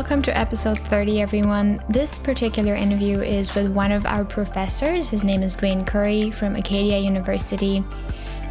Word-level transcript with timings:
welcome 0.00 0.22
to 0.22 0.34
episode 0.34 0.78
30, 0.78 1.20
everyone. 1.20 1.78
This 1.90 2.18
particular 2.18 2.74
interview 2.74 3.20
is 3.20 3.54
with 3.54 3.70
one 3.70 3.92
of 3.92 4.06
our 4.06 4.24
professors. 4.24 5.10
His 5.10 5.24
name 5.24 5.42
is 5.42 5.54
Duane 5.54 5.84
Curry 5.84 6.30
from 6.30 6.56
Acadia 6.56 6.96
University. 6.96 7.84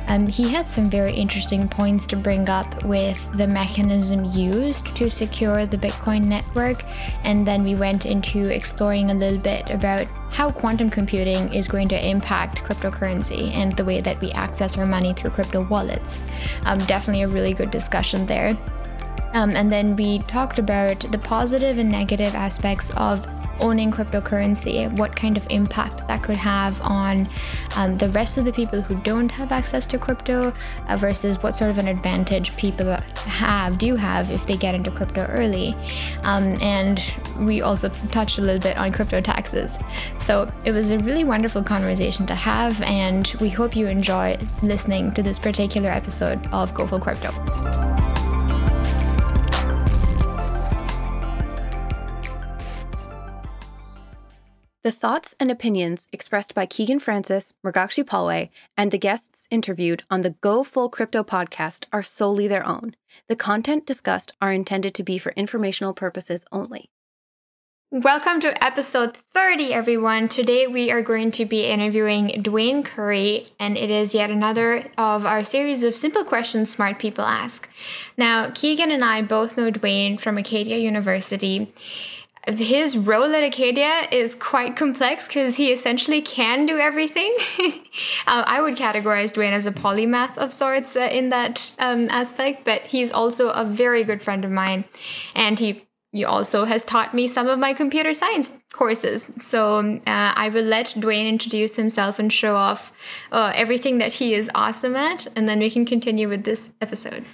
Um, 0.09 0.27
he 0.27 0.47
had 0.47 0.69
some 0.69 0.91
very 0.91 1.11
interesting 1.11 1.67
points 1.67 2.05
to 2.07 2.15
bring 2.15 2.49
up 2.49 2.85
with 2.85 3.27
the 3.35 3.47
mechanism 3.47 4.25
used 4.25 4.95
to 4.95 5.09
secure 5.09 5.65
the 5.65 5.75
Bitcoin 5.75 6.25
network, 6.25 6.83
and 7.23 7.47
then 7.47 7.63
we 7.63 7.73
went 7.73 8.05
into 8.05 8.45
exploring 8.49 9.09
a 9.09 9.15
little 9.15 9.39
bit 9.39 9.71
about 9.71 10.05
how 10.29 10.51
quantum 10.51 10.91
computing 10.91 11.51
is 11.51 11.67
going 11.67 11.87
to 11.87 12.07
impact 12.07 12.63
cryptocurrency 12.63 13.51
and 13.55 13.75
the 13.75 13.83
way 13.83 14.01
that 14.01 14.21
we 14.21 14.29
access 14.33 14.77
our 14.77 14.85
money 14.85 15.15
through 15.15 15.31
crypto 15.31 15.67
wallets. 15.67 16.19
Um, 16.65 16.77
definitely 16.85 17.23
a 17.23 17.27
really 17.27 17.55
good 17.55 17.71
discussion 17.71 18.27
there. 18.27 18.55
Um, 19.33 19.51
and 19.51 19.71
then 19.71 19.95
we 19.95 20.19
talked 20.19 20.59
about 20.59 20.99
the 21.11 21.17
positive 21.17 21.77
and 21.77 21.89
negative 21.89 22.35
aspects 22.35 22.89
of 22.91 23.27
owning 23.61 23.91
cryptocurrency, 23.91 24.91
what 24.97 25.15
kind 25.15 25.37
of 25.37 25.45
impact 25.49 26.07
that 26.07 26.23
could 26.23 26.37
have 26.37 26.79
on 26.81 27.27
um, 27.75 27.97
the 27.97 28.09
rest 28.09 28.37
of 28.37 28.45
the 28.45 28.53
people 28.53 28.81
who 28.81 28.95
don't 29.01 29.29
have 29.29 29.51
access 29.51 29.85
to 29.87 29.97
crypto 29.97 30.53
uh, 30.87 30.97
versus 30.97 31.41
what 31.41 31.55
sort 31.55 31.69
of 31.69 31.77
an 31.77 31.87
advantage 31.87 32.55
people 32.57 32.87
have, 32.87 33.77
do 33.77 33.95
have 33.95 34.31
if 34.31 34.45
they 34.45 34.55
get 34.55 34.75
into 34.75 34.91
crypto 34.91 35.25
early. 35.29 35.75
Um, 36.23 36.57
and 36.61 37.01
we 37.39 37.61
also 37.61 37.89
touched 38.11 38.39
a 38.39 38.41
little 38.41 38.61
bit 38.61 38.77
on 38.77 38.91
crypto 38.91 39.21
taxes. 39.21 39.77
So 40.19 40.51
it 40.65 40.71
was 40.71 40.91
a 40.91 40.99
really 40.99 41.23
wonderful 41.23 41.63
conversation 41.63 42.25
to 42.27 42.35
have, 42.35 42.81
and 42.83 43.27
we 43.39 43.49
hope 43.49 43.75
you 43.75 43.87
enjoy 43.87 44.37
listening 44.63 45.13
to 45.13 45.23
this 45.23 45.39
particular 45.39 45.89
episode 45.89 46.45
of 46.47 46.73
Go 46.73 46.87
Full 46.87 46.99
Crypto. 46.99 47.98
The 54.81 54.93
thoughts 54.93 55.35
and 55.41 55.51
opinions 55.51 56.07
expressed 56.13 56.55
by 56.55 56.65
Keegan 56.65 57.01
Francis, 57.01 57.53
Mrugakshi 57.65 58.05
Palway, 58.05 58.49
and 58.77 58.91
the 58.91 58.97
guests 58.97 59.45
interviewed 59.51 60.03
on 60.09 60.21
the 60.21 60.37
Go 60.39 60.63
Full 60.63 60.87
Crypto 60.87 61.21
podcast 61.21 61.83
are 61.91 62.01
solely 62.01 62.47
their 62.47 62.65
own. 62.65 62.95
The 63.27 63.35
content 63.35 63.85
discussed 63.85 64.31
are 64.41 64.53
intended 64.53 64.93
to 64.93 65.03
be 65.03 65.17
for 65.17 65.33
informational 65.33 65.93
purposes 65.93 66.45
only. 66.53 66.91
Welcome 67.91 68.39
to 68.39 68.63
episode 68.63 69.17
30, 69.33 69.73
everyone. 69.73 70.29
Today 70.29 70.65
we 70.65 70.91
are 70.91 71.01
going 71.01 71.31
to 71.31 71.43
be 71.43 71.65
interviewing 71.65 72.41
Dwayne 72.41 72.85
Curry, 72.85 73.47
and 73.59 73.75
it 73.75 73.89
is 73.89 74.15
yet 74.15 74.29
another 74.29 74.89
of 74.97 75.25
our 75.25 75.43
series 75.43 75.83
of 75.83 75.93
simple 75.93 76.23
questions 76.23 76.69
smart 76.69 76.99
people 76.99 77.25
ask. 77.25 77.67
Now, 78.15 78.51
Keegan 78.51 78.91
and 78.91 79.03
I 79.03 79.23
both 79.23 79.57
know 79.57 79.71
Dwayne 79.71 80.17
from 80.17 80.37
Acadia 80.37 80.77
University 80.77 81.73
his 82.57 82.97
role 82.97 83.35
at 83.35 83.43
Acadia 83.43 84.07
is 84.11 84.33
quite 84.33 84.75
complex 84.75 85.27
because 85.27 85.57
he 85.57 85.71
essentially 85.71 86.21
can 86.21 86.65
do 86.65 86.77
everything. 86.77 87.35
uh, 88.27 88.43
I 88.47 88.61
would 88.61 88.75
categorize 88.75 89.33
Duane 89.33 89.53
as 89.53 89.65
a 89.65 89.71
polymath 89.71 90.37
of 90.37 90.53
sorts 90.53 90.95
uh, 90.95 91.09
in 91.11 91.29
that 91.29 91.71
um, 91.79 92.07
aspect, 92.09 92.63
but 92.65 92.81
he's 92.83 93.11
also 93.11 93.49
a 93.49 93.65
very 93.65 94.03
good 94.03 94.23
friend 94.23 94.45
of 94.45 94.51
mine, 94.51 94.85
and 95.35 95.59
he 95.59 95.85
he 96.11 96.25
also 96.25 96.65
has 96.65 96.83
taught 96.85 97.13
me 97.13 97.27
some 97.27 97.47
of 97.47 97.59
my 97.59 97.73
computer 97.73 98.15
science 98.15 98.53
courses. 98.73 99.31
So 99.37 99.77
uh, 99.77 99.99
I 100.07 100.49
will 100.49 100.63
let 100.63 100.95
Duane 100.97 101.27
introduce 101.27 101.75
himself 101.75 102.17
and 102.17 102.33
show 102.33 102.55
off 102.55 102.91
uh, 103.31 103.51
everything 103.53 103.99
that 103.99 104.13
he 104.13 104.33
is 104.33 104.49
awesome 104.55 104.95
at, 104.95 105.27
and 105.35 105.47
then 105.47 105.59
we 105.59 105.69
can 105.69 105.85
continue 105.85 106.27
with 106.27 106.45
this 106.45 106.69
episode. 106.81 107.25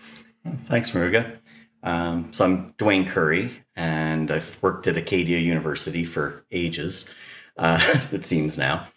Thanks, 0.58 0.92
Maruga. 0.92 1.38
Um, 1.86 2.34
so 2.34 2.46
I'm 2.46 2.72
Dwayne 2.72 3.08
Curry, 3.08 3.64
and 3.76 4.32
I've 4.32 4.58
worked 4.62 4.88
at 4.88 4.98
Acadia 4.98 5.38
University 5.38 6.04
for 6.04 6.44
ages. 6.52 7.14
Uh, 7.58 7.80
it 8.12 8.26
seems 8.26 8.58
now. 8.58 8.88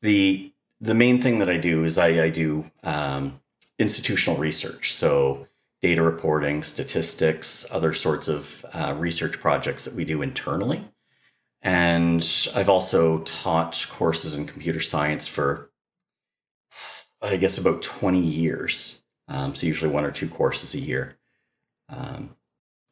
the 0.00 0.52
The 0.80 0.94
main 0.94 1.20
thing 1.20 1.40
that 1.40 1.50
I 1.50 1.58
do 1.58 1.84
is 1.84 1.98
I, 1.98 2.24
I 2.24 2.30
do 2.30 2.64
um, 2.82 3.40
institutional 3.78 4.38
research, 4.40 4.94
so 4.94 5.46
data 5.82 6.02
reporting, 6.02 6.62
statistics, 6.62 7.66
other 7.70 7.92
sorts 7.92 8.28
of 8.28 8.64
uh, 8.72 8.94
research 8.96 9.38
projects 9.38 9.84
that 9.84 9.94
we 9.94 10.04
do 10.06 10.22
internally. 10.22 10.88
And 11.60 12.26
I've 12.54 12.70
also 12.70 13.18
taught 13.20 13.86
courses 13.90 14.34
in 14.34 14.46
computer 14.46 14.80
science 14.80 15.28
for, 15.28 15.70
I 17.20 17.36
guess, 17.36 17.58
about 17.58 17.82
20 17.82 18.20
years. 18.20 19.02
Um, 19.28 19.54
so 19.54 19.66
usually 19.66 19.90
one 19.90 20.04
or 20.04 20.10
two 20.10 20.28
courses 20.28 20.74
a 20.74 20.80
year. 20.80 21.16
Um, 21.90 22.36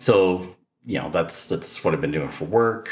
so 0.01 0.57
you 0.85 0.99
know 0.99 1.11
that's 1.11 1.47
that's 1.47 1.83
what 1.85 1.95
I've 1.95 2.01
been 2.01 2.13
doing 2.13 2.29
for 2.29 2.45
work. 2.45 2.91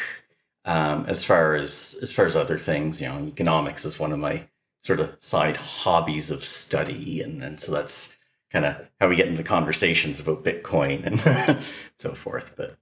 Um, 0.67 1.05
as 1.07 1.25
far 1.25 1.55
as 1.55 1.99
as 2.03 2.13
far 2.13 2.27
as 2.27 2.37
other 2.37 2.59
things, 2.59 3.01
you 3.01 3.09
know, 3.09 3.21
economics 3.27 3.85
is 3.85 3.99
one 3.99 4.13
of 4.13 4.19
my 4.19 4.47
sort 4.81 5.01
of 5.01 5.17
side 5.21 5.57
hobbies 5.57 6.31
of 6.31 6.45
study, 6.45 7.21
and 7.21 7.43
and 7.43 7.61
so 7.61 7.73
that's 7.73 8.17
kind 8.51 8.65
of 8.65 8.77
how 9.01 9.09
we 9.09 9.17
get 9.17 9.29
into 9.29 9.43
conversations 9.43 10.21
about 10.21 10.45
Bitcoin 10.45 11.05
and 11.05 11.61
so 11.99 12.15
forth. 12.15 12.55
But 12.57 12.79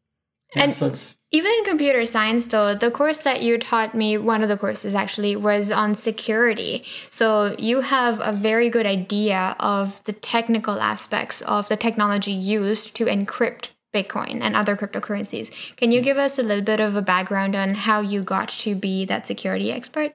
yeah, 0.55 0.65
and 0.65 0.75
so 0.75 0.93
even 1.35 1.51
in 1.51 1.65
computer 1.65 2.05
science, 2.05 2.47
though, 2.47 2.75
the 2.75 2.91
course 2.91 3.21
that 3.21 3.41
you 3.41 3.57
taught 3.57 3.95
me, 3.95 4.19
one 4.19 4.43
of 4.43 4.51
the 4.51 4.59
courses 4.59 4.95
actually, 4.95 5.35
was 5.35 5.71
on 5.71 5.95
security. 5.95 6.85
So 7.09 7.57
you 7.59 7.81
have 7.81 8.21
a 8.21 8.33
very 8.33 8.69
good 8.69 8.87
idea 8.87 9.57
of 9.59 10.05
the 10.05 10.13
technical 10.13 10.79
aspects 10.79 11.41
of 11.43 11.69
the 11.69 11.77
technology 11.77 12.33
used 12.33 12.95
to 12.97 13.07
encrypt 13.07 13.69
Bitcoin 13.95 14.41
and 14.41 14.57
other 14.57 14.77
cryptocurrencies. 14.77 15.53
Can 15.77 15.93
you 15.93 16.01
give 16.01 16.17
us 16.17 16.39
a 16.39 16.43
little 16.43 16.65
bit 16.65 16.81
of 16.81 16.97
a 16.97 17.03
background 17.03 17.55
on 17.55 17.75
how 17.75 18.01
you 18.01 18.23
got 18.23 18.49
to 18.51 18.75
be 18.75 19.05
that 19.05 19.27
security 19.27 19.71
expert? 19.71 20.13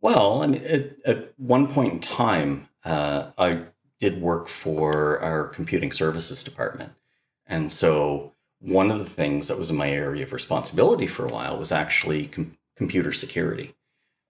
Well, 0.00 0.42
I 0.42 0.46
mean, 0.46 0.64
at, 0.64 0.96
at 1.04 1.32
one 1.38 1.72
point 1.72 1.92
in 1.92 2.00
time, 2.00 2.68
uh, 2.84 3.30
I 3.38 3.64
did 4.00 4.20
work 4.20 4.48
for 4.48 5.20
our 5.20 5.46
computing 5.46 5.92
services 5.92 6.42
department. 6.42 6.92
And 7.46 7.70
so 7.70 8.34
one 8.60 8.90
of 8.90 8.98
the 8.98 9.04
things 9.04 9.48
that 9.48 9.58
was 9.58 9.70
in 9.70 9.76
my 9.76 9.90
area 9.90 10.22
of 10.22 10.32
responsibility 10.32 11.06
for 11.06 11.26
a 11.26 11.28
while 11.28 11.58
was 11.58 11.72
actually 11.72 12.26
com- 12.26 12.56
computer 12.76 13.12
security. 13.12 13.74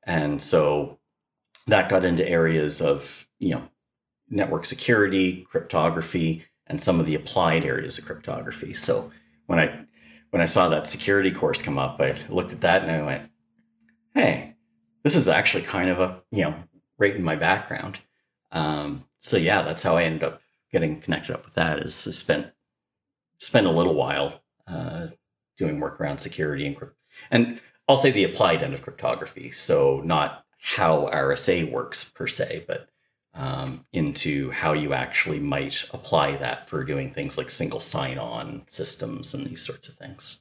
And 0.04 0.42
so 0.42 0.98
that 1.66 1.88
got 1.88 2.04
into 2.04 2.28
areas 2.28 2.80
of, 2.80 3.28
you 3.38 3.54
know, 3.54 3.68
network 4.28 4.64
security, 4.64 5.46
cryptography, 5.50 6.44
and 6.72 6.82
some 6.82 6.98
of 6.98 7.06
the 7.06 7.14
applied 7.14 7.64
areas 7.64 7.98
of 7.98 8.06
cryptography. 8.06 8.72
So 8.72 9.12
when 9.46 9.58
I 9.58 9.84
when 10.30 10.40
I 10.40 10.46
saw 10.46 10.68
that 10.68 10.88
security 10.88 11.30
course 11.30 11.60
come 11.60 11.78
up, 11.78 12.00
I 12.00 12.16
looked 12.30 12.52
at 12.52 12.62
that 12.62 12.82
and 12.82 12.90
I 12.90 13.02
went, 13.02 13.30
"Hey, 14.14 14.54
this 15.04 15.14
is 15.14 15.28
actually 15.28 15.64
kind 15.64 15.90
of 15.90 16.00
a 16.00 16.22
you 16.30 16.44
know 16.44 16.54
right 16.98 17.14
in 17.14 17.22
my 17.22 17.36
background." 17.36 18.00
Um, 18.50 19.04
so 19.20 19.36
yeah, 19.36 19.62
that's 19.62 19.82
how 19.82 19.98
I 19.98 20.04
ended 20.04 20.24
up 20.24 20.40
getting 20.72 20.98
connected 21.00 21.34
up 21.34 21.44
with 21.44 21.54
that. 21.54 21.78
Is 21.80 21.94
spent 21.94 22.52
spent 23.38 23.66
a 23.66 23.70
little 23.70 23.94
while 23.94 24.40
uh, 24.66 25.08
doing 25.58 25.78
work 25.78 26.00
around 26.00 26.18
security 26.18 26.66
and 26.66 26.76
and 27.30 27.60
I'll 27.86 27.98
say 27.98 28.10
the 28.10 28.24
applied 28.24 28.62
end 28.62 28.72
of 28.72 28.82
cryptography. 28.82 29.50
So 29.50 30.00
not 30.04 30.46
how 30.58 31.10
RSA 31.12 31.70
works 31.70 32.04
per 32.04 32.26
se, 32.26 32.64
but 32.66 32.88
um, 33.34 33.84
into 33.92 34.50
how 34.50 34.72
you 34.72 34.92
actually 34.92 35.40
might 35.40 35.84
apply 35.92 36.36
that 36.36 36.68
for 36.68 36.84
doing 36.84 37.10
things 37.10 37.38
like 37.38 37.50
single 37.50 37.80
sign-on 37.80 38.62
systems 38.68 39.34
and 39.34 39.46
these 39.46 39.64
sorts 39.64 39.88
of 39.88 39.94
things. 39.94 40.40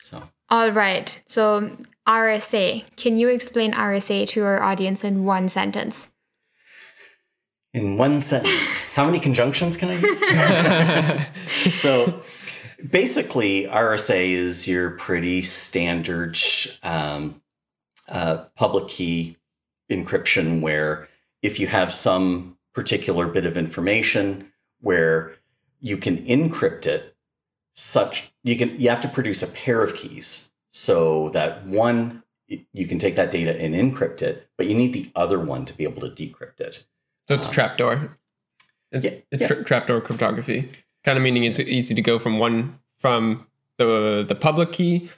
So. 0.00 0.22
All 0.50 0.70
right. 0.70 1.20
So 1.26 1.76
RSA. 2.06 2.84
Can 2.96 3.16
you 3.16 3.28
explain 3.28 3.72
RSA 3.72 4.28
to 4.28 4.44
our 4.44 4.62
audience 4.62 5.02
in 5.02 5.24
one 5.24 5.48
sentence? 5.48 6.12
In 7.72 7.96
one 7.96 8.20
sentence. 8.20 8.84
How 8.94 9.04
many 9.04 9.18
conjunctions 9.18 9.76
can 9.76 9.88
I 9.90 9.98
use? 9.98 11.74
so 11.80 12.22
basically, 12.88 13.64
RSA 13.64 14.32
is 14.32 14.68
your 14.68 14.90
pretty 14.90 15.42
standard 15.42 16.38
um, 16.82 17.42
uh, 18.08 18.44
public 18.54 18.88
key 18.88 19.36
encryption 19.90 20.60
where 20.60 21.08
if 21.46 21.60
you 21.60 21.68
have 21.68 21.92
some 21.92 22.58
particular 22.74 23.28
bit 23.28 23.46
of 23.46 23.56
information 23.56 24.52
where 24.80 25.36
you 25.80 25.96
can 25.96 26.18
encrypt 26.26 26.86
it 26.86 27.16
such 27.74 28.32
you 28.42 28.56
can 28.56 28.78
you 28.80 28.88
have 28.88 29.00
to 29.00 29.08
produce 29.08 29.42
a 29.42 29.46
pair 29.46 29.82
of 29.82 29.94
keys 29.94 30.50
so 30.70 31.28
that 31.30 31.64
one 31.66 32.22
you 32.72 32.86
can 32.86 32.98
take 32.98 33.16
that 33.16 33.30
data 33.30 33.54
and 33.60 33.74
encrypt 33.74 34.22
it 34.22 34.48
but 34.56 34.66
you 34.66 34.74
need 34.74 34.92
the 34.92 35.10
other 35.14 35.38
one 35.38 35.64
to 35.64 35.74
be 35.74 35.84
able 35.84 36.00
to 36.00 36.08
decrypt 36.08 36.60
it. 36.60 36.84
So 37.28 37.34
it's 37.34 37.46
um, 37.46 37.50
a 37.50 37.54
trapdoor? 37.54 38.18
It's, 38.92 39.04
yeah, 39.04 39.10
it's 39.30 39.42
yeah. 39.42 39.48
Tra- 39.48 39.64
trapdoor 39.64 40.00
cryptography. 40.00 40.70
Kind 41.04 41.18
of 41.18 41.22
meaning 41.22 41.44
it's 41.44 41.60
easy 41.60 41.94
to 41.94 42.02
go 42.02 42.18
from 42.18 42.38
one 42.38 42.78
from 42.98 43.46
the 43.78 44.24
the 44.26 44.34
public 44.34 44.72
key 44.72 45.10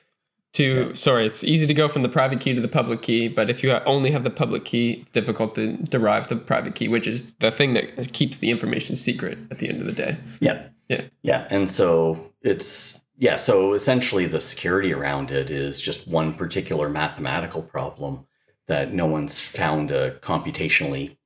to 0.59 0.89
yeah. 0.89 0.95
sorry 0.95 1.25
it's 1.27 1.43
easy 1.43 1.67
to 1.67 1.75
go 1.75 1.89
from 1.89 2.03
the 2.03 2.09
private 2.09 2.41
key 2.41 2.55
to 2.55 2.61
the 2.61 2.69
public 2.69 3.01
key 3.03 3.29
but 3.29 3.49
if 3.49 3.63
you 3.63 3.73
only 3.87 4.11
have 4.11 4.25
the 4.25 4.31
public 4.31 4.65
key 4.65 4.99
it's 5.03 5.11
difficult 5.11 5.55
to 5.55 5.77
derive 5.97 6.29
the 6.29 6.37
private 6.37 6.75
key 6.75 6.89
which 6.89 7.07
is 7.07 7.33
the 7.41 7.51
thing 7.51 7.75
that 7.75 8.13
keeps 8.13 8.39
the 8.39 8.51
information 8.51 8.95
secret 8.95 9.39
at 9.51 9.59
the 9.59 9.69
end 9.69 9.81
of 9.81 9.87
the 9.87 9.93
day 9.93 10.17
yeah 10.41 10.67
yeah 10.89 11.03
yeah 11.23 11.47
and 11.51 11.71
so 11.71 12.33
it's 12.43 13.01
yeah, 13.21 13.35
so 13.35 13.75
essentially 13.75 14.27
the 14.27 14.41
security 14.41 14.95
around 14.95 15.33
it 15.33 15.51
is 15.51 15.81
just 15.81 16.07
one 16.07 16.33
particular 16.33 16.89
mathematical 16.89 17.63
problem 17.63 18.27
that 18.69 18.95
no 18.95 19.07
one's 19.07 19.41
found 19.41 19.91
a 19.91 20.13
computationally 20.21 21.17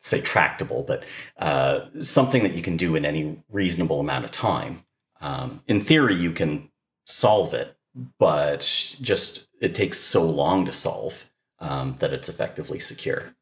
say 0.00 0.20
tractable, 0.20 0.82
but 0.82 1.04
uh, 1.38 1.82
something 2.00 2.42
that 2.42 2.54
you 2.54 2.62
can 2.62 2.76
do 2.76 2.96
in 2.96 3.04
any 3.04 3.40
reasonable 3.48 4.00
amount 4.00 4.24
of 4.24 4.32
time. 4.32 4.84
Um, 5.20 5.62
in 5.68 5.80
theory, 5.80 6.16
you 6.16 6.32
can 6.32 6.70
solve 7.06 7.54
it, 7.54 7.76
but 8.18 8.60
just 9.00 9.46
it 9.60 9.74
takes 9.74 9.98
so 9.98 10.28
long 10.28 10.66
to 10.66 10.72
solve 10.72 11.30
um, 11.60 11.96
that 12.00 12.12
it's 12.12 12.28
effectively 12.28 12.78
secure. 12.78 13.34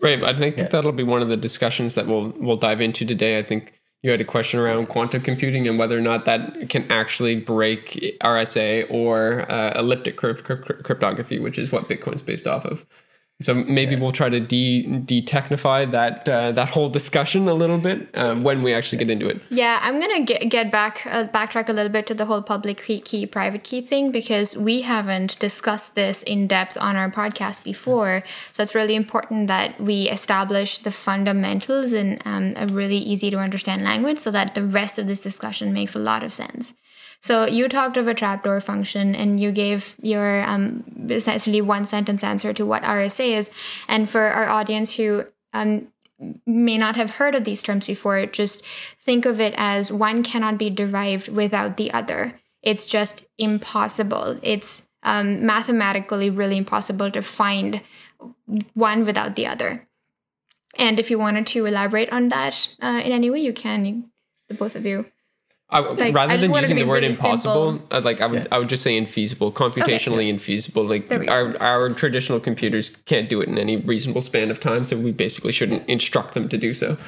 Right. 0.00 0.22
I 0.22 0.32
think 0.32 0.56
yeah. 0.56 0.68
that'll 0.68 0.92
be 0.92 1.02
one 1.02 1.20
of 1.20 1.28
the 1.28 1.36
discussions 1.36 1.94
that 1.94 2.06
we'll 2.06 2.32
we'll 2.38 2.56
dive 2.56 2.80
into 2.80 3.04
today. 3.04 3.38
I 3.38 3.42
think 3.42 3.80
you 4.02 4.10
had 4.10 4.20
a 4.20 4.24
question 4.24 4.58
around 4.58 4.86
quantum 4.86 5.20
computing 5.20 5.68
and 5.68 5.78
whether 5.78 5.96
or 5.96 6.00
not 6.00 6.24
that 6.24 6.70
can 6.70 6.90
actually 6.90 7.38
break 7.38 8.16
RSA 8.22 8.90
or 8.90 9.50
uh, 9.50 9.78
elliptic 9.78 10.16
curve 10.16 10.42
cryptography, 10.42 11.38
which 11.38 11.58
is 11.58 11.70
what 11.70 11.86
Bitcoin's 11.88 12.22
based 12.22 12.46
off 12.46 12.64
of. 12.64 12.86
So 13.42 13.54
maybe 13.54 13.96
we'll 13.96 14.12
try 14.12 14.28
to 14.28 14.38
de 14.38 14.82
de-technify 14.82 15.90
that 15.92 16.28
uh, 16.28 16.52
that 16.52 16.68
whole 16.68 16.90
discussion 16.90 17.48
a 17.48 17.54
little 17.54 17.78
bit 17.78 18.08
uh, 18.14 18.34
when 18.36 18.62
we 18.62 18.74
actually 18.74 18.98
get 18.98 19.08
into 19.08 19.28
it. 19.28 19.40
Yeah, 19.48 19.78
I'm 19.80 19.98
gonna 19.98 20.24
get 20.24 20.50
get 20.50 20.70
back 20.70 21.06
uh, 21.06 21.26
backtrack 21.28 21.68
a 21.68 21.72
little 21.72 21.92
bit 21.92 22.06
to 22.08 22.14
the 22.14 22.26
whole 22.26 22.42
public 22.42 22.84
key, 22.84 23.00
key 23.00 23.26
private 23.26 23.64
key 23.64 23.80
thing 23.80 24.12
because 24.12 24.56
we 24.56 24.82
haven't 24.82 25.38
discussed 25.38 25.94
this 25.94 26.22
in 26.22 26.46
depth 26.46 26.76
on 26.78 26.96
our 26.96 27.10
podcast 27.10 27.64
before. 27.64 28.22
So 28.52 28.62
it's 28.62 28.74
really 28.74 28.94
important 28.94 29.46
that 29.46 29.80
we 29.80 30.10
establish 30.10 30.78
the 30.78 30.90
fundamentals 30.90 31.94
in 31.94 32.20
um, 32.26 32.52
a 32.56 32.66
really 32.66 32.98
easy 32.98 33.30
to 33.30 33.38
understand 33.38 33.82
language 33.82 34.18
so 34.18 34.30
that 34.30 34.54
the 34.54 34.64
rest 34.64 34.98
of 34.98 35.06
this 35.06 35.20
discussion 35.20 35.72
makes 35.72 35.94
a 35.94 35.98
lot 35.98 36.22
of 36.22 36.32
sense. 36.32 36.74
So 37.20 37.44
you 37.44 37.68
talked 37.68 37.98
of 37.98 38.08
a 38.08 38.14
trapdoor 38.14 38.60
function 38.60 39.14
and 39.14 39.38
you 39.38 39.52
gave 39.52 39.94
your 40.00 40.42
um, 40.44 41.08
essentially 41.10 41.60
one 41.60 41.84
sentence 41.84 42.24
answer 42.24 42.52
to 42.54 42.64
what 42.64 42.82
RSA 42.82 43.36
is. 43.36 43.50
And 43.88 44.08
for 44.08 44.22
our 44.22 44.48
audience 44.48 44.96
who 44.96 45.26
um, 45.52 45.88
may 46.46 46.78
not 46.78 46.96
have 46.96 47.10
heard 47.10 47.34
of 47.34 47.44
these 47.44 47.62
terms 47.62 47.86
before, 47.86 48.24
just 48.26 48.64
think 49.00 49.26
of 49.26 49.38
it 49.40 49.54
as 49.56 49.92
one 49.92 50.22
cannot 50.22 50.56
be 50.56 50.70
derived 50.70 51.28
without 51.28 51.76
the 51.76 51.92
other. 51.92 52.34
It's 52.62 52.86
just 52.86 53.24
impossible. 53.38 54.38
It's 54.42 54.88
um, 55.02 55.44
mathematically 55.44 56.30
really 56.30 56.56
impossible 56.56 57.10
to 57.10 57.22
find 57.22 57.82
one 58.74 59.04
without 59.04 59.34
the 59.34 59.46
other. 59.46 59.86
And 60.78 60.98
if 60.98 61.10
you 61.10 61.18
wanted 61.18 61.46
to 61.48 61.66
elaborate 61.66 62.12
on 62.12 62.28
that 62.30 62.68
uh, 62.82 63.00
in 63.04 63.12
any 63.12 63.28
way, 63.28 63.40
you 63.40 63.52
can, 63.52 64.10
both 64.58 64.74
of 64.74 64.86
you. 64.86 65.06
I, 65.72 65.80
like, 65.80 66.14
rather 66.14 66.32
I 66.32 66.36
than 66.36 66.52
using 66.52 66.76
the 66.76 66.84
word 66.84 67.02
really 67.02 67.08
impossible, 67.08 67.80
uh, 67.92 68.00
like 68.04 68.20
I 68.20 68.26
would, 68.26 68.44
yeah. 68.44 68.48
I 68.50 68.58
would 68.58 68.68
just 68.68 68.82
say 68.82 69.00
infeasible, 69.00 69.52
computationally 69.52 70.28
okay. 70.28 70.32
infeasible. 70.32 70.88
Like 70.88 71.28
our 71.28 71.56
our 71.62 71.90
traditional 71.90 72.40
computers 72.40 72.90
can't 73.06 73.28
do 73.28 73.40
it 73.40 73.48
in 73.48 73.56
any 73.56 73.76
reasonable 73.76 74.20
span 74.20 74.50
of 74.50 74.58
time, 74.58 74.84
so 74.84 74.96
we 74.96 75.12
basically 75.12 75.52
shouldn't 75.52 75.88
instruct 75.88 76.34
them 76.34 76.48
to 76.48 76.58
do 76.58 76.74
so. 76.74 76.98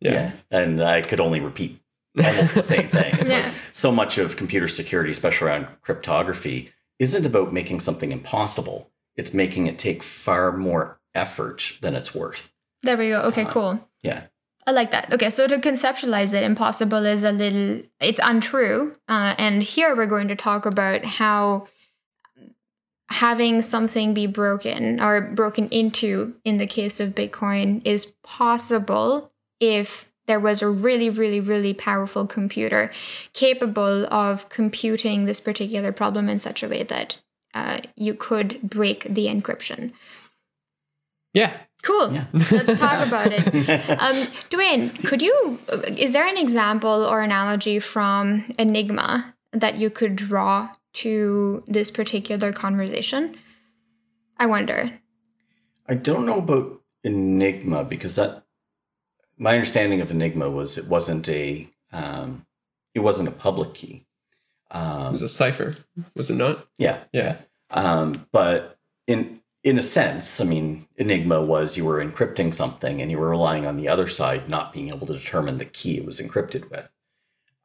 Yeah, 0.00 0.12
yeah. 0.12 0.32
and 0.50 0.82
I 0.82 1.02
could 1.02 1.20
only 1.20 1.40
repeat 1.40 1.78
almost 2.18 2.54
the 2.54 2.62
same 2.62 2.88
thing. 2.88 3.14
It's 3.18 3.28
yeah. 3.30 3.44
like 3.44 3.54
so 3.72 3.92
much 3.92 4.16
of 4.16 4.36
computer 4.36 4.68
security, 4.68 5.10
especially 5.10 5.48
around 5.48 5.68
cryptography, 5.82 6.72
isn't 6.98 7.26
about 7.26 7.52
making 7.52 7.80
something 7.80 8.10
impossible. 8.10 8.90
It's 9.16 9.34
making 9.34 9.66
it 9.66 9.78
take 9.78 10.02
far 10.02 10.56
more 10.56 10.98
effort 11.14 11.76
than 11.82 11.94
it's 11.94 12.14
worth. 12.14 12.52
There 12.82 12.96
we 12.96 13.10
go. 13.10 13.20
Okay, 13.22 13.44
uh, 13.44 13.50
cool. 13.50 13.88
Yeah. 14.02 14.24
I 14.66 14.70
like 14.70 14.92
that. 14.92 15.12
Okay, 15.12 15.28
so 15.28 15.46
to 15.46 15.58
conceptualize 15.58 16.32
it, 16.34 16.44
impossible 16.44 17.04
is 17.04 17.24
a 17.24 17.32
little, 17.32 17.82
it's 18.00 18.20
untrue. 18.22 18.94
Uh, 19.08 19.34
and 19.36 19.62
here 19.62 19.96
we're 19.96 20.06
going 20.06 20.28
to 20.28 20.36
talk 20.36 20.66
about 20.66 21.04
how 21.04 21.66
having 23.10 23.60
something 23.60 24.14
be 24.14 24.26
broken 24.26 25.00
or 25.00 25.20
broken 25.20 25.68
into 25.68 26.34
in 26.44 26.56
the 26.56 26.66
case 26.66 27.00
of 27.00 27.14
Bitcoin 27.14 27.82
is 27.84 28.06
possible 28.22 29.30
if 29.60 30.10
there 30.26 30.40
was 30.40 30.62
a 30.62 30.68
really, 30.68 31.10
really, 31.10 31.40
really 31.40 31.74
powerful 31.74 32.26
computer 32.26 32.90
capable 33.32 34.06
of 34.06 34.48
computing 34.48 35.24
this 35.24 35.40
particular 35.40 35.92
problem 35.92 36.28
in 36.28 36.38
such 36.38 36.62
a 36.62 36.68
way 36.68 36.84
that 36.84 37.16
uh, 37.54 37.80
you 37.96 38.14
could 38.14 38.60
break 38.62 39.02
the 39.04 39.26
encryption. 39.26 39.92
Yeah, 41.34 41.56
Cool. 41.82 42.14
Yeah. 42.14 42.26
Let's 42.32 42.78
talk 42.80 43.06
about 43.06 43.32
it. 43.32 43.42
Um, 44.02 44.16
Dwayne, 44.50 45.04
could 45.06 45.20
you, 45.20 45.58
is 45.86 46.12
there 46.12 46.26
an 46.26 46.38
example 46.38 47.04
or 47.04 47.20
analogy 47.20 47.78
from 47.78 48.52
Enigma 48.58 49.34
that 49.52 49.76
you 49.76 49.90
could 49.90 50.16
draw 50.16 50.70
to 50.94 51.62
this 51.66 51.90
particular 51.90 52.52
conversation? 52.52 53.36
I 54.38 54.46
wonder. 54.46 54.90
I 55.88 55.94
don't 55.94 56.26
know 56.26 56.38
about 56.38 56.80
Enigma 57.04 57.84
because 57.84 58.16
that, 58.16 58.44
my 59.38 59.54
understanding 59.54 60.00
of 60.00 60.10
Enigma 60.10 60.48
was 60.48 60.78
it 60.78 60.86
wasn't 60.86 61.28
a, 61.28 61.68
um, 61.92 62.46
it 62.94 63.00
wasn't 63.00 63.28
a 63.28 63.32
public 63.32 63.74
key. 63.74 64.06
Um, 64.70 65.08
it 65.08 65.12
was 65.12 65.22
a 65.22 65.28
cipher, 65.28 65.74
was 66.16 66.30
it 66.30 66.36
not? 66.36 66.66
Yeah. 66.78 67.04
Yeah. 67.12 67.36
Um, 67.70 68.26
but 68.32 68.78
in 69.06 69.41
in 69.64 69.78
a 69.78 69.82
sense, 69.82 70.40
I 70.40 70.44
mean, 70.44 70.88
Enigma 70.96 71.40
was 71.40 71.76
you 71.76 71.84
were 71.84 72.04
encrypting 72.04 72.52
something 72.52 73.00
and 73.00 73.10
you 73.10 73.18
were 73.18 73.28
relying 73.28 73.64
on 73.64 73.76
the 73.76 73.88
other 73.88 74.08
side 74.08 74.48
not 74.48 74.72
being 74.72 74.90
able 74.90 75.06
to 75.06 75.14
determine 75.14 75.58
the 75.58 75.64
key 75.64 75.96
it 75.98 76.04
was 76.04 76.20
encrypted 76.20 76.68
with. 76.70 76.90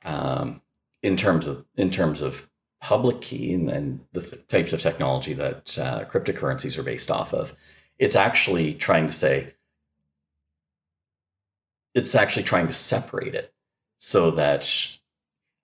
Um, 0.05 0.61
in 1.01 1.17
terms 1.17 1.47
of 1.47 1.65
in 1.75 1.89
terms 1.89 2.21
of 2.21 2.49
public 2.79 3.21
key 3.21 3.53
and, 3.53 3.69
and 3.69 3.99
the 4.13 4.21
th- 4.21 4.47
types 4.47 4.73
of 4.73 4.81
technology 4.81 5.33
that 5.33 5.77
uh, 5.79 6.05
cryptocurrencies 6.05 6.77
are 6.77 6.83
based 6.83 7.09
off 7.09 7.33
of, 7.33 7.55
it's 7.97 8.15
actually 8.15 8.75
trying 8.75 9.07
to 9.07 9.13
say 9.13 9.55
it's 11.95 12.13
actually 12.13 12.43
trying 12.43 12.67
to 12.67 12.73
separate 12.73 13.33
it 13.33 13.53
so 13.97 14.29
that 14.31 14.69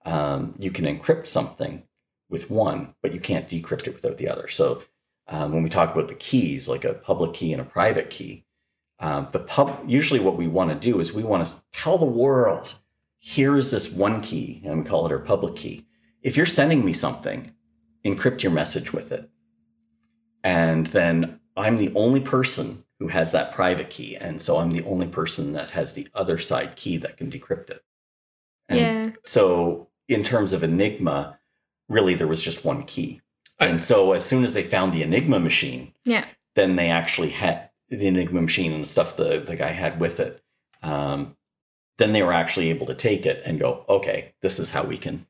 um, 0.06 0.56
you 0.57 0.71
can 0.71 0.86
encrypt 0.86 1.27
something 1.27 1.83
with 2.27 2.50
one, 2.50 2.95
but 3.03 3.13
you 3.13 3.19
can't 3.19 3.47
decrypt 3.47 3.86
it 3.86 3.94
without 3.94 4.18
the 4.18 4.27
other. 4.27 4.47
So 4.47 4.81
um, 5.28 5.54
when 5.54 5.64
we 5.64 5.70
talk 5.70 5.94
about 5.94 6.08
the 6.08 6.16
keys, 6.16 6.68
like 6.68 6.84
a 6.84 6.94
public 6.94 7.34
key 7.34 7.54
and 7.54 7.62
a 7.62 7.66
private 7.66 8.10
key, 8.10 8.46
um, 9.00 9.28
the 9.31 9.40
pub 9.40 9.84
usually 9.86 10.20
what 10.20 10.38
we 10.38 10.48
want 10.48 10.70
to 10.70 10.75
do 10.75 11.00
is 11.00 11.13
we 11.13 11.24
want 11.24 11.46
to 11.46 11.56
tell 11.72 11.98
the 11.98 12.06
world, 12.06 12.75
here 13.20 13.58
is 13.58 13.72
this 13.72 13.92
one 13.92 14.22
key, 14.22 14.62
and 14.65 14.80
we 14.80 14.86
call 14.86 15.06
it 15.06 15.12
our 15.12 15.20
public 15.20 15.56
key. 15.56 15.86
If 16.22 16.38
you're 16.38 16.46
sending 16.46 16.86
me 16.86 16.94
something, 16.94 17.53
encrypt 18.06 18.44
your 18.44 18.51
message 18.51 18.94
with 18.94 19.12
it, 19.12 19.30
and 20.44 20.88
then 20.88 21.39
I'm 21.56 21.77
the 21.77 21.92
only 21.96 22.20
person 22.20 22.84
who 23.00 23.08
has 23.10 23.32
that 23.32 23.53
private 23.53 23.89
key, 23.89 24.15
and 24.15 24.42
so 24.42 24.58
I'm 24.58 24.72
the 24.72 24.84
only 24.86 25.08
person 25.08 25.53
that 25.53 25.72
has 25.72 25.94
the 25.94 26.08
other 26.13 26.38
side 26.38 26.75
key 26.75 26.98
that 26.98 27.18
can 27.18 27.30
decrypt 27.30 27.70
it. 27.70 27.84
And 28.70 28.80
yeah. 28.80 29.10
So 29.24 29.89
in 30.08 30.24
terms 30.24 30.53
of 30.53 30.63
Enigma, 30.63 31.39
really 31.89 32.15
there 32.15 32.27
was 32.27 32.42
just 32.42 32.63
one 32.63 32.84
key 32.84 33.22
and 33.60 33.83
so 33.83 34.13
as 34.13 34.25
soon 34.25 34.43
as 34.43 34.53
they 34.53 34.63
found 34.63 34.93
the 34.93 35.03
Enigma 35.03 35.39
machine, 35.39 35.93
yeah, 36.05 36.25
then 36.55 36.75
they 36.75 36.89
actually 36.89 37.29
had 37.29 37.69
the 37.89 38.07
Enigma 38.07 38.41
machine 38.41 38.72
and 38.72 38.83
the 38.83 38.88
stuff 38.88 39.17
the, 39.17 39.39
the 39.39 39.55
guy 39.55 39.72
had 39.72 40.00
with 40.00 40.19
it. 40.19 40.41
Um, 40.81 41.36
then 41.98 42.13
they 42.13 42.24
were 42.24 42.33
actually 42.33 42.69
able 42.69 42.88
to 42.88 42.95
take 42.95 43.25
it 43.25 43.43
and 43.45 43.60
go, 43.60 43.86
okay, 43.88 44.33
this 44.41 44.60
is 44.60 44.72
how 44.72 44.83
we 44.83 44.98
can 44.98 45.27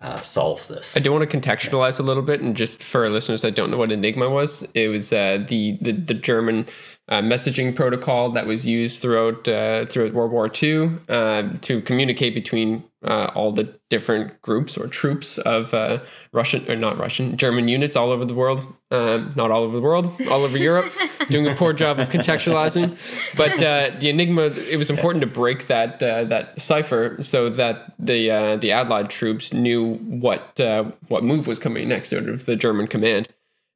uh, 0.00 0.20
solve 0.20 0.66
this. 0.68 0.96
I 0.96 1.00
do 1.00 1.12
want 1.12 1.28
to 1.28 1.36
contextualize 1.38 1.98
a 1.98 2.02
little 2.02 2.22
bit, 2.22 2.40
and 2.40 2.56
just 2.56 2.82
for 2.82 3.04
our 3.04 3.10
listeners 3.10 3.42
that 3.42 3.54
don't 3.54 3.70
know 3.70 3.76
what 3.76 3.90
Enigma 3.90 4.30
was, 4.30 4.66
it 4.74 4.88
was 4.88 5.12
uh, 5.12 5.44
the, 5.48 5.78
the 5.80 5.92
the 5.92 6.14
German 6.14 6.66
uh, 7.08 7.22
messaging 7.22 7.74
protocol 7.74 8.30
that 8.30 8.46
was 8.46 8.66
used 8.66 9.00
throughout 9.00 9.46
uh, 9.46 9.86
throughout 9.86 10.12
World 10.12 10.32
War 10.32 10.50
II 10.62 10.90
uh, 11.08 11.52
to 11.60 11.80
communicate 11.82 12.34
between 12.34 12.82
uh, 13.04 13.30
all 13.34 13.52
the 13.52 13.72
different 13.90 14.42
groups 14.42 14.76
or 14.76 14.88
troops 14.88 15.38
of 15.38 15.72
uh, 15.72 16.00
Russian 16.32 16.68
or 16.68 16.74
not 16.74 16.98
Russian 16.98 17.36
German 17.36 17.68
units 17.68 17.94
all 17.94 18.10
over 18.10 18.24
the 18.24 18.34
world, 18.34 18.66
um, 18.90 19.32
not 19.36 19.52
all 19.52 19.62
over 19.62 19.76
the 19.76 19.82
world, 19.82 20.20
all 20.28 20.42
over 20.42 20.58
Europe. 20.58 20.92
doing 21.28 21.46
a 21.48 21.54
poor 21.56 21.72
job 21.72 21.98
of 21.98 22.08
contextualizing, 22.08 22.96
but 23.36 23.60
uh, 23.62 23.90
the 23.98 24.08
Enigma. 24.08 24.42
It 24.42 24.76
was 24.76 24.90
important 24.90 25.20
to 25.22 25.28
break 25.28 25.68
that 25.68 26.00
that 26.00 26.60
cipher 26.60 27.22
so 27.22 27.50
that 27.50 27.92
the 28.00 28.56
the 28.60 28.72
Allied 28.72 29.10
troops 29.10 29.52
knew 29.52 29.94
what 29.94 30.58
what 31.06 31.22
move 31.22 31.46
was 31.46 31.60
coming 31.60 31.88
next 31.88 32.12
out 32.12 32.28
of 32.28 32.46
the 32.46 32.56
German 32.56 32.88
command 32.88 33.28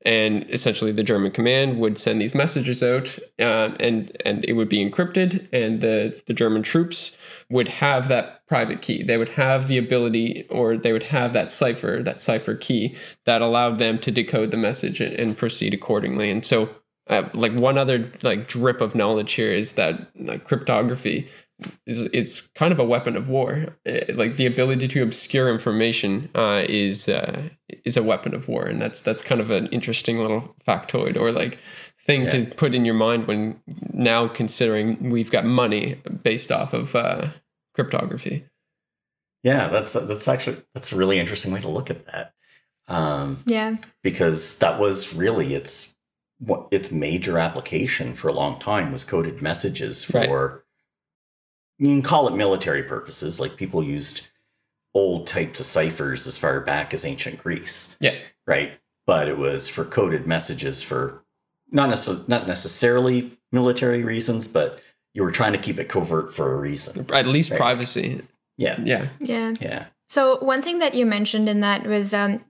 and 0.03 0.49
essentially 0.51 0.93
the 0.93 1.03
German 1.03 1.31
command 1.31 1.79
would 1.79 1.99
send 1.99 2.21
these 2.21 2.35
messages 2.35 2.83
out, 2.83 3.19
uh, 3.39 3.75
and 3.79 4.17
and 4.25 4.45
it 4.45 4.55
would 4.55 4.69
be 4.69 4.85
encrypted, 4.85 5.47
and 5.53 5.81
the 5.81 6.21
the 6.27 6.35
German 6.35 6.63
troops 6.63 7.17
would 7.51 7.69
have 7.69 8.09
that 8.09 8.47
private 8.47 8.81
key. 8.81 9.03
They 9.03 9.17
would 9.17 9.31
have 9.31 9.69
the 9.69 9.79
ability, 9.79 10.47
or 10.49 10.77
they 10.77 10.93
would 10.93 11.05
have 11.05 11.33
that 11.33 11.51
cipher, 11.51 12.03
that 12.03 12.23
cipher 12.23 12.55
key 12.55 12.97
that 13.27 13.43
allowed 13.43 13.79
them 13.79 13.99
to 14.01 14.11
decode 14.11 14.51
the 14.51 14.57
message 14.57 15.01
and, 15.01 15.15
and 15.15 15.37
proceed 15.37 15.75
accordingly. 15.75 16.31
And 16.31 16.45
so, 16.45 16.71
uh, 17.09 17.29
like 17.35 17.53
one 17.53 17.77
other 17.77 18.11
like 18.23 18.49
drip 18.49 18.81
of 18.81 18.95
knowledge 18.95 19.33
here 19.33 19.53
is 19.53 19.75
that 19.75 20.11
like 20.17 20.45
cryptography 20.45 21.29
is 21.87 22.03
is 22.07 22.49
kind 22.55 22.73
of 22.73 22.79
a 22.79 22.85
weapon 22.85 23.17
of 23.17 23.29
war. 23.29 23.77
Uh, 23.87 24.01
like 24.15 24.37
the 24.37 24.47
ability 24.47 24.89
to 24.89 25.03
obscure 25.03 25.51
information 25.51 26.31
uh, 26.35 26.65
is 26.69 27.09
uh, 27.09 27.49
is 27.85 27.97
a 27.97 28.03
weapon 28.03 28.35
of 28.35 28.49
war, 28.49 28.65
and 28.65 28.81
that's 28.81 29.01
that's 29.01 29.23
kind 29.23 29.41
of 29.41 29.51
an 29.51 29.67
interesting 29.69 30.19
little 30.19 30.55
factoid 30.67 31.17
or 31.17 31.33
like 31.33 31.59
thing 31.99 32.23
yeah. 32.23 32.31
to 32.31 32.47
put 32.47 32.75
in 32.75 32.85
your 32.85 32.95
mind 32.95 33.27
when 33.27 33.61
now 33.93 34.29
considering 34.29 35.11
we've 35.11 35.31
got 35.31 35.45
money 35.45 36.01
based 36.23 36.51
off 36.51 36.73
of 36.73 36.95
uh, 36.95 37.29
cryptography. 37.75 38.45
Yeah, 39.43 39.69
that's 39.69 39.93
that's 39.95 40.29
actually 40.29 40.63
that's 40.75 40.93
a 40.93 40.97
really 40.97 41.19
interesting 41.19 41.53
way 41.53 41.61
to 41.61 41.69
look 41.69 41.91
at 41.91 42.07
that. 42.07 42.35
Um, 42.89 43.43
yeah, 43.47 43.77
because 44.03 44.59
that 44.59 44.79
was 44.79 45.15
really 45.15 45.55
its 45.55 45.97
what 46.39 46.69
its 46.71 46.91
major 46.91 47.39
application 47.39 48.15
for 48.15 48.29
a 48.29 48.33
long 48.33 48.59
time 48.61 48.93
was 48.93 49.05
coded 49.05 49.41
messages 49.43 50.05
for. 50.05 50.19
Right. 50.19 50.61
You 51.81 51.87
can 51.87 52.03
call 52.03 52.29
it 52.29 52.37
military 52.37 52.83
purposes, 52.83 53.41
like 53.41 53.57
people 53.57 53.83
used 53.83 54.29
old 54.95 55.27
types 55.27 55.59
of 55.61 55.67
ciphers 55.67 56.27
as 56.27 56.37
far 56.37 56.61
back 56.61 56.93
as 56.93 57.05
ancient 57.05 57.43
Greece. 57.43 57.97
Yeah. 58.01 58.17
Right. 58.47 58.79
But 59.07 59.29
it 59.29 59.39
was 59.39 59.69
for 59.69 59.85
coded 59.85 60.27
messages 60.27 60.83
for 60.83 61.25
not 61.73 61.89
necessarily 61.89 62.25
not 62.29 62.47
necessarily 62.47 63.39
military 63.51 64.05
reasons, 64.05 64.47
but 64.47 64.81
you 65.15 65.23
were 65.23 65.33
trying 65.33 65.53
to 65.53 65.59
keep 65.59 65.79
it 65.79 65.89
covert 65.89 66.33
for 66.35 66.53
a 66.53 66.57
reason. 66.57 67.07
At 67.13 67.27
least 67.27 67.51
right? 67.51 67.59
privacy. 67.59 68.23
Yeah. 68.59 68.79
Yeah. 68.85 69.09
Yeah. 69.19 69.55
Yeah. 69.61 69.87
So 70.07 70.39
one 70.39 70.61
thing 70.61 70.81
that 70.81 70.95
you 70.95 71.07
mentioned 71.07 71.49
in 71.49 71.61
that 71.61 71.87
was 71.87 72.13
um, 72.13 72.45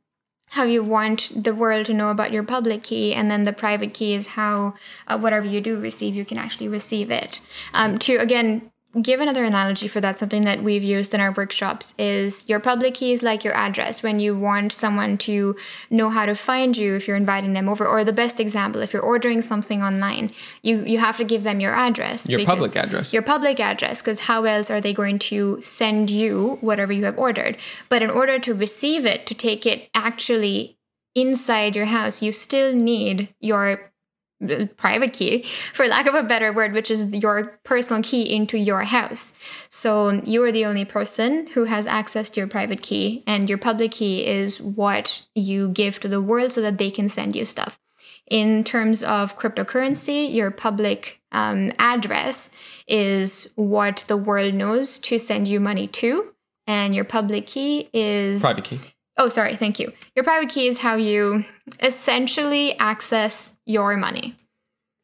how 0.51 0.65
you 0.65 0.83
want 0.83 1.31
the 1.45 1.55
world 1.55 1.87
to 1.87 1.95
know 1.95 2.11
about 2.11 2.33
your 2.33 2.43
public 2.43 2.83
key, 2.83 3.15
and 3.15 3.31
then 3.31 3.45
the 3.45 3.53
private 3.53 3.95
key 3.95 4.15
is 4.15 4.29
how 4.29 4.75
uh, 5.07 5.17
whatever 5.17 5.47
you 5.47 5.61
do 5.61 5.79
receive, 5.79 6.17
you 6.17 6.25
can 6.25 6.39
actually 6.39 6.67
receive 6.69 7.11
it. 7.11 7.41
Um, 7.73 7.99
to 8.01 8.17
again 8.17 8.73
give 9.03 9.21
another 9.21 9.45
analogy 9.45 9.87
for 9.87 10.01
that, 10.01 10.19
something 10.19 10.43
that 10.43 10.63
we've 10.63 10.83
used 10.83 11.15
in 11.15 11.21
our 11.21 11.31
workshops 11.31 11.95
is 11.97 12.49
your 12.49 12.59
public 12.59 12.95
key 12.95 13.13
is 13.13 13.23
like 13.23 13.45
your 13.45 13.55
address 13.55 14.03
when 14.03 14.19
you 14.19 14.37
want 14.37 14.73
someone 14.73 15.17
to 15.19 15.55
know 15.91 16.11
how 16.11 16.27
to 16.27 16.35
find 16.35 16.77
you 16.77 16.97
if 16.97 17.07
you're 17.07 17.17
inviting 17.17 17.53
them 17.53 17.69
over. 17.69 17.87
Or 17.87 18.03
the 18.03 18.13
best 18.13 18.41
example, 18.41 18.83
if 18.83 18.93
you're 18.93 19.03
ordering 19.03 19.43
something 19.43 19.83
online, 19.83 20.33
you, 20.63 20.85
you 20.85 20.99
have 20.99 21.17
to 21.19 21.25
give 21.25 21.45
them 21.45 21.61
your 21.61 21.75
address. 21.75 22.29
Your 22.29 22.45
public 22.45 22.75
address. 22.77 23.13
Your 23.13 23.23
public 23.23 23.61
address, 23.61 24.01
because 24.01 24.21
how 24.21 24.45
else 24.45 24.71
are 24.71 24.81
they 24.81 24.93
going 24.93 25.21
to 25.21 25.61
send 25.61 26.11
you 26.11 26.59
whatever 26.61 26.93
you 26.93 27.05
have 27.05 27.19
ordered? 27.19 27.57
But 27.89 28.03
in 28.03 28.11
order 28.11 28.39
to 28.41 28.55
receive 28.55 29.07
it, 29.07 29.25
to 29.27 29.35
take 29.35 29.67
it 29.67 29.89
actually 29.95 30.79
inside 31.15 31.77
your 31.77 31.87
house, 31.87 32.23
you 32.23 32.33
still 32.33 32.75
need 32.75 33.33
your 33.41 33.90
private 34.77 35.13
key 35.13 35.45
for 35.73 35.87
lack 35.87 36.07
of 36.07 36.15
a 36.15 36.23
better 36.23 36.53
word 36.53 36.73
which 36.73 36.91
is 36.91 37.13
your 37.13 37.59
personal 37.65 38.03
key 38.03 38.23
into 38.35 38.59
your 38.59 38.83
house. 38.83 39.35
So 39.69 40.23
you 40.25 40.43
are 40.45 40.53
the 40.53 40.65
only 40.65 40.85
person 40.85 41.47
who 41.49 41.65
has 41.65 41.87
access 41.87 42.31
to 42.31 42.41
your 42.41 42.49
private 42.49 42.83
key 42.83 43.23
and 43.27 43.49
your 43.49 43.59
public 43.59 43.93
key 43.93 44.27
is 44.27 44.61
what 44.61 45.27
you 45.35 45.69
give 45.69 46.01
to 46.01 46.09
the 46.09 46.23
world 46.23 46.53
so 46.53 46.63
that 46.63 46.79
they 46.79 46.91
can 46.91 47.09
send 47.09 47.37
you 47.37 47.45
stuff. 47.45 47.79
In 48.31 48.65
terms 48.65 49.03
of 49.03 49.39
cryptocurrency 49.39 50.33
your 50.33 50.51
public 50.51 51.21
um, 51.33 51.73
address 51.79 52.51
is 52.89 53.51
what 53.57 54.05
the 54.09 54.17
world 54.17 54.55
knows 54.55 54.99
to 55.01 55.19
send 55.19 55.49
you 55.49 55.61
money 55.61 55.87
to 55.87 56.33
and 56.67 56.95
your 56.95 57.05
public 57.05 57.47
key 57.47 57.89
is 57.93 58.41
private 58.41 58.65
key 58.65 58.81
Oh, 59.21 59.29
sorry. 59.29 59.55
Thank 59.55 59.79
you. 59.79 59.93
Your 60.17 60.25
private 60.25 60.49
key 60.49 60.67
is 60.67 60.79
how 60.79 60.95
you 60.95 61.45
essentially 61.83 62.77
access 62.79 63.55
your 63.67 63.95
money 63.99 64.35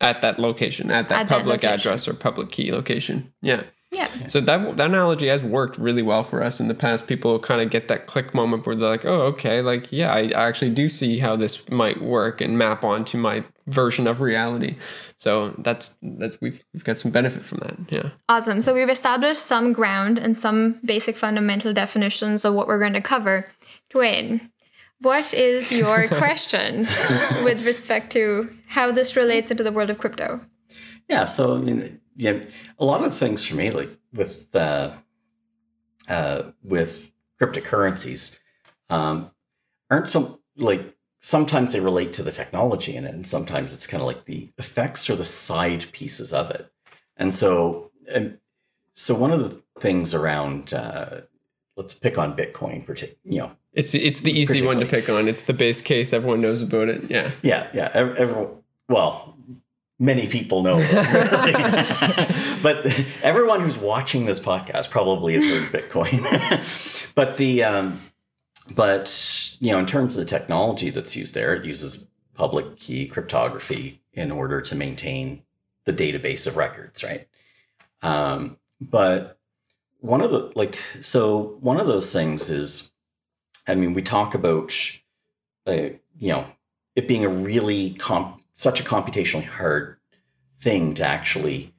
at 0.01 0.23
that 0.23 0.39
location, 0.39 0.91
at 0.91 1.11
that 1.11 1.23
at 1.23 1.29
public 1.29 1.61
that 1.61 1.81
address 1.81 2.09
or 2.09 2.15
public 2.15 2.51
key 2.51 2.73
location. 2.73 3.31
Yeah. 3.43 3.63
Yeah. 3.93 4.09
So 4.27 4.41
that 4.41 4.77
that 4.79 4.89
analogy 4.89 5.29
has 5.29 5.43
worked 5.45 5.79
really 5.79 6.03
well 6.03 6.23
for 6.23 6.43
us 6.43 6.61
in 6.61 6.69
the 6.69 6.75
past. 6.75 7.07
People 7.07 7.39
kind 7.39 7.61
of 7.61 7.71
get 7.71 7.89
that 7.89 8.07
click 8.07 8.35
moment 8.35 8.67
where 8.67 8.75
they're 8.75 8.89
like, 8.89 9.05
"Oh, 9.05 9.23
okay, 9.23 9.63
like 9.63 9.93
yeah, 9.93 10.13
I 10.13 10.31
actually 10.33 10.71
do 10.71 10.89
see 10.89 11.19
how 11.19 11.37
this 11.37 11.69
might 11.71 12.03
work 12.03 12.41
and 12.41 12.59
map 12.59 12.85
onto 12.85 13.17
my 13.17 13.45
version 13.67 14.07
of 14.07 14.21
reality." 14.21 14.77
So 15.17 15.55
that's 15.59 15.95
that's 16.03 16.39
we've 16.41 16.65
we've 16.75 16.85
got 16.85 16.99
some 16.99 17.13
benefit 17.13 17.43
from 17.45 17.59
that. 17.59 17.77
Yeah. 17.89 18.11
Awesome. 18.29 18.61
So 18.61 18.75
we've 18.75 18.91
established 18.91 19.43
some 19.43 19.73
ground 19.73 20.19
and 20.19 20.37
some 20.37 20.81
basic 20.85 21.17
fundamental 21.17 21.73
definitions 21.73 22.45
of 22.45 22.55
what 22.55 22.67
we're 22.67 22.81
going 22.81 22.95
to 22.95 23.01
cover. 23.01 23.47
Dwayne, 23.93 24.50
what 25.00 25.33
is 25.35 25.71
your 25.73 26.09
question 26.23 26.87
with 27.45 27.64
respect 27.64 28.12
to 28.12 28.50
how 28.69 28.93
this 28.93 29.16
relates 29.16 29.50
into 29.50 29.62
the 29.62 29.73
world 29.73 29.90
of 29.90 29.99
crypto? 29.99 30.40
Yeah, 31.09 31.25
so 31.25 31.57
I 31.57 31.59
mean, 31.59 32.00
yeah, 32.16 32.43
a 32.78 32.85
lot 32.85 33.05
of 33.05 33.14
things 33.14 33.45
for 33.45 33.55
me, 33.55 33.71
like 33.71 33.90
with 34.12 34.55
uh, 34.57 34.93
uh, 36.09 36.43
with 36.62 37.12
cryptocurrencies, 37.40 38.38
um, 38.90 39.31
aren't 39.90 40.09
some 40.09 40.38
like 40.57 40.97
sometimes 41.21 41.73
they 41.73 41.81
relate 41.81 42.12
to 42.14 42.23
the 42.23 42.33
technology 42.33 42.97
in 42.97 43.05
it, 43.05 43.14
and 43.14 43.26
sometimes 43.26 43.73
it's 43.73 43.87
kind 43.87 44.00
of 44.00 44.07
like 44.07 44.25
the 44.25 44.50
effects 44.59 45.09
or 45.11 45.16
the 45.16 45.25
side 45.25 45.87
pieces 45.93 46.33
of 46.33 46.50
it. 46.50 46.71
And 47.16 47.35
so, 47.35 47.90
and 48.09 48.38
so 48.95 49.14
one 49.14 49.33
of 49.33 49.40
the 49.40 49.62
things 49.81 50.14
around 50.14 50.73
uh, 50.73 51.23
let's 51.76 51.95
pick 51.95 52.18
on 52.18 52.37
Bitcoin, 52.37 52.87
you 53.25 53.38
know, 53.38 53.52
it's 53.76 53.95
it's 53.95 54.21
the 54.21 54.33
easy 54.33 54.62
one 54.62 54.80
to 54.80 54.87
pick 54.87 55.09
on. 55.11 55.28
It's 55.28 55.45
the 55.45 55.52
base 55.52 55.83
case. 55.83 56.12
Everyone 56.12 56.40
knows 56.40 56.62
about 56.62 56.88
it. 56.88 57.11
Yeah. 57.11 57.30
Yeah, 57.42 57.68
yeah. 57.75 57.90
Everyone, 57.92 58.49
well, 58.88 59.37
many 59.99 60.26
people 60.26 60.62
know, 60.62 60.75
but 62.62 62.87
everyone 63.23 63.61
who's 63.61 63.76
watching 63.76 64.25
this 64.25 64.40
podcast 64.40 64.90
probably 64.90 65.35
has 65.35 65.45
heard 65.45 65.83
Bitcoin. 65.83 67.12
but 67.14 67.37
the 67.37 67.64
um, 67.64 68.00
but 68.75 69.54
you 69.61 69.73
know, 69.73 69.78
in 69.78 69.87
terms 69.87 70.16
of 70.16 70.25
the 70.25 70.30
technology 70.30 70.88
that's 70.88 71.14
used 71.14 71.35
there, 71.35 71.54
it 71.54 71.66
uses 71.66 72.09
public 72.35 72.78
key 72.78 73.06
cryptography 73.06 74.00
in 74.14 74.30
order 74.30 74.62
to 74.62 74.75
maintain 74.75 75.42
the 75.85 75.92
database 75.92 76.47
of 76.47 76.56
records, 76.56 77.04
right? 77.04 77.28
Um, 78.00 78.56
but 78.80 79.38
one 80.07 80.21
of 80.21 80.31
the 80.31 80.53
like 80.55 80.77
so 81.01 81.57
one 81.61 81.81
of 81.81 81.87
those 81.87 82.13
things 82.13 82.49
is 82.51 82.93
I 83.67 83.75
mean, 83.75 83.95
we 83.95 84.03
talk 84.03 84.35
about, 84.35 84.73
uh, 85.67 85.91
you 86.19 86.33
know, 86.33 86.47
it 86.95 87.09
being 87.09 87.25
a 87.25 87.29
really 87.29 87.91
comp- 87.95 88.41
such 88.55 88.81
a 88.81 88.85
computationally 88.85 89.45
hard 89.45 89.97
thing 90.59 90.95
to 90.95 91.05
actually 91.05 91.75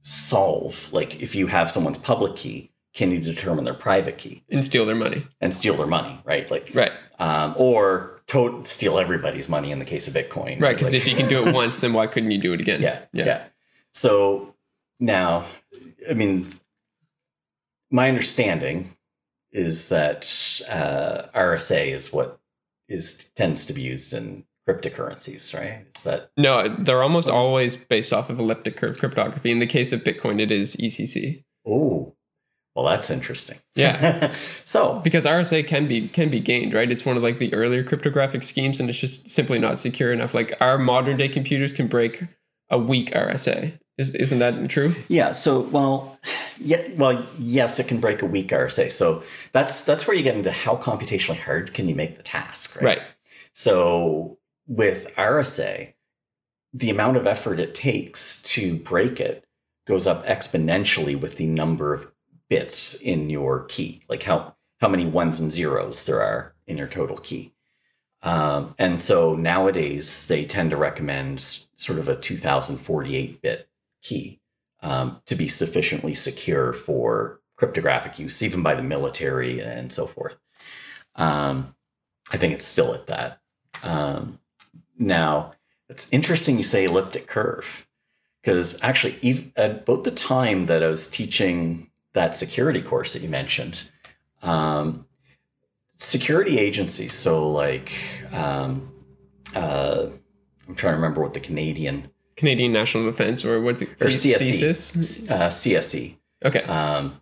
solve. 0.00 0.92
Like, 0.92 1.20
if 1.20 1.34
you 1.34 1.48
have 1.48 1.70
someone's 1.70 1.98
public 1.98 2.36
key, 2.36 2.72
can 2.94 3.10
you 3.10 3.20
determine 3.20 3.64
their 3.64 3.74
private 3.74 4.16
key 4.16 4.42
and 4.48 4.64
steal 4.64 4.86
their 4.86 4.94
money 4.94 5.26
and 5.40 5.54
steal 5.54 5.76
their 5.76 5.86
money, 5.86 6.18
right? 6.24 6.50
Like, 6.50 6.70
right, 6.72 6.92
um, 7.18 7.54
or 7.58 8.22
to- 8.28 8.62
steal 8.64 8.98
everybody's 8.98 9.48
money 9.50 9.70
in 9.70 9.78
the 9.78 9.84
case 9.84 10.08
of 10.08 10.14
Bitcoin, 10.14 10.60
right? 10.60 10.76
Because 10.76 10.94
like, 10.94 11.02
if 11.02 11.06
you 11.06 11.14
can 11.14 11.28
do 11.28 11.46
it 11.46 11.54
once, 11.62 11.80
then 11.80 11.92
why 11.92 12.06
couldn't 12.06 12.30
you 12.30 12.38
do 12.38 12.54
it 12.54 12.60
again? 12.60 12.80
Yeah, 12.80 13.02
yeah, 13.12 13.26
yeah. 13.26 13.44
So 13.92 14.54
now, 14.98 15.44
I 16.08 16.14
mean, 16.14 16.48
my 17.96 18.08
understanding 18.08 18.94
is 19.52 19.88
that 19.88 20.24
uh, 20.68 21.22
RSA 21.34 21.88
is 21.88 22.12
what 22.12 22.38
is 22.88 23.24
tends 23.34 23.64
to 23.66 23.72
be 23.72 23.80
used 23.80 24.12
in 24.12 24.44
cryptocurrencies, 24.68 25.58
right? 25.58 25.86
Is 25.96 26.04
that 26.04 26.30
no? 26.36 26.68
They're 26.78 27.02
almost 27.02 27.28
always 27.28 27.74
based 27.74 28.12
off 28.12 28.28
of 28.28 28.38
elliptic 28.38 28.76
curve 28.76 28.98
cryptography. 28.98 29.50
In 29.50 29.60
the 29.60 29.66
case 29.66 29.92
of 29.92 30.04
Bitcoin, 30.04 30.40
it 30.40 30.52
is 30.52 30.76
ECC. 30.76 31.42
Oh, 31.66 32.14
well, 32.74 32.84
that's 32.84 33.08
interesting. 33.08 33.58
Yeah. 33.74 34.34
so 34.64 35.00
because 35.00 35.24
RSA 35.24 35.66
can 35.66 35.88
be 35.88 36.08
can 36.08 36.28
be 36.28 36.38
gained, 36.38 36.74
right? 36.74 36.92
It's 36.92 37.06
one 37.06 37.16
of 37.16 37.22
like 37.22 37.38
the 37.38 37.52
earlier 37.54 37.82
cryptographic 37.82 38.42
schemes, 38.42 38.78
and 38.78 38.90
it's 38.90 38.98
just 38.98 39.28
simply 39.28 39.58
not 39.58 39.78
secure 39.78 40.12
enough. 40.12 40.34
Like 40.34 40.54
our 40.60 40.76
modern 40.76 41.16
day 41.16 41.28
computers 41.28 41.72
can 41.72 41.88
break 41.88 42.22
a 42.68 42.78
weak 42.78 43.12
RSA, 43.12 43.78
is, 43.98 44.14
isn't 44.14 44.38
that 44.40 44.68
true? 44.68 44.94
Yeah. 45.08 45.32
So, 45.32 45.60
well, 45.60 46.18
yeah. 46.58 46.86
Well, 46.96 47.26
yes, 47.38 47.78
it 47.78 47.88
can 47.88 47.98
break 47.98 48.22
a 48.22 48.26
weak 48.26 48.48
RSA. 48.48 48.90
So 48.92 49.22
that's 49.52 49.84
that's 49.84 50.06
where 50.06 50.16
you 50.16 50.22
get 50.22 50.36
into 50.36 50.52
how 50.52 50.76
computationally 50.76 51.40
hard 51.40 51.72
can 51.72 51.88
you 51.88 51.94
make 51.94 52.16
the 52.16 52.22
task, 52.22 52.76
right? 52.76 52.84
Right. 52.84 53.02
So 53.52 54.38
with 54.66 55.14
RSA, 55.16 55.94
the 56.74 56.90
amount 56.90 57.16
of 57.16 57.26
effort 57.26 57.58
it 57.58 57.74
takes 57.74 58.42
to 58.42 58.76
break 58.76 59.18
it 59.18 59.44
goes 59.86 60.06
up 60.06 60.26
exponentially 60.26 61.18
with 61.18 61.36
the 61.36 61.46
number 61.46 61.94
of 61.94 62.12
bits 62.48 62.94
in 62.94 63.30
your 63.30 63.64
key, 63.64 64.02
like 64.08 64.24
how 64.24 64.54
how 64.78 64.88
many 64.88 65.06
ones 65.06 65.40
and 65.40 65.50
zeros 65.50 66.04
there 66.04 66.22
are 66.22 66.54
in 66.66 66.76
your 66.76 66.88
total 66.88 67.16
key. 67.16 67.54
Um, 68.22 68.74
and 68.78 69.00
so 69.00 69.34
nowadays 69.34 70.26
they 70.26 70.44
tend 70.44 70.70
to 70.70 70.76
recommend 70.76 71.40
sort 71.76 71.98
of 71.98 72.08
a 72.08 72.16
2048 72.16 73.40
bit 73.40 73.68
key 74.02 74.40
um, 74.82 75.20
to 75.26 75.34
be 75.34 75.48
sufficiently 75.48 76.14
secure 76.14 76.72
for 76.72 77.40
cryptographic 77.56 78.18
use, 78.18 78.42
even 78.42 78.62
by 78.62 78.74
the 78.74 78.82
military 78.82 79.60
and 79.60 79.92
so 79.92 80.06
forth. 80.06 80.38
Um, 81.14 81.74
I 82.30 82.36
think 82.36 82.54
it's 82.54 82.66
still 82.66 82.94
at 82.94 83.06
that. 83.06 83.40
Um, 83.82 84.38
now, 84.98 85.52
it's 85.88 86.08
interesting 86.10 86.56
you 86.56 86.62
say 86.62 86.84
elliptic 86.84 87.26
curve 87.26 87.86
because 88.42 88.82
actually, 88.82 89.50
at 89.56 89.70
about 89.82 90.04
the 90.04 90.10
time 90.10 90.66
that 90.66 90.82
I 90.82 90.88
was 90.88 91.08
teaching 91.08 91.90
that 92.12 92.34
security 92.34 92.80
course 92.80 93.12
that 93.12 93.22
you 93.22 93.28
mentioned, 93.28 93.90
um, 94.42 95.06
security 95.96 96.58
agencies, 96.58 97.12
so 97.12 97.50
like, 97.50 97.92
um, 98.32 98.92
uh, 99.54 100.06
I'm 100.68 100.74
trying 100.74 100.92
to 100.92 100.96
remember 100.96 101.22
what 101.22 101.34
the 101.34 101.40
Canadian 101.40 102.10
Canadian 102.36 102.72
National 102.72 103.04
Defense 103.04 103.44
or 103.44 103.60
what's 103.60 103.82
it? 103.82 103.90
or 104.00 104.10
C- 104.10 104.32
CSE, 104.34 104.60
CSIS? 104.60 105.30
uh, 105.30 105.48
CSE, 105.48 106.16
Okay. 106.44 106.62
um, 106.64 107.20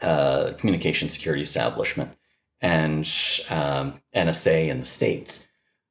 uh, 0.00 0.52
Communication 0.58 1.08
Security 1.08 1.42
Establishment, 1.42 2.10
and 2.60 3.08
um, 3.48 4.00
NSA 4.14 4.68
in 4.68 4.80
the 4.80 4.86
states, 4.86 5.46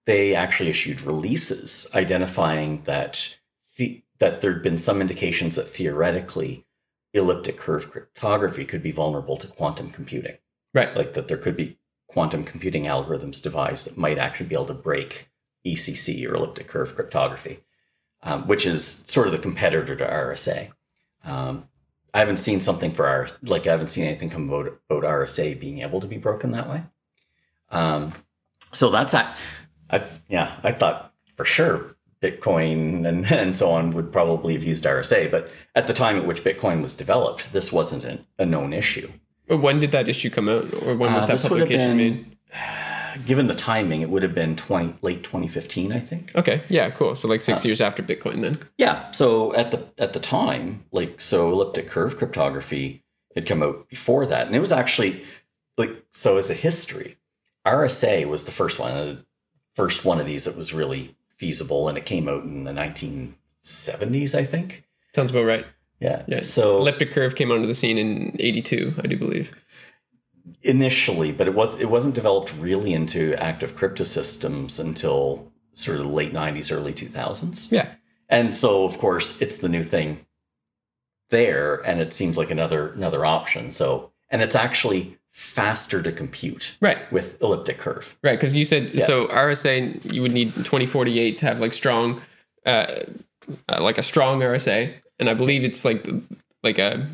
they 0.05 0.35
actually 0.35 0.69
issued 0.69 1.01
releases 1.01 1.87
identifying 1.95 2.83
that 2.83 3.37
the, 3.77 4.01
that 4.19 4.41
there'd 4.41 4.61
been 4.63 4.77
some 4.77 5.01
indications 5.01 5.55
that 5.55 5.67
theoretically 5.67 6.65
elliptic 7.13 7.57
curve 7.57 7.89
cryptography 7.89 8.65
could 8.65 8.83
be 8.83 8.91
vulnerable 8.91 9.37
to 9.37 9.47
quantum 9.47 9.89
computing, 9.89 10.37
right. 10.73 10.95
like 10.95 11.13
that 11.13 11.27
there 11.27 11.37
could 11.37 11.55
be 11.55 11.79
quantum 12.07 12.43
computing 12.43 12.83
algorithms 12.83 13.41
devised 13.41 13.87
that 13.87 13.97
might 13.97 14.17
actually 14.17 14.47
be 14.47 14.55
able 14.55 14.65
to 14.65 14.73
break 14.73 15.29
ECC 15.65 16.27
or 16.29 16.35
elliptic 16.35 16.67
curve 16.67 16.93
cryptography, 16.95 17.59
um, 18.23 18.47
which 18.47 18.65
is 18.65 19.03
sort 19.07 19.27
of 19.27 19.33
the 19.33 19.39
competitor 19.39 19.95
to 19.95 20.05
RSA. 20.05 20.69
Um, 21.25 21.67
I 22.13 22.19
haven't 22.19 22.37
seen 22.37 22.59
something 22.61 22.91
for 22.91 23.07
our 23.07 23.27
like 23.43 23.67
I 23.67 23.71
haven't 23.71 23.89
seen 23.89 24.05
anything 24.05 24.29
come 24.29 24.49
about, 24.49 24.79
about 24.89 25.03
RSA 25.03 25.59
being 25.59 25.79
able 25.81 26.01
to 26.01 26.07
be 26.07 26.17
broken 26.17 26.51
that 26.51 26.69
way. 26.69 26.83
Um, 27.71 28.13
so 28.71 28.89
that's 28.89 29.13
I, 29.13 29.33
I 29.89 30.03
yeah 30.27 30.55
I 30.63 30.71
thought 30.71 31.13
for 31.35 31.45
sure 31.45 31.95
Bitcoin 32.21 33.07
and, 33.07 33.25
and 33.31 33.55
so 33.55 33.71
on 33.71 33.91
would 33.91 34.11
probably 34.11 34.53
have 34.53 34.63
used 34.63 34.83
RSA, 34.85 35.29
but 35.31 35.49
at 35.75 35.87
the 35.87 35.93
time 35.93 36.17
at 36.17 36.25
which 36.25 36.43
Bitcoin 36.43 36.81
was 36.81 36.95
developed, 36.95 37.51
this 37.53 37.71
wasn't 37.71 38.03
an, 38.03 38.25
a 38.37 38.45
known 38.45 38.73
issue. 38.73 39.09
When 39.47 39.79
did 39.79 39.91
that 39.93 40.07
issue 40.09 40.29
come 40.29 40.47
out, 40.49 40.71
or 40.83 40.95
when 40.95 41.13
was 41.13 41.23
Uh, 41.23 41.27
that 41.27 41.31
this 41.41 41.49
would 41.49 41.59
have 41.61 41.67
publication 41.69 41.97
been- 41.97 42.13
made? 42.13 42.37
Given 43.25 43.47
the 43.47 43.55
timing, 43.55 44.01
it 44.01 44.09
would 44.09 44.23
have 44.23 44.33
been 44.35 44.55
twenty 44.55 44.93
late 45.01 45.23
2015, 45.23 45.91
I 45.91 45.99
think. 45.99 46.35
Okay, 46.35 46.63
yeah, 46.69 46.89
cool. 46.89 47.15
So 47.15 47.27
like 47.27 47.39
Uh, 47.41 47.43
six 47.43 47.65
years 47.65 47.81
after 47.81 48.01
Bitcoin, 48.03 48.41
then. 48.41 48.59
Yeah. 48.77 49.11
So 49.11 49.53
at 49.55 49.71
the 49.71 49.85
at 49.97 50.13
the 50.13 50.19
time, 50.19 50.85
like 50.91 51.19
so 51.19 51.51
elliptic 51.51 51.87
curve 51.87 52.17
cryptography 52.17 53.03
had 53.35 53.45
come 53.45 53.61
out 53.63 53.89
before 53.89 54.25
that. 54.25 54.47
And 54.47 54.55
it 54.55 54.59
was 54.59 54.71
actually 54.71 55.23
like 55.77 56.03
so 56.11 56.37
as 56.37 56.49
a 56.49 56.53
history, 56.53 57.17
RSA 57.65 58.25
was 58.27 58.45
the 58.45 58.51
first 58.51 58.79
one, 58.79 58.93
the 58.93 59.25
first 59.75 60.05
one 60.05 60.19
of 60.19 60.25
these 60.25 60.45
that 60.45 60.55
was 60.57 60.73
really 60.73 61.15
feasible 61.37 61.87
and 61.87 61.97
it 61.97 62.05
came 62.05 62.27
out 62.27 62.43
in 62.43 62.63
the 62.65 62.71
1970s, 62.71 64.35
I 64.35 64.43
think. 64.43 64.83
Sounds 65.15 65.31
about 65.31 65.45
right. 65.45 65.65
Yeah. 65.99 66.23
Yeah. 66.27 66.39
So 66.39 66.77
Elliptic 66.77 67.11
curve 67.11 67.35
came 67.35 67.51
onto 67.51 67.67
the 67.67 67.73
scene 67.73 67.97
in 67.97 68.35
'82, 68.39 68.95
I 69.03 69.07
do 69.07 69.17
believe. 69.17 69.51
Initially, 70.63 71.31
but 71.31 71.47
it 71.47 71.53
was 71.53 71.79
it 71.79 71.89
wasn't 71.89 72.15
developed 72.15 72.53
really 72.57 72.93
into 72.93 73.35
active 73.35 73.75
cryptosystems 73.75 74.79
until 74.79 75.51
sort 75.73 75.97
of 75.97 76.03
the 76.03 76.09
late 76.09 76.33
90s, 76.33 76.75
early 76.75 76.93
2000s. 76.93 77.71
Yeah. 77.71 77.89
And 78.27 78.53
so 78.53 78.83
of 78.85 78.97
course 78.97 79.41
it's 79.41 79.59
the 79.59 79.69
new 79.69 79.83
thing 79.83 80.25
there 81.29 81.75
and 81.85 81.99
it 81.99 82.13
seems 82.13 82.37
like 82.37 82.51
another 82.51 82.89
another 82.93 83.25
option. 83.25 83.71
So 83.71 84.11
and 84.29 84.41
it's 84.41 84.55
actually 84.55 85.17
faster 85.31 86.01
to 86.01 86.11
compute 86.11 86.75
Right. 86.81 87.09
with 87.11 87.41
elliptic 87.41 87.77
curve. 87.77 88.17
Right, 88.23 88.37
because 88.37 88.55
you 88.55 88.65
said 88.65 88.91
Yeah. 88.93 89.05
so 89.05 89.27
RSA 89.27 90.11
you 90.13 90.21
would 90.21 90.31
need 90.33 90.53
2048 90.55 91.37
to 91.39 91.45
have 91.45 91.59
like 91.59 91.73
strong, 91.73 92.21
uh, 92.65 93.03
uh, 93.69 93.81
like 93.81 93.97
a 93.97 94.03
strong 94.03 94.41
RSA, 94.41 94.93
and 95.19 95.29
I 95.29 95.33
believe 95.33 95.63
it's 95.63 95.85
like 95.85 96.05
like 96.63 96.77
a 96.79 97.07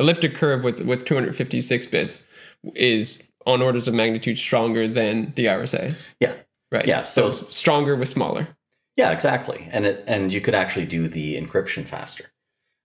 elliptic 0.00 0.34
curve 0.34 0.64
with 0.64 0.80
with 0.82 1.04
256 1.04 1.86
bits 1.86 2.26
is 2.74 3.28
on 3.46 3.62
orders 3.62 3.86
of 3.88 3.94
magnitude 3.94 4.36
stronger 4.38 4.88
than 4.88 5.32
the 5.36 5.46
RSA. 5.46 5.94
Yeah. 6.18 6.34
Right. 6.72 6.86
Yeah, 6.86 7.02
So, 7.02 7.30
so- 7.30 7.46
stronger 7.48 7.96
with 7.96 8.08
smaller. 8.08 8.48
Yeah, 8.96 9.12
exactly. 9.12 9.68
And 9.72 9.86
it 9.86 10.04
and 10.06 10.32
you 10.32 10.40
could 10.40 10.54
actually 10.54 10.86
do 10.86 11.08
the 11.08 11.40
encryption 11.40 11.86
faster. 11.86 12.26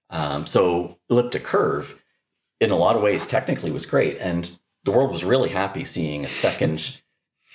Um, 0.09 0.45
so 0.45 0.97
elliptic 1.09 1.43
curve, 1.43 2.01
in 2.61 2.71
a 2.71 2.75
lot 2.77 2.95
of 2.95 3.01
ways, 3.01 3.25
technically 3.27 3.71
was 3.71 3.85
great, 3.85 4.17
and 4.19 4.57
the 4.85 4.91
world 4.91 5.11
was 5.11 5.25
really 5.25 5.49
happy 5.49 5.83
seeing 5.83 6.23
a 6.23 6.29
second, 6.29 7.01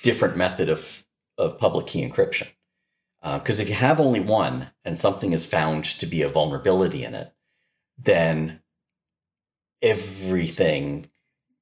different 0.03 0.37
method 0.37 0.69
of 0.69 1.05
of 1.39 1.59
public 1.59 1.87
key 1.87 2.07
encryption. 2.07 2.49
Because 3.23 3.61
if 3.61 3.69
you 3.69 3.75
have 3.75 4.01
only 4.01 4.21
one 4.21 4.71
and 4.85 4.99
something 4.99 5.33
is 5.33 5.47
found 5.47 5.85
to 5.85 6.07
be 6.07 6.23
a 6.23 6.29
vulnerability 6.29 7.05
in 7.05 7.15
it, 7.15 7.33
then 7.99 8.60
everything 9.83 11.09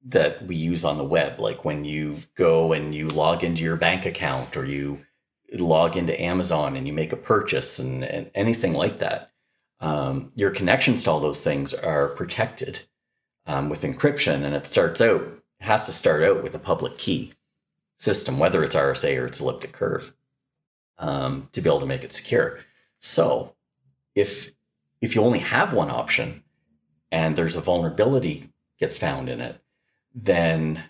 that 0.05 0.45
we 0.45 0.55
use 0.55 0.83
on 0.85 0.97
the 0.97 1.03
web, 1.03 1.39
like 1.39 1.65
when 1.65 1.85
you 1.85 2.17
go 2.35 2.73
and 2.73 2.95
you 2.95 3.07
log 3.07 3.43
into 3.43 3.63
your 3.63 3.75
bank 3.75 4.05
account 4.05 4.55
or 4.55 4.65
you 4.65 5.05
log 5.53 5.97
into 5.97 6.19
Amazon 6.21 6.75
and 6.75 6.87
you 6.87 6.93
make 6.93 7.11
a 7.11 7.17
purchase 7.17 7.79
and, 7.79 8.03
and 8.03 8.29
anything 8.33 8.73
like 8.73 8.99
that, 8.99 9.31
um, 9.81 10.29
your 10.35 10.51
connections 10.51 11.03
to 11.03 11.11
all 11.11 11.19
those 11.19 11.43
things 11.43 11.73
are 11.73 12.09
protected 12.09 12.81
um, 13.45 13.69
with 13.69 13.81
encryption. 13.81 14.43
And 14.43 14.55
it 14.55 14.67
starts 14.67 15.01
out, 15.01 15.27
has 15.59 15.85
to 15.85 15.91
start 15.91 16.23
out 16.23 16.43
with 16.43 16.55
a 16.55 16.59
public 16.59 16.97
key 16.97 17.33
system, 17.97 18.39
whether 18.39 18.63
it's 18.63 18.75
RSA 18.75 19.21
or 19.21 19.25
it's 19.25 19.39
elliptic 19.39 19.73
curve, 19.73 20.13
um, 20.97 21.49
to 21.51 21.61
be 21.61 21.69
able 21.69 21.81
to 21.81 21.85
make 21.85 22.03
it 22.03 22.13
secure. 22.13 22.59
So 22.99 23.55
if 24.15 24.51
if 25.01 25.15
you 25.15 25.21
only 25.21 25.39
have 25.39 25.73
one 25.73 25.89
option 25.89 26.43
and 27.11 27.35
there's 27.35 27.55
a 27.55 27.61
vulnerability 27.61 28.49
gets 28.79 28.97
found 28.97 29.29
in 29.29 29.41
it, 29.41 29.61
then 30.13 30.83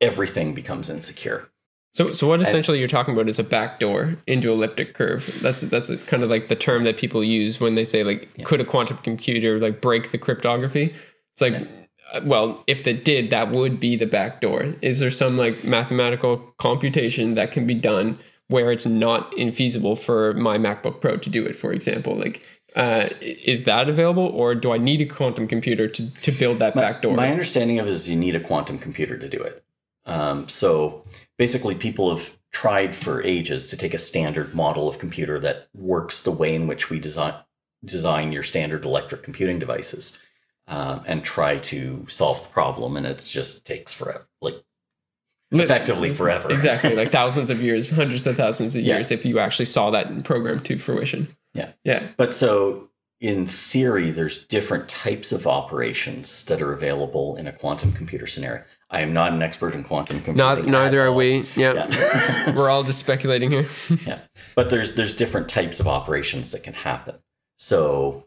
everything 0.00 0.54
becomes 0.54 0.90
insecure. 0.90 1.48
So, 1.92 2.12
so 2.12 2.26
what 2.26 2.40
And- 2.40 2.48
essentially 2.48 2.78
you're 2.78 2.88
talking 2.88 3.12
about 3.14 3.28
is 3.28 3.38
a 3.38 3.44
backdoor 3.44 4.16
into 4.26 4.50
elliptic 4.50 4.94
curve. 4.94 5.38
That's 5.42 5.60
that's 5.62 5.90
a, 5.90 5.98
kind 5.98 6.22
of 6.22 6.30
like 6.30 6.48
the 6.48 6.56
term 6.56 6.84
that 6.84 6.96
people 6.96 7.22
use 7.22 7.60
when 7.60 7.74
they 7.74 7.84
say 7.84 8.02
like, 8.02 8.28
Yeah. 8.36 8.44
could 8.44 8.60
a 8.60 8.64
quantum 8.64 8.96
computer 8.98 9.58
like 9.60 9.80
break 9.82 10.10
the 10.10 10.18
cryptography? 10.18 10.94
It's 11.34 11.40
like, 11.42 11.68
uh, 12.12 12.20
well, 12.24 12.64
if 12.66 12.86
it 12.86 13.04
did, 13.04 13.28
that 13.30 13.50
would 13.50 13.78
be 13.78 13.96
the 13.96 14.06
backdoor. 14.06 14.74
Is 14.80 15.00
there 15.00 15.10
some 15.10 15.36
like 15.36 15.64
mathematical 15.64 16.38
computation 16.58 17.34
that 17.34 17.52
can 17.52 17.66
be 17.66 17.74
done 17.74 18.18
where 18.48 18.72
it's 18.72 18.86
not 18.86 19.30
infeasible 19.32 19.98
for 19.98 20.32
my 20.34 20.56
MacBook 20.58 21.00
Pro 21.02 21.18
to 21.18 21.28
do 21.30 21.44
it, 21.44 21.56
for 21.56 21.72
example? 21.74 22.16
Like, 22.16 22.42
uh, 22.76 23.08
is 23.20 23.64
that 23.64 23.88
available, 23.88 24.24
or 24.26 24.54
do 24.54 24.72
I 24.72 24.78
need 24.78 25.00
a 25.00 25.06
quantum 25.06 25.46
computer 25.48 25.88
to 25.88 26.10
to 26.22 26.32
build 26.32 26.58
that 26.60 26.74
My, 26.74 26.82
backdoor? 26.82 27.14
my 27.14 27.30
understanding 27.30 27.78
of 27.78 27.86
it 27.86 27.90
is 27.92 28.08
you 28.08 28.16
need 28.16 28.34
a 28.34 28.40
quantum 28.40 28.78
computer 28.78 29.18
to 29.18 29.28
do 29.28 29.40
it. 29.42 29.62
Um, 30.06 30.48
so 30.48 31.04
basically, 31.38 31.74
people 31.74 32.14
have 32.14 32.36
tried 32.50 32.94
for 32.94 33.22
ages 33.22 33.66
to 33.68 33.76
take 33.76 33.94
a 33.94 33.98
standard 33.98 34.54
model 34.54 34.88
of 34.88 34.98
computer 34.98 35.38
that 35.40 35.68
works 35.74 36.22
the 36.22 36.30
way 36.30 36.54
in 36.54 36.66
which 36.66 36.90
we 36.90 36.98
design 36.98 37.34
design 37.84 38.30
your 38.32 38.42
standard 38.44 38.84
electric 38.84 39.22
computing 39.22 39.58
devices, 39.58 40.18
um, 40.68 41.02
and 41.06 41.24
try 41.24 41.58
to 41.58 42.06
solve 42.08 42.42
the 42.42 42.48
problem, 42.48 42.96
and 42.96 43.06
it 43.06 43.18
just 43.26 43.66
takes 43.66 43.92
forever, 43.92 44.28
like 44.40 44.62
effectively 45.50 46.08
forever. 46.10 46.50
exactly 46.50 46.94
like 46.96 47.12
thousands 47.20 47.50
of 47.50 47.60
years 47.62 47.90
hundreds 47.90 48.26
of 48.26 48.36
thousands 48.36 48.74
of 48.74 48.82
Yeah. 48.82 48.96
years 48.96 49.10
if 49.10 49.26
you 49.26 49.38
actually 49.38 49.66
saw 49.66 49.90
that 49.90 50.24
program 50.24 50.60
to 50.60 50.78
fruition 50.78 51.28
Yeah. 51.54 51.72
yeah 51.84 52.08
But 52.16 52.34
so 52.34 52.88
in 53.20 53.46
theory, 53.46 54.10
there's 54.10 54.44
different 54.46 54.88
types 54.88 55.30
of 55.30 55.46
operations 55.46 56.44
that 56.46 56.60
are 56.60 56.72
available 56.72 57.36
in 57.36 57.46
a 57.46 57.52
quantum 57.52 57.92
computer 57.92 58.26
scenario. 58.26 58.64
I 58.90 59.00
am 59.00 59.12
not 59.12 59.32
an 59.32 59.42
expert 59.42 59.74
in 59.74 59.84
quantum 59.84 60.16
computing. 60.16 60.36
not 60.36 60.66
neither 60.66 61.00
are 61.00 61.12
we 61.12 61.46
yeah, 61.56 61.86
Yeah. 61.88 62.54
we're 62.56 62.68
all 62.68 62.82
just 62.82 62.98
speculating 62.98 63.50
here 63.50 63.66
yeah. 64.06 64.18
But 64.54 64.70
there's 64.70 64.92
there's 64.92 65.14
different 65.14 65.48
types 65.48 65.80
of 65.80 65.88
operations 65.88 66.50
that 66.50 66.62
can 66.62 66.74
happen. 66.74 67.14
So 67.58 68.26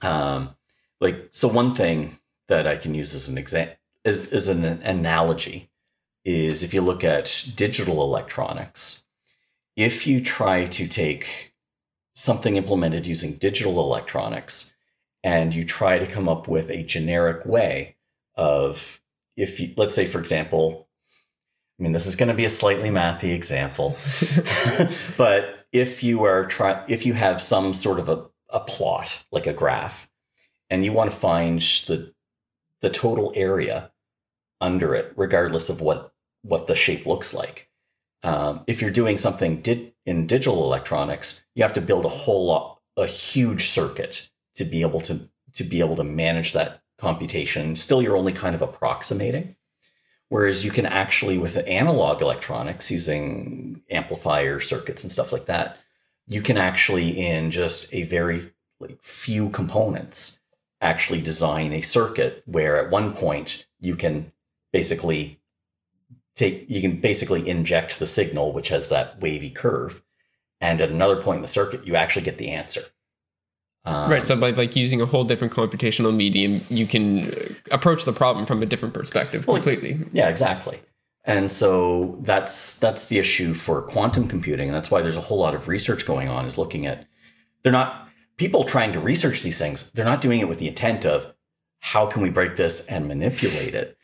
um 0.00 0.54
like 1.00 1.28
so 1.32 1.48
one 1.48 1.74
thing 1.74 2.18
that 2.48 2.66
I 2.66 2.76
can 2.76 2.94
use 2.94 3.14
as 3.14 3.28
an 3.28 3.36
example 3.38 3.76
is, 4.04 4.26
is 4.28 4.48
an 4.48 4.64
analogy 4.64 5.70
is 6.24 6.62
if 6.62 6.72
you 6.74 6.80
look 6.82 7.02
at 7.04 7.46
digital 7.56 8.02
electronics, 8.02 9.04
if 9.76 10.06
you 10.06 10.20
try 10.20 10.66
to 10.66 10.86
take 10.86 11.49
something 12.20 12.56
implemented 12.56 13.06
using 13.06 13.32
digital 13.36 13.80
electronics 13.80 14.74
and 15.24 15.54
you 15.54 15.64
try 15.64 15.98
to 15.98 16.06
come 16.06 16.28
up 16.28 16.48
with 16.48 16.68
a 16.68 16.82
generic 16.82 17.46
way 17.46 17.96
of 18.34 19.00
if 19.38 19.58
you 19.58 19.72
let's 19.78 19.94
say 19.94 20.04
for 20.04 20.20
example 20.20 20.86
I 21.78 21.82
mean 21.82 21.92
this 21.92 22.04
is 22.04 22.16
going 22.16 22.28
to 22.28 22.34
be 22.34 22.44
a 22.44 22.50
slightly 22.50 22.90
mathy 22.90 23.34
example 23.34 23.96
but 25.16 25.66
if 25.72 26.02
you 26.02 26.24
are 26.24 26.44
try 26.44 26.84
if 26.88 27.06
you 27.06 27.14
have 27.14 27.40
some 27.40 27.72
sort 27.72 27.98
of 27.98 28.10
a, 28.10 28.26
a 28.50 28.60
plot 28.60 29.22
like 29.32 29.46
a 29.46 29.54
graph 29.54 30.10
and 30.68 30.84
you 30.84 30.92
want 30.92 31.10
to 31.10 31.16
find 31.16 31.60
the 31.86 32.12
the 32.82 32.90
total 32.90 33.32
area 33.34 33.92
under 34.60 34.94
it 34.94 35.10
regardless 35.16 35.70
of 35.70 35.80
what 35.80 36.12
what 36.42 36.66
the 36.66 36.76
shape 36.76 37.06
looks 37.06 37.32
like 37.32 37.70
um, 38.22 38.62
if 38.66 38.82
you're 38.82 38.90
doing 38.90 39.16
something 39.16 39.62
did 39.62 39.94
in 40.10 40.26
digital 40.26 40.64
electronics 40.64 41.42
you 41.54 41.62
have 41.62 41.72
to 41.72 41.80
build 41.80 42.04
a 42.04 42.08
whole 42.22 42.46
lot 42.46 42.80
a 42.96 43.06
huge 43.06 43.68
circuit 43.68 44.28
to 44.54 44.64
be 44.64 44.82
able 44.82 45.00
to 45.00 45.28
to 45.54 45.64
be 45.64 45.80
able 45.80 45.96
to 45.96 46.04
manage 46.04 46.52
that 46.52 46.82
computation. 46.98 47.74
Still, 47.74 48.02
you're 48.02 48.16
only 48.16 48.32
kind 48.32 48.54
of 48.54 48.62
approximating. 48.62 49.56
Whereas 50.28 50.64
you 50.64 50.70
can 50.70 50.86
actually, 50.86 51.38
with 51.38 51.56
analog 51.66 52.22
electronics 52.22 52.90
using 52.90 53.82
amplifier 53.90 54.60
circuits 54.60 55.02
and 55.02 55.10
stuff 55.10 55.32
like 55.32 55.46
that, 55.46 55.78
you 56.28 56.40
can 56.40 56.56
actually, 56.56 57.18
in 57.18 57.50
just 57.50 57.92
a 57.92 58.04
very 58.04 58.52
like, 58.78 59.02
few 59.02 59.50
components, 59.50 60.38
actually 60.80 61.20
design 61.20 61.72
a 61.72 61.80
circuit 61.80 62.44
where 62.46 62.76
at 62.76 62.90
one 62.90 63.12
point 63.12 63.66
you 63.80 63.96
can 63.96 64.30
basically 64.72 65.39
take, 66.40 66.68
you 66.68 66.80
can 66.80 67.00
basically 67.00 67.48
inject 67.48 67.98
the 67.98 68.06
signal, 68.06 68.52
which 68.52 68.68
has 68.68 68.88
that 68.88 69.20
wavy 69.20 69.50
curve. 69.50 70.02
And 70.60 70.80
at 70.80 70.90
another 70.90 71.20
point 71.22 71.36
in 71.36 71.42
the 71.42 71.48
circuit, 71.48 71.86
you 71.86 71.94
actually 71.94 72.22
get 72.22 72.38
the 72.38 72.50
answer. 72.50 72.82
Um, 73.84 74.10
right. 74.10 74.26
So 74.26 74.36
by 74.36 74.50
like 74.50 74.76
using 74.76 75.00
a 75.00 75.06
whole 75.06 75.24
different 75.24 75.52
computational 75.52 76.14
medium, 76.14 76.60
you 76.68 76.86
can 76.86 77.32
approach 77.70 78.04
the 78.04 78.12
problem 78.12 78.44
from 78.44 78.62
a 78.62 78.66
different 78.66 78.92
perspective 78.92 79.46
completely. 79.46 79.98
Yeah, 80.12 80.28
exactly. 80.28 80.80
And 81.24 81.50
so 81.50 82.18
that's 82.20 82.78
that's 82.78 83.08
the 83.08 83.18
issue 83.18 83.54
for 83.54 83.82
quantum 83.82 84.28
computing, 84.28 84.68
and 84.68 84.76
that's 84.76 84.90
why 84.90 85.00
there's 85.02 85.16
a 85.16 85.22
whole 85.22 85.38
lot 85.38 85.54
of 85.54 85.68
research 85.68 86.04
going 86.04 86.28
on. 86.28 86.44
Is 86.44 86.58
looking 86.58 86.86
at 86.86 87.06
they're 87.62 87.72
not 87.72 88.08
people 88.36 88.64
trying 88.64 88.92
to 88.92 89.00
research 89.00 89.42
these 89.42 89.58
things. 89.58 89.90
They're 89.92 90.04
not 90.04 90.20
doing 90.20 90.40
it 90.40 90.48
with 90.48 90.58
the 90.58 90.68
intent 90.68 91.06
of 91.06 91.34
how 91.80 92.06
can 92.06 92.22
we 92.22 92.30
break 92.30 92.56
this 92.56 92.86
and 92.86 93.08
manipulate 93.08 93.74
it. 93.74 93.96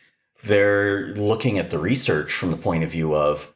They're 0.47 1.09
looking 1.09 1.59
at 1.59 1.71
the 1.71 1.79
research 1.79 2.33
from 2.33 2.53
the 2.53 2.57
point 2.57 2.85
of 2.85 2.91
view 2.91 3.15
of 3.15 3.55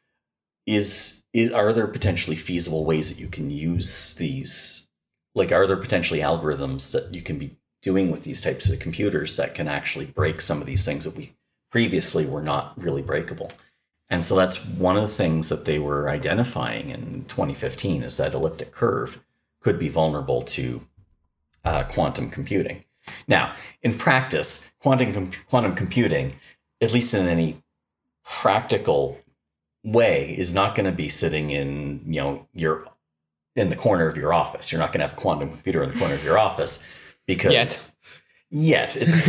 is, 0.66 1.22
is 1.32 1.52
are 1.52 1.72
there 1.72 1.86
potentially 1.86 2.36
feasible 2.36 2.84
ways 2.84 3.08
that 3.08 3.20
you 3.20 3.28
can 3.28 3.50
use 3.50 4.14
these? 4.14 4.88
Like 5.34 5.52
are 5.52 5.66
there 5.66 5.76
potentially 5.76 6.20
algorithms 6.20 6.90
that 6.92 7.14
you 7.14 7.22
can 7.22 7.38
be 7.38 7.56
doing 7.82 8.10
with 8.10 8.24
these 8.24 8.40
types 8.40 8.68
of 8.68 8.80
computers 8.80 9.36
that 9.36 9.54
can 9.54 9.68
actually 9.68 10.06
break 10.06 10.40
some 10.40 10.60
of 10.60 10.66
these 10.66 10.84
things 10.84 11.04
that 11.04 11.16
we 11.16 11.36
previously 11.70 12.26
were 12.26 12.42
not 12.42 12.80
really 12.80 13.02
breakable? 13.02 13.52
And 14.08 14.24
so 14.24 14.34
that's 14.34 14.64
one 14.64 14.96
of 14.96 15.02
the 15.02 15.08
things 15.08 15.48
that 15.48 15.66
they 15.66 15.78
were 15.78 16.10
identifying 16.10 16.90
in 16.90 17.24
2015 17.28 18.02
is 18.02 18.16
that 18.16 18.34
elliptic 18.34 18.72
curve 18.72 19.22
could 19.60 19.78
be 19.78 19.88
vulnerable 19.88 20.42
to 20.42 20.84
uh, 21.64 21.84
quantum 21.84 22.30
computing. 22.30 22.84
Now 23.28 23.54
in 23.82 23.96
practice 23.96 24.72
quantum 24.80 25.30
quantum 25.48 25.76
computing 25.76 26.32
at 26.80 26.92
least 26.92 27.14
in 27.14 27.26
any 27.26 27.62
practical 28.24 29.18
way 29.82 30.34
is 30.36 30.52
not 30.52 30.74
going 30.74 30.86
to 30.86 30.92
be 30.92 31.08
sitting 31.08 31.50
in 31.50 32.02
you 32.06 32.20
know 32.20 32.46
your 32.52 32.86
in 33.56 33.68
the 33.68 33.76
corner 33.76 34.06
of 34.06 34.16
your 34.16 34.32
office. 34.32 34.70
You're 34.70 34.78
not 34.78 34.92
going 34.92 35.00
to 35.00 35.08
have 35.08 35.16
a 35.16 35.20
quantum 35.20 35.50
computer 35.50 35.82
in 35.82 35.92
the 35.92 35.98
corner 35.98 36.14
of 36.14 36.24
your 36.24 36.38
office 36.38 36.86
because 37.26 37.52
yet, 37.52 37.92
yet 38.50 38.96
it's, 38.96 39.28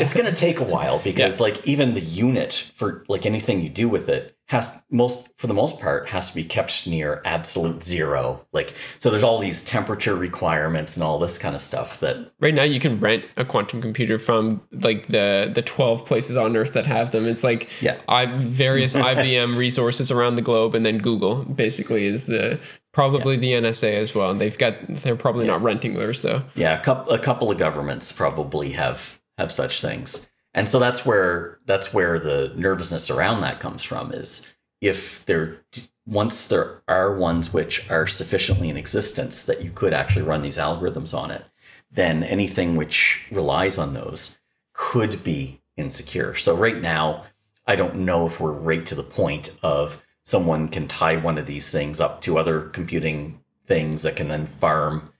it's 0.00 0.14
going 0.14 0.26
to 0.26 0.34
take 0.34 0.60
a 0.60 0.64
while 0.64 0.98
because 0.98 1.38
yeah. 1.38 1.44
like 1.44 1.66
even 1.66 1.94
the 1.94 2.00
unit 2.00 2.52
for 2.52 3.04
like 3.08 3.26
anything 3.26 3.62
you 3.62 3.68
do 3.68 3.88
with 3.88 4.08
it 4.08 4.33
has 4.48 4.82
most 4.90 5.28
for 5.38 5.46
the 5.46 5.54
most 5.54 5.80
part 5.80 6.06
has 6.06 6.28
to 6.28 6.34
be 6.34 6.44
kept 6.44 6.86
near 6.86 7.22
absolute 7.24 7.82
zero 7.82 8.44
like 8.52 8.74
so 8.98 9.08
there's 9.10 9.22
all 9.22 9.38
these 9.38 9.64
temperature 9.64 10.14
requirements 10.14 10.96
and 10.96 11.02
all 11.02 11.18
this 11.18 11.38
kind 11.38 11.54
of 11.54 11.62
stuff 11.62 12.00
that 12.00 12.30
right 12.40 12.52
now 12.52 12.62
you 12.62 12.78
can 12.78 12.98
rent 12.98 13.24
a 13.38 13.44
quantum 13.44 13.80
computer 13.80 14.18
from 14.18 14.60
like 14.82 15.06
the 15.06 15.50
the 15.54 15.62
12 15.62 16.04
places 16.04 16.36
on 16.36 16.54
earth 16.56 16.74
that 16.74 16.86
have 16.86 17.10
them 17.10 17.26
it's 17.26 17.42
like 17.42 17.70
yeah 17.80 17.98
I, 18.06 18.26
various 18.26 18.92
ibm 18.94 19.56
resources 19.56 20.10
around 20.10 20.34
the 20.34 20.42
globe 20.42 20.74
and 20.74 20.84
then 20.84 20.98
google 20.98 21.44
basically 21.44 22.04
is 22.04 22.26
the 22.26 22.60
probably 22.92 23.36
yeah. 23.36 23.60
the 23.60 23.68
nsa 23.68 23.94
as 23.94 24.14
well 24.14 24.30
and 24.30 24.40
they've 24.40 24.58
got 24.58 24.74
they're 24.88 25.16
probably 25.16 25.46
yeah. 25.46 25.52
not 25.52 25.62
renting 25.62 25.94
theirs 25.94 26.20
though 26.20 26.42
yeah 26.54 26.78
a 26.78 26.84
couple 26.84 27.14
a 27.14 27.18
couple 27.18 27.50
of 27.50 27.56
governments 27.56 28.12
probably 28.12 28.72
have 28.72 29.18
have 29.38 29.50
such 29.50 29.80
things 29.80 30.28
and 30.54 30.68
so 30.68 30.78
that's 30.78 31.04
where 31.04 31.58
that's 31.66 31.92
where 31.92 32.18
the 32.18 32.52
nervousness 32.56 33.10
around 33.10 33.40
that 33.40 33.60
comes 33.60 33.82
from 33.82 34.12
is 34.12 34.46
if 34.80 35.24
there 35.26 35.58
once 36.06 36.46
there 36.46 36.82
are 36.86 37.16
ones 37.16 37.52
which 37.52 37.90
are 37.90 38.06
sufficiently 38.06 38.68
in 38.68 38.76
existence 38.76 39.44
that 39.46 39.62
you 39.62 39.70
could 39.70 39.92
actually 39.92 40.22
run 40.22 40.42
these 40.42 40.58
algorithms 40.58 41.16
on 41.16 41.30
it 41.30 41.44
then 41.90 42.22
anything 42.22 42.76
which 42.76 43.26
relies 43.30 43.78
on 43.78 43.94
those 43.94 44.36
could 44.72 45.22
be 45.22 45.60
insecure. 45.76 46.34
So 46.34 46.54
right 46.54 46.80
now 46.80 47.24
i 47.66 47.76
don't 47.76 47.96
know 47.96 48.26
if 48.26 48.40
we're 48.40 48.52
right 48.52 48.86
to 48.86 48.94
the 48.94 49.02
point 49.02 49.56
of 49.62 50.02
someone 50.24 50.68
can 50.68 50.88
tie 50.88 51.16
one 51.16 51.38
of 51.38 51.46
these 51.46 51.70
things 51.70 52.00
up 52.00 52.20
to 52.22 52.38
other 52.38 52.60
computing 52.60 53.40
things 53.66 54.02
that 54.02 54.16
can 54.16 54.28
then 54.28 54.46
farm 54.46 55.10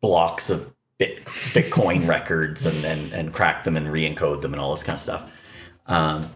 blocks 0.00 0.50
of 0.50 0.73
Bit, 0.98 1.24
Bitcoin 1.24 2.06
records 2.06 2.66
and, 2.66 2.84
and 2.84 3.12
and 3.12 3.32
crack 3.32 3.64
them 3.64 3.76
and 3.76 3.90
re-encode 3.90 4.42
them 4.42 4.52
and 4.52 4.60
all 4.60 4.72
this 4.72 4.84
kind 4.84 4.94
of 4.94 5.00
stuff. 5.00 5.32
Um, 5.86 6.30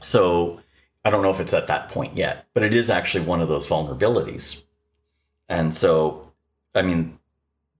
so 0.00 0.60
I 1.04 1.10
don't 1.10 1.22
know 1.22 1.30
if 1.30 1.40
it's 1.40 1.54
at 1.54 1.66
that 1.66 1.88
point 1.90 2.16
yet, 2.16 2.46
but 2.54 2.62
it 2.62 2.74
is 2.74 2.90
actually 2.90 3.26
one 3.26 3.40
of 3.40 3.48
those 3.48 3.68
vulnerabilities. 3.68 4.64
And 5.48 5.74
so, 5.74 6.32
I 6.74 6.82
mean, 6.82 7.18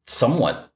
somewhat 0.06 0.70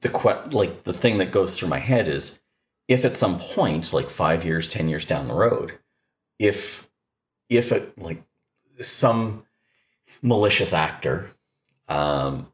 the 0.00 0.08
que- 0.08 0.50
like 0.50 0.84
the 0.84 0.92
thing 0.92 1.18
that 1.18 1.30
goes 1.30 1.58
through 1.58 1.68
my 1.68 1.78
head 1.78 2.08
is 2.08 2.40
if 2.88 3.04
at 3.04 3.14
some 3.14 3.38
point, 3.38 3.92
like 3.92 4.10
five 4.10 4.44
years, 4.44 4.68
ten 4.68 4.88
years 4.88 5.04
down 5.04 5.28
the 5.28 5.34
road, 5.34 5.78
if 6.38 6.88
if 7.48 7.72
it 7.72 7.96
like 7.98 8.22
some 8.80 9.44
malicious 10.22 10.72
actor, 10.72 11.30
um, 11.88 12.48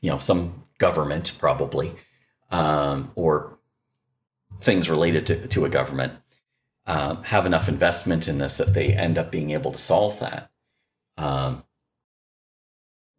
you 0.00 0.10
know, 0.10 0.18
some 0.18 0.61
government, 0.82 1.32
probably, 1.38 1.94
um, 2.50 3.12
or 3.14 3.56
things 4.60 4.90
related 4.90 5.24
to, 5.26 5.46
to 5.46 5.64
a 5.64 5.68
government, 5.68 6.12
um, 6.86 7.22
have 7.22 7.46
enough 7.46 7.68
investment 7.68 8.26
in 8.26 8.38
this 8.38 8.58
that 8.58 8.74
they 8.74 8.88
end 8.88 9.16
up 9.16 9.30
being 9.30 9.52
able 9.52 9.70
to 9.70 9.78
solve 9.78 10.18
that. 10.18 10.50
Um, 11.16 11.62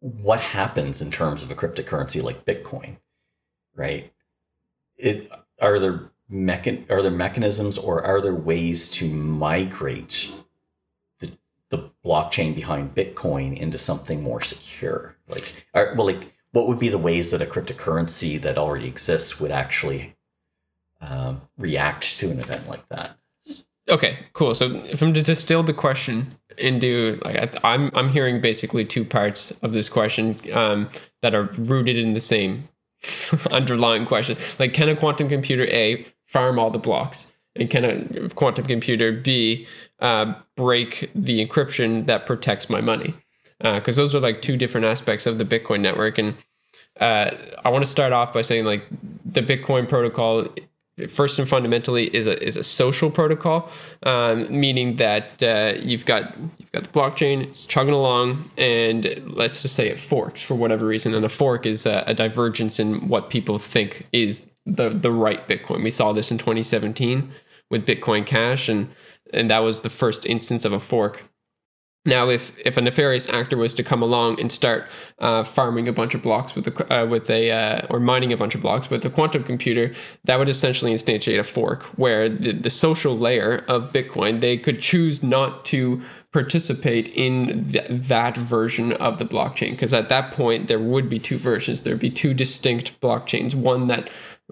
what 0.00 0.40
happens 0.40 1.00
in 1.00 1.10
terms 1.10 1.42
of 1.42 1.50
a 1.50 1.54
cryptocurrency 1.54 2.22
like 2.22 2.44
Bitcoin, 2.44 2.98
right? 3.74 4.12
It 4.98 5.32
are 5.58 5.78
there 5.78 6.10
mechan- 6.30 6.90
are 6.90 7.00
there 7.00 7.10
mechanisms 7.10 7.78
or 7.78 8.04
are 8.04 8.20
there 8.20 8.34
ways 8.34 8.90
to 8.90 9.08
migrate 9.08 10.30
the 11.20 11.32
the 11.70 11.90
blockchain 12.04 12.54
behind 12.54 12.94
Bitcoin 12.94 13.56
into 13.56 13.78
something 13.78 14.22
more 14.22 14.42
secure? 14.42 15.16
Like, 15.26 15.66
are, 15.72 15.94
well, 15.96 16.06
like 16.06 16.33
what 16.54 16.68
would 16.68 16.78
be 16.78 16.88
the 16.88 16.98
ways 16.98 17.32
that 17.32 17.42
a 17.42 17.46
cryptocurrency 17.46 18.40
that 18.40 18.56
already 18.56 18.86
exists 18.86 19.40
would 19.40 19.50
actually 19.50 20.14
um, 21.00 21.42
react 21.58 22.18
to 22.20 22.30
an 22.30 22.38
event 22.38 22.68
like 22.68 22.88
that? 22.88 23.18
Okay, 23.90 24.20
cool. 24.32 24.54
So 24.54 24.70
if 24.70 25.02
I'm 25.02 25.12
to 25.12 25.22
distill 25.22 25.62
the 25.62 25.74
question 25.74 26.38
into 26.56 27.20
like 27.24 27.54
I'm 27.64 27.90
I'm 27.94 28.08
hearing 28.08 28.40
basically 28.40 28.84
two 28.84 29.04
parts 29.04 29.50
of 29.62 29.72
this 29.72 29.88
question 29.88 30.38
um, 30.54 30.88
that 31.20 31.34
are 31.34 31.50
rooted 31.58 31.98
in 31.98 32.14
the 32.14 32.20
same 32.20 32.68
underlying 33.50 34.06
question. 34.06 34.38
Like, 34.58 34.72
can 34.72 34.88
a 34.88 34.96
quantum 34.96 35.28
computer 35.28 35.66
A 35.66 36.06
farm 36.26 36.58
all 36.58 36.70
the 36.70 36.78
blocks, 36.78 37.32
and 37.56 37.68
can 37.68 37.84
a 37.84 38.28
quantum 38.30 38.64
computer 38.64 39.12
B 39.12 39.66
uh, 39.98 40.34
break 40.56 41.10
the 41.14 41.44
encryption 41.44 42.06
that 42.06 42.26
protects 42.26 42.70
my 42.70 42.80
money? 42.80 43.14
Because 43.64 43.98
uh, 43.98 44.02
those 44.02 44.14
are 44.14 44.20
like 44.20 44.42
two 44.42 44.56
different 44.56 44.84
aspects 44.84 45.26
of 45.26 45.38
the 45.38 45.44
Bitcoin 45.44 45.80
network. 45.80 46.18
And 46.18 46.36
uh, 47.00 47.30
I 47.64 47.70
want 47.70 47.84
to 47.84 47.90
start 47.90 48.12
off 48.12 48.32
by 48.32 48.42
saying 48.42 48.66
like 48.66 48.84
the 49.24 49.40
Bitcoin 49.40 49.88
protocol 49.88 50.48
first 51.08 51.38
and 51.38 51.48
fundamentally 51.48 52.14
is 52.14 52.26
a 52.26 52.40
is 52.46 52.56
a 52.56 52.62
social 52.62 53.10
protocol, 53.10 53.70
um, 54.02 54.60
meaning 54.60 54.96
that 54.96 55.42
uh, 55.42 55.72
you've 55.80 56.04
got 56.04 56.36
you've 56.58 56.72
got 56.72 56.82
the 56.84 56.88
blockchain, 56.90 57.42
it's 57.42 57.64
chugging 57.64 57.94
along, 57.94 58.50
and 58.58 59.22
let's 59.26 59.62
just 59.62 59.74
say 59.74 59.88
it 59.88 59.98
forks 59.98 60.42
for 60.42 60.54
whatever 60.54 60.86
reason, 60.86 61.14
and 61.14 61.24
a 61.24 61.28
fork 61.28 61.64
is 61.66 61.86
a, 61.86 62.04
a 62.06 62.14
divergence 62.14 62.78
in 62.78 63.08
what 63.08 63.30
people 63.30 63.58
think 63.58 64.06
is 64.12 64.46
the 64.66 64.90
the 64.90 65.10
right 65.10 65.48
Bitcoin. 65.48 65.82
We 65.82 65.90
saw 65.90 66.12
this 66.12 66.30
in 66.30 66.36
2017 66.36 67.32
with 67.70 67.86
Bitcoin 67.86 68.26
Cash, 68.26 68.68
and 68.68 68.90
and 69.32 69.50
that 69.50 69.60
was 69.60 69.80
the 69.80 69.90
first 69.90 70.26
instance 70.26 70.64
of 70.64 70.72
a 70.72 70.80
fork. 70.80 71.24
Now, 72.06 72.28
if 72.28 72.52
if 72.58 72.76
a 72.76 72.82
nefarious 72.82 73.28
actor 73.30 73.56
was 73.56 73.72
to 73.74 73.82
come 73.82 74.02
along 74.02 74.38
and 74.38 74.52
start 74.52 74.88
uh, 75.20 75.42
farming 75.42 75.88
a 75.88 75.92
bunch 75.92 76.14
of 76.14 76.20
blocks 76.20 76.54
with 76.54 76.66
a 76.68 76.94
uh, 76.94 77.06
with 77.06 77.30
a 77.30 77.50
uh, 77.50 77.86
or 77.88 77.98
mining 77.98 78.30
a 78.32 78.36
bunch 78.36 78.54
of 78.54 78.60
blocks 78.60 78.90
with 78.90 79.04
a 79.06 79.10
quantum 79.10 79.42
computer, 79.42 79.94
that 80.24 80.38
would 80.38 80.50
essentially 80.50 80.92
instantiate 80.92 81.38
a 81.38 81.42
fork 81.42 81.84
where 81.96 82.28
the, 82.28 82.52
the 82.52 82.68
social 82.68 83.16
layer 83.16 83.64
of 83.68 83.90
Bitcoin 83.92 84.40
they 84.40 84.58
could 84.58 84.82
choose 84.82 85.22
not 85.22 85.64
to 85.66 86.02
participate 86.30 87.08
in 87.08 87.70
th- 87.70 87.86
that 87.88 88.36
version 88.36 88.92
of 88.94 89.18
the 89.18 89.24
blockchain 89.24 89.70
because 89.70 89.94
at 89.94 90.10
that 90.10 90.32
point 90.32 90.66
there 90.66 90.80
would 90.80 91.08
be 91.08 91.18
two 91.18 91.38
versions. 91.38 91.82
There'd 91.82 92.00
be 92.00 92.10
two 92.10 92.34
distinct 92.34 93.00
blockchains. 93.00 93.54
One 93.54 93.86
that 93.86 94.10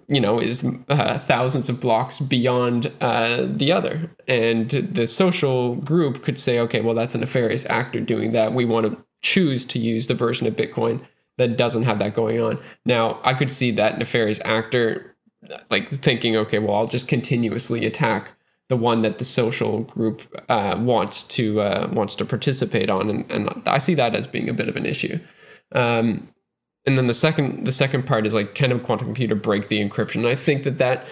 you 0.09 0.21
know, 0.21 0.41
is 0.41 0.67
uh, 0.89 1.19
thousands 1.19 1.69
of 1.69 1.81
blocks 1.81 2.19
beyond 2.19 2.93
uh, 3.01 3.47
the 3.49 3.73
other. 3.73 4.11
And 4.27 4.71
the 4.71 5.07
social 5.07 5.77
group 5.77 6.25
could 6.25 6.39
say, 6.39 6.59
okay, 6.61 6.81
well, 6.81 6.95
that's 6.95 7.15
a 7.15 7.19
nefarious 7.19 7.67
actor 7.67 8.01
doing 8.01 8.33
that. 8.33 8.53
We 8.53 8.65
want 8.65 8.87
to 8.87 9.05
choose 9.23 9.65
to 9.67 9.79
use 9.79 10.07
the 10.07 10.15
version 10.15 10.47
of 10.47 10.57
Bitcoin 10.57 11.01
that 11.39 11.57
doesn't 11.57 11.85
have 11.85 11.99
that 11.99 12.15
going 12.15 12.41
on. 12.41 12.59
Now, 12.85 13.21
I 13.25 13.35
could 13.35 13.51
see 13.51 13.71
that 13.73 13.99
nefarious 13.99 14.41
actor 14.45 15.15
like 15.71 15.89
thinking, 16.01 16.37
okay, 16.37 16.59
well, 16.59 16.77
I'll 16.77 16.87
just 16.87 17.09
continuously 17.09 17.85
attack 17.85 18.29
the 18.69 18.77
one 18.77 19.03
that 19.03 19.19
the 19.19 19.25
social 19.25 19.81
group 19.83 20.23
uh, 20.49 20.77
wants 20.79 21.25
to 21.25 21.61
uh, 21.61 21.89
wants 21.93 22.15
to 22.15 22.25
participate 22.25 22.89
on, 22.89 23.11
and, 23.11 23.31
and 23.31 23.63
I 23.67 23.79
see 23.79 23.95
that 23.95 24.15
as 24.15 24.27
being 24.27 24.49
a 24.49 24.55
bit 24.55 24.69
of 24.69 24.77
an 24.77 24.87
issue. 24.87 25.19
Um, 25.73 26.32
and 26.85 26.99
then 26.99 27.07
the 27.07 27.15
second 27.15 27.65
the 27.65 27.73
second 27.73 28.07
part 28.07 28.27
is 28.27 28.35
like, 28.35 28.55
can 28.55 28.73
a 28.73 28.79
quantum 28.79 29.07
computer 29.07 29.35
break 29.35 29.69
the 29.69 29.87
encryption? 29.87 30.27
I 30.27 30.35
think 30.35 30.65
that 30.65 30.79
that 30.79 31.07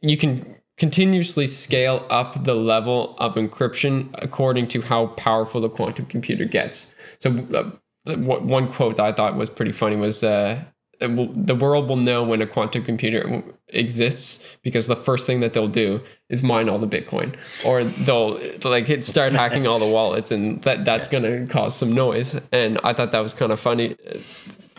you 0.00 0.16
can 0.16 0.56
continuously 0.76 1.46
scale 1.46 2.06
up 2.10 2.44
the 2.44 2.54
level 2.54 3.16
of 3.18 3.34
encryption 3.34 4.10
according 4.14 4.68
to 4.68 4.82
how 4.82 5.06
powerful 5.08 5.60
the 5.60 5.70
quantum 5.70 6.04
computer 6.06 6.44
gets. 6.44 6.94
So 7.18 7.30
uh, 7.54 8.14
one 8.16 8.70
quote 8.70 8.96
that 8.96 9.06
I 9.06 9.12
thought 9.12 9.36
was 9.36 9.50
pretty 9.50 9.72
funny 9.72 9.96
was. 9.96 10.22
Uh, 10.22 10.62
will, 11.00 11.30
the 11.34 11.54
world 11.54 11.88
will 11.88 11.96
know 11.96 12.24
when 12.24 12.40
a 12.40 12.46
quantum 12.46 12.82
computer 12.82 13.42
exists 13.68 14.42
because 14.62 14.86
the 14.86 14.96
first 14.96 15.26
thing 15.26 15.40
that 15.40 15.52
they'll 15.52 15.68
do 15.68 16.00
is 16.30 16.42
mine 16.42 16.68
all 16.68 16.78
the 16.78 16.86
bitcoin 16.86 17.34
or 17.64 17.84
they'll 17.84 18.40
like 18.64 18.86
hit 18.86 19.04
start 19.04 19.32
hacking 19.32 19.66
all 19.66 19.78
the 19.78 19.86
wallets 19.86 20.30
and 20.30 20.62
that 20.62 20.84
that's 20.84 21.08
going 21.12 21.22
to 21.22 21.52
cause 21.52 21.76
some 21.76 21.92
noise 21.92 22.40
and 22.52 22.78
i 22.84 22.92
thought 22.92 23.12
that 23.12 23.20
was 23.20 23.34
kind 23.34 23.52
of 23.52 23.58
funny 23.58 23.96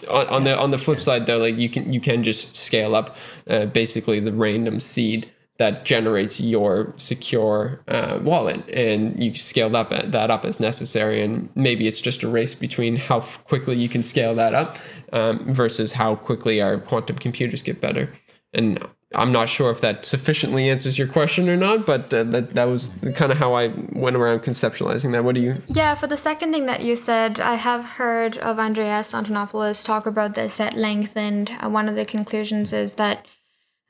on, 0.10 0.27
on 0.27 0.43
the 0.43 0.57
on 0.57 0.71
the 0.71 0.77
flip 0.77 0.99
side 0.99 1.25
though 1.25 1.38
like 1.38 1.57
you 1.57 1.69
can 1.69 1.91
you 1.91 1.99
can 1.99 2.23
just 2.23 2.55
scale 2.55 2.95
up 2.95 3.15
uh, 3.49 3.65
basically 3.65 4.19
the 4.19 4.31
random 4.31 4.79
seed 4.79 5.31
that 5.57 5.86
generates 5.86 6.39
your 6.39 6.93
secure 6.97 7.81
uh, 7.88 8.19
wallet 8.21 8.67
and 8.69 9.21
you 9.21 9.33
scale 9.33 9.75
up 9.75 9.89
that 9.89 10.29
up 10.29 10.45
as 10.45 10.60
necessary 10.60 11.21
and 11.21 11.49
maybe 11.55 11.88
it's 11.88 11.99
just 11.99 12.23
a 12.23 12.27
race 12.27 12.53
between 12.53 12.95
how 12.95 13.19
quickly 13.19 13.75
you 13.75 13.89
can 13.89 14.03
scale 14.03 14.36
that 14.36 14.53
up 14.53 14.77
um, 15.13 15.51
versus 15.51 15.93
how 15.93 16.15
quickly 16.15 16.62
our 16.62 16.77
quantum 16.77 17.17
computers 17.17 17.62
get 17.62 17.81
better 17.81 18.12
and 18.53 18.79
I'm 19.15 19.31
not 19.31 19.47
sure 19.47 19.71
if 19.71 19.79
that 19.81 20.03
sufficiently 20.05 20.69
answers 20.69 20.97
your 20.97 21.07
question 21.07 21.47
or 21.47 21.55
not, 21.55 21.86
but 21.86 22.13
uh, 22.13 22.23
that 22.25 22.55
that 22.55 22.65
was 22.65 22.91
kind 23.15 23.31
of 23.31 23.38
how 23.38 23.53
I 23.53 23.73
went 23.93 24.15
around 24.15 24.41
conceptualizing 24.41 25.13
that. 25.13 25.23
What 25.23 25.36
do 25.36 25.41
you? 25.41 25.62
Yeah, 25.67 25.95
for 25.95 26.07
the 26.07 26.17
second 26.17 26.51
thing 26.51 26.65
that 26.65 26.81
you 26.81 26.95
said, 26.95 27.39
I 27.39 27.55
have 27.55 27.86
heard 27.86 28.38
of 28.38 28.60
Andreas 28.60 29.13
Antonopoulos 29.13 29.86
talk 29.86 30.05
about 30.05 30.33
this 30.33 30.60
at 30.60 30.75
length, 30.75 31.15
and 31.15 31.49
uh, 31.62 31.69
one 31.69 31.88
of 31.88 31.95
the 31.95 32.05
conclusions 32.05 32.73
is 32.73 32.95
that 32.95 33.25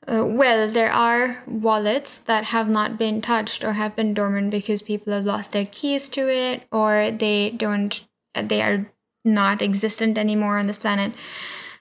uh, 0.06 0.24
well, 0.24 0.68
there 0.68 0.90
are 0.90 1.42
wallets 1.46 2.18
that 2.18 2.44
have 2.44 2.68
not 2.68 2.96
been 2.96 3.20
touched 3.20 3.62
or 3.62 3.74
have 3.74 3.94
been 3.94 4.14
dormant 4.14 4.50
because 4.50 4.80
people 4.80 5.12
have 5.12 5.24
lost 5.24 5.52
their 5.52 5.66
keys 5.66 6.08
to 6.08 6.28
it 6.28 6.62
or 6.72 7.10
they 7.10 7.50
don't, 7.50 8.04
they 8.34 8.62
are 8.62 8.90
not 9.24 9.60
existent 9.60 10.16
anymore 10.16 10.58
on 10.58 10.66
this 10.66 10.78
planet. 10.78 11.12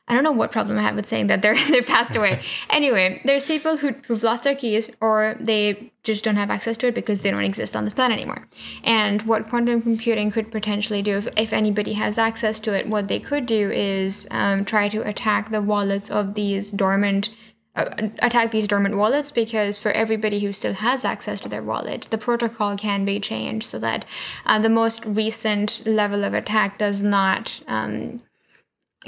I 0.10 0.14
don't 0.14 0.24
know 0.24 0.32
what 0.32 0.54
problem 0.54 0.78
I 0.78 0.84
have 0.84 0.96
with 0.96 1.06
saying 1.06 1.28
that 1.28 1.42
they're 1.42 1.56
they've 1.70 1.86
passed 1.86 2.16
away. 2.16 2.42
anyway, 2.70 3.22
there's 3.26 3.46
people 3.46 3.78
who, 3.78 3.94
who've 4.08 4.24
lost 4.24 4.44
their 4.44 4.56
keys 4.56 4.90
or 5.02 5.36
they 5.40 5.92
just 6.04 6.24
don't 6.24 6.38
have 6.38 6.50
access 6.50 6.78
to 6.78 6.88
it 6.88 6.96
because 6.96 7.22
they 7.22 7.32
don't 7.32 7.44
exist 7.44 7.76
on 7.76 7.84
this 7.84 7.94
planet 7.94 8.18
anymore. 8.18 8.48
And 8.84 9.22
what 9.24 9.50
quantum 9.50 9.82
computing 9.82 10.32
could 10.32 10.52
potentially 10.52 11.02
do, 11.02 11.18
if, 11.18 11.28
if 11.36 11.52
anybody 11.52 11.94
has 11.94 12.18
access 12.18 12.60
to 12.62 12.74
it, 12.74 12.88
what 12.88 13.10
they 13.10 13.20
could 13.20 13.46
do 13.46 13.70
is 13.72 14.28
um, 14.32 14.64
try 14.64 14.88
to 14.90 15.02
attack 15.02 15.52
the 15.52 15.62
wallets 15.62 16.10
of 16.10 16.36
these 16.36 16.72
dormant 16.72 17.30
uh, 17.76 18.10
attack 18.24 18.50
these 18.50 18.68
dormant 18.68 18.98
wallets 18.98 19.30
because 19.30 19.78
for 19.78 19.92
everybody 19.92 20.40
who 20.40 20.52
still 20.52 20.74
has 20.74 21.06
access 21.06 21.40
to 21.40 21.48
their 21.48 21.62
wallet, 21.62 22.08
the 22.10 22.18
protocol 22.18 22.76
can 22.76 23.06
be 23.06 23.20
changed 23.20 23.68
so 23.68 23.78
that 23.78 24.04
uh, 24.48 24.58
the 24.58 24.70
most 24.70 25.06
recent 25.06 25.86
level 25.86 26.24
of 26.24 26.34
attack 26.34 26.80
does 26.80 27.04
not 27.04 27.60
um, 27.68 28.20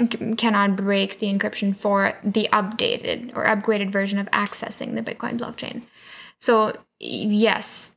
cannot 0.08 0.76
break 0.76 1.18
the 1.18 1.26
encryption 1.26 1.74
for 1.74 2.18
the 2.22 2.48
updated 2.52 3.36
or 3.36 3.44
upgraded 3.44 3.90
version 3.90 4.18
of 4.18 4.30
accessing 4.30 4.94
the 4.94 5.02
Bitcoin 5.02 5.38
blockchain. 5.38 5.82
So 6.38 6.76
yes, 6.98 7.94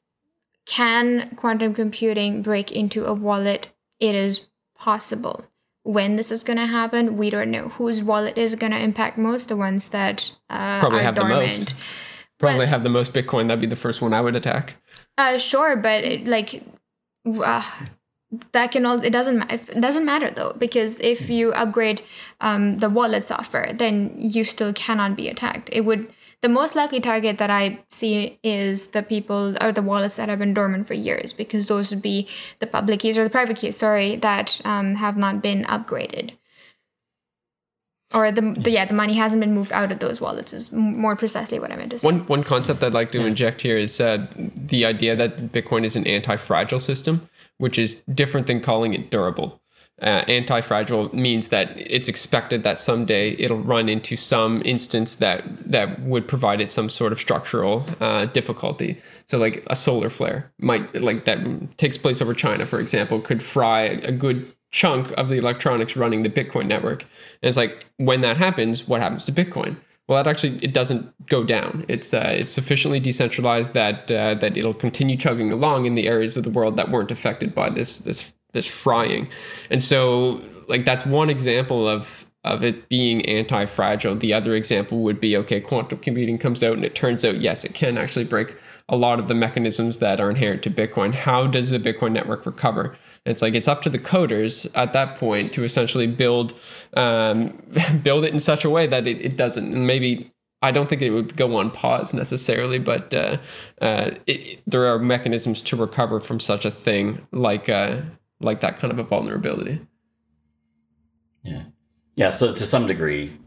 can 0.65 1.35
quantum 1.35 1.73
computing 1.73 2.41
break 2.41 2.71
into 2.71 3.05
a 3.05 3.13
wallet? 3.13 3.67
It 3.99 4.15
is 4.15 4.41
possible 4.77 5.45
when 5.83 6.15
this 6.15 6.31
is 6.31 6.43
going 6.43 6.57
to 6.57 6.65
happen, 6.65 7.17
we 7.17 7.29
don't 7.29 7.51
know 7.51 7.69
whose 7.69 8.01
wallet 8.01 8.37
is 8.37 8.55
going 8.55 8.71
to 8.71 8.79
impact 8.79 9.17
most. 9.17 9.49
The 9.49 9.57
ones 9.57 9.89
that 9.89 10.31
uh, 10.49 10.79
probably 10.79 11.03
have 11.03 11.15
dormant. 11.15 11.51
the 11.51 11.57
most. 11.57 11.75
Probably 12.39 12.59
but, 12.59 12.69
have 12.69 12.83
the 12.83 12.89
most 12.89 13.13
Bitcoin. 13.13 13.47
That'd 13.47 13.61
be 13.61 13.67
the 13.67 13.75
first 13.75 14.01
one 14.01 14.13
I 14.13 14.21
would 14.21 14.35
attack. 14.35 14.73
Uh, 15.17 15.37
sure, 15.37 15.75
but 15.75 16.03
it, 16.03 16.27
like, 16.27 16.63
uh, 17.25 17.63
that 18.51 18.71
can 18.71 18.85
all. 18.85 19.01
It 19.01 19.11
doesn't. 19.11 19.51
It 19.51 19.79
doesn't 19.79 20.05
matter 20.05 20.31
though, 20.31 20.53
because 20.57 20.99
if 20.99 21.29
you 21.29 21.53
upgrade 21.53 22.01
um, 22.41 22.79
the 22.79 22.89
wallet 22.89 23.25
software, 23.25 23.73
then 23.73 24.13
you 24.17 24.43
still 24.43 24.73
cannot 24.73 25.15
be 25.15 25.29
attacked. 25.29 25.69
It 25.71 25.81
would 25.81 26.11
the 26.41 26.49
most 26.49 26.75
likely 26.75 26.99
target 26.99 27.37
that 27.37 27.49
I 27.49 27.79
see 27.89 28.37
is 28.43 28.87
the 28.87 29.01
people 29.01 29.55
or 29.61 29.71
the 29.71 29.81
wallets 29.81 30.17
that 30.17 30.29
have 30.29 30.39
been 30.39 30.53
dormant 30.53 30.87
for 30.87 30.93
years, 30.93 31.31
because 31.31 31.67
those 31.67 31.89
would 31.89 32.01
be 32.01 32.27
the 32.59 32.67
public 32.67 32.99
keys 32.99 33.17
or 33.17 33.23
the 33.23 33.29
private 33.29 33.57
keys, 33.57 33.77
sorry, 33.77 34.17
that 34.17 34.59
um, 34.65 34.95
have 34.95 35.15
not 35.15 35.41
been 35.41 35.63
upgraded. 35.63 36.31
Or 38.13 38.31
the, 38.31 38.41
the, 38.41 38.69
yeah, 38.69 38.85
the 38.85 38.93
money 38.93 39.13
hasn't 39.13 39.39
been 39.39 39.55
moved 39.55 39.71
out 39.71 39.91
of 39.91 39.97
those 39.97 40.21
wallets 40.21 40.53
is 40.53 40.71
more 40.71 41.15
precisely 41.15 41.57
what 41.57 41.71
I 41.71 41.77
meant 41.77 41.91
to 41.91 41.97
say. 41.97 42.05
One 42.05 42.19
one 42.27 42.43
concept 42.43 42.83
I'd 42.83 42.93
like 42.93 43.11
to 43.13 43.25
inject 43.25 43.61
here 43.61 43.77
is 43.77 43.99
uh, 43.99 44.27
the 44.55 44.85
idea 44.85 45.15
that 45.15 45.51
Bitcoin 45.51 45.83
is 45.83 45.95
an 45.95 46.05
anti-fragile 46.05 46.79
system, 46.79 47.27
which 47.57 47.77
is 47.77 47.95
different 48.13 48.47
than 48.47 48.61
calling 48.61 48.93
it 48.93 49.09
durable 49.09 49.61
uh, 50.01 50.23
anti-fragile 50.27 51.15
means 51.15 51.49
that 51.49 51.71
it's 51.77 52.09
expected 52.09 52.63
that 52.63 52.79
someday 52.79 53.31
it'll 53.37 53.59
run 53.59 53.87
into 53.87 54.15
some 54.15 54.61
instance 54.65 55.15
that 55.15 55.43
that 55.69 56.01
would 56.01 56.27
provide 56.27 56.59
it 56.59 56.69
some 56.69 56.89
sort 56.89 57.11
of 57.11 57.19
structural 57.19 57.85
uh, 57.99 58.25
difficulty. 58.25 58.99
So 59.27 59.37
like 59.37 59.63
a 59.67 59.75
solar 59.75 60.09
flare 60.09 60.51
might 60.59 60.93
like 60.99 61.25
that 61.25 61.77
takes 61.77 61.97
place 61.97 62.21
over 62.21 62.33
China, 62.33 62.65
for 62.65 62.79
example, 62.79 63.21
could 63.21 63.43
fry 63.43 63.81
a 63.81 64.11
good 64.11 64.51
chunk 64.71 65.11
of 65.11 65.29
the 65.29 65.35
electronics 65.35 65.95
running 65.95 66.23
the 66.23 66.29
Bitcoin 66.29 66.65
network. 66.65 67.03
And 67.03 67.47
it's 67.49 67.57
like 67.57 67.85
when 67.97 68.21
that 68.21 68.37
happens, 68.37 68.87
what 68.87 68.99
happens 68.99 69.25
to 69.25 69.31
Bitcoin? 69.31 69.77
Well, 70.07 70.21
that 70.21 70.29
actually 70.29 70.57
it 70.61 70.73
doesn't 70.73 71.13
go 71.27 71.43
down. 71.43 71.85
It's 71.87 72.13
uh, 72.13 72.33
it's 72.35 72.53
sufficiently 72.53 72.99
decentralized 72.99 73.73
that 73.73 74.11
uh, 74.11 74.33
that 74.35 74.57
it'll 74.57 74.73
continue 74.73 75.15
chugging 75.15 75.51
along 75.51 75.85
in 75.85 75.95
the 75.95 76.07
areas 76.07 76.35
of 76.35 76.43
the 76.43 76.49
world 76.49 76.75
that 76.75 76.91
weren't 76.91 77.11
affected 77.11 77.55
by 77.55 77.69
this 77.69 77.99
this 77.99 78.33
this 78.51 78.65
frying. 78.65 79.29
And 79.69 79.81
so 79.81 80.41
like 80.67 80.83
that's 80.85 81.05
one 81.05 81.29
example 81.29 81.87
of 81.87 82.25
of 82.43 82.63
it 82.63 82.89
being 82.89 83.25
anti-fragile. 83.25 84.15
The 84.17 84.33
other 84.33 84.53
example 84.53 84.99
would 85.03 85.21
be 85.21 85.37
okay, 85.37 85.61
quantum 85.61 85.99
computing 85.99 86.37
comes 86.37 86.61
out 86.61 86.73
and 86.73 86.83
it 86.83 86.95
turns 86.95 87.23
out 87.23 87.39
yes, 87.39 87.63
it 87.63 87.73
can 87.73 87.97
actually 87.97 88.25
break 88.25 88.57
a 88.89 88.97
lot 88.97 89.19
of 89.19 89.29
the 89.29 89.33
mechanisms 89.33 89.99
that 89.99 90.19
are 90.19 90.29
inherent 90.29 90.61
to 90.63 90.69
Bitcoin. 90.69 91.13
How 91.13 91.47
does 91.47 91.69
the 91.69 91.79
Bitcoin 91.79 92.11
network 92.11 92.45
recover? 92.45 92.97
It's 93.25 93.41
like 93.41 93.53
it's 93.53 93.67
up 93.67 93.81
to 93.83 93.89
the 93.89 93.99
coders 93.99 94.69
at 94.75 94.93
that 94.93 95.17
point 95.17 95.53
to 95.53 95.63
essentially 95.63 96.07
build 96.07 96.53
um, 96.95 97.57
build 98.03 98.25
it 98.25 98.33
in 98.33 98.39
such 98.39 98.65
a 98.65 98.69
way 98.69 98.87
that 98.87 99.07
it, 99.07 99.21
it 99.21 99.37
doesn't. 99.37 99.73
And 99.73 99.87
maybe 99.87 100.31
I 100.61 100.71
don't 100.71 100.89
think 100.89 101.01
it 101.01 101.11
would 101.11 101.35
go 101.35 101.55
on 101.57 101.71
pause 101.71 102.13
necessarily, 102.13 102.79
but 102.79 103.13
uh, 103.13 103.37
uh, 103.81 104.11
it, 104.27 104.61
there 104.67 104.87
are 104.87 104.99
mechanisms 104.99 105.61
to 105.63 105.75
recover 105.75 106.19
from 106.19 106.39
such 106.39 106.65
a 106.65 106.71
thing, 106.71 107.25
like 107.31 107.69
uh, 107.69 108.01
like 108.39 108.59
that 108.59 108.79
kind 108.79 108.91
of 108.91 108.99
a 108.99 109.03
vulnerability. 109.03 109.79
Yeah. 111.43 111.63
Yeah. 112.15 112.29
So 112.29 112.53
to 112.53 112.65
some 112.65 112.87
degree, 112.87 113.37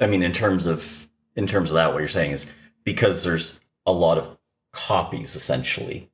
I 0.00 0.06
mean, 0.06 0.22
in 0.22 0.32
terms 0.32 0.66
of 0.66 1.08
in 1.36 1.46
terms 1.46 1.70
of 1.70 1.74
that, 1.74 1.92
what 1.92 1.98
you're 1.98 2.08
saying 2.08 2.32
is 2.32 2.46
because 2.84 3.22
there's 3.22 3.60
a 3.84 3.92
lot 3.92 4.18
of 4.18 4.36
copies 4.72 5.36
essentially 5.36 6.10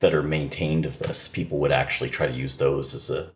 that 0.00 0.14
are 0.14 0.22
maintained 0.22 0.86
of 0.86 0.98
this, 0.98 1.28
people 1.28 1.58
would 1.58 1.72
actually 1.72 2.10
try 2.10 2.26
to 2.26 2.32
use 2.32 2.56
those 2.56 2.94
as 2.94 3.10
a 3.10 3.32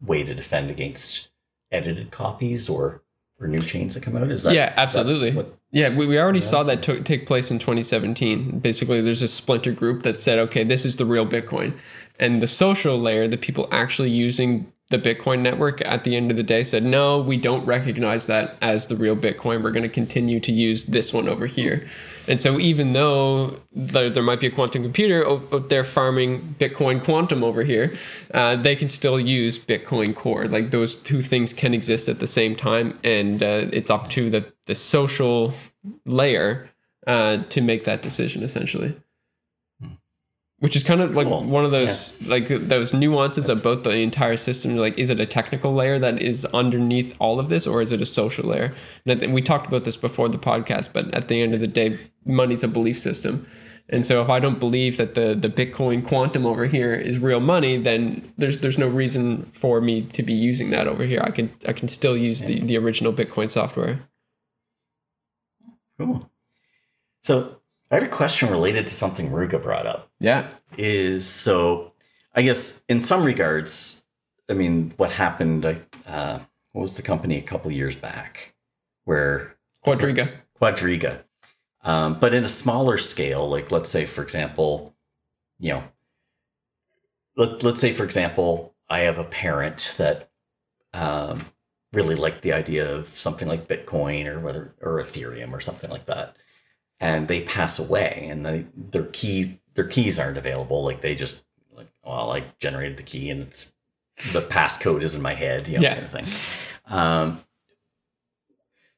way 0.00 0.24
to 0.24 0.34
defend 0.34 0.70
against 0.70 1.28
edited 1.70 2.10
copies 2.10 2.68
or 2.68 3.02
or 3.40 3.48
new 3.48 3.58
chains 3.58 3.94
that 3.94 4.02
come 4.02 4.16
out. 4.16 4.30
Is 4.30 4.44
that 4.44 4.54
yeah, 4.54 4.72
absolutely. 4.76 5.30
That 5.30 5.46
yeah, 5.72 5.88
we, 5.88 6.06
we 6.06 6.18
already 6.18 6.38
oh, 6.38 6.42
saw 6.42 6.62
that 6.62 6.82
take 6.82 7.26
place 7.26 7.50
in 7.50 7.58
2017. 7.58 8.60
Basically, 8.60 9.00
there's 9.00 9.22
a 9.22 9.28
splinter 9.28 9.72
group 9.72 10.02
that 10.02 10.18
said, 10.18 10.38
okay, 10.38 10.64
this 10.64 10.84
is 10.84 10.96
the 10.96 11.06
real 11.06 11.26
Bitcoin. 11.26 11.76
And 12.20 12.40
the 12.40 12.46
social 12.46 12.98
layer, 13.00 13.26
the 13.26 13.38
people 13.38 13.68
actually 13.72 14.10
using 14.10 14.70
the 14.90 14.98
Bitcoin 14.98 15.40
network 15.40 15.80
at 15.84 16.04
the 16.04 16.14
end 16.14 16.30
of 16.30 16.36
the 16.36 16.42
day 16.42 16.62
said, 16.62 16.84
no, 16.84 17.18
we 17.18 17.38
don't 17.38 17.64
recognize 17.64 18.26
that 18.26 18.56
as 18.60 18.86
the 18.86 18.96
real 18.96 19.16
Bitcoin. 19.16 19.62
We're 19.62 19.72
going 19.72 19.82
to 19.82 19.88
continue 19.88 20.38
to 20.40 20.52
use 20.52 20.84
this 20.84 21.12
one 21.12 21.28
over 21.28 21.46
here. 21.46 21.88
And 22.28 22.40
so, 22.40 22.58
even 22.58 22.92
though 22.92 23.60
the, 23.72 24.08
there 24.08 24.22
might 24.22 24.40
be 24.40 24.46
a 24.46 24.50
quantum 24.50 24.82
computer 24.82 25.26
out 25.28 25.68
there 25.68 25.84
farming 25.84 26.56
Bitcoin 26.58 27.02
quantum 27.02 27.42
over 27.42 27.64
here, 27.64 27.94
uh, 28.32 28.56
they 28.56 28.76
can 28.76 28.88
still 28.88 29.18
use 29.18 29.58
Bitcoin 29.58 30.14
Core. 30.14 30.46
Like 30.46 30.70
those 30.70 30.96
two 30.96 31.22
things 31.22 31.52
can 31.52 31.74
exist 31.74 32.08
at 32.08 32.18
the 32.18 32.26
same 32.26 32.54
time. 32.54 32.98
And 33.02 33.42
uh, 33.42 33.66
it's 33.72 33.90
up 33.90 34.08
to 34.10 34.30
the, 34.30 34.52
the 34.66 34.74
social 34.74 35.54
layer 36.06 36.70
uh, 37.06 37.38
to 37.48 37.60
make 37.60 37.84
that 37.84 38.02
decision, 38.02 38.42
essentially 38.42 38.96
which 40.62 40.76
is 40.76 40.84
kind 40.84 41.00
of 41.00 41.16
like 41.16 41.26
cool. 41.26 41.42
one 41.42 41.64
of 41.64 41.72
those 41.72 42.14
yeah. 42.20 42.30
like 42.30 42.46
those 42.46 42.94
nuances 42.94 43.46
That's, 43.46 43.58
of 43.58 43.64
both 43.64 43.82
the 43.82 43.90
entire 43.96 44.36
system 44.36 44.76
like 44.76 44.96
is 44.96 45.10
it 45.10 45.18
a 45.18 45.26
technical 45.26 45.74
layer 45.74 45.98
that 45.98 46.22
is 46.22 46.44
underneath 46.54 47.16
all 47.18 47.40
of 47.40 47.48
this 47.48 47.66
or 47.66 47.82
is 47.82 47.90
it 47.90 48.00
a 48.00 48.06
social 48.06 48.48
layer 48.48 48.72
and 49.04 49.34
we 49.34 49.42
talked 49.42 49.66
about 49.66 49.82
this 49.82 49.96
before 49.96 50.28
the 50.28 50.38
podcast 50.38 50.92
but 50.92 51.12
at 51.12 51.26
the 51.26 51.42
end 51.42 51.52
of 51.52 51.58
the 51.58 51.66
day 51.66 51.98
money's 52.24 52.62
a 52.62 52.68
belief 52.68 52.96
system 52.96 53.44
and 53.88 54.06
so 54.06 54.22
if 54.22 54.28
i 54.28 54.38
don't 54.38 54.60
believe 54.60 54.98
that 54.98 55.14
the 55.14 55.34
the 55.34 55.48
bitcoin 55.48 56.06
quantum 56.06 56.46
over 56.46 56.66
here 56.66 56.94
is 56.94 57.18
real 57.18 57.40
money 57.40 57.76
then 57.76 58.32
there's 58.38 58.60
there's 58.60 58.78
no 58.78 58.86
reason 58.86 59.50
for 59.52 59.80
me 59.80 60.02
to 60.02 60.22
be 60.22 60.32
using 60.32 60.70
that 60.70 60.86
over 60.86 61.02
here 61.02 61.20
i 61.24 61.32
can 61.32 61.50
i 61.66 61.72
can 61.72 61.88
still 61.88 62.16
use 62.16 62.40
yeah. 62.40 62.46
the 62.46 62.60
the 62.60 62.78
original 62.78 63.12
bitcoin 63.12 63.50
software 63.50 63.98
cool 65.98 66.30
so 67.24 67.56
I 67.92 67.96
had 67.96 68.04
a 68.04 68.08
question 68.08 68.48
related 68.48 68.86
to 68.86 68.94
something 68.94 69.30
Ruga 69.30 69.62
brought 69.62 69.86
up. 69.86 70.10
Yeah. 70.18 70.50
Is 70.78 71.28
so, 71.28 71.92
I 72.34 72.40
guess 72.40 72.82
in 72.88 73.02
some 73.02 73.22
regards, 73.22 74.02
I 74.48 74.54
mean, 74.54 74.94
what 74.96 75.10
happened, 75.10 75.66
uh, 76.06 76.38
what 76.72 76.80
was 76.80 76.94
the 76.94 77.02
company 77.02 77.36
a 77.36 77.42
couple 77.42 77.70
years 77.70 77.94
back 77.94 78.54
where 79.04 79.56
Quadriga. 79.84 80.32
Quadriga. 80.58 81.22
Um, 81.84 82.18
but 82.18 82.32
in 82.32 82.44
a 82.44 82.48
smaller 82.48 82.96
scale, 82.96 83.46
like 83.46 83.70
let's 83.70 83.90
say, 83.90 84.06
for 84.06 84.22
example, 84.22 84.94
you 85.58 85.74
know, 85.74 85.82
let, 87.36 87.62
let's 87.62 87.80
say, 87.80 87.92
for 87.92 88.04
example, 88.04 88.74
I 88.88 89.00
have 89.00 89.18
a 89.18 89.24
parent 89.24 89.94
that 89.98 90.30
um, 90.94 91.44
really 91.92 92.14
liked 92.14 92.40
the 92.40 92.54
idea 92.54 92.90
of 92.90 93.08
something 93.08 93.48
like 93.48 93.68
Bitcoin 93.68 94.26
or 94.26 94.40
whether 94.40 94.74
or 94.80 95.02
Ethereum 95.02 95.52
or 95.52 95.60
something 95.60 95.90
like 95.90 96.06
that 96.06 96.36
and 97.02 97.28
they 97.28 97.42
pass 97.42 97.78
away 97.78 98.26
and 98.30 98.46
they, 98.46 98.66
their 98.74 99.04
key 99.04 99.60
their 99.74 99.84
keys 99.84 100.18
aren't 100.18 100.38
available. 100.38 100.84
Like 100.84 101.02
they 101.02 101.14
just 101.14 101.44
like 101.74 101.88
well 102.04 102.32
i 102.32 102.44
generated 102.60 102.96
the 102.96 103.02
key 103.02 103.30
and 103.30 103.42
it's 103.42 103.72
the 104.32 104.40
passcode 104.42 105.02
is 105.02 105.14
in 105.14 105.22
my 105.22 105.34
head 105.34 105.66
you 105.68 105.78
know, 105.78 105.82
yeah. 105.82 105.94
kind 105.94 106.04
of 106.04 106.12
thing. 106.12 106.26
Um, 106.86 107.44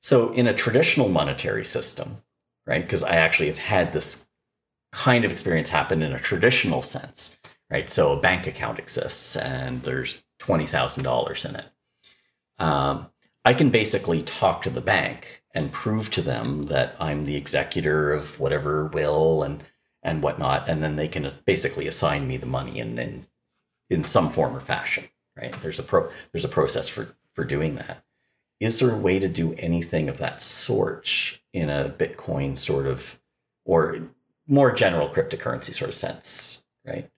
so 0.00 0.32
in 0.32 0.46
a 0.46 0.54
traditional 0.54 1.08
monetary 1.08 1.64
system 1.64 2.18
right 2.66 2.82
because 2.82 3.04
i 3.04 3.14
actually 3.14 3.46
have 3.46 3.58
had 3.58 3.92
this 3.92 4.26
kind 4.90 5.24
of 5.24 5.30
experience 5.30 5.70
happen 5.70 6.02
in 6.02 6.12
a 6.12 6.18
traditional 6.18 6.82
sense 6.82 7.36
right? 7.70 7.90
So 7.90 8.16
a 8.16 8.20
bank 8.20 8.46
account 8.46 8.78
exists 8.78 9.36
and 9.36 9.82
there's 9.82 10.22
$20000 10.40 11.48
in 11.48 11.56
it. 11.56 11.66
Um, 12.58 13.10
i 13.44 13.54
can 13.54 13.70
basically 13.70 14.22
talk 14.22 14.62
to 14.62 14.70
the 14.70 14.80
bank 14.80 15.42
and 15.54 15.70
prove 15.72 16.10
to 16.10 16.20
them 16.20 16.64
that 16.64 16.96
I'm 16.98 17.24
the 17.24 17.36
executor 17.36 18.12
of 18.12 18.40
whatever 18.40 18.86
will 18.86 19.42
and 19.42 19.62
and 20.02 20.22
whatnot, 20.22 20.68
and 20.68 20.82
then 20.82 20.96
they 20.96 21.08
can 21.08 21.26
basically 21.46 21.86
assign 21.86 22.28
me 22.28 22.36
the 22.36 22.46
money 22.46 22.78
in 22.78 22.98
in, 22.98 23.26
in 23.88 24.04
some 24.04 24.28
form 24.28 24.54
or 24.54 24.60
fashion. 24.60 25.04
Right? 25.36 25.54
There's 25.62 25.78
a 25.78 25.82
pro 25.82 26.10
there's 26.32 26.44
a 26.44 26.48
process 26.48 26.88
for 26.88 27.16
for 27.32 27.44
doing 27.44 27.76
that. 27.76 28.04
Is 28.60 28.80
there 28.80 28.92
a 28.92 28.98
way 28.98 29.18
to 29.18 29.28
do 29.28 29.54
anything 29.54 30.08
of 30.08 30.18
that 30.18 30.42
sort 30.42 31.38
in 31.52 31.70
a 31.70 31.88
Bitcoin 31.88 32.56
sort 32.58 32.86
of 32.86 33.18
or 33.64 33.98
more 34.46 34.72
general 34.74 35.08
cryptocurrency 35.08 35.72
sort 35.72 35.88
of 35.88 35.94
sense? 35.94 36.62
Right? 36.84 37.10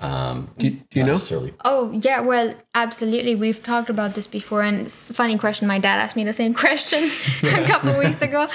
Um, 0.00 0.50
do, 0.58 0.70
do 0.70 0.98
you 0.98 1.04
know? 1.04 1.16
Oh 1.64 1.92
yeah, 1.92 2.20
well, 2.20 2.52
absolutely. 2.74 3.36
We've 3.36 3.62
talked 3.62 3.88
about 3.90 4.14
this 4.14 4.26
before, 4.26 4.62
and 4.62 4.80
it's 4.80 5.08
a 5.08 5.14
funny 5.14 5.38
question. 5.38 5.68
My 5.68 5.78
dad 5.78 6.00
asked 6.00 6.16
me 6.16 6.24
the 6.24 6.32
same 6.32 6.52
question 6.64 7.10
a 7.42 7.64
couple 7.64 7.90
of 7.90 7.98
weeks 8.04 8.20
ago, 8.20 8.48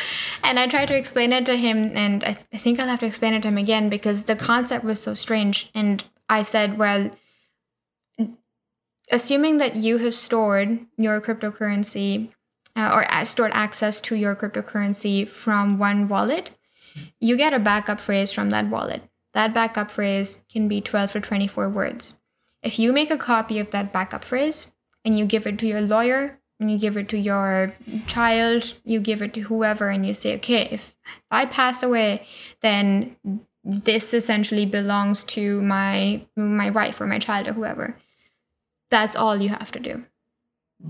and 0.43 0.59
I 0.59 0.67
tried 0.67 0.87
to 0.87 0.97
explain 0.97 1.31
it 1.31 1.45
to 1.45 1.55
him, 1.55 1.95
and 1.95 2.23
I, 2.23 2.33
th- 2.33 2.45
I 2.53 2.57
think 2.57 2.79
I'll 2.79 2.89
have 2.89 2.99
to 2.99 3.05
explain 3.05 3.33
it 3.33 3.41
to 3.43 3.47
him 3.47 3.57
again 3.57 3.89
because 3.89 4.23
the 4.23 4.35
concept 4.35 4.83
was 4.83 5.01
so 5.01 5.13
strange. 5.13 5.69
And 5.73 6.03
I 6.27 6.41
said, 6.41 6.77
well, 6.77 7.09
assuming 9.11 9.57
that 9.59 9.75
you 9.75 9.97
have 9.99 10.13
stored 10.13 10.85
your 10.97 11.21
cryptocurrency 11.21 12.29
uh, 12.75 12.91
or 12.93 13.25
stored 13.25 13.51
access 13.53 14.01
to 14.01 14.15
your 14.15 14.35
cryptocurrency 14.35 15.27
from 15.27 15.79
one 15.79 16.07
wallet, 16.07 16.51
you 17.19 17.37
get 17.37 17.53
a 17.53 17.59
backup 17.59 17.99
phrase 17.99 18.31
from 18.31 18.49
that 18.49 18.67
wallet. 18.67 19.03
That 19.39 19.53
backup 19.53 19.89
phrase 19.89 20.43
can 20.51 20.67
be 20.67 20.81
12 20.81 21.15
or 21.15 21.21
24 21.21 21.69
words. 21.69 22.19
If 22.61 22.77
you 22.77 22.91
make 22.91 23.09
a 23.09 23.17
copy 23.17 23.57
of 23.59 23.71
that 23.71 23.93
backup 23.93 24.25
phrase 24.25 24.67
and 25.05 25.17
you 25.17 25.25
give 25.25 25.47
it 25.47 25.57
to 25.59 25.65
your 25.65 25.79
lawyer 25.79 26.37
and 26.59 26.69
you 26.69 26.77
give 26.77 26.97
it 26.97 27.07
to 27.07 27.17
your 27.17 27.73
child, 28.05 28.73
you 28.83 28.99
give 28.99 29.21
it 29.21 29.33
to 29.35 29.39
whoever, 29.39 29.87
and 29.87 30.05
you 30.05 30.13
say, 30.13 30.35
okay, 30.35 30.67
if 30.69 30.93
I 31.31 31.45
pass 31.45 31.81
away, 31.81 32.27
then 32.59 33.15
this 33.63 34.13
essentially 34.13 34.65
belongs 34.65 35.23
to 35.35 35.61
my 35.61 36.21
my 36.35 36.69
wife 36.69 36.99
or 36.99 37.07
my 37.07 37.19
child 37.19 37.47
or 37.47 37.53
whoever. 37.53 37.95
That's 38.91 39.15
all 39.15 39.41
you 39.41 39.47
have 39.47 39.71
to 39.71 39.79
do. 39.79 40.03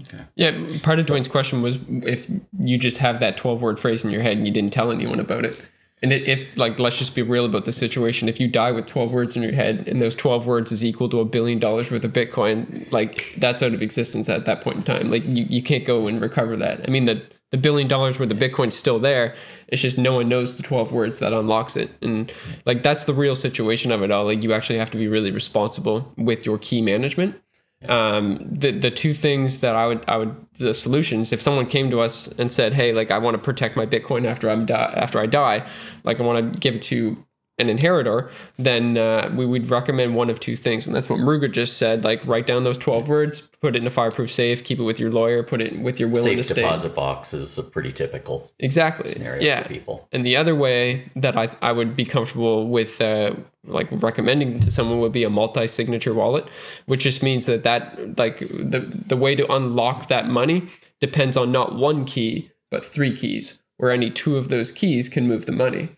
Okay. 0.02 0.24
Yeah, 0.34 0.58
part 0.82 0.98
of 0.98 1.06
Dwayne's 1.06 1.28
question 1.28 1.62
was 1.62 1.78
if 1.88 2.26
you 2.60 2.80
just 2.80 2.98
have 2.98 3.20
that 3.20 3.38
12 3.38 3.62
word 3.62 3.80
phrase 3.80 4.04
in 4.04 4.10
your 4.10 4.24
head 4.24 4.38
and 4.38 4.48
you 4.48 4.54
didn't 4.54 4.74
tell 4.74 4.90
anyone 4.90 5.20
about 5.20 5.46
it. 5.46 5.56
And 6.02 6.14
if 6.14 6.58
like 6.58 6.80
let's 6.80 6.98
just 6.98 7.14
be 7.14 7.22
real 7.22 7.46
about 7.46 7.66
the 7.66 7.74
situation, 7.74 8.30
if 8.30 8.40
you 8.40 8.48
die 8.48 8.72
with 8.72 8.88
12 8.88 9.12
words 9.12 9.36
in 9.36 9.44
your 9.44 9.52
head 9.52 9.88
and 9.88 10.02
those 10.02 10.16
12 10.16 10.46
words 10.46 10.72
is 10.72 10.84
equal 10.84 11.10
to 11.10 11.20
a 11.20 11.26
billion 11.26 11.60
dollars 11.60 11.92
worth 11.92 12.04
of 12.06 12.14
Bitcoin, 12.14 12.90
like 12.92 13.34
that's 13.38 13.62
out 13.62 13.74
of 13.74 13.82
existence 13.82 14.30
at 14.30 14.46
that 14.46 14.62
point 14.62 14.78
in 14.78 14.84
time. 14.84 15.10
Like 15.10 15.26
you, 15.26 15.46
you 15.50 15.62
can't 15.62 15.86
go 15.86 16.08
and 16.08 16.22
recover 16.22 16.56
that. 16.58 16.88
I 16.88 16.92
mean 16.92 17.06
the 17.06 17.22
the 17.52 17.58
billion 17.58 17.88
dollars 17.88 18.20
worth 18.20 18.32
of 18.32 18.38
Bitcoin's 18.38 18.78
still 18.78 19.00
there. 19.00 19.36
It's 19.68 19.82
just 19.82 19.98
no 19.98 20.14
one 20.14 20.30
knows 20.30 20.56
the 20.56 20.64
12 20.64 20.92
words 20.92 21.20
that 21.20 21.34
unlocks 21.34 21.76
it. 21.76 21.90
And 22.02 22.32
like 22.66 22.84
that's 22.84 23.04
the 23.04 23.14
real 23.14 23.36
situation 23.36 23.92
of 23.92 24.02
it 24.02 24.12
all. 24.12 24.26
Like 24.26 24.44
you 24.44 24.54
actually 24.54 24.80
have 24.80 24.92
to 24.92 24.98
be 24.98 25.08
really 25.08 25.32
responsible 25.32 26.14
with 26.16 26.46
your 26.46 26.58
key 26.58 26.82
management 26.82 27.42
um, 27.88 28.46
the 28.52 28.72
the 28.72 28.92
two 28.92 29.14
things 29.14 29.60
that 29.60 29.76
I 29.76 29.88
would 29.88 30.04
I 30.08 30.18
would 30.18 30.36
the 30.58 30.74
solutions 30.74 31.32
if 31.32 31.42
someone 31.42 31.66
came 31.66 31.90
to 31.92 32.02
us 32.02 32.28
and 32.38 32.52
said 32.52 32.74
hey 32.74 32.92
like 32.92 33.10
I 33.10 33.18
want 33.18 33.36
to 33.36 33.38
protect 33.42 33.78
my 33.78 33.86
Bitcoin 33.86 34.28
after 34.28 34.50
I'm 34.50 34.66
di- 34.66 34.94
after 34.98 35.20
I 35.20 35.26
die 35.28 35.66
like 36.04 36.20
I 36.20 36.24
want 36.24 36.54
to 36.54 36.60
give 36.60 36.76
it 36.76 36.82
to 36.84 37.24
an 37.60 37.70
inheritor, 37.70 38.32
then 38.58 38.98
uh, 38.98 39.30
we 39.36 39.46
would 39.46 39.70
recommend 39.70 40.16
one 40.16 40.30
of 40.30 40.40
two 40.40 40.56
things. 40.56 40.88
And 40.88 40.96
that's 40.96 41.10
what 41.10 41.20
Muruga 41.20 41.52
just 41.52 41.78
said. 41.78 42.04
Like 42.04 42.26
write 42.26 42.48
down 42.48 42.64
those 42.64 42.78
12 42.78 43.10
words, 43.10 43.42
put 43.62 43.76
it 43.76 43.82
in 43.82 43.88
a 43.88 43.90
fireproof 43.90 44.32
safe, 44.32 44.64
keep 44.64 44.80
it 44.80 44.84
with 44.84 45.00
your 45.00 45.12
lawyer, 45.12 45.44
put 45.44 45.62
it 45.62 45.80
with 45.80 46.00
your 46.00 46.10
will 46.10 46.24
safe 46.24 46.40
in 46.40 46.48
the 46.48 46.54
deposit 46.54 46.96
box 46.96 47.34
is 47.34 47.58
a 47.58 47.64
pretty 47.64 47.92
typical 47.92 48.50
exactly 48.60 49.10
scenario 49.10 49.42
yeah. 49.42 49.64
for 49.64 49.70
people. 49.70 50.08
And 50.12 50.26
the 50.26 50.38
other 50.38 50.56
way 50.56 51.12
that 51.16 51.38
I, 51.38 51.50
I 51.62 51.72
would 51.72 51.96
be 51.96 52.06
comfortable 52.06 52.68
with 52.70 53.02
uh, 53.02 53.36
like 53.66 53.88
recommending 53.92 54.60
to 54.62 54.72
someone 54.72 55.00
would 55.00 55.12
be 55.12 55.24
a 55.24 55.30
multi-signature 55.30 56.14
wallet, 56.14 56.48
which 56.86 57.04
just 57.04 57.22
means 57.22 57.46
that 57.46 57.64
that 57.64 58.18
like 58.18 58.40
the, 58.40 58.90
the 59.08 59.18
way 59.18 59.36
to 59.36 59.52
unlock 59.52 60.08
that 60.08 60.28
money 60.28 60.68
depends 61.00 61.36
on 61.36 61.52
not 61.52 61.76
one 61.76 62.06
key, 62.06 62.52
but 62.72 62.86
three 62.86 63.16
keys, 63.16 63.60
where 63.78 63.92
any 63.92 64.10
two 64.10 64.38
of 64.38 64.50
those 64.50 64.72
keys 64.72 65.10
can 65.10 65.28
move 65.28 65.46
the 65.46 65.52
money. 65.52 65.90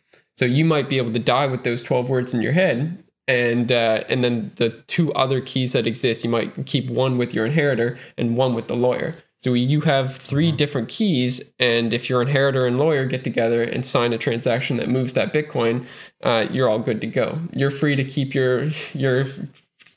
So 0.41 0.45
you 0.45 0.65
might 0.65 0.89
be 0.89 0.97
able 0.97 1.13
to 1.13 1.19
die 1.19 1.45
with 1.45 1.63
those 1.63 1.83
12 1.83 2.09
words 2.09 2.33
in 2.33 2.41
your 2.41 2.53
head. 2.53 2.97
And 3.27 3.71
uh, 3.71 4.05
and 4.09 4.23
then 4.23 4.51
the 4.55 4.71
two 4.87 5.13
other 5.13 5.39
keys 5.39 5.73
that 5.73 5.85
exist, 5.85 6.23
you 6.23 6.31
might 6.31 6.65
keep 6.65 6.89
one 6.89 7.19
with 7.19 7.31
your 7.31 7.45
inheritor 7.45 7.99
and 8.17 8.35
one 8.35 8.55
with 8.55 8.67
the 8.67 8.75
lawyer. 8.75 9.13
So 9.37 9.53
you 9.53 9.81
have 9.81 10.17
3 10.17 10.47
mm-hmm. 10.47 10.57
different 10.57 10.89
keys, 10.89 11.43
and 11.59 11.93
if 11.93 12.09
your 12.09 12.23
inheritor 12.23 12.65
and 12.65 12.79
lawyer 12.79 13.05
get 13.05 13.23
together 13.23 13.61
and 13.61 13.85
sign 13.85 14.13
a 14.13 14.17
transaction 14.17 14.77
that 14.77 14.89
moves 14.89 15.13
that 15.13 15.31
Bitcoin, 15.31 15.85
uh, 16.23 16.47
you're 16.49 16.67
all 16.67 16.79
good 16.79 17.01
to 17.01 17.07
go. 17.07 17.37
You're 17.55 17.69
free 17.69 17.95
to 17.95 18.03
keep 18.03 18.33
your 18.33 18.69
your 18.95 19.27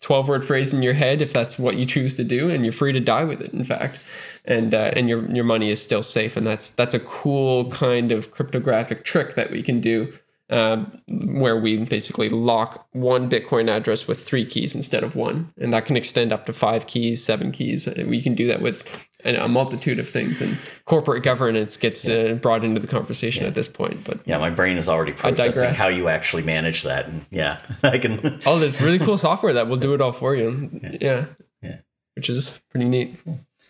12 0.03 0.29
word 0.29 0.45
phrase 0.45 0.75
in 0.75 0.83
your 0.83 0.93
head 0.93 1.23
if 1.23 1.33
that's 1.33 1.59
what 1.59 1.77
you 1.77 1.87
choose 1.87 2.15
to 2.17 2.25
do, 2.25 2.51
and 2.51 2.65
you're 2.65 2.73
free 2.73 2.93
to 2.93 3.01
die 3.01 3.25
with 3.25 3.41
it. 3.41 3.55
In 3.55 3.65
fact, 3.65 3.99
and 4.45 4.75
uh, 4.75 4.91
and 4.95 5.09
your 5.09 5.25
your 5.35 5.45
money 5.45 5.71
is 5.71 5.83
still 5.83 6.03
safe, 6.03 6.37
and 6.37 6.47
that's 6.47 6.71
that's 6.71 6.95
a 6.95 7.01
cool 7.01 7.71
kind 7.71 8.13
of 8.13 8.31
cryptographic 8.31 9.05
trick 9.05 9.37
that 9.37 9.51
we 9.51 9.63
can 9.63 9.81
do 9.81 10.13
uh, 10.51 10.85
where 11.09 11.59
we 11.59 11.79
basically 11.79 12.29
lock 12.29 12.87
one 12.93 13.31
Bitcoin 13.31 13.69
address 13.69 14.07
with 14.07 14.23
three 14.23 14.45
keys 14.45 14.75
instead 14.75 15.03
of 15.03 15.17
one. 15.17 15.53
And 15.59 15.73
that 15.73 15.87
can 15.87 15.97
extend 15.97 16.33
up 16.33 16.47
to 16.47 16.53
five 16.53 16.87
keys, 16.87 17.25
seven 17.25 17.51
keys. 17.51 17.89
We 17.97 18.21
can 18.21 18.35
do 18.35 18.47
that 18.49 18.61
with 18.61 18.87
a 19.25 19.49
multitude 19.49 19.99
of 19.99 20.09
things. 20.09 20.41
And 20.41 20.59
corporate 20.85 21.23
governance 21.23 21.77
gets 21.77 22.07
uh, 22.07 22.39
brought 22.41 22.65
into 22.65 22.81
the 22.81 22.87
conversation 22.87 23.43
yeah. 23.43 23.49
at 23.49 23.55
this 23.55 23.69
point. 23.69 24.05
But 24.05 24.21
yeah, 24.27 24.39
my 24.39 24.51
brain 24.51 24.77
is 24.77 24.89
already 24.89 25.13
processing 25.13 25.75
how 25.75 25.89
you 25.89 26.09
actually 26.09 26.43
manage 26.43 26.83
that. 26.83 27.09
And 27.09 27.25
yeah, 27.31 27.61
I 27.83 27.99
can. 27.99 28.41
oh, 28.47 28.59
there's 28.59 28.81
really 28.81 28.99
cool 28.99 29.17
software 29.17 29.55
that 29.55 29.69
will 29.69 29.77
do 29.77 29.95
it 29.95 30.01
all 30.01 30.13
for 30.13 30.35
you. 30.35 30.71
Yeah. 30.83 30.97
yeah. 31.01 31.27
yeah. 31.63 31.77
Which 32.17 32.29
is 32.29 32.61
pretty 32.71 32.89
neat. 32.89 33.19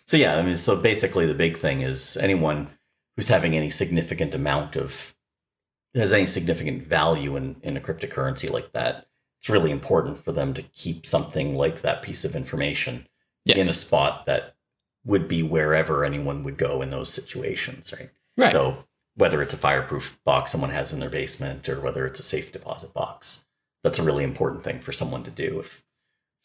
So 0.07 0.17
yeah, 0.17 0.35
I 0.35 0.41
mean, 0.41 0.57
so 0.57 0.79
basically 0.79 1.25
the 1.25 1.33
big 1.33 1.57
thing 1.57 1.81
is 1.81 2.17
anyone 2.17 2.67
who's 3.15 3.27
having 3.27 3.55
any 3.55 3.69
significant 3.69 4.35
amount 4.35 4.75
of 4.75 5.14
has 5.95 6.13
any 6.13 6.25
significant 6.25 6.83
value 6.83 7.35
in, 7.35 7.55
in 7.61 7.77
a 7.77 7.81
cryptocurrency 7.81 8.49
like 8.49 8.73
that, 8.73 9.07
it's 9.39 9.49
really 9.49 9.71
important 9.71 10.17
for 10.17 10.31
them 10.31 10.53
to 10.53 10.61
keep 10.61 11.05
something 11.05 11.55
like 11.55 11.81
that 11.81 12.01
piece 12.01 12.25
of 12.25 12.35
information 12.35 13.07
yes. 13.45 13.57
in 13.57 13.69
a 13.69 13.73
spot 13.73 14.25
that 14.25 14.55
would 15.05 15.27
be 15.27 15.43
wherever 15.43 16.03
anyone 16.03 16.43
would 16.43 16.57
go 16.57 16.81
in 16.81 16.89
those 16.89 17.13
situations, 17.13 17.93
right? 17.93 18.09
Right. 18.37 18.51
So 18.51 18.83
whether 19.15 19.41
it's 19.41 19.53
a 19.53 19.57
fireproof 19.57 20.19
box 20.25 20.51
someone 20.51 20.71
has 20.71 20.91
in 20.91 20.99
their 20.99 21.09
basement 21.09 21.69
or 21.69 21.79
whether 21.79 22.05
it's 22.05 22.19
a 22.19 22.23
safe 22.23 22.51
deposit 22.51 22.93
box, 22.93 23.45
that's 23.83 23.99
a 23.99 24.03
really 24.03 24.23
important 24.23 24.63
thing 24.63 24.79
for 24.79 24.91
someone 24.91 25.23
to 25.23 25.31
do 25.31 25.59
if 25.59 25.85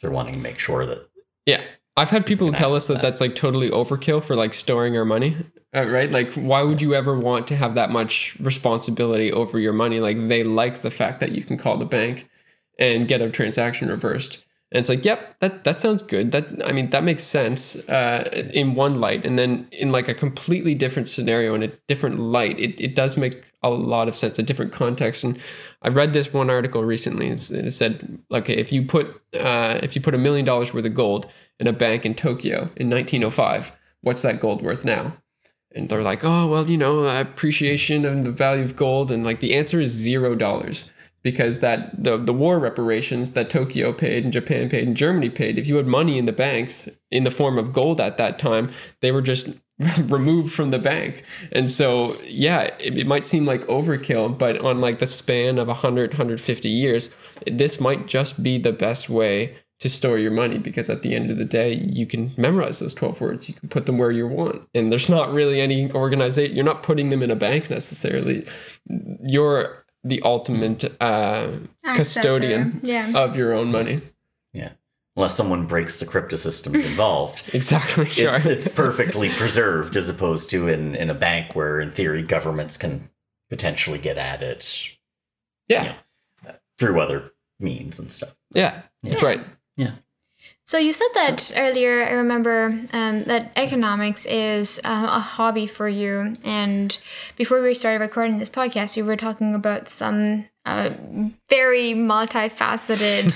they're 0.00 0.10
wanting 0.10 0.34
to 0.34 0.40
make 0.40 0.58
sure 0.58 0.86
that 0.86 1.08
yeah 1.46 1.62
I've 2.00 2.08
had 2.08 2.24
people 2.24 2.50
tell 2.54 2.74
us 2.74 2.86
that, 2.86 2.94
that, 2.94 3.02
that's 3.02 3.20
like 3.20 3.34
totally 3.34 3.68
overkill 3.68 4.22
for 4.22 4.34
like 4.34 4.54
storing 4.54 4.96
our 4.96 5.04
money, 5.04 5.36
uh, 5.76 5.86
right? 5.86 6.10
Like, 6.10 6.32
why 6.32 6.62
would 6.62 6.80
you 6.80 6.94
ever 6.94 7.14
want 7.18 7.46
to 7.48 7.56
have 7.56 7.74
that 7.74 7.90
much 7.90 8.38
responsibility 8.40 9.30
over 9.30 9.58
your 9.58 9.74
money? 9.74 10.00
Like, 10.00 10.16
they 10.28 10.42
like 10.42 10.80
the 10.80 10.90
fact 10.90 11.20
that 11.20 11.32
you 11.32 11.44
can 11.44 11.58
call 11.58 11.76
the 11.76 11.84
bank 11.84 12.26
and 12.78 13.06
get 13.06 13.20
a 13.20 13.28
transaction 13.28 13.88
reversed. 13.88 14.42
And 14.72 14.80
it's 14.80 14.88
like, 14.88 15.04
yep, 15.04 15.38
that 15.40 15.64
that 15.64 15.78
sounds 15.78 16.02
good. 16.02 16.32
That 16.32 16.64
I 16.64 16.72
mean, 16.72 16.88
that 16.90 17.04
makes 17.04 17.22
sense 17.22 17.76
uh, 17.88 18.48
in 18.54 18.76
one 18.76 19.00
light, 19.00 19.26
and 19.26 19.38
then 19.38 19.68
in 19.72 19.90
like 19.92 20.08
a 20.08 20.14
completely 20.14 20.74
different 20.74 21.08
scenario 21.08 21.54
in 21.54 21.62
a 21.64 21.72
different 21.88 22.20
light, 22.20 22.58
it 22.58 22.80
it 22.80 22.94
does 22.94 23.16
make 23.16 23.42
a 23.62 23.68
lot 23.68 24.06
of 24.08 24.14
sense, 24.14 24.38
a 24.38 24.44
different 24.44 24.72
context. 24.72 25.24
And 25.24 25.38
I 25.82 25.88
read 25.88 26.12
this 26.12 26.32
one 26.32 26.48
article 26.48 26.84
recently. 26.84 27.26
It 27.26 27.72
said, 27.72 28.20
okay, 28.30 28.54
if 28.54 28.70
you 28.70 28.86
put 28.86 29.20
uh, 29.34 29.80
if 29.82 29.96
you 29.96 30.00
put 30.00 30.14
a 30.14 30.18
million 30.18 30.46
dollars 30.46 30.72
worth 30.72 30.86
of 30.86 30.94
gold 30.94 31.26
in 31.60 31.66
a 31.66 31.72
bank 31.72 32.04
in 32.04 32.14
Tokyo 32.14 32.70
in 32.76 32.90
1905, 32.90 33.72
what's 34.00 34.22
that 34.22 34.40
gold 34.40 34.62
worth 34.62 34.84
now? 34.84 35.16
And 35.72 35.88
they're 35.88 36.02
like, 36.02 36.24
oh 36.24 36.48
well, 36.48 36.68
you 36.68 36.78
know, 36.78 37.06
appreciation 37.06 38.04
of 38.04 38.24
the 38.24 38.32
value 38.32 38.64
of 38.64 38.74
gold, 38.74 39.12
and 39.12 39.22
like 39.22 39.38
the 39.38 39.54
answer 39.54 39.80
is 39.80 39.92
zero 39.92 40.34
dollars 40.34 40.90
because 41.22 41.60
that 41.60 42.02
the 42.02 42.16
the 42.16 42.32
war 42.32 42.58
reparations 42.58 43.32
that 43.32 43.50
Tokyo 43.50 43.92
paid 43.92 44.24
and 44.24 44.32
Japan 44.32 44.68
paid 44.68 44.88
and 44.88 44.96
Germany 44.96 45.30
paid, 45.30 45.58
if 45.58 45.68
you 45.68 45.76
had 45.76 45.86
money 45.86 46.18
in 46.18 46.24
the 46.24 46.32
banks 46.32 46.88
in 47.10 47.22
the 47.22 47.30
form 47.30 47.58
of 47.58 47.72
gold 47.72 48.00
at 48.00 48.18
that 48.18 48.38
time, 48.38 48.72
they 49.00 49.12
were 49.12 49.22
just 49.22 49.48
removed 49.98 50.52
from 50.52 50.70
the 50.70 50.78
bank. 50.78 51.24
And 51.52 51.70
so, 51.70 52.16
yeah, 52.24 52.62
it, 52.78 52.98
it, 52.98 53.06
might 53.06 53.24
seem 53.24 53.46
like 53.46 53.62
overkill, 53.62 54.36
but 54.36 54.58
on 54.60 54.80
like 54.80 54.98
the 54.98 55.06
span 55.06 55.58
of 55.58 55.68
100 55.68 56.10
150 56.10 56.68
years, 56.68 57.10
this 57.46 57.80
might 57.80 58.06
just 58.06 58.42
be 58.42 58.58
the 58.58 58.72
best 58.72 59.08
way 59.08 59.56
to 59.80 59.88
store 59.88 60.18
your 60.18 60.30
money 60.30 60.58
because 60.58 60.88
at 60.88 61.02
the 61.02 61.14
end 61.14 61.30
of 61.30 61.38
the 61.38 61.44
day 61.44 61.74
you 61.74 62.06
can 62.06 62.32
memorize 62.36 62.78
those 62.78 62.94
12 62.94 63.20
words 63.20 63.48
you 63.48 63.54
can 63.54 63.68
put 63.68 63.86
them 63.86 63.98
where 63.98 64.10
you 64.10 64.28
want 64.28 64.68
and 64.74 64.92
there's 64.92 65.08
not 65.08 65.32
really 65.32 65.60
any 65.60 65.90
organization 65.92 66.54
you're 66.54 66.64
not 66.64 66.82
putting 66.82 67.08
them 67.08 67.22
in 67.22 67.30
a 67.30 67.36
bank 67.36 67.70
necessarily 67.70 68.46
you're 69.26 69.80
the 70.04 70.22
ultimate 70.22 70.96
uh, 71.00 71.52
custodian 71.94 72.80
yeah. 72.82 73.12
of 73.14 73.36
your 73.36 73.52
own 73.52 73.70
money. 73.70 74.00
Yeah. 74.52 74.70
Unless 75.16 75.34
someone 75.34 75.66
breaks 75.66 75.98
the 76.00 76.06
crypto 76.06 76.36
systems 76.36 76.76
involved. 76.76 77.42
exactly. 77.52 78.06
Sure. 78.06 78.34
It's, 78.34 78.46
it's 78.46 78.68
perfectly 78.68 79.28
preserved 79.30 79.96
as 79.96 80.08
opposed 80.08 80.50
to 80.50 80.68
in, 80.68 80.94
in 80.94 81.10
a 81.10 81.14
bank 81.14 81.54
where, 81.54 81.80
in 81.80 81.90
theory, 81.90 82.22
governments 82.22 82.76
can 82.76 83.10
potentially 83.50 83.98
get 83.98 84.16
at 84.16 84.42
it. 84.42 84.96
Yeah. 85.68 85.82
You 85.82 85.88
know, 86.48 86.54
through 86.78 87.00
other 87.00 87.32
means 87.58 87.98
and 87.98 88.10
stuff. 88.10 88.34
Yeah. 88.52 88.82
yeah. 89.02 89.10
That's 89.10 89.22
right. 89.22 89.40
Yeah. 89.80 89.92
So 90.64 90.78
you 90.78 90.92
said 90.92 91.08
that 91.14 91.52
earlier. 91.56 92.04
I 92.04 92.12
remember 92.12 92.78
um, 92.92 93.24
that 93.24 93.50
economics 93.56 94.26
is 94.26 94.78
uh, 94.84 95.08
a 95.10 95.18
hobby 95.18 95.66
for 95.66 95.88
you. 95.88 96.36
And 96.44 96.96
before 97.36 97.62
we 97.62 97.74
started 97.74 98.00
recording 98.00 98.38
this 98.38 98.50
podcast, 98.50 98.94
we 98.94 99.02
were 99.02 99.16
talking 99.16 99.54
about 99.54 99.88
some 99.88 100.46
uh, 100.66 100.90
very 101.48 101.94
multifaceted 101.94 103.32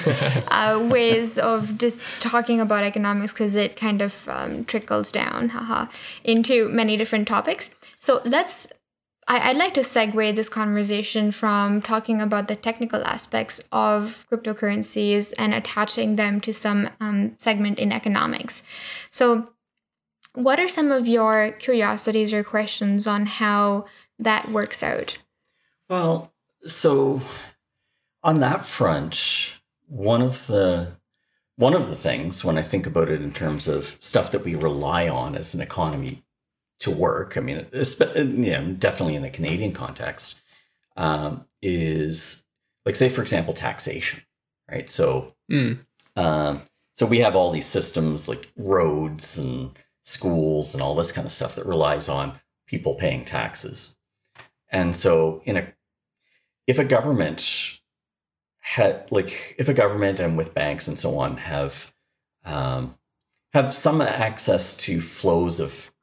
uh, 0.48 0.86
ways 0.86 1.38
of 1.38 1.78
just 1.78 2.02
talking 2.20 2.60
about 2.60 2.84
economics 2.84 3.32
because 3.32 3.54
it 3.54 3.74
kind 3.74 4.02
of 4.02 4.28
um, 4.28 4.64
trickles 4.66 5.10
down, 5.10 5.48
haha, 5.48 5.86
into 6.24 6.68
many 6.68 6.96
different 6.96 7.26
topics. 7.26 7.74
So 7.98 8.20
let's 8.26 8.66
I, 9.26 9.48
would 9.48 9.58
like 9.58 9.74
to 9.74 9.80
segue 9.80 10.34
this 10.34 10.48
conversation 10.48 11.32
from 11.32 11.80
talking 11.80 12.20
about 12.20 12.48
the 12.48 12.56
technical 12.56 13.02
aspects 13.04 13.60
of 13.72 14.26
cryptocurrencies 14.30 15.32
and 15.38 15.54
attaching 15.54 16.16
them 16.16 16.40
to 16.42 16.52
some 16.52 16.90
um, 17.00 17.36
segment 17.38 17.78
in 17.78 17.92
economics. 17.92 18.62
So, 19.10 19.50
what 20.34 20.58
are 20.58 20.68
some 20.68 20.90
of 20.90 21.06
your 21.06 21.52
curiosities 21.52 22.32
or 22.32 22.42
questions 22.42 23.06
on 23.06 23.26
how 23.26 23.86
that 24.18 24.50
works 24.50 24.82
out? 24.82 25.18
Well, 25.88 26.32
so 26.66 27.20
on 28.22 28.40
that 28.40 28.66
front, 28.66 29.52
one 29.86 30.22
of 30.22 30.46
the 30.48 30.96
one 31.56 31.74
of 31.74 31.88
the 31.88 31.94
things 31.94 32.44
when 32.44 32.58
I 32.58 32.62
think 32.62 32.84
about 32.84 33.08
it 33.08 33.22
in 33.22 33.32
terms 33.32 33.68
of 33.68 33.96
stuff 34.00 34.32
that 34.32 34.44
we 34.44 34.56
rely 34.56 35.08
on 35.08 35.36
as 35.36 35.54
an 35.54 35.60
economy 35.60 36.23
to 36.84 36.90
work, 36.90 37.36
I 37.36 37.40
mean, 37.40 37.66
yeah, 37.72 38.60
definitely 38.78 39.16
in 39.16 39.22
the 39.22 39.30
Canadian 39.30 39.72
context, 39.72 40.40
um, 40.96 41.46
is 41.62 42.44
like, 42.84 42.96
say, 42.96 43.08
for 43.08 43.22
example, 43.22 43.54
taxation, 43.54 44.22
right? 44.70 44.88
So, 44.88 45.34
mm. 45.50 45.78
um, 46.16 46.62
so 46.96 47.06
we 47.06 47.18
have 47.20 47.34
all 47.34 47.50
these 47.50 47.66
systems 47.66 48.28
like 48.28 48.50
roads 48.56 49.38
and 49.38 49.70
schools 50.04 50.74
and 50.74 50.82
all 50.82 50.94
this 50.94 51.10
kind 51.10 51.26
of 51.26 51.32
stuff 51.32 51.56
that 51.56 51.66
relies 51.66 52.08
on 52.08 52.38
people 52.66 52.94
paying 52.94 53.24
taxes. 53.24 53.96
And 54.70 54.94
so, 54.94 55.40
in 55.44 55.56
a 55.56 55.72
if 56.66 56.78
a 56.78 56.84
government 56.84 57.78
had 58.60 59.10
like 59.10 59.54
if 59.58 59.68
a 59.68 59.74
government 59.74 60.20
and 60.20 60.36
with 60.36 60.54
banks 60.54 60.88
and 60.88 60.98
so 60.98 61.18
on 61.18 61.36
have 61.38 61.92
um, 62.44 62.94
have 63.54 63.72
some 63.72 64.02
access 64.02 64.76
to 64.76 65.00
flows 65.00 65.60
of 65.60 65.93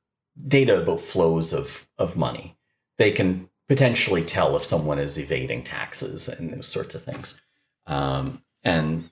data 0.47 0.82
about 0.82 1.01
flows 1.01 1.53
of 1.53 1.88
of 1.97 2.15
money. 2.15 2.57
They 2.97 3.11
can 3.11 3.49
potentially 3.67 4.23
tell 4.23 4.55
if 4.55 4.63
someone 4.63 4.99
is 4.99 5.17
evading 5.17 5.63
taxes 5.63 6.27
and 6.27 6.51
those 6.51 6.67
sorts 6.67 6.95
of 6.95 7.03
things. 7.03 7.41
Um, 7.88 8.43
and 8.63 9.09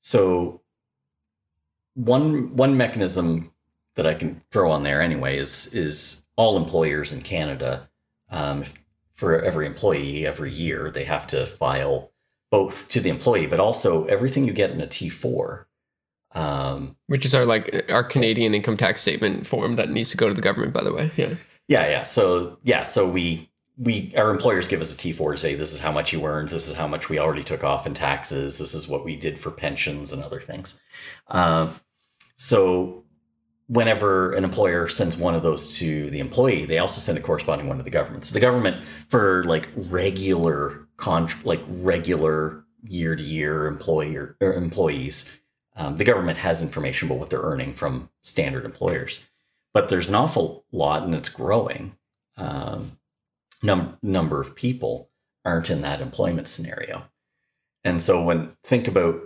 so 0.00 0.60
one 1.94 2.54
one 2.56 2.76
mechanism 2.76 3.52
that 3.94 4.06
I 4.06 4.14
can 4.14 4.42
throw 4.50 4.70
on 4.70 4.82
there 4.82 5.00
anyway 5.00 5.38
is 5.38 5.72
is 5.74 6.24
all 6.36 6.56
employers 6.56 7.12
in 7.12 7.22
Canada. 7.22 7.88
Um, 8.30 8.64
for 9.12 9.40
every 9.40 9.66
employee 9.66 10.26
every 10.26 10.52
year, 10.52 10.90
they 10.90 11.04
have 11.04 11.26
to 11.28 11.46
file 11.46 12.10
both 12.50 12.88
to 12.88 13.00
the 13.00 13.10
employee, 13.10 13.46
but 13.46 13.60
also 13.60 14.04
everything 14.06 14.44
you 14.44 14.52
get 14.52 14.70
in 14.70 14.80
a 14.80 14.86
T 14.86 15.08
four 15.08 15.68
um, 16.34 16.96
Which 17.06 17.24
is 17.24 17.34
our 17.34 17.46
like 17.46 17.86
our 17.88 18.04
Canadian 18.04 18.54
income 18.54 18.76
tax 18.76 19.00
statement 19.00 19.46
form 19.46 19.76
that 19.76 19.90
needs 19.90 20.10
to 20.10 20.16
go 20.16 20.28
to 20.28 20.34
the 20.34 20.42
government, 20.42 20.72
by 20.72 20.82
the 20.82 20.92
way. 20.92 21.10
Yeah. 21.16 21.34
Yeah, 21.68 21.88
yeah. 21.88 22.02
So 22.02 22.58
yeah, 22.62 22.82
so 22.82 23.08
we 23.08 23.50
we 23.78 24.12
our 24.16 24.30
employers 24.30 24.68
give 24.68 24.80
us 24.80 24.92
a 24.92 24.96
T 24.96 25.12
four 25.12 25.32
to 25.32 25.38
say 25.38 25.54
this 25.54 25.72
is 25.72 25.80
how 25.80 25.92
much 25.92 26.12
you 26.12 26.24
earned, 26.24 26.48
this 26.48 26.68
is 26.68 26.74
how 26.74 26.86
much 26.86 27.08
we 27.08 27.18
already 27.18 27.42
took 27.42 27.64
off 27.64 27.86
in 27.86 27.94
taxes, 27.94 28.58
this 28.58 28.74
is 28.74 28.88
what 28.88 29.04
we 29.04 29.16
did 29.16 29.38
for 29.38 29.50
pensions 29.50 30.12
and 30.12 30.22
other 30.22 30.40
things. 30.40 30.78
Um, 31.28 31.74
so 32.36 33.04
whenever 33.66 34.32
an 34.32 34.44
employer 34.44 34.88
sends 34.88 35.16
one 35.16 35.34
of 35.34 35.42
those 35.42 35.76
to 35.78 36.10
the 36.10 36.20
employee, 36.20 36.66
they 36.66 36.78
also 36.78 37.00
send 37.00 37.16
a 37.16 37.20
corresponding 37.20 37.66
one 37.66 37.78
to 37.78 37.82
the 37.82 37.90
government. 37.90 38.26
So 38.26 38.34
the 38.34 38.40
government 38.40 38.76
for 39.08 39.44
like 39.44 39.68
regular 39.74 40.86
con 40.96 41.28
like 41.44 41.62
regular 41.68 42.64
year 42.82 43.16
to 43.16 43.22
year 43.22 43.66
employer 43.66 44.36
employees 44.40 45.38
um, 45.76 45.96
the 45.96 46.04
government 46.04 46.38
has 46.38 46.62
information 46.62 47.08
about 47.08 47.18
what 47.18 47.30
they're 47.30 47.40
earning 47.40 47.72
from 47.72 48.10
standard 48.22 48.64
employers, 48.64 49.26
but 49.72 49.88
there's 49.88 50.08
an 50.08 50.14
awful 50.14 50.64
lot, 50.72 51.02
and 51.02 51.14
it's 51.14 51.28
growing. 51.28 51.96
Um, 52.36 52.98
num- 53.62 53.98
number 54.02 54.40
of 54.40 54.54
people 54.54 55.10
aren't 55.44 55.70
in 55.70 55.82
that 55.82 56.00
employment 56.00 56.48
scenario, 56.48 57.04
and 57.82 58.02
so 58.02 58.22
when 58.22 58.56
think 58.62 58.86
about 58.88 59.20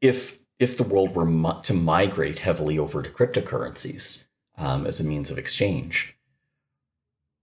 if 0.00 0.38
if 0.58 0.76
the 0.76 0.84
world 0.84 1.14
were 1.14 1.26
to 1.62 1.74
migrate 1.74 2.38
heavily 2.40 2.78
over 2.78 3.02
to 3.02 3.10
cryptocurrencies 3.10 4.26
um, 4.56 4.86
as 4.86 5.00
a 5.00 5.04
means 5.04 5.30
of 5.30 5.38
exchange, 5.38 6.16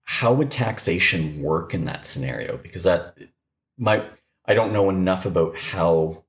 how 0.03 0.33
would 0.33 0.49
taxation 0.49 1.41
work 1.41 1.73
in 1.73 1.85
that 1.85 2.05
scenario? 2.05 2.57
Because 2.57 2.83
that 2.83 3.17
might 3.77 4.05
I 4.45 4.53
don't 4.53 4.73
know 4.73 4.89
enough 4.89 5.25
about 5.25 5.55
how 5.57 6.22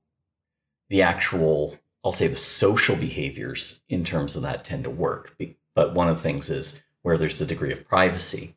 the 0.89 1.01
actual, 1.01 1.77
I'll 2.03 2.11
say 2.11 2.27
the 2.27 2.35
social 2.35 2.95
behaviors 2.95 3.81
in 3.89 4.03
terms 4.03 4.35
of 4.35 4.41
that 4.43 4.63
tend 4.63 4.83
to 4.83 4.89
work. 4.89 5.35
But 5.73 5.93
one 5.93 6.07
of 6.07 6.17
the 6.17 6.23
things 6.23 6.49
is 6.49 6.81
where 7.01 7.17
there's 7.17 7.37
the 7.37 7.45
degree 7.45 7.71
of 7.71 7.87
privacy, 7.87 8.55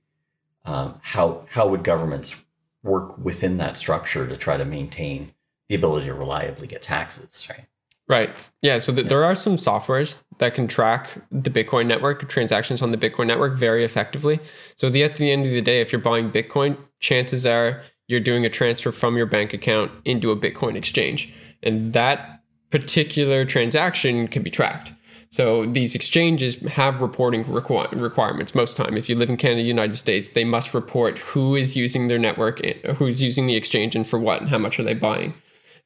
um, 0.65 1.01
how, 1.03 1.47
how 1.51 1.69
would 1.69 1.85
governments 1.85 2.45
work 2.83 3.19
within 3.19 3.57
that 3.59 3.77
structure 3.77 4.27
to 4.27 4.37
try 4.37 4.57
to 4.57 4.65
maintain 4.65 5.33
the 5.69 5.75
ability 5.75 6.07
to 6.07 6.15
reliably 6.15 6.67
get 6.67 6.83
taxes, 6.83 7.47
right? 7.51 7.65
Right. 8.09 8.31
Yeah. 8.63 8.79
So 8.79 8.93
th- 8.93 9.05
yes. 9.05 9.11
there 9.11 9.23
are 9.23 9.35
some 9.35 9.57
softwares 9.57 10.17
that 10.39 10.55
can 10.55 10.67
track 10.67 11.11
the 11.31 11.51
Bitcoin 11.51 11.87
network 11.87 12.27
transactions 12.29 12.81
on 12.81 12.91
the 12.91 12.97
Bitcoin 12.97 13.27
network 13.27 13.59
very 13.59 13.85
effectively. 13.85 14.41
So 14.77 14.89
the, 14.89 15.05
at 15.05 15.17
the 15.17 15.31
end 15.31 15.45
of 15.45 15.53
the 15.53 15.61
day, 15.61 15.83
if 15.83 15.93
you're 15.93 16.01
buying 16.01 16.31
Bitcoin, 16.31 16.79
chances 17.01 17.45
are 17.45 17.83
you're 18.07 18.21
doing 18.21 18.47
a 18.47 18.51
transfer 18.51 18.93
from 18.93 19.19
your 19.19 19.27
bank 19.27 19.53
account 19.53 19.93
into 20.07 20.31
a 20.31 20.37
Bitcoin 20.37 20.75
exchange 20.75 21.35
and 21.63 21.93
that 21.93 22.43
particular 22.71 23.45
transaction 23.45 24.29
can 24.29 24.43
be 24.43 24.51
tracked. 24.51 24.93
So 25.31 25.67
these 25.67 25.95
exchanges 25.95 26.57
have 26.63 27.03
reporting 27.03 27.45
requ- 27.45 27.93
requirements 28.01 28.55
most 28.55 28.77
time. 28.77 28.97
If 28.97 29.09
you 29.09 29.17
live 29.17 29.29
in 29.29 29.37
Canada, 29.37 29.63
United 29.63 29.97
States, 29.97 30.31
they 30.31 30.45
must 30.45 30.73
report 30.73 31.19
who 31.19 31.55
is 31.55 31.77
using 31.77 32.09
their 32.09 32.19
network, 32.19 32.65
who's 32.97 33.23
using 33.23 33.47
the 33.47 33.57
exchange, 33.57 33.95
and 33.95 34.07
for 34.07 34.19
what, 34.19 34.41
and 34.41 34.49
how 34.49 34.59
much 34.59 34.79
are 34.79 34.85
they 34.85 34.95
buying 34.95 35.35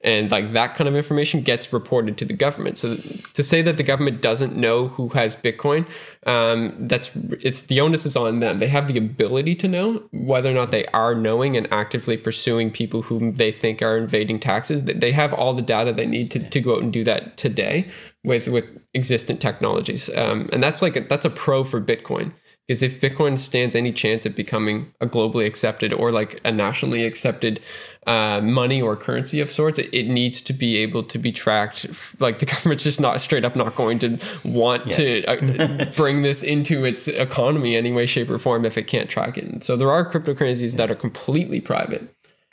and 0.05 0.31
like 0.31 0.53
that 0.53 0.75
kind 0.75 0.89
of 0.89 0.97
information 0.97 1.43
gets 1.43 1.73
reported 1.73 2.19
to 2.19 2.25
the 2.25 2.35
government. 2.35 2.79
So 2.79 2.97
to 2.97 3.43
say 3.43 3.63
that 3.63 3.77
the 3.77 3.83
government 3.83 4.21
doesn't 4.21 4.57
know 4.57 4.89
who 4.89 5.09
has 5.11 5.37
Bitcoin, 5.37 5.87
um, 6.27 6.75
that's 6.79 7.13
it's 7.41 7.63
the 7.63 7.81
onus 7.81 8.05
is 8.05 8.17
on 8.17 8.41
them. 8.41 8.59
They 8.59 8.69
have 8.69 8.89
the 8.89 8.99
ability 8.99 9.55
to 9.57 9.69
know 9.69 10.03
whether 10.13 10.51
or 10.51 10.55
not 10.55 10.71
they 10.71 10.87
are 10.87 11.15
knowing 11.15 11.57
and 11.57 11.69
actively 11.73 12.17
pursuing 12.17 12.71
people 12.71 13.03
whom 13.03 13.37
they 13.37 13.53
think 13.53 13.83
are 13.83 13.99
evading 13.99 14.41
taxes. 14.41 14.83
They 14.83 15.13
have 15.13 15.33
all 15.33 15.55
the 15.55 15.63
data 15.63 15.93
they 15.93 16.07
need 16.07 16.31
to, 16.33 16.39
to 16.39 16.61
go 16.61 16.77
out 16.77 16.83
and 16.83 16.93
do 16.93 17.05
that 17.05 17.37
today 17.37 17.89
with 18.25 18.49
with 18.49 18.65
existent 18.95 19.41
technologies, 19.41 20.11
um, 20.17 20.49
and 20.53 20.63
that's 20.63 20.83
like 20.83 20.97
a, 20.97 21.01
that's 21.01 21.25
a 21.25 21.31
pro 21.31 21.65
for 21.65 21.81
Bitcoin. 21.81 22.33
Because 22.73 22.83
if 22.83 23.03
Bitcoin 23.03 23.39
stands 23.39 23.75
any 23.75 23.93
chance 23.93 24.25
of 24.25 24.35
becoming 24.35 24.95
a 24.99 25.07
globally 25.07 25.45
accepted 25.45 25.93
or 25.93 26.11
like 26.11 26.41
a 26.43 26.51
nationally 26.51 27.05
accepted 27.05 27.61
uh, 28.07 28.41
money 28.41 28.81
or 28.81 28.97
currency 28.97 29.41
of 29.41 29.51
sorts, 29.51 29.79
it, 29.79 29.91
it, 29.93 30.09
needs 30.09 30.41
to 30.41 30.55
be 30.55 30.79
able 30.79 31.03
to 31.03 31.19
be 31.19 31.33
tracked. 31.33 31.87
Like 32.19 32.39
the 32.39 32.47
government's 32.55 32.83
just 32.83 32.99
not 32.99 33.21
straight 33.21 33.45
up 33.45 33.57
not 33.57 33.77
going 33.77 33.99
to 33.99 34.19
want 34.43 34.87
yeah. 34.87 34.93
to 34.95 35.25
uh, 35.27 35.85
bring 35.97 36.23
this 36.23 36.43
into 36.43 36.87
its 36.87 37.09
economy 37.09 37.77
any 37.77 37.93
way, 37.93 38.07
shape, 38.07 38.31
or 38.31 38.39
form 38.39 38.65
if 38.65 38.79
it 38.79 38.87
can't 38.87 39.11
track 39.11 39.37
it. 39.37 39.45
And 39.45 39.63
so 39.63 39.77
there 39.77 39.91
are 39.91 40.11
cryptocurrencies 40.11 40.77
that 40.77 40.91
are 40.91 40.95
completely 40.95 41.61
private. 41.61 42.09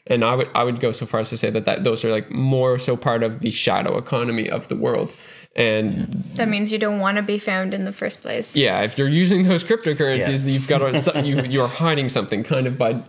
And 0.08 0.26
I 0.26 0.36
would 0.36 0.50
I 0.54 0.66
would 0.66 0.82
go 0.82 0.92
so 0.92 1.06
far 1.06 1.22
as 1.22 1.30
to 1.30 1.38
say 1.38 1.50
that, 1.50 1.64
that 1.64 1.86
those 1.86 2.04
are 2.04 2.12
like 2.12 2.30
more 2.30 2.78
so 2.78 2.98
part 2.98 3.24
of 3.24 3.40
the 3.40 3.52
shadow 3.52 3.98
economy 3.98 4.50
of 4.50 4.68
the 4.68 4.76
world 4.76 5.14
and 5.60 6.24
that 6.36 6.48
means 6.48 6.72
you 6.72 6.78
don't 6.78 7.00
want 7.00 7.18
to 7.18 7.22
be 7.22 7.38
found 7.38 7.74
in 7.74 7.84
the 7.84 7.92
first 7.92 8.22
place 8.22 8.56
yeah 8.56 8.82
if 8.82 8.98
you're 8.98 9.10
using 9.10 9.44
those 9.44 9.64
cryptocurrencies 9.64 10.46
yeah. 10.46 10.54
you've 10.54 10.68
got 10.68 10.80
to, 10.80 11.22
you 11.26 11.42
you're 11.44 11.68
hiding 11.68 12.10
something 12.10 12.44
kind 12.44 12.66
of 12.66 12.78
by 12.78 13.04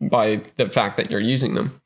by 0.00 0.40
the 0.56 0.68
fact 0.68 0.96
that 0.98 1.10
you're 1.10 1.18
using 1.18 1.54
them 1.54 1.80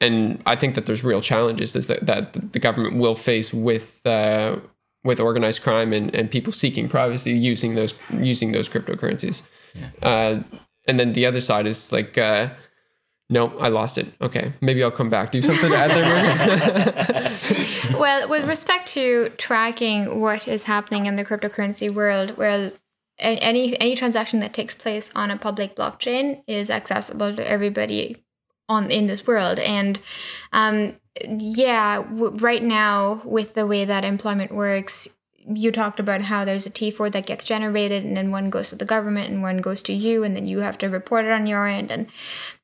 and 0.00 0.42
i 0.44 0.56
think 0.56 0.74
that 0.74 0.86
there's 0.86 1.04
real 1.04 1.20
challenges 1.20 1.72
that, 1.72 2.04
that 2.04 2.52
the 2.52 2.58
government 2.58 2.96
will 2.96 3.14
face 3.14 3.54
with 3.54 4.04
uh, 4.06 4.56
with 5.04 5.20
organized 5.20 5.62
crime 5.62 5.92
and, 5.92 6.12
and 6.14 6.30
people 6.30 6.52
seeking 6.52 6.88
privacy 6.88 7.32
using 7.32 7.76
those 7.76 7.94
using 8.18 8.52
those 8.52 8.68
cryptocurrencies 8.68 9.42
yeah. 9.74 9.90
uh, 10.02 10.42
and 10.88 10.98
then 10.98 11.12
the 11.12 11.24
other 11.24 11.40
side 11.40 11.66
is 11.66 11.92
like 11.92 12.18
uh, 12.18 12.48
no, 13.30 13.56
I 13.58 13.68
lost 13.68 13.96
it. 13.96 14.06
Okay, 14.20 14.52
maybe 14.60 14.84
I'll 14.84 14.90
come 14.90 15.08
back. 15.08 15.32
Do 15.32 15.40
something 15.40 15.70
to 15.70 15.76
add 15.76 15.90
there, 15.90 17.30
well, 17.92 18.28
with 18.28 18.46
respect 18.46 18.88
to 18.90 19.30
tracking 19.36 20.20
what 20.20 20.48
is 20.48 20.64
happening 20.64 21.06
in 21.06 21.16
the 21.16 21.24
cryptocurrency 21.24 21.92
world, 21.92 22.36
well, 22.36 22.70
any 23.18 23.78
any 23.80 23.94
transaction 23.94 24.40
that 24.40 24.52
takes 24.52 24.74
place 24.74 25.10
on 25.14 25.30
a 25.30 25.36
public 25.36 25.76
blockchain 25.76 26.42
is 26.46 26.70
accessible 26.70 27.34
to 27.36 27.48
everybody 27.48 28.24
on 28.68 28.90
in 28.90 29.06
this 29.06 29.26
world, 29.26 29.58
and 29.58 30.00
um, 30.52 30.96
yeah, 31.24 32.02
w- 32.02 32.34
right 32.40 32.62
now 32.62 33.22
with 33.24 33.54
the 33.54 33.66
way 33.66 33.84
that 33.84 34.04
employment 34.04 34.52
works, 34.52 35.08
you 35.46 35.70
talked 35.70 36.00
about 36.00 36.22
how 36.22 36.44
there's 36.44 36.66
a 36.66 36.70
T4 36.70 37.12
that 37.12 37.26
gets 37.26 37.44
generated 37.44 38.04
and 38.04 38.16
then 38.16 38.30
one 38.30 38.48
goes 38.48 38.70
to 38.70 38.76
the 38.76 38.84
government 38.84 39.30
and 39.30 39.42
one 39.42 39.58
goes 39.58 39.82
to 39.82 39.92
you 39.92 40.24
and 40.24 40.34
then 40.34 40.46
you 40.46 40.60
have 40.60 40.78
to 40.78 40.88
report 40.88 41.26
it 41.26 41.32
on 41.32 41.46
your 41.46 41.66
end. 41.66 41.90
And 41.90 42.06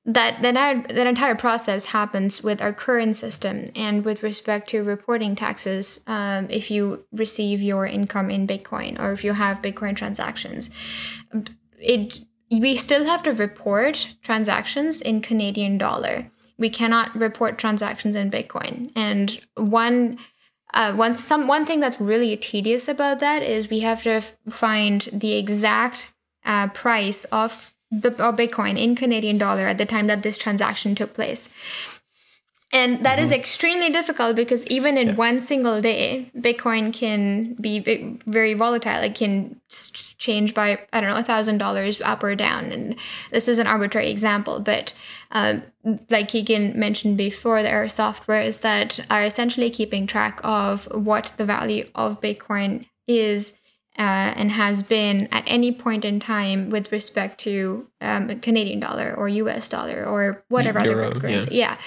that 0.07 0.41
that 0.43 0.55
that 0.89 1.07
entire 1.07 1.35
process 1.35 1.87
happens 1.87 2.43
with 2.43 2.63
our 2.63 2.73
current 2.73 3.17
system 3.17 3.67
and 3.77 4.05
with 4.05 4.23
respect 4.23 4.71
to 4.71 4.83
reporting 4.83 5.37
taxes 5.37 6.03
um, 6.07 6.47
if 6.49 6.71
you 6.71 7.05
receive 7.13 7.61
your 7.61 7.85
income 7.87 8.31
in 8.31 8.47
Bitcoin 8.47 8.99
or 8.99 9.13
if 9.13 9.25
you 9.25 9.35
have 9.35 9.59
Bitcoin 9.59 9.95
transactions. 9.95 10.71
It 11.79 12.21
we 12.51 12.77
still 12.77 13.05
have 13.05 13.23
to 13.25 13.33
report 13.33 14.15
transactions 14.23 15.01
in 15.01 15.21
Canadian 15.21 15.77
dollar. 15.79 16.31
We 16.59 16.71
cannot 16.71 17.15
report 17.15 17.59
transactions 17.59 18.17
in 18.17 18.31
Bitcoin. 18.31 18.91
And 18.97 19.41
one 19.55 20.19
uh, 20.75 20.93
one 20.93 21.17
some 21.19 21.47
one 21.47 21.67
thing 21.67 21.81
that's 21.81 22.01
really 22.01 22.37
tedious 22.37 22.89
about 22.89 23.19
that 23.19 23.43
is 23.43 23.71
we 23.71 23.81
have 23.81 24.03
to 24.03 24.11
f- 24.11 24.37
find 24.49 25.09
the 25.13 25.33
exact 25.35 26.13
uh, 26.45 26.69
price 26.69 27.25
of 27.27 27.75
the 27.91 28.11
of 28.23 28.37
Bitcoin 28.37 28.79
in 28.79 28.95
Canadian 28.95 29.39
dollar 29.39 29.67
at 29.67 29.79
the 29.79 29.87
time 29.87 30.07
that 30.07 30.23
this 30.23 30.39
transaction 30.39 30.95
took 30.95 31.15
place. 31.15 31.49
And 32.73 33.05
that 33.05 33.17
mm-hmm. 33.17 33.25
is 33.25 33.33
extremely 33.33 33.91
difficult 33.91 34.37
because 34.37 34.65
even 34.69 34.97
in 34.97 35.09
yeah. 35.09 35.15
one 35.15 35.41
single 35.41 35.81
day, 35.81 36.31
Bitcoin 36.39 36.93
can 36.93 37.55
be 37.55 37.81
very 38.27 38.55
volatile. 38.55 39.03
It 39.03 39.17
can 39.17 39.61
change 40.21 40.55
by, 40.55 40.79
I 40.93 41.01
don't 41.01 41.11
know, 41.11 41.17
a 41.17 41.25
thousand 41.25 41.59
dollars 41.59 42.01
up 42.03 42.23
or 42.23 42.37
down. 42.37 42.67
And 42.67 42.95
this 43.33 43.49
is 43.49 43.59
an 43.59 43.67
arbitrary 43.67 44.11
example, 44.11 44.61
but 44.61 44.93
um, 45.33 45.63
like 46.11 46.29
Keegan 46.29 46.79
mentioned 46.79 47.17
before, 47.17 47.63
there 47.63 47.83
are 47.83 47.87
softwares 47.87 48.61
that 48.61 49.01
are 49.11 49.25
essentially 49.25 49.71
keeping 49.71 50.07
track 50.07 50.41
of 50.45 50.85
what 50.93 51.33
the 51.39 51.45
value 51.47 51.89
of 51.95 52.21
Bitcoin 52.21 52.87
is 53.09 53.55
uh, 53.99 54.33
and 54.37 54.53
has 54.53 54.83
been 54.83 55.27
at 55.33 55.43
any 55.47 55.73
point 55.73 56.05
in 56.05 56.21
time 56.21 56.71
with 56.71 56.93
respect 56.93 57.41
to 57.41 57.89
um, 58.03 58.39
Canadian 58.41 58.79
dollar 58.79 59.15
or 59.17 59.29
US 59.29 59.69
dollar 59.69 60.05
or 60.05 60.45
whatever 60.49 60.81
Euro, 60.81 61.11
other 61.11 61.21
currency. 61.21 61.57
Yeah. 61.57 61.73
yeah. 61.73 61.79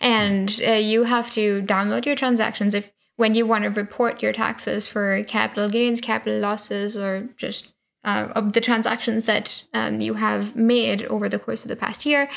And 0.00 0.60
uh, 0.66 0.72
you 0.72 1.04
have 1.04 1.30
to 1.32 1.62
download 1.62 2.06
your 2.06 2.16
transactions 2.16 2.74
if 2.74 2.90
when 3.16 3.34
you 3.34 3.46
want 3.46 3.64
to 3.64 3.70
report 3.70 4.22
your 4.22 4.32
taxes 4.32 4.88
for 4.88 5.22
capital 5.24 5.68
gains, 5.68 6.00
capital 6.00 6.40
losses, 6.40 6.96
or 6.96 7.28
just 7.36 7.72
uh, 8.04 8.28
of 8.34 8.52
the 8.52 8.60
transactions 8.60 9.26
that 9.26 9.64
um, 9.74 10.00
you 10.00 10.14
have 10.14 10.56
made 10.56 11.04
over 11.06 11.28
the 11.28 11.38
course 11.38 11.64
of 11.64 11.68
the 11.68 11.76
past 11.76 12.04
year, 12.04 12.28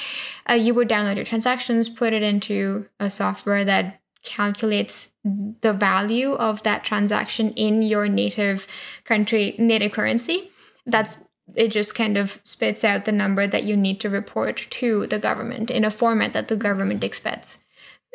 uh, 0.49 0.53
you 0.53 0.73
would 0.73 0.89
download 0.89 1.15
your 1.15 1.25
transactions, 1.25 1.89
put 1.89 2.13
it 2.13 2.23
into 2.23 2.87
a 2.99 3.09
software 3.09 3.65
that 3.65 3.99
calculates 4.23 5.11
the 5.23 5.73
value 5.73 6.33
of 6.33 6.61
that 6.63 6.83
transaction 6.83 7.51
in 7.53 7.81
your 7.81 8.07
native 8.07 8.67
country, 9.03 9.55
native 9.57 9.91
currency. 9.91 10.51
That's 10.85 11.23
it 11.53 11.69
just 11.69 11.93
kind 11.93 12.17
of 12.17 12.41
spits 12.43 12.83
out 12.83 13.05
the 13.05 13.11
number 13.11 13.45
that 13.45 13.63
you 13.63 13.77
need 13.77 13.99
to 14.01 14.09
report 14.09 14.65
to 14.71 15.05
the 15.07 15.19
government 15.19 15.69
in 15.69 15.85
a 15.85 15.91
format 15.91 16.33
that 16.33 16.47
the 16.47 16.55
government 16.55 17.03
expects 17.03 17.59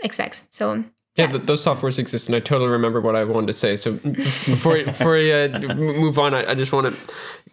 expects. 0.02 0.44
So 0.50 0.84
yeah, 1.20 1.32
yeah 1.32 1.38
those 1.38 1.64
softwares 1.64 1.98
exist, 1.98 2.28
and 2.28 2.36
I 2.36 2.40
totally 2.40 2.70
remember 2.70 3.00
what 3.00 3.16
I 3.16 3.24
wanted 3.24 3.46
to 3.48 3.52
say. 3.52 3.76
So 3.76 3.92
before 3.92 4.82
before 4.84 5.12
we 5.12 5.32
uh, 5.32 5.58
move 5.74 6.18
on, 6.18 6.34
I, 6.34 6.50
I 6.50 6.54
just 6.54 6.72
want 6.72 6.96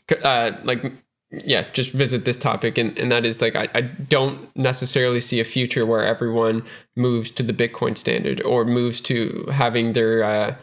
to 0.07 0.27
uh, 0.27 0.59
like 0.63 0.91
yeah, 1.31 1.65
just 1.73 1.93
visit 1.93 2.25
this 2.25 2.37
topic. 2.37 2.77
And, 2.77 2.97
and 2.97 3.11
that 3.11 3.25
is 3.25 3.41
like, 3.41 3.55
I, 3.55 3.67
I 3.75 3.81
don't 3.81 4.55
necessarily 4.55 5.19
see 5.19 5.39
a 5.39 5.43
future 5.43 5.85
where 5.85 6.03
everyone 6.03 6.63
moves 6.95 7.31
to 7.31 7.43
the 7.43 7.53
Bitcoin 7.53 7.97
standard 7.97 8.41
or 8.43 8.63
moves 8.63 9.01
to 9.01 9.45
having 9.51 9.93
their, 9.93 10.23
uh, 10.23 10.55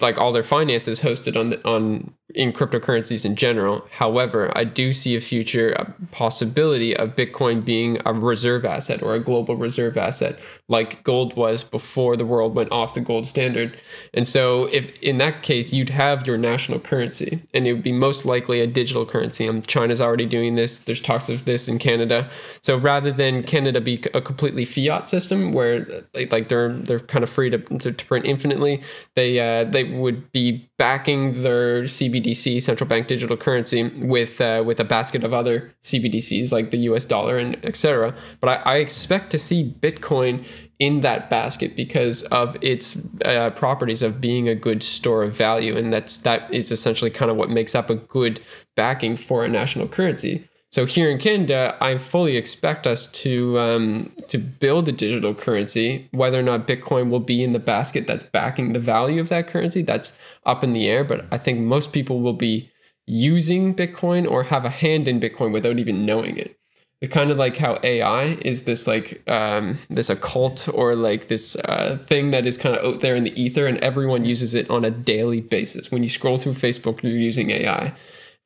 like 0.00 0.18
all 0.18 0.32
their 0.32 0.42
finances 0.42 1.00
hosted 1.00 1.36
on 1.36 1.50
the, 1.50 1.68
on 1.68 2.14
in 2.34 2.52
cryptocurrencies 2.52 3.24
in 3.24 3.36
general. 3.36 3.86
However, 3.90 4.52
I 4.54 4.64
do 4.64 4.92
see 4.92 5.16
a 5.16 5.20
future 5.20 5.94
possibility 6.10 6.94
of 6.96 7.16
Bitcoin 7.16 7.64
being 7.64 7.98
a 8.04 8.12
reserve 8.12 8.66
asset 8.66 9.02
or 9.02 9.14
a 9.14 9.20
global 9.20 9.56
reserve 9.56 9.96
asset, 9.96 10.38
like 10.68 11.02
gold 11.04 11.36
was 11.36 11.64
before 11.64 12.16
the 12.16 12.26
world 12.26 12.54
went 12.54 12.70
off 12.70 12.92
the 12.92 13.00
gold 13.00 13.26
standard. 13.26 13.78
And 14.12 14.26
so, 14.26 14.66
if 14.66 14.92
in 15.00 15.16
that 15.18 15.42
case, 15.42 15.72
you'd 15.72 15.88
have 15.88 16.26
your 16.26 16.36
national 16.36 16.80
currency, 16.80 17.42
and 17.54 17.66
it 17.66 17.72
would 17.72 17.82
be 17.82 17.92
most 17.92 18.26
likely 18.26 18.60
a 18.60 18.66
digital 18.66 19.06
currency. 19.06 19.46
And 19.46 19.66
China's 19.66 20.00
already 20.00 20.26
doing 20.26 20.54
this. 20.54 20.78
There's 20.78 21.00
talks 21.00 21.30
of 21.30 21.46
this 21.46 21.66
in 21.66 21.78
Canada. 21.78 22.28
So 22.60 22.76
rather 22.76 23.10
than 23.10 23.42
Canada 23.42 23.80
be 23.80 24.04
a 24.12 24.20
completely 24.20 24.66
fiat 24.66 25.08
system 25.08 25.52
where 25.52 26.04
like 26.30 26.48
they're 26.48 26.72
they're 26.74 27.00
kind 27.00 27.22
of 27.22 27.30
free 27.30 27.48
to, 27.50 27.58
to, 27.58 27.92
to 27.92 28.04
print 28.04 28.26
infinitely, 28.26 28.82
they 29.14 29.40
uh, 29.40 29.64
they 29.64 29.84
would 29.84 30.30
be 30.32 30.68
backing 30.76 31.42
their 31.42 31.88
CBDC, 32.18 32.62
central 32.62 32.88
bank 32.88 33.06
digital 33.06 33.36
currency, 33.36 33.82
with 33.98 34.40
uh, 34.40 34.62
with 34.64 34.80
a 34.80 34.84
basket 34.84 35.24
of 35.24 35.32
other 35.32 35.72
CBDCs 35.82 36.52
like 36.52 36.70
the 36.70 36.78
U.S. 36.78 37.04
dollar 37.04 37.38
and 37.38 37.62
etc. 37.64 38.14
But 38.40 38.60
I, 38.66 38.74
I, 38.74 38.76
expect 38.76 39.30
to 39.30 39.38
see 39.38 39.74
Bitcoin 39.80 40.44
in 40.78 41.00
that 41.00 41.28
basket 41.28 41.74
because 41.76 42.22
of 42.24 42.56
its 42.60 42.98
uh, 43.24 43.50
properties 43.50 44.02
of 44.02 44.20
being 44.20 44.48
a 44.48 44.54
good 44.54 44.82
store 44.82 45.22
of 45.22 45.34
value, 45.34 45.76
and 45.76 45.92
that's 45.92 46.18
that 46.18 46.52
is 46.52 46.70
essentially 46.70 47.10
kind 47.10 47.30
of 47.30 47.36
what 47.36 47.50
makes 47.50 47.74
up 47.74 47.90
a 47.90 47.96
good 47.96 48.40
backing 48.76 49.16
for 49.16 49.44
a 49.44 49.48
national 49.48 49.88
currency. 49.88 50.48
So 50.70 50.84
here 50.84 51.10
in 51.10 51.18
Canada, 51.18 51.76
I 51.80 51.96
fully 51.96 52.36
expect 52.36 52.86
us 52.86 53.06
to 53.12 53.58
um, 53.58 54.12
to 54.28 54.36
build 54.36 54.88
a 54.88 54.92
digital 54.92 55.34
currency. 55.34 56.08
Whether 56.10 56.38
or 56.38 56.42
not 56.42 56.66
Bitcoin 56.66 57.08
will 57.08 57.20
be 57.20 57.42
in 57.42 57.54
the 57.54 57.58
basket 57.58 58.06
that's 58.06 58.24
backing 58.24 58.74
the 58.74 58.78
value 58.78 59.20
of 59.20 59.30
that 59.30 59.48
currency, 59.48 59.82
that's 59.82 60.16
up 60.44 60.62
in 60.62 60.74
the 60.74 60.86
air. 60.86 61.04
But 61.04 61.26
I 61.30 61.38
think 61.38 61.60
most 61.60 61.92
people 61.92 62.20
will 62.20 62.34
be 62.34 62.70
using 63.06 63.74
Bitcoin 63.74 64.30
or 64.30 64.42
have 64.44 64.66
a 64.66 64.70
hand 64.70 65.08
in 65.08 65.20
Bitcoin 65.20 65.52
without 65.52 65.78
even 65.78 66.04
knowing 66.04 66.36
it. 66.36 66.58
It's 67.00 67.12
kind 67.14 67.30
of 67.30 67.38
like 67.38 67.56
how 67.56 67.78
AI 67.82 68.38
is 68.42 68.64
this 68.64 68.86
like 68.86 69.22
um, 69.28 69.78
this 69.88 70.10
occult 70.10 70.68
or 70.74 70.94
like 70.96 71.28
this 71.28 71.56
uh, 71.56 71.96
thing 71.96 72.32
that 72.32 72.44
is 72.44 72.58
kind 72.58 72.76
of 72.76 72.84
out 72.84 73.00
there 73.00 73.14
in 73.16 73.24
the 73.24 73.40
ether, 73.40 73.66
and 73.66 73.78
everyone 73.78 74.26
uses 74.26 74.52
it 74.52 74.68
on 74.68 74.84
a 74.84 74.90
daily 74.90 75.40
basis. 75.40 75.90
When 75.90 76.02
you 76.02 76.08
scroll 76.10 76.38
through 76.38 76.54
Facebook, 76.54 77.02
you're 77.02 77.12
using 77.12 77.50
AI, 77.50 77.94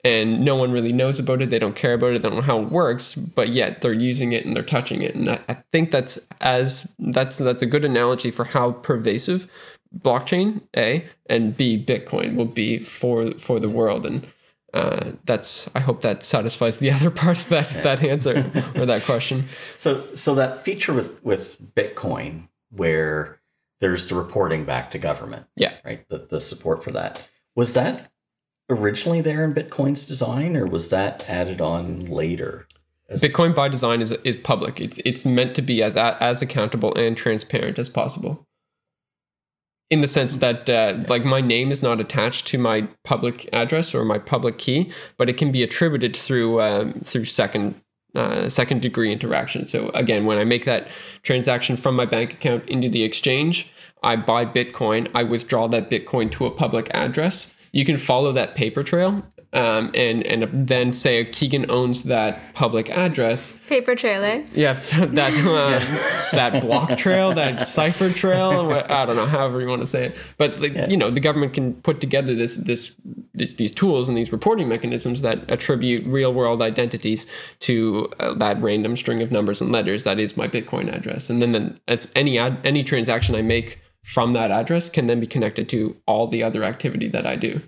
and 0.05 0.45
no 0.45 0.57
one 0.57 0.73
really 0.73 0.93
knows 0.93 1.19
about 1.19 1.43
it. 1.43 1.51
They 1.51 1.59
don't 1.59 1.77
care 1.77 1.95
about 1.95 2.15
it. 2.15 2.23
They 2.23 2.29
don't 2.29 2.39
know 2.39 2.43
how 2.43 2.61
it 2.61 2.71
works, 2.71 3.15
but 3.15 3.51
yet 3.51 3.81
they're 3.81 3.93
using 3.93 4.33
it 4.33 4.45
and 4.45 4.57
they're 4.57 4.63
touching 4.63 5.03
it. 5.03 5.15
And 5.15 5.31
I, 5.31 5.41
I 5.49 5.55
think 5.73 5.91
that's 5.91 6.19
as 6.41 6.93
that's 6.99 7.39
that's 7.39 7.63
a 7.63 7.67
good 7.67 7.85
analogy 7.85 8.31
for 8.31 8.45
how 8.45 8.73
pervasive 8.73 9.49
blockchain 9.99 10.63
A 10.77 11.07
and 11.27 11.57
B 11.57 11.83
Bitcoin 11.83 12.35
will 12.35 12.47
be 12.47 12.79
for 12.79 13.33
for 13.33 13.61
the 13.61 13.69
world 13.69 14.07
and 14.07 14.27
uh, 14.75 15.13
that's 15.27 15.69
I 15.75 15.81
hope 15.81 16.01
that 16.01 16.23
satisfies 16.23 16.79
the 16.79 16.91
other 16.93 17.11
part 17.11 17.39
of 17.39 17.49
that 17.51 17.69
that 17.83 18.03
answer 18.03 18.51
or 18.75 18.87
that 18.87 19.03
question. 19.03 19.49
So 19.77 20.15
so 20.15 20.35
that 20.35 20.65
feature 20.65 20.95
with 20.95 21.23
with 21.25 21.75
Bitcoin 21.75 22.49
where 22.71 23.41
there's 23.81 24.07
the 24.07 24.15
reporting 24.15 24.65
back 24.65 24.91
to 24.93 24.99
government. 24.99 25.47
Yeah. 25.57 25.75
Right. 25.85 26.09
The 26.09 26.27
the 26.29 26.41
support 26.41 26.83
for 26.83 26.91
that. 26.93 27.21
Was 27.55 27.75
that 27.75 28.11
originally 28.73 29.21
there 29.21 29.45
in 29.45 29.55
Bitcoin's 29.55 30.05
design 30.05 30.57
or 30.57 30.67
was 30.67 30.89
that 30.91 31.29
added 31.29 31.61
on 31.61 32.07
later? 32.07 32.67
Bitcoin 33.11 33.55
by 33.55 33.69
design 33.69 34.01
is 34.01 34.13
is 34.25 34.37
public. 34.37 34.81
It's 34.81 34.99
it's 35.05 35.25
meant 35.25 35.55
to 35.57 35.63
be 35.63 35.83
as 35.83 35.97
as 35.97 36.41
accountable 36.41 36.95
and 36.95 37.17
transparent 37.17 37.79
as 37.79 37.89
possible 37.89 38.47
in 39.93 40.01
the 40.01 40.07
sense 40.07 40.39
that 40.39 40.71
uh, 40.71 40.97
like 41.09 41.23
my 41.23 41.43
name 41.43 41.71
is 41.71 41.83
not 41.83 42.01
attached 42.01 42.47
to 42.47 42.57
my 42.57 42.89
public 43.05 43.47
address 43.53 43.95
or 43.95 44.07
my 44.07 44.19
public 44.19 44.57
key, 44.57 44.91
but 45.19 45.29
it 45.29 45.37
can 45.37 45.53
be 45.53 45.63
attributed 45.63 46.17
through 46.17 46.63
um, 46.63 46.95
through 47.05 47.27
second 47.27 47.75
uh, 48.15 48.49
second 48.49 48.81
degree 48.81 49.13
interaction. 49.13 49.67
So 49.67 49.91
again, 49.91 50.25
when 50.25 50.39
I 50.39 50.45
make 50.45 50.65
that 50.65 50.89
transaction 51.23 51.77
from 51.77 51.95
my 51.95 52.07
bank 52.07 52.33
account 52.33 52.67
into 52.71 52.89
the 52.89 53.03
exchange, 53.03 53.71
I 54.03 54.17
buy 54.17 54.47
Bitcoin. 54.47 55.11
I 55.15 55.25
withdraw 55.25 55.69
that 55.69 55.91
Bitcoin 55.91 56.31
to 56.33 56.47
a 56.47 56.51
public 56.51 56.89
address. 56.95 57.53
You 57.73 57.85
can 57.85 57.97
follow 57.97 58.33
that 58.33 58.55
paper 58.55 58.83
trail 58.83 59.23
um, 59.55 59.91
and 59.95 60.23
and 60.23 60.67
then 60.67 60.93
say 60.93 61.25
Keegan 61.27 61.71
owns 61.71 62.05
that 62.05 62.55
public 62.55 62.89
address. 62.89 63.59
Paper 63.69 63.95
trail, 63.95 64.25
eh? 64.25 64.47
Yeah, 64.55 64.73
that 64.99 65.35
uh, 65.47 66.31
that 66.35 66.63
block 66.63 66.97
trail, 66.97 67.35
that 67.35 67.67
cipher 67.67 68.11
trail. 68.11 68.73
I 68.89 69.05
don't 69.05 69.17
know, 69.17 69.27
however 69.27 69.61
you 69.61 69.69
want 69.69 69.83
to 69.83 69.87
say 69.87 70.07
it. 70.07 70.17
But 70.39 70.59
like, 70.61 70.73
yeah. 70.73 70.89
you 70.89 70.97
know, 70.97 71.11
the 71.11 71.21
government 71.21 71.53
can 71.53 71.75
put 71.75 72.01
together 72.01 72.35
this, 72.35 72.57
this 72.57 72.95
this 73.35 73.55
these 73.55 73.73
tools 73.73 74.09
and 74.09 74.17
these 74.17 74.33
reporting 74.33 74.69
mechanisms 74.69 75.21
that 75.21 75.51
attribute 75.51 76.07
real 76.07 76.33
world 76.33 76.63
identities 76.63 77.27
to 77.61 78.11
uh, 78.21 78.33
that 78.35 78.61
random 78.63 78.97
string 78.97 79.21
of 79.21 79.31
numbers 79.31 79.61
and 79.61 79.71
letters. 79.71 80.05
That 80.05 80.19
is 80.19 80.35
my 80.35 80.49
Bitcoin 80.49 80.95
address, 80.95 81.29
and 81.29 81.43
then 81.43 81.53
then 81.53 81.79
it's 81.89 82.09
any 82.17 82.39
ad, 82.39 82.59
any 82.65 82.83
transaction 82.83 83.35
I 83.35 83.43
make 83.43 83.81
from 84.03 84.33
that 84.33 84.51
address 84.51 84.89
can 84.89 85.07
then 85.07 85.21
be 85.21 85.27
connected 85.27 85.69
to 85.71 85.97
all 86.07 86.27
the 86.27 86.43
other 86.43 86.65
activity 86.65 87.09
that 87.09 87.27
I 87.27 87.37
do 87.37 87.61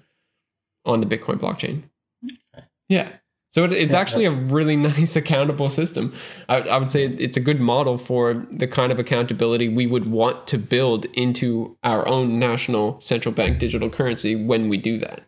on 0.84 1.00
the 1.00 1.06
Bitcoin 1.06 1.38
blockchain. 1.38 1.82
Okay. 2.24 2.66
Yeah. 2.88 3.08
So 3.50 3.62
it, 3.62 3.72
it's 3.72 3.94
yeah, 3.94 4.00
actually 4.00 4.26
that's... 4.26 4.36
a 4.36 4.54
really 4.54 4.76
nice 4.92 5.14
accountable 5.16 5.70
system. 5.70 6.12
I, 6.48 6.62
I, 6.62 6.78
would 6.78 6.90
say 6.90 7.06
it's 7.06 7.36
a 7.36 7.40
good 7.40 7.60
model 7.60 7.98
for 7.98 8.44
the 8.50 8.66
kind 8.66 8.90
of 8.90 8.98
accountability 8.98 9.68
we 9.68 9.86
would 9.86 10.10
want 10.10 10.46
to 10.48 10.58
build 10.58 11.04
into 11.14 11.76
our 11.84 12.06
own 12.08 12.38
national 12.38 13.00
central 13.00 13.32
bank 13.32 13.58
digital 13.58 13.88
currency 13.88 14.34
when 14.34 14.68
we 14.68 14.76
do 14.76 14.98
that. 14.98 15.22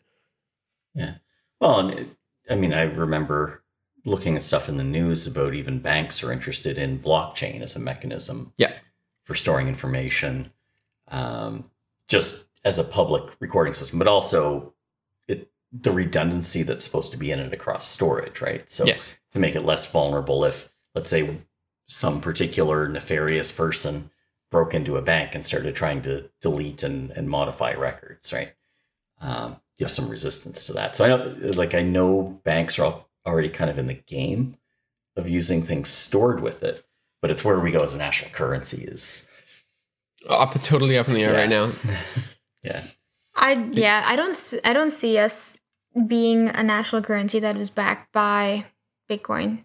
Yeah. 0.95 1.15
Well, 1.61 1.79
and 1.79 1.99
it, 1.99 2.09
I 2.51 2.57
mean, 2.57 2.73
I 2.73 2.83
remember 2.83 3.63
looking 4.05 4.37
at 4.37 4.43
stuff 4.43 4.69
in 4.69 4.77
the 4.77 4.85
news 4.85 5.27
about 5.27 5.55
even 5.55 5.79
banks 5.81 6.23
are 6.23 6.33
interested 6.33 6.79
in 6.79 6.99
blockchain 6.99 7.61
as 7.61 7.77
a 7.77 7.81
mechanism. 7.81 8.53
Yeah. 8.57 8.73
For 9.25 9.35
storing 9.35 9.67
information, 9.67 10.53
um, 11.09 11.71
just 12.09 12.47
as 12.65 12.79
a 12.79 12.85
public 12.85 13.33
recording 13.41 13.73
system, 13.73 13.99
but 13.99 14.09
also 14.09 14.75
the 15.73 15.91
redundancy 15.91 16.63
that's 16.63 16.85
supposed 16.85 17.11
to 17.11 17.17
be 17.17 17.31
in 17.31 17.41
it 17.41 17.53
across 17.53 17.87
storage, 17.87 18.41
right? 18.41 18.71
So 18.71 18.85
yes. 18.85 19.11
to 19.33 19.39
make 19.39 19.55
it 19.57 19.65
less 19.65 19.91
vulnerable 19.91 20.45
if, 20.45 20.73
let's 20.95 21.11
say, 21.11 21.39
some 21.89 22.21
particular 22.21 22.89
nefarious 22.89 23.53
person 23.53 24.11
broke 24.51 24.75
into 24.75 24.97
a 24.97 25.03
bank 25.03 25.35
and 25.35 25.45
started 25.45 25.75
trying 25.75 26.03
to 26.03 26.31
delete 26.41 26.83
and, 26.83 27.11
and 27.11 27.29
modify 27.29 27.75
records, 27.75 28.33
right? 28.33 28.55
Um, 29.21 29.57
you 29.77 29.85
have 29.85 29.91
some 29.91 30.09
resistance 30.09 30.67
to 30.67 30.73
that. 30.75 30.97
So 30.97 31.05
I 31.05 31.09
know, 31.09 31.37
like, 31.53 31.75
I 31.75 31.83
know 31.83 32.41
banks 32.45 32.79
are 32.79 33.05
already 33.27 33.49
kind 33.49 33.71
of 33.71 33.79
in 33.79 33.87
the 33.87 33.95
game 33.95 34.57
of 35.17 35.29
using 35.29 35.63
things 35.63 35.89
stored 35.89 36.41
with 36.41 36.63
it, 36.63 36.85
but 37.21 37.31
it's 37.31 37.45
where 37.45 37.59
we 37.59 37.73
go 37.73 37.83
as 37.83 37.95
a 37.95 37.99
national 37.99 38.31
currency 38.31 38.85
is 38.85 39.27
up 40.29 40.61
totally 40.63 40.99
up 40.99 41.09
in 41.09 41.15
the 41.15 41.25
air 41.25 41.33
yeah. 41.33 41.39
right 41.39 41.49
now. 41.49 41.71
yeah. 42.63 42.85
I 43.35 43.53
yeah, 43.73 44.03
I 44.07 44.17
don't 44.17 44.55
I 44.65 44.73
don't 44.73 44.91
see 44.91 45.19
us 45.19 45.59
being 46.07 46.49
a 46.49 46.63
national 46.63 47.03
currency 47.03 47.39
that 47.41 47.57
is 47.57 47.71
backed 47.71 48.13
by 48.13 48.67
Bitcoin. 49.11 49.65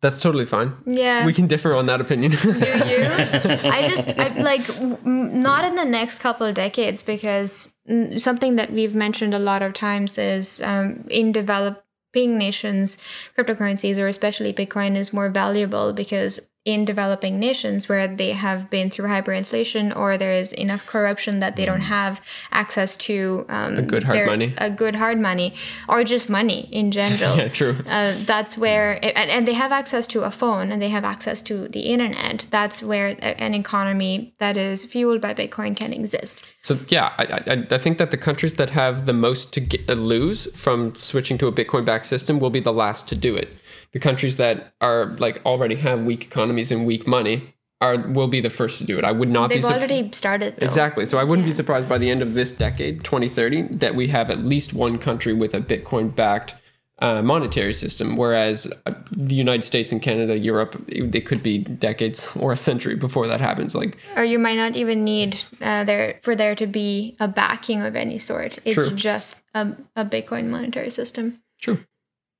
That's 0.00 0.20
totally 0.20 0.46
fine. 0.46 0.74
Yeah. 0.86 1.26
We 1.26 1.32
can 1.34 1.48
differ 1.48 1.74
on 1.74 1.86
that 1.86 2.00
opinion. 2.00 2.30
Do 2.30 2.48
you? 2.48 2.54
I 2.60 3.88
just 3.90 4.08
I 4.18 4.28
like 4.40 4.62
not 5.04 5.64
in 5.64 5.74
the 5.74 5.84
next 5.84 6.20
couple 6.20 6.46
of 6.46 6.54
decades 6.54 7.02
because 7.02 7.72
something 8.16 8.56
that 8.56 8.72
we've 8.72 8.94
mentioned 8.94 9.34
a 9.34 9.38
lot 9.40 9.62
of 9.62 9.72
times 9.72 10.16
is 10.16 10.62
um, 10.62 11.04
in 11.10 11.32
developing 11.32 12.38
nations 12.38 12.96
cryptocurrencies 13.36 13.98
or 13.98 14.06
especially 14.06 14.52
Bitcoin 14.52 14.96
is 14.96 15.12
more 15.12 15.30
valuable 15.30 15.92
because 15.92 16.48
in 16.68 16.84
developing 16.84 17.38
nations 17.38 17.88
where 17.88 18.06
they 18.06 18.32
have 18.32 18.68
been 18.68 18.90
through 18.90 19.06
hyperinflation 19.06 19.96
or 19.96 20.18
there 20.18 20.34
is 20.34 20.52
enough 20.52 20.84
corruption 20.84 21.40
that 21.40 21.56
they 21.56 21.64
don't 21.64 21.80
mm. 21.80 21.94
have 21.98 22.20
access 22.52 22.94
to 22.94 23.46
um, 23.48 23.78
a 23.78 23.80
good 23.80 24.02
hard 24.02 24.18
their, 24.18 24.26
money, 24.26 24.52
a 24.58 24.68
good 24.68 24.94
hard 24.94 25.18
money, 25.18 25.54
or 25.88 26.04
just 26.04 26.28
money 26.28 26.68
in 26.70 26.90
general. 26.90 27.36
yeah, 27.38 27.48
true. 27.48 27.74
Uh, 27.86 28.12
that's 28.26 28.58
where, 28.58 29.00
it, 29.02 29.16
and, 29.16 29.30
and 29.30 29.48
they 29.48 29.54
have 29.54 29.72
access 29.72 30.06
to 30.06 30.24
a 30.24 30.30
phone 30.30 30.70
and 30.70 30.82
they 30.82 30.90
have 30.90 31.04
access 31.04 31.40
to 31.40 31.68
the 31.68 31.80
internet. 31.94 32.46
That's 32.50 32.82
where 32.82 33.16
an 33.22 33.54
economy 33.54 34.34
that 34.38 34.58
is 34.58 34.84
fueled 34.84 35.22
by 35.22 35.32
Bitcoin 35.32 35.74
can 35.74 35.94
exist. 35.94 36.44
So 36.60 36.78
yeah, 36.88 37.14
I, 37.16 37.24
I, 37.46 37.66
I 37.70 37.78
think 37.78 37.96
that 37.96 38.10
the 38.10 38.18
countries 38.18 38.54
that 38.54 38.68
have 38.70 39.06
the 39.06 39.14
most 39.14 39.54
to 39.54 39.60
get, 39.60 39.88
uh, 39.88 39.94
lose 39.94 40.44
from 40.54 40.94
switching 40.96 41.38
to 41.38 41.46
a 41.46 41.52
Bitcoin-backed 41.52 42.04
system 42.04 42.38
will 42.38 42.50
be 42.50 42.60
the 42.60 42.74
last 42.74 43.08
to 43.08 43.14
do 43.14 43.34
it 43.34 43.48
the 43.92 43.98
countries 43.98 44.36
that 44.36 44.74
are 44.80 45.16
like 45.18 45.44
already 45.44 45.76
have 45.76 46.00
weak 46.00 46.24
economies 46.24 46.70
and 46.70 46.86
weak 46.86 47.06
money 47.06 47.54
are 47.80 47.98
will 48.08 48.28
be 48.28 48.40
the 48.40 48.50
first 48.50 48.78
to 48.78 48.84
do 48.84 48.98
it. 48.98 49.04
I 49.04 49.12
would 49.12 49.30
not 49.30 49.48
They've 49.48 49.58
be 49.58 49.62
su- 49.62 49.72
already 49.72 50.10
started 50.12 50.56
though. 50.58 50.66
Exactly. 50.66 51.04
So 51.04 51.18
I 51.18 51.24
wouldn't 51.24 51.46
yeah. 51.46 51.52
be 51.52 51.56
surprised 51.56 51.88
by 51.88 51.98
the 51.98 52.10
end 52.10 52.22
of 52.22 52.34
this 52.34 52.50
decade, 52.52 53.04
2030, 53.04 53.62
that 53.78 53.94
we 53.94 54.08
have 54.08 54.30
at 54.30 54.40
least 54.40 54.74
one 54.74 54.98
country 54.98 55.32
with 55.32 55.54
a 55.54 55.60
Bitcoin 55.60 56.14
backed 56.14 56.54
uh, 57.00 57.22
monetary 57.22 57.72
system, 57.72 58.16
whereas 58.16 58.70
uh, 58.86 58.92
the 59.12 59.36
United 59.36 59.62
States 59.62 59.92
and 59.92 60.02
Canada, 60.02 60.36
Europe, 60.36 60.82
it, 60.88 61.14
it, 61.14 61.26
could 61.26 61.44
be 61.44 61.58
decades 61.58 62.26
or 62.36 62.52
a 62.52 62.56
century 62.56 62.96
before 62.96 63.28
that 63.28 63.40
happens. 63.40 63.74
Like, 63.74 63.96
or 64.16 64.24
you 64.24 64.38
might 64.38 64.56
not 64.56 64.74
even 64.74 65.04
need 65.04 65.40
uh, 65.60 65.84
there 65.84 66.18
for 66.22 66.34
there 66.34 66.56
to 66.56 66.66
be 66.66 67.16
a 67.20 67.28
backing 67.28 67.82
of 67.82 67.94
any 67.94 68.18
sort. 68.18 68.58
It's 68.64 68.74
True. 68.74 68.90
just 68.90 69.40
a, 69.54 69.76
a 69.94 70.04
Bitcoin 70.04 70.48
monetary 70.48 70.90
system. 70.90 71.40
True. 71.60 71.84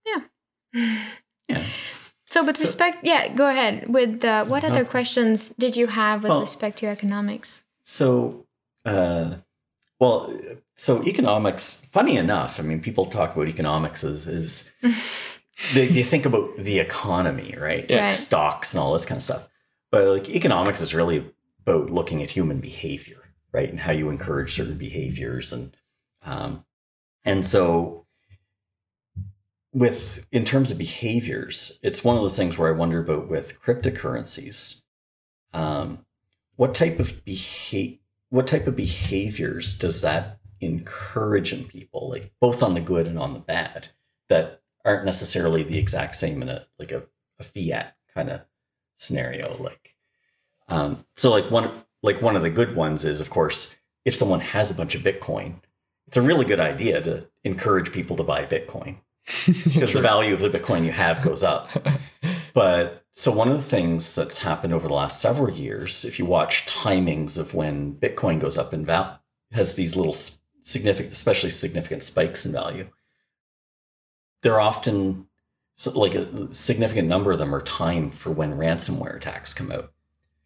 Yeah. 0.05 1.03
Yeah. 1.49 1.65
So, 2.31 2.45
with 2.45 2.59
so, 2.59 2.63
respect, 2.63 2.99
yeah, 3.03 3.29
go 3.29 3.49
ahead. 3.49 3.89
With 3.89 4.25
uh, 4.25 4.45
what 4.45 4.65
other 4.65 4.85
questions 4.85 5.49
did 5.59 5.77
you 5.77 5.87
have 5.87 6.23
with 6.23 6.31
well, 6.31 6.41
respect 6.41 6.79
to 6.81 6.87
economics? 6.87 7.63
So, 7.85 8.47
uh, 8.85 9.37
well, 9.99 10.39
so 10.75 11.03
economics. 11.05 11.83
Funny 11.91 12.17
enough, 12.17 12.61
I 12.61 12.63
mean, 12.63 12.81
people 12.81 13.07
talk 13.07 13.35
about 13.35 13.49
economics 13.49 14.05
as 14.05 14.27
is 14.27 14.73
they, 15.75 15.89
they, 15.89 16.03
think 16.03 16.27
about 16.27 16.57
the 16.59 16.79
economy, 16.79 17.55
right? 17.59 17.87
Yeah. 17.89 18.05
Right. 18.05 18.13
Stocks 18.13 18.75
and 18.75 18.81
all 18.81 18.93
this 18.93 19.07
kind 19.07 19.19
of 19.19 19.23
stuff. 19.23 19.49
But 19.91 20.07
like 20.07 20.29
economics 20.29 20.81
is 20.81 20.95
really 20.95 21.33
about 21.61 21.91
looking 21.91 22.23
at 22.23 22.31
human 22.31 22.61
behavior, 22.61 23.23
right, 23.53 23.69
and 23.69 23.81
how 23.81 23.93
you 23.93 24.11
encourage 24.11 24.55
certain 24.55 24.77
behaviors, 24.77 25.53
and 25.53 25.75
um, 26.25 26.65
and 27.25 27.45
so 27.45 28.07
with 29.79 30.27
in 30.33 30.45
terms 30.45 30.71
of 30.71 30.79
behaviors, 30.79 31.79
it's 31.83 32.03
one 32.03 32.17
of 32.17 32.23
those 32.23 32.37
things 32.37 32.59
where 32.59 32.69
I 32.69 32.77
wonder 32.77 33.01
about 33.01 33.29
with 33.29 33.61
cryptocurrencies. 33.63 34.83
Um, 35.55 36.05
what 36.57 36.75
type 36.75 36.99
of 36.99 37.25
behavior 37.25 37.99
what 38.31 38.47
type 38.47 38.67
of 38.67 38.77
behaviors 38.77 39.79
does 39.79 40.03
that 40.03 40.39
encourage 40.61 41.51
in 41.51 41.65
people, 41.65 42.11
like 42.11 42.31
both 42.41 42.63
on 42.63 42.75
the 42.75 42.81
good 42.81 43.07
and 43.07 43.19
on 43.19 43.33
the 43.33 43.39
bad, 43.39 43.89
that 44.29 44.61
aren't 44.85 45.07
necessarily 45.07 45.63
the 45.63 45.79
exact 45.79 46.15
same 46.17 46.43
in 46.43 46.49
a 46.49 46.67
like 46.79 46.91
a, 46.91 47.05
a 47.39 47.45
fiat 47.45 47.97
kind 48.13 48.29
of 48.29 48.43
scenario? 48.97 49.57
Like, 49.63 49.95
um, 50.69 51.07
so 51.17 51.31
like 51.31 51.51
one 51.51 51.71
like 52.03 52.21
one 52.21 52.35
of 52.35 52.43
the 52.43 52.51
good 52.51 52.75
ones 52.75 53.05
is, 53.05 53.21
of 53.21 53.31
course, 53.31 53.77
if 54.05 54.15
someone 54.15 54.41
has 54.41 54.71
a 54.71 54.75
bunch 54.75 54.97
of 54.97 55.03
Bitcoin, 55.03 55.61
it's 56.09 56.17
a 56.17 56.23
really 56.23 56.45
good 56.45 56.61
idea 56.61 57.01
to 57.01 57.29
encourage 57.45 57.93
people 57.93 58.17
to 58.17 58.25
buy 58.25 58.45
Bitcoin 58.45 58.97
because 59.47 59.93
the 59.93 60.01
value 60.01 60.35
of 60.35 60.41
the 60.41 60.51
Bitcoin 60.51 60.85
you 60.85 60.93
have 60.93 61.23
goes 61.23 61.43
up. 61.43 61.71
but 62.55 63.05
so 63.15 63.33
one 63.33 63.49
of 63.49 63.57
the 63.57 63.69
things 63.69 64.15
that's 64.15 64.39
happened 64.39 64.73
over 64.73 64.89
the 64.89 64.95
last 64.95 65.21
several 65.21 65.51
years, 65.51 66.05
if 66.05 66.19
you 66.19 66.25
watch 66.25 66.67
timings 66.67 67.37
of 67.39 67.55
when 67.55 67.95
Bitcoin 67.95 68.41
goes 68.41 68.57
up 68.57 68.73
in 68.73 68.85
value, 68.85 69.17
has 69.53 69.75
these 69.75 69.97
little 69.97 70.15
significant, 70.63 71.13
especially 71.13 71.51
significant 71.51 72.03
spikes 72.03 72.47
in 72.47 72.53
value. 72.53 72.89
They're 74.43 74.61
often 74.61 75.27
like 75.95 76.15
a 76.15 76.53
significant 76.53 77.09
number 77.09 77.33
of 77.33 77.39
them 77.39 77.55
are 77.55 77.63
timed 77.63 78.15
for 78.15 78.31
when 78.31 78.55
ransomware 78.55 79.17
attacks 79.17 79.55
come 79.55 79.71
out. 79.71 79.93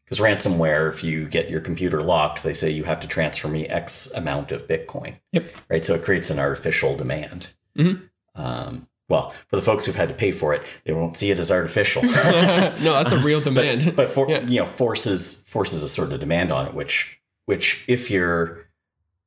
Because 0.05 0.19
ransomware, 0.19 0.91
if 0.91 1.03
you 1.03 1.27
get 1.27 1.49
your 1.49 1.61
computer 1.61 2.03
locked, 2.03 2.43
they 2.43 2.53
say 2.53 2.71
you 2.71 2.85
have 2.85 3.01
to 3.01 3.07
transfer 3.07 3.49
me 3.49 3.67
X 3.67 4.11
amount 4.13 4.53
of 4.53 4.69
Bitcoin. 4.69 5.17
Yep. 5.33 5.47
Right. 5.71 5.85
So 5.85 5.95
it 5.95 6.03
creates 6.03 6.29
an 6.29 6.39
artificial 6.39 6.97
demand. 6.97 7.49
Mm-hmm. 7.79 8.05
Um, 8.35 8.89
well, 9.09 9.35
for 9.49 9.57
the 9.57 9.63
folks 9.63 9.85
who've 9.85 9.95
had 9.97 10.09
to 10.09 10.15
pay 10.15 10.33
for 10.33 10.55
it, 10.55 10.63
they 10.85 10.93
won't 10.93 11.17
see 11.17 11.31
it 11.31 11.39
as 11.39 11.51
artificial. 11.51 12.03
no, 12.05 12.73
that's 12.79 13.13
a 13.13 13.19
real 13.19 13.41
demand. 13.43 13.85
but, 13.85 13.97
but 13.97 14.11
for, 14.11 14.29
yeah. 14.29 14.41
you 14.41 14.61
know, 14.61 14.67
forces 14.67 15.43
forces 15.47 15.83
a 15.83 15.89
sort 15.89 16.13
of 16.13 16.21
demand 16.21 16.51
on 16.51 16.67
it, 16.67 16.75
which 16.75 17.21
which 17.47 17.85
if 17.89 18.11
you're 18.11 18.69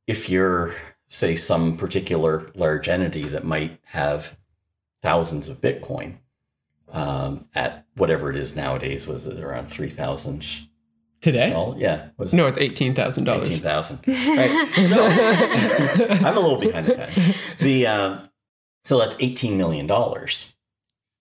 if 0.07 0.29
you're 0.29 0.75
say 1.07 1.35
some 1.35 1.77
particular 1.77 2.49
large 2.55 2.89
entity 2.89 3.23
that 3.23 3.43
might 3.43 3.79
have 3.83 4.37
thousands 5.03 5.47
of 5.47 5.61
Bitcoin 5.61 6.15
um, 6.91 7.45
at 7.53 7.85
whatever 7.95 8.31
it 8.31 8.37
is 8.37 8.55
nowadays, 8.55 9.05
was 9.05 9.27
it 9.27 9.39
around 9.39 9.67
three 9.67 9.89
thousand 9.89 10.43
today? 11.21 11.51
Well, 11.51 11.75
yeah. 11.77 12.09
Was 12.17 12.33
no, 12.33 12.47
it's 12.47 12.57
eighteen 12.57 12.95
thousand 12.95 13.25
dollars. 13.25 13.49
Eighteen 13.49 13.61
thousand. 13.61 13.99
Right. 14.07 14.67
So, 14.89 15.05
I'm 16.25 16.37
a 16.37 16.39
little 16.39 16.59
behind 16.59 16.87
the 16.87 16.95
times. 16.95 17.19
The 17.59 17.87
um, 17.87 18.29
so 18.85 18.99
that's 18.99 19.15
$18 19.15 19.57
million. 19.57 19.89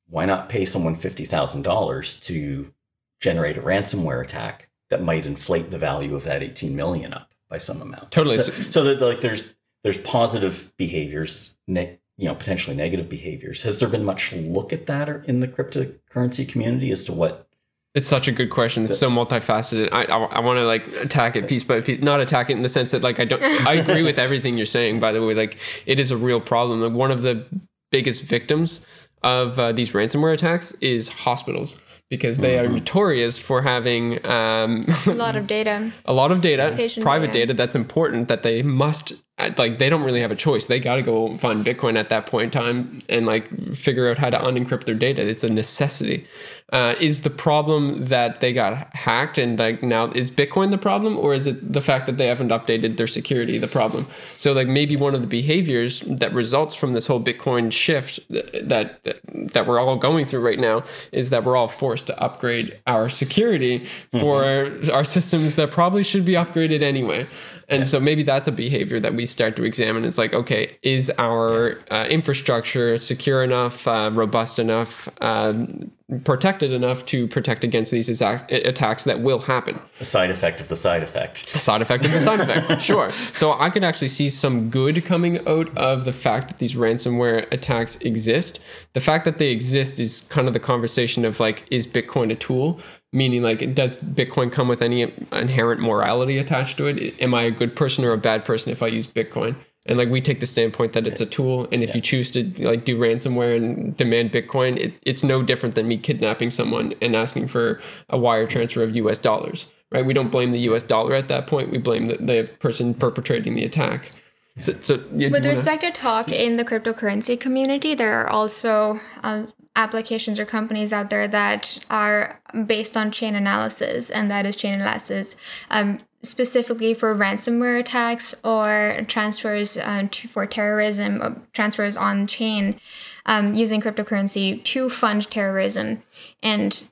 Why 0.08 0.26
not 0.26 0.50
pay 0.50 0.66
someone 0.66 0.94
$50,000 0.94 2.22
to 2.24 2.72
generate 3.20 3.56
a 3.56 3.62
ransomware 3.62 4.22
attack 4.22 4.68
that 4.90 5.02
might 5.02 5.24
inflate 5.24 5.70
the 5.70 5.78
value 5.78 6.14
of 6.14 6.24
that 6.24 6.42
18 6.42 6.76
million 6.76 7.14
up 7.14 7.32
by 7.48 7.56
some 7.56 7.80
amount? 7.80 8.10
Totally. 8.10 8.36
So, 8.36 8.52
so 8.70 8.84
that 8.84 9.00
like 9.00 9.22
there's 9.22 9.42
there's 9.82 9.96
positive 9.98 10.72
behaviors, 10.76 11.56
ne- 11.66 11.98
you 12.18 12.28
know, 12.28 12.34
potentially 12.34 12.76
negative 12.76 13.08
behaviors. 13.08 13.62
Has 13.62 13.80
there 13.80 13.88
been 13.88 14.04
much 14.04 14.32
look 14.32 14.72
at 14.72 14.86
that 14.86 15.08
in 15.26 15.40
the 15.40 15.48
cryptocurrency 15.48 16.46
community 16.46 16.90
as 16.90 17.04
to 17.04 17.12
what 17.12 17.48
it's 17.94 18.08
such 18.08 18.26
a 18.26 18.32
good 18.32 18.50
question. 18.50 18.84
It's 18.84 18.98
so 18.98 19.08
multifaceted. 19.08 19.88
I 19.92 20.04
I, 20.04 20.18
I 20.24 20.40
want 20.40 20.58
to 20.58 20.66
like 20.66 20.86
attack 20.94 21.36
it 21.36 21.48
piece 21.48 21.64
by 21.64 21.80
piece, 21.80 22.02
not 22.02 22.20
attack 22.20 22.50
it 22.50 22.54
in 22.54 22.62
the 22.62 22.68
sense 22.68 22.90
that 22.90 23.02
like 23.02 23.20
I 23.20 23.24
don't. 23.24 23.42
I 23.42 23.74
agree 23.74 24.02
with 24.02 24.18
everything 24.26 24.56
you're 24.56 24.66
saying. 24.66 25.00
By 25.00 25.12
the 25.12 25.24
way, 25.24 25.34
like 25.34 25.58
it 25.86 26.00
is 26.00 26.10
a 26.10 26.16
real 26.16 26.40
problem. 26.40 26.80
Like 26.80 26.92
one 26.92 27.10
of 27.10 27.22
the 27.22 27.46
biggest 27.90 28.22
victims 28.22 28.84
of 29.22 29.58
uh, 29.58 29.72
these 29.72 29.92
ransomware 29.92 30.34
attacks 30.34 30.72
is 30.80 31.08
hospitals 31.08 31.80
because 32.10 32.38
they 32.38 32.56
mm-hmm. 32.56 32.72
are 32.72 32.78
notorious 32.78 33.38
for 33.38 33.62
having 33.62 34.24
um, 34.26 34.84
a 35.06 35.12
lot 35.12 35.36
of 35.36 35.46
data. 35.46 35.92
a 36.04 36.12
lot 36.12 36.30
of 36.30 36.40
data, 36.40 36.72
Patient 36.76 37.04
private 37.04 37.28
data. 37.28 37.46
data 37.46 37.54
that's 37.54 37.74
important 37.74 38.28
that 38.28 38.42
they 38.42 38.62
must 38.62 39.12
like 39.56 39.78
they 39.78 39.88
don't 39.88 40.02
really 40.02 40.20
have 40.20 40.30
a 40.30 40.36
choice. 40.36 40.66
They 40.66 40.78
got 40.78 40.96
to 40.96 41.02
go 41.02 41.36
find 41.38 41.64
Bitcoin 41.64 41.96
at 41.96 42.08
that 42.10 42.26
point 42.26 42.46
in 42.46 42.50
time 42.50 43.02
and 43.08 43.26
like 43.26 43.48
figure 43.74 44.08
out 44.10 44.18
how 44.18 44.30
to 44.30 44.38
unencrypt 44.38 44.84
their 44.84 44.94
data. 44.94 45.26
It's 45.26 45.42
a 45.42 45.48
necessity. 45.48 46.26
Uh, 46.72 46.94
is 46.98 47.20
the 47.20 47.30
problem 47.30 48.06
that 48.06 48.40
they 48.40 48.52
got 48.52 48.92
hacked 48.96 49.36
and 49.36 49.58
like 49.58 49.82
now 49.82 50.10
is 50.12 50.30
Bitcoin 50.30 50.70
the 50.70 50.78
problem 50.78 51.16
or 51.18 51.34
is 51.34 51.46
it 51.46 51.72
the 51.72 51.82
fact 51.82 52.06
that 52.06 52.16
they 52.16 52.26
haven't 52.26 52.48
updated 52.48 52.96
their 52.96 53.06
security 53.06 53.58
the 53.58 53.68
problem? 53.68 54.06
So 54.36 54.54
like 54.54 54.66
maybe 54.66 54.96
one 54.96 55.14
of 55.14 55.20
the 55.20 55.26
behaviors 55.26 56.00
that 56.00 56.32
results 56.32 56.74
from 56.74 56.94
this 56.94 57.06
whole 57.06 57.22
Bitcoin 57.22 57.70
shift 57.70 58.18
that 58.30 59.04
that, 59.04 59.20
that 59.52 59.66
we're 59.66 59.78
all 59.78 59.96
going 59.96 60.24
through 60.24 60.40
right 60.40 60.58
now 60.58 60.84
is 61.12 61.28
that 61.30 61.44
we're 61.44 61.54
all 61.54 61.68
forced 61.68 62.06
to 62.06 62.18
upgrade 62.20 62.80
our 62.86 63.10
security 63.10 63.80
mm-hmm. 63.80 64.20
for 64.20 64.90
our 64.92 65.04
systems 65.04 65.56
that 65.56 65.70
probably 65.70 66.02
should 66.02 66.24
be 66.24 66.32
upgraded 66.32 66.80
anyway. 66.80 67.26
And 67.68 67.80
yeah. 67.80 67.84
so 67.84 68.00
maybe 68.00 68.22
that's 68.22 68.46
a 68.46 68.52
behavior 68.52 69.00
that 69.00 69.14
we 69.14 69.26
start 69.26 69.56
to 69.56 69.64
examine. 69.64 70.04
It's 70.04 70.18
like, 70.18 70.34
okay, 70.34 70.76
is 70.82 71.10
our 71.18 71.80
uh, 71.90 72.06
infrastructure 72.08 72.98
secure 72.98 73.42
enough, 73.42 73.86
uh, 73.88 74.10
robust 74.12 74.58
enough, 74.58 75.08
um, 75.20 75.90
protected 76.24 76.70
enough 76.70 77.04
to 77.06 77.26
protect 77.28 77.64
against 77.64 77.90
these 77.90 78.08
exact 78.08 78.52
attacks 78.52 79.04
that 79.04 79.20
will 79.20 79.38
happen? 79.38 79.80
A 80.00 80.04
side 80.04 80.30
effect 80.30 80.60
of 80.60 80.68
the 80.68 80.76
side 80.76 81.02
effect. 81.02 81.54
A 81.54 81.58
side 81.58 81.82
effect 81.82 82.04
of 82.04 82.12
the 82.12 82.20
side 82.20 82.40
effect, 82.40 82.82
sure. 82.82 83.10
So 83.10 83.54
I 83.54 83.70
could 83.70 83.84
actually 83.84 84.08
see 84.08 84.28
some 84.28 84.70
good 84.70 85.04
coming 85.04 85.46
out 85.48 85.76
of 85.76 86.04
the 86.04 86.12
fact 86.12 86.48
that 86.48 86.58
these 86.58 86.74
ransomware 86.74 87.50
attacks 87.52 87.96
exist. 87.96 88.60
The 88.92 89.00
fact 89.00 89.24
that 89.24 89.38
they 89.38 89.50
exist 89.50 89.98
is 89.98 90.22
kind 90.28 90.46
of 90.46 90.52
the 90.52 90.60
conversation 90.60 91.24
of 91.24 91.40
like, 91.40 91.64
is 91.70 91.86
Bitcoin 91.86 92.30
a 92.30 92.36
tool? 92.36 92.80
meaning 93.14 93.42
like 93.42 93.74
does 93.76 94.02
bitcoin 94.02 94.50
come 94.50 94.66
with 94.66 94.82
any 94.82 95.02
inherent 95.30 95.80
morality 95.80 96.36
attached 96.36 96.76
to 96.76 96.86
it 96.86 97.14
am 97.20 97.32
i 97.32 97.42
a 97.42 97.50
good 97.50 97.76
person 97.76 98.04
or 98.04 98.12
a 98.12 98.18
bad 98.18 98.44
person 98.44 98.72
if 98.72 98.82
i 98.82 98.88
use 98.88 99.06
bitcoin 99.06 99.54
and 99.86 99.98
like 99.98 100.08
we 100.08 100.20
take 100.20 100.40
the 100.40 100.46
standpoint 100.46 100.92
that 100.92 101.06
it's 101.06 101.20
a 101.20 101.26
tool 101.26 101.68
and 101.72 101.82
if 101.82 101.90
yeah. 101.90 101.96
you 101.96 102.00
choose 102.00 102.30
to 102.30 102.44
like 102.64 102.84
do 102.84 102.98
ransomware 102.98 103.56
and 103.56 103.96
demand 103.96 104.32
bitcoin 104.32 104.76
it, 104.76 104.94
it's 105.02 105.22
no 105.22 105.42
different 105.42 105.74
than 105.74 105.86
me 105.86 105.98
kidnapping 105.98 106.50
someone 106.50 106.94
and 107.02 107.14
asking 107.14 107.48
for 107.48 107.80
a 108.08 108.18
wire 108.18 108.46
transfer 108.46 108.82
of 108.82 108.94
us 108.94 109.18
dollars 109.18 109.66
right? 109.94 110.04
We 110.04 110.12
don't 110.12 110.30
blame 110.30 110.52
the 110.52 110.58
us 110.60 110.82
dollar 110.82 111.14
at 111.14 111.28
that 111.28 111.46
point. 111.46 111.70
We 111.70 111.78
blame 111.78 112.08
the, 112.08 112.16
the 112.16 112.50
person 112.58 112.92
perpetrating 112.92 113.54
the 113.54 113.64
attack. 113.64 114.10
So, 114.58 114.72
so 114.80 115.02
yeah, 115.14 115.28
with 115.28 115.46
respect 115.46 115.82
to 115.82 115.90
talk 115.90 116.30
in 116.30 116.56
the 116.56 116.64
cryptocurrency 116.64 117.38
community, 117.38 117.94
there 117.94 118.20
are 118.20 118.28
also 118.28 119.00
um, 119.22 119.52
applications 119.74 120.38
or 120.38 120.44
companies 120.44 120.92
out 120.92 121.10
there 121.10 121.26
that 121.26 121.78
are 121.90 122.40
based 122.66 122.96
on 122.96 123.10
chain 123.10 123.34
analysis, 123.34 124.10
and 124.10 124.30
that 124.30 124.46
is 124.46 124.54
chain 124.54 124.74
analysis 124.74 125.34
um, 125.70 125.98
specifically 126.24 126.94
for 126.94 127.14
ransomware 127.14 127.78
attacks 127.78 128.34
or 128.42 129.00
transfers 129.06 129.76
uh, 129.76 130.08
to, 130.10 130.26
for 130.26 130.46
terrorism, 130.46 131.22
uh, 131.22 131.30
transfers 131.52 131.96
on 131.96 132.26
chain 132.26 132.80
um, 133.26 133.54
using 133.54 133.80
cryptocurrency 133.80 134.62
to 134.64 134.90
fund 134.90 135.30
terrorism. 135.30 136.02
And 136.42 136.88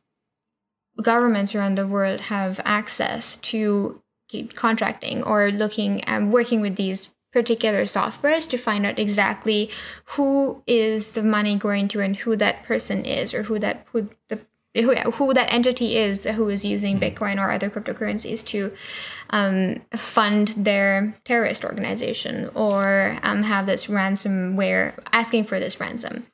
governments 1.03 1.55
around 1.55 1.77
the 1.77 1.87
world 1.87 2.21
have 2.21 2.61
access 2.65 3.37
to 3.37 4.03
contracting 4.55 5.23
or 5.23 5.51
looking 5.51 6.03
and 6.05 6.33
working 6.33 6.61
with 6.61 6.77
these 6.77 7.11
particular 7.33 7.83
softwares 7.83 8.49
to 8.49 8.59
find 8.59 8.85
out 8.85 8.99
exactly 8.99 9.71
who 10.05 10.63
is 10.67 11.13
the 11.13 11.23
money 11.23 11.57
going 11.57 11.89
to 11.89 12.01
and 12.01 12.17
who 12.17 12.37
that 12.37 12.63
person 12.65 13.05
is 13.05 13.33
or 13.33 13.45
who 13.45 13.59
that 13.59 13.87
who 13.93 14.09
the 14.29 14.39
who, 14.75 14.95
who 14.95 15.35
that 15.35 15.53
entity 15.53 15.97
is 15.99 16.25
who 16.25 16.49
is 16.49 16.65
using 16.65 16.99
mm-hmm. 16.99 17.05
Bitcoin 17.15 17.39
or 17.39 17.51
other 17.51 17.71
cryptocurrencies 17.71 18.45
to 18.47 18.73
um, 19.31 19.83
fund 19.97 20.49
their 20.57 21.15
terrorist 21.25 21.65
organization 21.65 22.51
or 22.55 23.19
um, 23.23 23.43
have 23.43 23.67
this 23.67 23.87
ransomware 23.87 24.99
asking 25.13 25.45
for 25.45 25.61
this 25.61 25.79
ransom. 25.81 26.27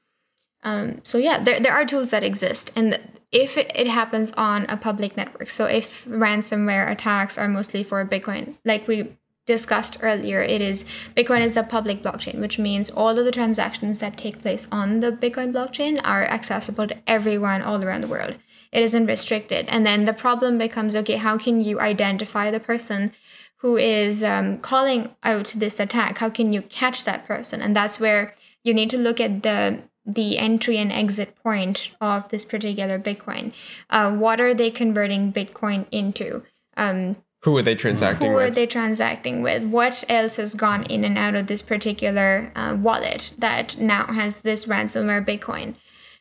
Um, 0.64 1.00
so 1.04 1.18
yeah, 1.18 1.38
there, 1.38 1.60
there 1.60 1.72
are 1.72 1.84
tools 1.84 2.10
that 2.10 2.24
exist, 2.24 2.72
and 2.74 2.98
if 3.30 3.56
it, 3.56 3.70
it 3.74 3.86
happens 3.86 4.32
on 4.32 4.66
a 4.66 4.76
public 4.76 5.16
network, 5.16 5.50
so 5.50 5.66
if 5.66 6.04
ransomware 6.06 6.90
attacks 6.90 7.38
are 7.38 7.46
mostly 7.46 7.84
for 7.84 8.04
Bitcoin, 8.04 8.54
like 8.64 8.88
we 8.88 9.16
discussed 9.48 9.96
earlier, 10.02 10.40
it 10.40 10.60
is 10.60 10.84
Bitcoin 11.16 11.40
is 11.40 11.56
a 11.56 11.64
public 11.64 12.02
blockchain, 12.02 12.38
which 12.38 12.58
means 12.58 12.90
all 12.90 13.18
of 13.18 13.24
the 13.24 13.32
transactions 13.32 13.98
that 13.98 14.16
take 14.16 14.42
place 14.42 14.68
on 14.70 15.00
the 15.00 15.10
Bitcoin 15.10 15.52
blockchain 15.52 16.00
are 16.04 16.24
accessible 16.24 16.86
to 16.86 16.98
everyone 17.06 17.62
all 17.62 17.82
around 17.82 18.02
the 18.02 18.14
world. 18.14 18.36
It 18.70 18.82
isn't 18.82 19.06
restricted. 19.06 19.66
And 19.68 19.84
then 19.86 20.04
the 20.04 20.12
problem 20.12 20.58
becomes 20.58 20.94
okay, 20.94 21.16
how 21.16 21.38
can 21.38 21.60
you 21.60 21.80
identify 21.80 22.50
the 22.50 22.60
person 22.60 23.12
who 23.56 23.76
is 23.76 24.22
um, 24.22 24.58
calling 24.58 25.16
out 25.24 25.54
this 25.56 25.80
attack? 25.80 26.18
How 26.18 26.30
can 26.30 26.52
you 26.52 26.62
catch 26.62 27.04
that 27.04 27.26
person? 27.26 27.62
And 27.62 27.74
that's 27.74 27.98
where 27.98 28.34
you 28.62 28.74
need 28.74 28.90
to 28.90 28.98
look 28.98 29.20
at 29.20 29.42
the 29.42 29.82
the 30.04 30.38
entry 30.38 30.78
and 30.78 30.90
exit 30.90 31.36
point 31.42 31.90
of 32.00 32.28
this 32.30 32.44
particular 32.44 32.98
Bitcoin. 32.98 33.52
Uh, 33.90 34.10
what 34.10 34.40
are 34.40 34.54
they 34.54 34.70
converting 34.70 35.32
Bitcoin 35.32 35.84
into? 35.90 36.42
Um, 36.78 37.16
who 37.42 37.56
are 37.56 37.62
they 37.62 37.74
transacting 37.74 38.30
Who 38.30 38.36
with? 38.36 38.48
are 38.48 38.54
they 38.54 38.66
transacting 38.66 39.42
with? 39.42 39.64
What 39.64 40.04
else 40.08 40.36
has 40.36 40.54
gone 40.54 40.84
in 40.84 41.04
and 41.04 41.16
out 41.16 41.34
of 41.34 41.46
this 41.46 41.62
particular 41.62 42.50
uh, 42.56 42.76
wallet 42.78 43.32
that 43.38 43.78
now 43.78 44.06
has 44.06 44.36
this 44.36 44.66
ransomware 44.66 45.24
Bitcoin? 45.24 45.74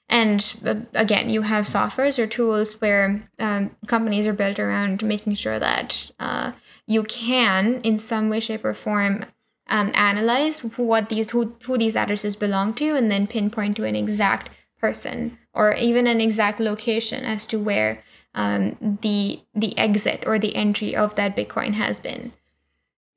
And 0.10 0.56
uh, 0.66 0.76
again, 0.94 1.30
you 1.30 1.42
have 1.42 1.66
softwares 1.66 2.20
or 2.20 2.28
tools 2.28 2.80
where 2.80 3.28
um, 3.40 3.76
companies 3.88 4.28
are 4.28 4.34
built 4.34 4.60
around 4.60 5.04
making 5.04 5.34
sure 5.34 5.60
that 5.60 6.12
uh, 6.20 6.52
you 6.86 7.04
can, 7.04 7.82
in 7.82 7.98
some 7.98 8.30
way, 8.30 8.40
shape, 8.40 8.64
or 8.64 8.74
form, 8.74 9.26
um, 9.70 9.92
analyze 9.96 10.60
what 10.60 11.10
these 11.10 11.32
who, 11.32 11.56
who 11.64 11.78
these 11.78 11.98
addresses 11.98 12.36
belong 12.36 12.74
to, 12.76 12.96
and 12.96 13.12
then 13.12 13.28
pinpoint 13.28 13.76
to 13.78 13.84
an 13.84 13.96
exact 13.96 14.50
person 14.80 15.38
or 15.54 15.74
even 15.74 16.06
an 16.08 16.22
exact 16.22 16.60
location 16.60 17.26
as 17.26 17.46
to 17.48 17.58
where 17.60 18.04
um, 18.38 18.98
the 19.02 19.42
the 19.56 19.78
exit 19.78 20.24
or 20.26 20.40
the 20.40 20.56
entry 20.56 20.96
of 20.96 21.16
that 21.16 21.36
Bitcoin 21.36 21.74
has 21.74 22.00
been. 22.00 22.32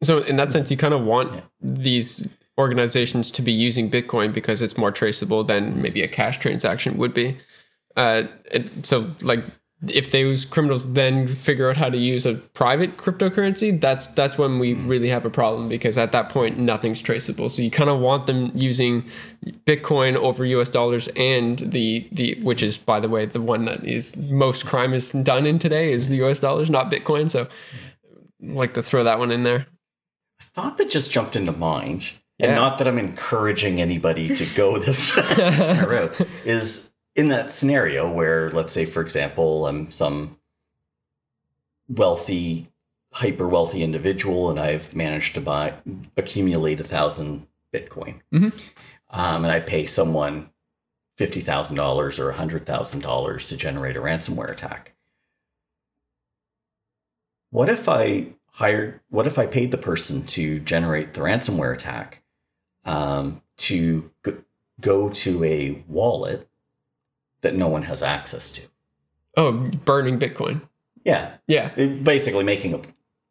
So 0.03 0.19
in 0.23 0.37
that 0.37 0.51
sense, 0.51 0.71
you 0.71 0.79
kind 0.79 0.95
of 0.95 1.05
want 1.05 1.45
these 1.61 2.27
organizations 2.59 3.31
to 3.33 3.43
be 3.43 3.53
using 3.53 3.91
Bitcoin 3.91 4.33
because 4.33 4.63
it's 4.63 4.79
more 4.79 4.91
traceable 4.91 5.45
than 5.45 5.81
maybe 5.81 6.03
a 6.03 6.09
cash 6.09 6.39
transaction 6.39 6.97
would 6.97 7.13
be. 7.13 7.37
Uh, 7.97 8.25
it, 8.51 8.87
so 8.87 9.15
like 9.21 9.45
if 9.89 10.11
those 10.11 10.45
criminals 10.45 10.93
then 10.93 11.27
figure 11.27 11.71
out 11.71 11.77
how 11.77 11.89
to 11.89 11.97
use 11.97 12.27
a 12.27 12.35
private 12.35 12.99
cryptocurrency, 12.99 13.81
that's 13.81 14.09
that's 14.09 14.37
when 14.37 14.59
we 14.59 14.75
really 14.75 15.09
have 15.09 15.25
a 15.25 15.31
problem 15.31 15.69
because 15.69 15.97
at 15.97 16.13
that 16.13 16.29
point 16.29 16.59
nothing's 16.59 17.01
traceable. 17.01 17.49
So 17.49 17.63
you 17.63 17.71
kind 17.71 17.89
of 17.89 17.99
want 17.99 18.27
them 18.27 18.53
using 18.55 19.05
Bitcoin 19.65 20.17
over 20.17 20.45
U.S. 20.45 20.69
dollars 20.69 21.09
and 21.17 21.59
the 21.59 22.07
the 22.13 22.39
which 22.43 22.63
is 22.63 22.77
by 22.77 23.01
the 23.01 23.09
way 23.09 23.25
the 23.25 23.41
one 23.41 23.65
that 23.65 23.85
is 23.87 24.17
most 24.31 24.67
crime 24.67 24.93
is 24.93 25.13
done 25.13 25.47
in 25.47 25.59
today 25.59 25.93
is 25.93 26.11
the 26.11 26.17
U.S. 26.19 26.41
dollars, 26.41 26.69
not 26.69 26.91
Bitcoin. 26.91 27.31
So 27.31 27.49
I'd 28.43 28.51
like 28.51 28.75
to 28.75 28.83
throw 28.83 29.03
that 29.05 29.19
one 29.19 29.31
in 29.31 29.45
there. 29.45 29.67
A 30.41 30.43
thought 30.43 30.77
that 30.77 30.91
just 30.91 31.11
jumped 31.11 31.37
into 31.37 31.53
mind, 31.53 32.13
yeah. 32.39 32.49
and 32.49 32.57
not 32.57 32.77
that 32.79 32.89
I'm 32.89 32.99
encouraging 32.99 33.81
anybody 33.81 34.35
to 34.35 34.47
go 34.55 34.79
this 34.79 35.17
route, 35.39 36.21
is 36.45 36.90
in 37.21 37.29
that 37.29 37.51
scenario 37.51 38.11
where, 38.11 38.51
let's 38.51 38.73
say, 38.73 38.87
for 38.87 39.03
example, 39.03 39.67
I'm 39.67 39.91
some 39.91 40.39
wealthy, 41.87 42.73
hyper 43.13 43.47
wealthy 43.47 43.83
individual, 43.83 44.49
and 44.49 44.59
I've 44.59 44.97
managed 44.97 45.35
to 45.35 45.43
buy 45.43 45.75
accumulate 46.17 46.81
a 46.81 46.85
thousand 46.85 47.47
Bitcoin, 47.75 48.21
mm-hmm. 48.33 48.49
um, 49.11 49.45
and 49.45 49.53
I 49.53 49.61
pay 49.61 49.85
someone 49.85 50.49
fifty 51.19 51.43
thousand 51.43 51.77
dollars 51.77 52.19
or 52.19 52.33
hundred 52.33 52.65
thousand 52.65 53.01
dollars 53.03 53.49
to 53.49 53.57
generate 53.57 53.99
a 53.99 54.01
ransomware 54.01 54.51
attack. 54.51 54.95
What 57.51 57.69
if 57.69 57.87
I 57.87 58.29
hired? 58.47 59.01
What 59.11 59.27
if 59.27 59.39
I 59.39 59.45
paid 59.45 59.73
the 59.73 59.79
person 59.79 60.25
to 60.29 60.59
generate 60.59 61.13
the 61.13 61.21
ransomware 61.21 61.75
attack 61.75 62.23
um, 62.87 63.43
to 63.59 64.11
go 64.81 65.11
to 65.11 65.45
a 65.45 65.85
wallet 65.87 66.50
that 67.43 67.55
no 67.55 67.69
one 67.69 67.83
has 67.83 68.03
access 68.03 68.51
to. 68.53 68.63
Oh, 69.37 69.53
burning 69.53 70.19
Bitcoin. 70.19 70.63
Yeah. 71.05 71.37
Yeah. 71.47 71.71
It, 71.77 72.05
basically 72.05 72.45
making 72.45 72.75
a, 72.75 72.81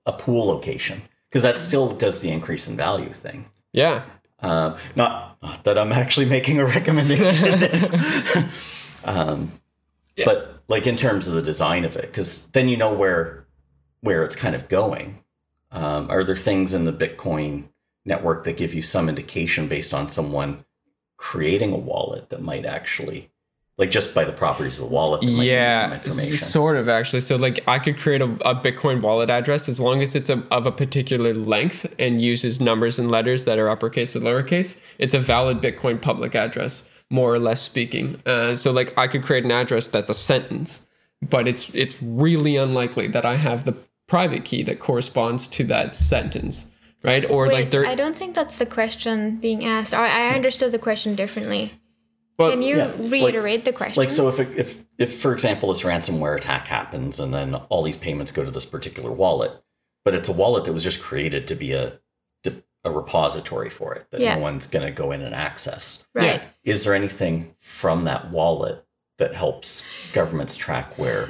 a 0.05 0.13
pool 0.13 0.47
location 0.47 1.01
because 1.29 1.43
that 1.43 1.57
still 1.57 1.91
does 1.91 2.21
the 2.21 2.31
increase 2.31 2.67
in 2.67 2.75
value 2.75 3.11
thing. 3.11 3.45
Yeah. 3.71 4.03
Uh, 4.41 4.77
not, 4.95 5.37
not, 5.41 5.63
that 5.65 5.77
I'm 5.77 5.91
actually 5.91 6.25
making 6.25 6.59
a 6.59 6.65
recommendation. 6.77 8.49
um, 9.03 9.51
yeah. 10.15 10.25
But 10.25 10.63
like 10.67 10.87
in 10.87 10.95
terms 10.95 11.27
of 11.27 11.33
the 11.33 11.41
design 11.41 11.85
of 11.85 11.95
it, 11.95 12.03
because 12.03 12.47
then 12.47 12.69
you 12.69 12.77
know 12.77 12.93
where 12.93 13.45
where 14.01 14.23
it's 14.23 14.35
kind 14.35 14.55
of 14.55 14.69
going. 14.69 15.23
Um, 15.71 16.09
are 16.09 16.23
there 16.23 16.37
things 16.37 16.73
in 16.73 16.85
the 16.85 16.93
Bitcoin 16.93 17.65
network 18.05 18.43
that 18.45 18.57
give 18.57 18.73
you 18.73 18.81
some 18.81 19.09
indication 19.09 19.67
based 19.67 19.93
on 19.93 20.09
someone 20.09 20.65
creating 21.17 21.73
a 21.73 21.77
wallet 21.77 22.29
that 22.29 22.41
might 22.41 22.65
actually 22.65 23.29
like 23.79 23.91
just 23.91 24.13
by 24.13 24.25
the 24.25 24.33
properties 24.33 24.77
of 24.77 24.89
the 24.89 24.93
wallet. 24.93 25.23
yeah, 25.23 25.99
sort 26.01 26.75
of 26.75 26.89
actually. 26.89 27.21
So 27.21 27.37
like 27.37 27.61
I 27.65 27.79
could 27.79 27.97
create 27.97 28.21
a, 28.21 28.25
a 28.45 28.53
Bitcoin 28.53 29.01
wallet 29.01 29.29
address 29.29 29.69
as 29.69 29.79
long 29.79 30.03
as 30.03 30.15
it's 30.15 30.29
a, 30.29 30.43
of 30.51 30.67
a 30.67 30.71
particular 30.71 31.33
length 31.33 31.91
and 31.97 32.21
uses 32.21 32.59
numbers 32.59 32.99
and 32.99 33.09
letters 33.09 33.45
that 33.45 33.57
are 33.57 33.69
uppercase 33.69 34.17
or 34.17 34.19
lowercase. 34.19 34.79
It's 34.97 35.13
a 35.13 35.19
valid 35.19 35.61
Bitcoin 35.61 35.99
public 35.99 36.35
address, 36.35 36.89
more 37.09 37.33
or 37.33 37.39
less 37.39 37.61
speaking. 37.61 38.21
Uh, 38.25 38.57
so 38.57 38.71
like 38.71 38.95
I 38.97 39.07
could 39.07 39.23
create 39.23 39.45
an 39.45 39.51
address 39.51 39.87
that's 39.87 40.09
a 40.09 40.13
sentence, 40.13 40.85
but 41.21 41.47
it's 41.47 41.73
it's 41.73 42.03
really 42.03 42.57
unlikely 42.57 43.07
that 43.07 43.25
I 43.25 43.37
have 43.37 43.63
the 43.63 43.77
private 44.07 44.43
key 44.43 44.61
that 44.63 44.81
corresponds 44.81 45.47
to 45.47 45.63
that 45.65 45.95
sentence. 45.95 46.69
Right 47.01 47.23
or 47.31 47.47
Wait, 47.47 47.53
like 47.53 47.71
there. 47.71 47.85
I 47.85 47.95
don't 47.95 48.17
think 48.17 48.35
that's 48.35 48.59
the 48.59 48.65
question 48.65 49.37
being 49.37 49.63
asked. 49.63 49.93
I, 49.93 50.31
I 50.31 50.35
understood 50.35 50.73
the 50.73 50.79
question 50.79 51.15
differently. 51.15 51.79
Well, 52.39 52.51
Can 52.51 52.61
you 52.61 52.77
yeah, 52.77 52.93
reiterate 52.97 53.59
like, 53.59 53.63
the 53.65 53.73
question? 53.73 54.01
Like, 54.01 54.09
so 54.09 54.29
if, 54.29 54.39
if, 54.39 54.81
if, 54.97 55.21
for 55.21 55.33
example, 55.33 55.73
this 55.73 55.83
ransomware 55.83 56.37
attack 56.37 56.67
happens 56.67 57.19
and 57.19 57.33
then 57.33 57.53
all 57.53 57.83
these 57.83 57.97
payments 57.97 58.31
go 58.31 58.45
to 58.45 58.49
this 58.49 58.63
particular 58.63 59.11
wallet, 59.11 59.51
but 60.05 60.15
it's 60.15 60.29
a 60.29 60.31
wallet 60.31 60.63
that 60.63 60.71
was 60.71 60.81
just 60.81 61.01
created 61.01 61.49
to 61.49 61.55
be 61.55 61.73
a, 61.73 61.99
a 62.85 62.91
repository 62.91 63.69
for 63.69 63.93
it 63.93 64.07
that 64.11 64.21
yeah. 64.21 64.35
no 64.35 64.41
one's 64.41 64.67
going 64.67 64.85
to 64.85 64.91
go 64.91 65.11
in 65.11 65.21
and 65.21 65.35
access. 65.35 66.07
Right. 66.15 66.41
Is 66.63 66.85
there 66.85 66.93
anything 66.93 67.53
from 67.59 68.05
that 68.05 68.31
wallet 68.31 68.85
that 69.17 69.35
helps 69.35 69.83
governments 70.13 70.55
track 70.55 70.97
where 70.97 71.29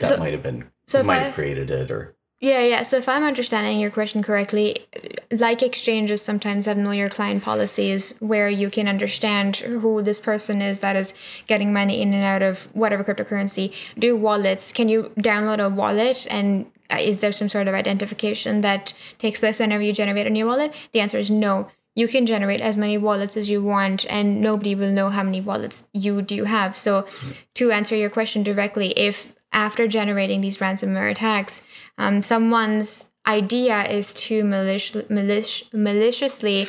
that 0.00 0.08
so, 0.08 0.16
might 0.18 0.34
have 0.34 0.42
been, 0.42 0.70
so 0.86 1.02
might 1.02 1.20
have 1.20 1.34
created 1.34 1.70
it 1.70 1.90
or? 1.90 2.14
Yeah, 2.44 2.60
yeah. 2.60 2.82
So 2.82 2.98
if 2.98 3.08
I'm 3.08 3.24
understanding 3.24 3.80
your 3.80 3.90
question 3.90 4.22
correctly, 4.22 4.86
like 5.30 5.62
exchanges 5.62 6.20
sometimes 6.20 6.66
have 6.66 6.76
know 6.76 6.90
your 6.90 7.08
client 7.08 7.42
policies 7.42 8.18
where 8.20 8.50
you 8.50 8.68
can 8.68 8.86
understand 8.86 9.56
who 9.56 10.02
this 10.02 10.20
person 10.20 10.60
is 10.60 10.80
that 10.80 10.94
is 10.94 11.14
getting 11.46 11.72
money 11.72 12.02
in 12.02 12.12
and 12.12 12.22
out 12.22 12.42
of 12.42 12.64
whatever 12.76 13.02
cryptocurrency. 13.02 13.72
Do 13.98 14.14
wallets. 14.14 14.72
Can 14.72 14.90
you 14.90 15.10
download 15.18 15.58
a 15.58 15.70
wallet 15.70 16.26
and 16.28 16.66
uh, 16.90 16.98
is 17.00 17.20
there 17.20 17.32
some 17.32 17.48
sort 17.48 17.66
of 17.66 17.72
identification 17.72 18.60
that 18.60 18.92
takes 19.16 19.40
place 19.40 19.58
whenever 19.58 19.82
you 19.82 19.94
generate 19.94 20.26
a 20.26 20.30
new 20.30 20.44
wallet? 20.44 20.74
The 20.92 21.00
answer 21.00 21.16
is 21.16 21.30
no. 21.30 21.70
You 21.94 22.08
can 22.08 22.26
generate 22.26 22.60
as 22.60 22.76
many 22.76 22.98
wallets 22.98 23.38
as 23.38 23.48
you 23.48 23.62
want, 23.62 24.04
and 24.10 24.42
nobody 24.42 24.74
will 24.74 24.90
know 24.90 25.08
how 25.08 25.22
many 25.22 25.40
wallets 25.40 25.88
you 25.94 26.20
do 26.20 26.44
have. 26.44 26.76
So, 26.76 27.06
to 27.54 27.70
answer 27.70 27.94
your 27.94 28.10
question 28.10 28.42
directly, 28.42 28.88
if 28.98 29.32
after 29.54 29.86
generating 29.86 30.40
these 30.40 30.58
ransomware 30.58 31.10
attacks, 31.10 31.62
um, 31.98 32.22
someone's 32.22 33.10
idea 33.26 33.84
is 33.88 34.12
to 34.14 34.44
malic- 34.44 35.08
malic- 35.10 35.72
maliciously 35.72 36.66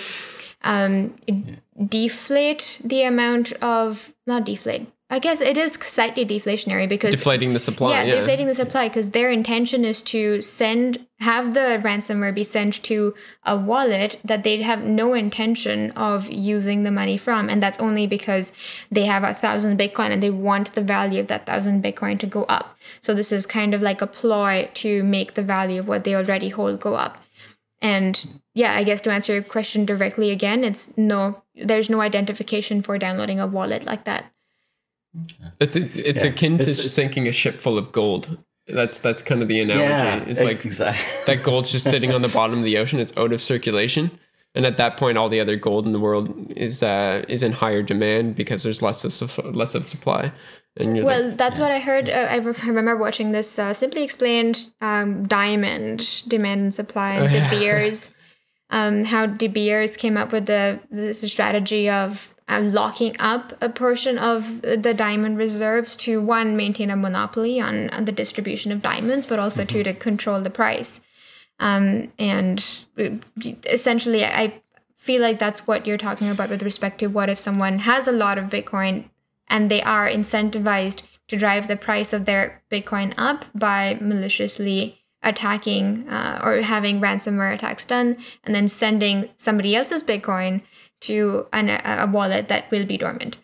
um, 0.64 1.14
deflate 1.88 2.82
the 2.84 3.04
amount 3.04 3.52
of 3.62 4.14
not 4.26 4.46
deflate 4.46 4.88
I 5.08 5.20
guess 5.20 5.40
it 5.40 5.56
is 5.56 5.74
slightly 5.74 6.26
deflationary 6.26 6.90
because 6.90 7.12
deflating 7.12 7.54
the 7.54 7.60
supply. 7.60 7.92
Yeah, 7.92 8.04
yeah. 8.04 8.16
deflating 8.16 8.48
the 8.48 8.56
supply 8.56 8.88
because 8.88 9.12
their 9.12 9.30
intention 9.30 9.86
is 9.86 10.02
to 10.04 10.42
send 10.42 11.06
have 11.20 11.54
the 11.54 11.80
ransomware 11.84 12.34
be 12.34 12.44
sent 12.44 12.82
to 12.84 13.14
a 13.44 13.56
wallet 13.56 14.20
that 14.26 14.42
they 14.42 14.62
have 14.64 14.84
no 14.84 15.14
intention 15.14 15.92
of 15.92 16.32
using 16.32 16.82
the 16.82 16.92
money 16.92 17.18
from, 17.18 17.50
and 17.50 17.62
that's 17.62 17.80
only 17.80 18.08
because 18.08 18.52
they 18.90 19.06
have 19.06 19.24
a 19.24 19.34
thousand 19.34 19.78
Bitcoin 19.78 20.10
and 20.10 20.24
they 20.24 20.32
want 20.32 20.74
the 20.74 20.82
value 20.82 21.20
of 21.20 21.28
that 21.28 21.46
thousand 21.46 21.84
Bitcoin 21.84 22.20
to 22.20 22.26
go 22.26 22.44
up. 22.46 22.76
So 23.00 23.14
this 23.14 23.32
is 23.32 23.46
kind 23.46 23.76
of 23.76 23.84
like 23.84 24.02
a 24.02 24.08
ploy 24.08 24.70
to 24.76 25.04
make 25.04 25.36
the 25.36 25.44
value 25.44 25.80
of 25.80 25.88
what 25.88 26.04
they 26.04 26.16
already 26.16 26.50
hold 26.50 26.80
go 26.80 26.96
up. 26.96 27.24
And 27.80 28.42
yeah, 28.56 28.74
I 28.74 28.84
guess 28.84 29.02
to 29.02 29.12
answer 29.12 29.34
your 29.34 29.44
question 29.44 29.86
directly 29.86 30.32
again, 30.32 30.64
it's 30.64 30.98
no, 30.98 31.44
there's 31.54 31.92
no 31.92 32.02
identification 32.02 32.82
for 32.82 32.98
downloading 32.98 33.40
a 33.40 33.46
wallet 33.46 33.86
like 33.86 34.06
that. 34.06 34.32
It's 35.60 35.76
it's, 35.76 35.96
it's 35.98 36.24
yeah. 36.24 36.30
akin 36.30 36.58
to 36.58 36.70
it's, 36.70 36.80
it's, 36.80 36.92
sinking 36.92 37.28
a 37.28 37.32
ship 37.32 37.60
full 37.60 37.78
of 37.78 37.92
gold. 37.92 38.38
That's 38.68 38.98
that's 38.98 39.22
kind 39.22 39.42
of 39.42 39.48
the 39.48 39.62
analogy. 39.62 39.86
Yeah, 39.86 40.30
it's 40.30 40.42
like 40.42 40.66
exactly. 40.66 41.06
that 41.36 41.44
gold's 41.44 41.72
just 41.72 41.86
sitting 41.86 42.14
on 42.14 42.22
the 42.22 42.28
bottom 42.28 42.58
of 42.58 42.66
the 42.66 42.78
ocean. 42.78 43.00
It's 43.00 43.16
out 43.16 43.32
of 43.32 43.42
circulation, 43.42 44.12
and 44.56 44.66
at 44.66 44.78
that 44.78 44.98
point, 44.98 45.18
all 45.18 45.30
the 45.30 45.40
other 45.40 45.56
gold 45.56 45.86
in 45.86 45.92
the 45.92 46.00
world 46.00 46.52
is 46.56 46.82
uh, 46.82 47.24
is 47.28 47.44
in 47.44 47.52
higher 47.52 47.84
demand 47.84 48.36
because 48.36 48.64
there's 48.64 48.82
less 48.82 49.04
of 49.04 49.56
less 49.56 49.76
of 49.76 49.86
supply. 49.86 50.32
well, 50.78 51.28
like, 51.28 51.38
that's 51.38 51.58
yeah. 51.58 51.64
what 51.64 51.72
I 51.72 51.80
heard. 51.80 52.10
Uh, 52.10 52.28
I 52.30 52.38
remember 52.38 52.98
watching 52.98 53.32
this 53.32 53.58
uh, 53.60 53.74
simply 53.74 54.04
explained 54.04 54.66
um, 54.82 55.28
diamond 55.28 56.24
demand 56.28 56.62
and 56.62 56.74
supply 56.74 57.20
oh, 57.20 57.24
yeah. 57.24 57.50
De 57.50 57.60
Beers. 57.60 58.14
um, 58.72 59.06
how 59.06 59.28
De 59.28 59.48
Beers 59.48 59.96
came 59.96 60.18
up 60.18 60.32
with 60.32 60.48
the 60.48 60.80
this 60.90 61.22
strategy 61.22 61.90
of 61.90 62.35
uh, 62.48 62.60
locking 62.62 63.16
up 63.20 63.54
a 63.62 63.70
portion 63.70 64.18
of 64.18 64.62
the 64.62 64.94
diamond 64.94 65.38
reserves 65.38 65.98
to 65.98 66.22
one 66.22 66.56
maintain 66.56 66.92
a 66.92 66.96
monopoly 66.96 67.60
on, 67.60 67.90
on 67.90 68.06
the 68.06 68.12
distribution 68.12 68.72
of 68.72 68.82
diamonds, 68.82 69.26
but 69.26 69.40
also 69.40 69.64
mm-hmm. 69.64 69.78
to 69.78 69.84
to 69.84 69.94
control 69.94 70.42
the 70.42 70.50
price. 70.50 71.02
Um, 71.60 72.12
and 72.20 72.64
uh, 73.00 73.10
essentially, 73.66 74.26
I 74.26 74.62
feel 74.96 75.22
like 75.22 75.40
that's 75.40 75.68
what 75.68 75.88
you're 75.88 75.98
talking 75.98 76.30
about 76.30 76.50
with 76.50 76.64
respect 76.64 77.00
to 77.00 77.08
what 77.08 77.30
if 77.30 77.40
someone 77.40 77.80
has 77.80 78.08
a 78.08 78.12
lot 78.12 78.38
of 78.38 78.46
Bitcoin 78.46 79.06
and 79.48 79.70
they 79.70 79.82
are 79.82 80.10
incentivized 80.10 81.04
to 81.28 81.38
drive 81.38 81.68
the 81.68 81.78
price 81.78 82.14
of 82.14 82.26
their 82.26 82.62
Bitcoin 82.72 83.14
up 83.18 83.46
by 83.54 83.98
maliciously 84.02 85.00
attacking 85.24 86.08
uh, 86.10 86.40
or 86.44 86.62
having 86.62 87.02
ransomware 87.02 87.54
attacks 87.54 87.86
done 87.86 88.18
and 88.44 88.54
then 88.54 88.68
sending 88.68 89.30
somebody 89.38 89.76
else's 89.76 90.04
Bitcoin 90.04 90.62
to 91.08 91.48
an, 91.54 91.70
a 91.70 92.10
wallet 92.12 92.48
that 92.48 92.70
will 92.72 92.86
be 92.86 92.98
dormant. 92.98 93.38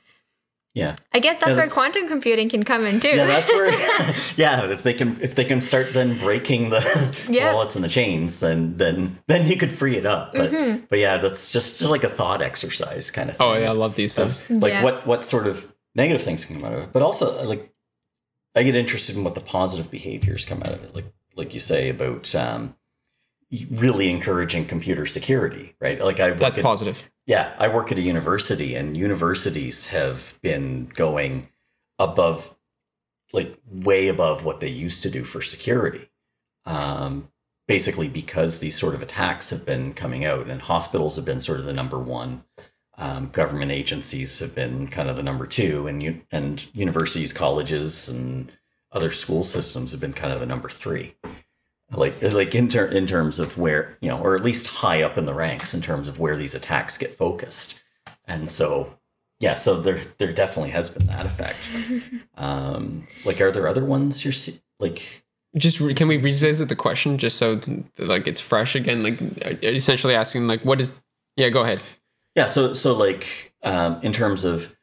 Yeah. 0.73 0.95
I 1.13 1.19
guess 1.19 1.37
that's, 1.37 1.49
yeah, 1.49 1.55
that's, 1.55 1.75
where 1.75 1.83
quantum 1.83 2.07
computing 2.07 2.47
can 2.47 2.63
come 2.63 2.85
in 2.85 3.01
too. 3.01 3.09
Yeah, 3.09 3.25
that's 3.25 3.49
where 3.49 3.71
yeah, 4.37 4.71
if 4.71 4.83
they 4.83 4.93
can 4.93 5.19
if 5.21 5.35
they 5.35 5.43
can 5.43 5.59
start 5.59 5.91
then 5.93 6.17
breaking 6.17 6.69
the 6.69 7.15
yeah. 7.29 7.53
wallets 7.53 7.75
and 7.75 7.83
the 7.83 7.89
chains, 7.89 8.39
then 8.39 8.77
then 8.77 9.19
then 9.27 9.47
you 9.47 9.57
could 9.57 9.71
free 9.71 9.97
it 9.97 10.05
up. 10.05 10.33
But 10.33 10.51
mm-hmm. 10.51 10.85
but 10.89 10.99
yeah, 10.99 11.17
that's 11.17 11.51
just, 11.51 11.79
just 11.79 11.91
like 11.91 12.05
a 12.05 12.09
thought 12.09 12.41
exercise 12.41 13.11
kind 13.11 13.29
of 13.29 13.35
oh, 13.41 13.53
thing. 13.53 13.63
Oh 13.63 13.65
yeah, 13.65 13.69
I 13.69 13.73
love 13.73 13.95
these 13.95 14.15
things. 14.15 14.49
Like 14.49 14.71
yeah. 14.71 14.83
what 14.83 15.05
what 15.05 15.25
sort 15.25 15.45
of 15.45 15.69
negative 15.93 16.21
things 16.21 16.45
can 16.45 16.55
come 16.55 16.65
out 16.65 16.73
of 16.73 16.83
it. 16.83 16.93
But 16.93 17.01
also 17.01 17.43
like 17.43 17.73
I 18.55 18.63
get 18.63 18.75
interested 18.75 19.17
in 19.17 19.25
what 19.25 19.35
the 19.35 19.41
positive 19.41 19.91
behaviors 19.91 20.45
come 20.45 20.61
out 20.61 20.71
of 20.71 20.83
it. 20.85 20.95
Like 20.95 21.11
like 21.35 21.53
you 21.53 21.59
say 21.59 21.89
about 21.89 22.33
um 22.33 22.75
really 23.71 24.09
encouraging 24.09 24.65
computer 24.65 25.05
security, 25.05 25.75
right? 25.79 25.99
Like 25.99 26.19
I 26.19 26.31
That's 26.31 26.57
at, 26.57 26.63
positive 26.63 27.03
yeah, 27.25 27.53
I 27.57 27.67
work 27.67 27.91
at 27.91 27.97
a 27.97 28.01
university, 28.01 28.75
and 28.75 28.97
universities 28.97 29.87
have 29.87 30.37
been 30.41 30.87
going 30.87 31.49
above, 31.99 32.55
like 33.31 33.57
way 33.71 34.07
above 34.07 34.43
what 34.43 34.59
they 34.59 34.69
used 34.69 35.03
to 35.03 35.09
do 35.09 35.23
for 35.23 35.41
security. 35.41 36.09
Um, 36.65 37.29
basically, 37.67 38.09
because 38.09 38.59
these 38.59 38.77
sort 38.77 38.95
of 38.95 39.01
attacks 39.01 39.49
have 39.51 39.65
been 39.65 39.93
coming 39.93 40.25
out, 40.25 40.47
and 40.47 40.61
hospitals 40.61 41.15
have 41.15 41.25
been 41.25 41.41
sort 41.41 41.59
of 41.59 41.65
the 41.65 41.73
number 41.73 41.99
one. 41.99 42.43
Um, 42.97 43.29
government 43.29 43.71
agencies 43.71 44.39
have 44.39 44.53
been 44.53 44.87
kind 44.87 45.09
of 45.09 45.15
the 45.15 45.23
number 45.23 45.47
two, 45.47 45.87
and 45.87 46.01
you 46.01 46.21
and 46.31 46.67
universities, 46.73 47.33
colleges, 47.33 48.09
and 48.09 48.51
other 48.91 49.11
school 49.11 49.43
systems 49.43 49.91
have 49.91 50.01
been 50.01 50.11
kind 50.13 50.33
of 50.33 50.39
the 50.39 50.45
number 50.45 50.69
three 50.69 51.15
like 51.93 52.21
like 52.21 52.55
in, 52.55 52.69
ter- 52.69 52.85
in 52.87 53.05
terms 53.07 53.39
of 53.39 53.57
where 53.57 53.97
you 54.01 54.09
know 54.09 54.19
or 54.19 54.35
at 54.35 54.43
least 54.43 54.67
high 54.67 55.01
up 55.03 55.17
in 55.17 55.25
the 55.25 55.33
ranks 55.33 55.73
in 55.73 55.81
terms 55.81 56.07
of 56.07 56.19
where 56.19 56.37
these 56.37 56.55
attacks 56.55 56.97
get 56.97 57.11
focused. 57.11 57.81
And 58.25 58.49
so 58.49 58.97
yeah 59.39 59.55
so 59.55 59.81
there 59.81 60.01
there 60.17 60.31
definitely 60.31 60.71
has 60.71 60.89
been 60.89 61.07
that 61.07 61.25
effect. 61.25 61.57
Um 62.37 63.07
like 63.25 63.41
are 63.41 63.51
there 63.51 63.67
other 63.67 63.83
ones 63.85 64.23
you're 64.23 64.31
see- 64.33 64.59
like? 64.79 65.23
Just 65.57 65.81
re- 65.81 65.93
can 65.93 66.07
we 66.07 66.15
revisit 66.17 66.69
the 66.69 66.77
question 66.77 67.17
just 67.17 67.37
so 67.37 67.59
like 67.97 68.25
it's 68.25 68.39
fresh 68.39 68.73
again? 68.73 69.03
Like 69.03 69.19
essentially 69.63 70.15
asking 70.15 70.47
like 70.47 70.63
what 70.63 70.79
is 70.79 70.93
yeah 71.35 71.49
go 71.49 71.61
ahead. 71.61 71.81
Yeah 72.35 72.45
so 72.45 72.73
so 72.73 72.93
like 72.93 73.53
um 73.63 73.99
in 74.01 74.13
terms 74.13 74.45
of 74.45 74.73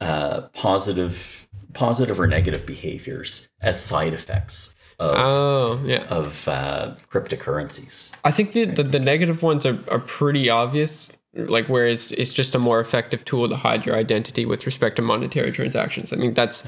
uh 0.00 0.42
positive 0.54 1.46
positive 1.74 2.18
or 2.18 2.26
negative 2.26 2.64
behaviors 2.64 3.50
as 3.60 3.78
side 3.82 4.14
effects 4.14 4.74
of, 4.98 5.14
oh 5.16 5.80
yeah 5.84 6.04
of 6.08 6.48
uh, 6.48 6.94
cryptocurrencies. 7.10 8.12
I 8.24 8.30
think 8.30 8.52
the, 8.52 8.64
the, 8.64 8.82
the 8.82 9.00
negative 9.00 9.42
ones 9.42 9.66
are, 9.66 9.78
are 9.90 10.00
pretty 10.00 10.48
obvious. 10.48 11.16
Like 11.34 11.68
where 11.68 11.86
it's 11.86 12.12
it's 12.12 12.32
just 12.32 12.54
a 12.54 12.58
more 12.58 12.80
effective 12.80 13.22
tool 13.26 13.46
to 13.46 13.56
hide 13.56 13.84
your 13.84 13.94
identity 13.94 14.46
with 14.46 14.64
respect 14.64 14.96
to 14.96 15.02
monetary 15.02 15.52
transactions. 15.52 16.10
I 16.10 16.16
mean 16.16 16.32
that's 16.32 16.64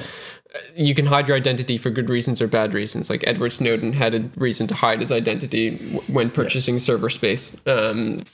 you 0.74 0.94
can 0.94 1.06
hide 1.06 1.26
your 1.26 1.38
identity 1.38 1.78
for 1.78 1.88
good 1.88 2.10
reasons 2.10 2.42
or 2.42 2.48
bad 2.48 2.74
reasons. 2.74 3.08
Like 3.08 3.24
Edward 3.26 3.54
Snowden 3.54 3.94
had 3.94 4.14
a 4.14 4.20
reason 4.36 4.66
to 4.66 4.74
hide 4.74 5.00
his 5.00 5.10
identity 5.10 5.78
when 6.08 6.30
purchasing 6.30 6.74
yeah. 6.74 6.80
server 6.80 7.08
space 7.08 7.56
um, 7.66 8.24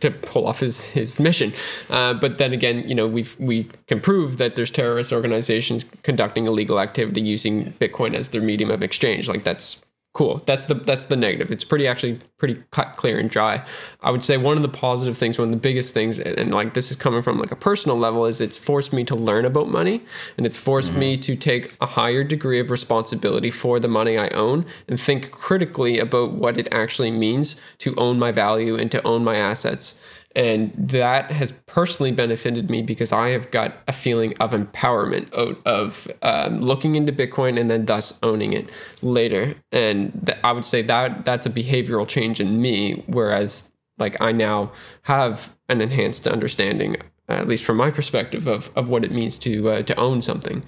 to 0.00 0.10
pull 0.10 0.46
off 0.46 0.60
his 0.60 0.82
his 0.82 1.20
mission. 1.20 1.52
Uh, 1.88 2.14
but 2.14 2.38
then 2.38 2.52
again, 2.52 2.88
you 2.88 2.94
know, 2.94 3.06
we 3.06 3.26
we 3.38 3.68
can 3.86 4.00
prove 4.00 4.38
that 4.38 4.56
there's 4.56 4.70
terrorist 4.70 5.12
organizations 5.12 5.84
conducting 6.02 6.46
illegal 6.46 6.80
activity 6.80 7.20
using 7.20 7.72
Bitcoin 7.80 8.14
as 8.14 8.30
their 8.30 8.42
medium 8.42 8.70
of 8.70 8.82
exchange. 8.82 9.28
Like 9.28 9.44
that's 9.44 9.80
cool. 10.12 10.42
That's 10.46 10.66
the 10.66 10.74
that's 10.74 11.06
the 11.06 11.16
negative. 11.16 11.50
It's 11.50 11.64
pretty 11.64 11.86
actually 11.86 12.18
pretty 12.38 12.62
cut 12.70 12.96
clear 12.96 13.18
and 13.18 13.30
dry. 13.30 13.64
I 14.02 14.10
would 14.10 14.24
say 14.24 14.36
one 14.36 14.56
of 14.56 14.62
the 14.62 14.68
positive 14.68 15.16
things 15.16 15.38
one 15.38 15.48
of 15.48 15.52
the 15.52 15.60
biggest 15.60 15.94
things 15.94 16.18
and 16.18 16.52
like 16.52 16.74
this 16.74 16.90
is 16.90 16.96
coming 16.96 17.22
from 17.22 17.38
like 17.38 17.52
a 17.52 17.56
personal 17.56 17.98
level 17.98 18.26
is 18.26 18.40
it's 18.40 18.56
forced 18.56 18.92
me 18.92 19.04
to 19.04 19.14
learn 19.14 19.44
about 19.44 19.68
money 19.68 20.02
and 20.36 20.46
it's 20.46 20.56
forced 20.56 20.90
mm-hmm. 20.90 21.00
me 21.00 21.16
to 21.18 21.36
take 21.36 21.76
a 21.80 21.86
higher 21.86 22.24
degree 22.24 22.58
of 22.58 22.70
responsibility 22.70 23.50
for 23.50 23.78
the 23.78 23.88
money 23.88 24.16
i 24.16 24.28
own 24.28 24.64
and 24.88 24.98
think 24.98 25.30
critically 25.30 25.98
about 25.98 26.32
what 26.32 26.56
it 26.56 26.66
actually 26.72 27.10
means 27.10 27.56
to 27.78 27.94
own 27.96 28.18
my 28.18 28.32
value 28.32 28.76
and 28.76 28.90
to 28.90 29.02
own 29.06 29.22
my 29.22 29.36
assets 29.36 30.00
and 30.36 30.72
that 30.76 31.32
has 31.32 31.52
personally 31.66 32.12
benefited 32.12 32.70
me 32.70 32.82
because 32.82 33.10
I 33.10 33.30
have 33.30 33.50
got 33.50 33.74
a 33.88 33.92
feeling 33.92 34.36
of 34.38 34.52
empowerment 34.52 35.30
of, 35.32 35.58
of 35.66 36.08
um, 36.22 36.60
looking 36.60 36.94
into 36.94 37.12
Bitcoin 37.12 37.58
and 37.58 37.68
then 37.68 37.86
thus 37.86 38.18
owning 38.22 38.52
it 38.52 38.70
later. 39.02 39.56
And 39.72 40.12
th- 40.26 40.38
I 40.44 40.52
would 40.52 40.64
say 40.64 40.82
that 40.82 41.24
that's 41.24 41.46
a 41.46 41.50
behavioral 41.50 42.06
change 42.06 42.38
in 42.38 42.62
me, 42.62 43.02
whereas 43.08 43.70
like 43.98 44.20
I 44.20 44.30
now 44.30 44.70
have 45.02 45.52
an 45.68 45.80
enhanced 45.80 46.28
understanding, 46.28 46.96
at 47.28 47.48
least 47.48 47.64
from 47.64 47.76
my 47.76 47.90
perspective, 47.90 48.46
of 48.46 48.70
of 48.76 48.88
what 48.88 49.04
it 49.04 49.10
means 49.10 49.38
to 49.40 49.68
uh, 49.68 49.82
to 49.82 49.96
own 49.96 50.22
something. 50.22 50.62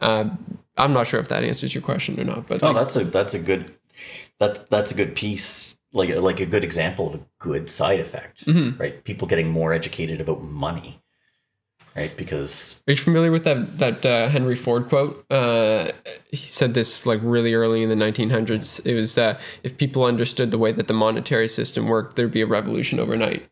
Uh, 0.00 0.30
I'm 0.76 0.92
not 0.92 1.08
sure 1.08 1.20
if 1.20 1.28
that 1.28 1.42
answers 1.42 1.74
your 1.74 1.82
question 1.82 2.18
or 2.18 2.24
not, 2.24 2.46
but 2.46 2.62
oh, 2.62 2.68
like, 2.68 2.76
that's 2.76 2.96
a 2.96 3.04
that's 3.04 3.34
a 3.34 3.40
good 3.40 3.72
that 4.38 4.70
that's 4.70 4.92
a 4.92 4.94
good 4.94 5.16
piece 5.16 5.76
like 5.92 6.14
like 6.16 6.40
a 6.40 6.46
good 6.46 6.64
example 6.64 7.08
of 7.08 7.14
a 7.14 7.20
good 7.38 7.70
side 7.70 8.00
effect, 8.00 8.46
mm-hmm. 8.46 8.80
right? 8.80 9.02
People 9.04 9.26
getting 9.26 9.50
more 9.50 9.72
educated 9.72 10.20
about 10.20 10.42
money, 10.42 11.02
right? 11.96 12.16
Because 12.16 12.82
are 12.86 12.92
you 12.92 12.96
familiar 12.96 13.32
with 13.32 13.44
that 13.44 13.78
that 13.78 14.06
uh, 14.06 14.28
Henry 14.28 14.56
Ford 14.56 14.88
quote? 14.88 15.24
Uh, 15.30 15.90
he 16.30 16.36
said 16.36 16.74
this 16.74 17.04
like 17.06 17.20
really 17.22 17.54
early 17.54 17.82
in 17.82 17.88
the 17.88 17.94
1900s. 17.96 18.84
It 18.86 18.94
was 18.94 19.18
uh, 19.18 19.38
if 19.62 19.76
people 19.76 20.04
understood 20.04 20.50
the 20.50 20.58
way 20.58 20.72
that 20.72 20.86
the 20.86 20.94
monetary 20.94 21.48
system 21.48 21.86
worked, 21.88 22.16
there'd 22.16 22.30
be 22.30 22.42
a 22.42 22.46
revolution 22.46 23.00
overnight. 23.00 23.48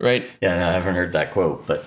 Right? 0.00 0.24
Yeah, 0.40 0.56
no, 0.58 0.68
I 0.68 0.72
haven't 0.72 0.96
heard 0.96 1.12
that 1.12 1.30
quote, 1.30 1.64
but 1.66 1.84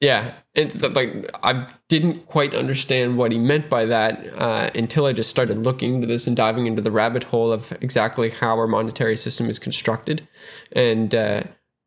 yeah, 0.00 0.32
and 0.54 0.94
like 0.94 1.30
I 1.42 1.68
didn't 1.88 2.26
quite 2.26 2.54
understand 2.54 3.18
what 3.18 3.32
he 3.32 3.38
meant 3.38 3.68
by 3.68 3.84
that 3.84 4.26
uh, 4.34 4.70
until 4.74 5.04
I 5.04 5.12
just 5.12 5.28
started 5.28 5.58
looking 5.58 5.96
into 5.96 6.06
this 6.06 6.26
and 6.26 6.34
diving 6.34 6.66
into 6.66 6.80
the 6.80 6.90
rabbit 6.90 7.24
hole 7.24 7.52
of 7.52 7.70
exactly 7.82 8.30
how 8.30 8.56
our 8.56 8.66
monetary 8.66 9.16
system 9.16 9.50
is 9.50 9.58
constructed, 9.58 10.26
and 10.72 11.14
uh, 11.14 11.42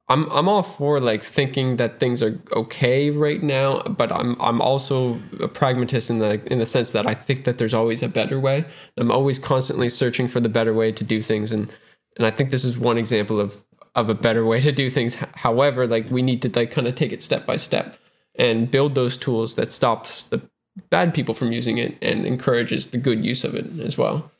I'm 0.09 0.29
I'm 0.31 0.47
all 0.47 0.61
for 0.61 0.99
like 0.99 1.23
thinking 1.23 1.77
that 1.77 1.99
things 1.99 2.21
are 2.21 2.39
okay 2.51 3.09
right 3.09 3.41
now, 3.41 3.81
but 3.81 4.11
I'm 4.11 4.39
I'm 4.39 4.61
also 4.61 5.19
a 5.39 5.47
pragmatist 5.47 6.11
in 6.11 6.19
the 6.19 6.39
in 6.51 6.59
the 6.59 6.67
sense 6.67 6.91
that 6.91 7.07
I 7.07 7.15
think 7.15 7.45
that 7.45 7.57
there's 7.57 7.73
always 7.73 8.03
a 8.03 8.07
better 8.07 8.39
way. 8.39 8.63
I'm 8.95 9.09
always 9.09 9.39
constantly 9.39 9.89
searching 9.89 10.27
for 10.27 10.39
the 10.39 10.49
better 10.49 10.73
way 10.73 10.91
to 10.91 11.03
do 11.03 11.19
things, 11.23 11.51
and 11.51 11.73
and 12.17 12.27
I 12.27 12.31
think 12.31 12.51
this 12.51 12.63
is 12.63 12.77
one 12.77 12.99
example 12.99 13.39
of 13.39 13.63
of 13.95 14.09
a 14.09 14.15
better 14.15 14.45
way 14.45 14.59
to 14.61 14.71
do 14.71 14.91
things. 14.91 15.15
However, 15.33 15.87
like 15.87 16.11
we 16.11 16.21
need 16.21 16.43
to 16.43 16.51
like 16.53 16.69
kind 16.69 16.85
of 16.85 16.93
take 16.93 17.11
it 17.11 17.23
step 17.23 17.47
by 17.47 17.57
step 17.57 17.97
and 18.35 18.69
build 18.69 18.95
those 18.95 19.17
tools 19.17 19.55
that 19.55 19.71
stops 19.71 20.23
the 20.23 20.41
bad 20.89 21.13
people 21.13 21.33
from 21.33 21.51
using 21.51 21.77
it 21.77 21.97
and 22.01 22.25
encourages 22.25 22.87
the 22.87 22.97
good 22.97 23.23
use 23.23 23.43
of 23.43 23.55
it 23.55 23.79
as 23.79 23.97
well. 23.97 24.31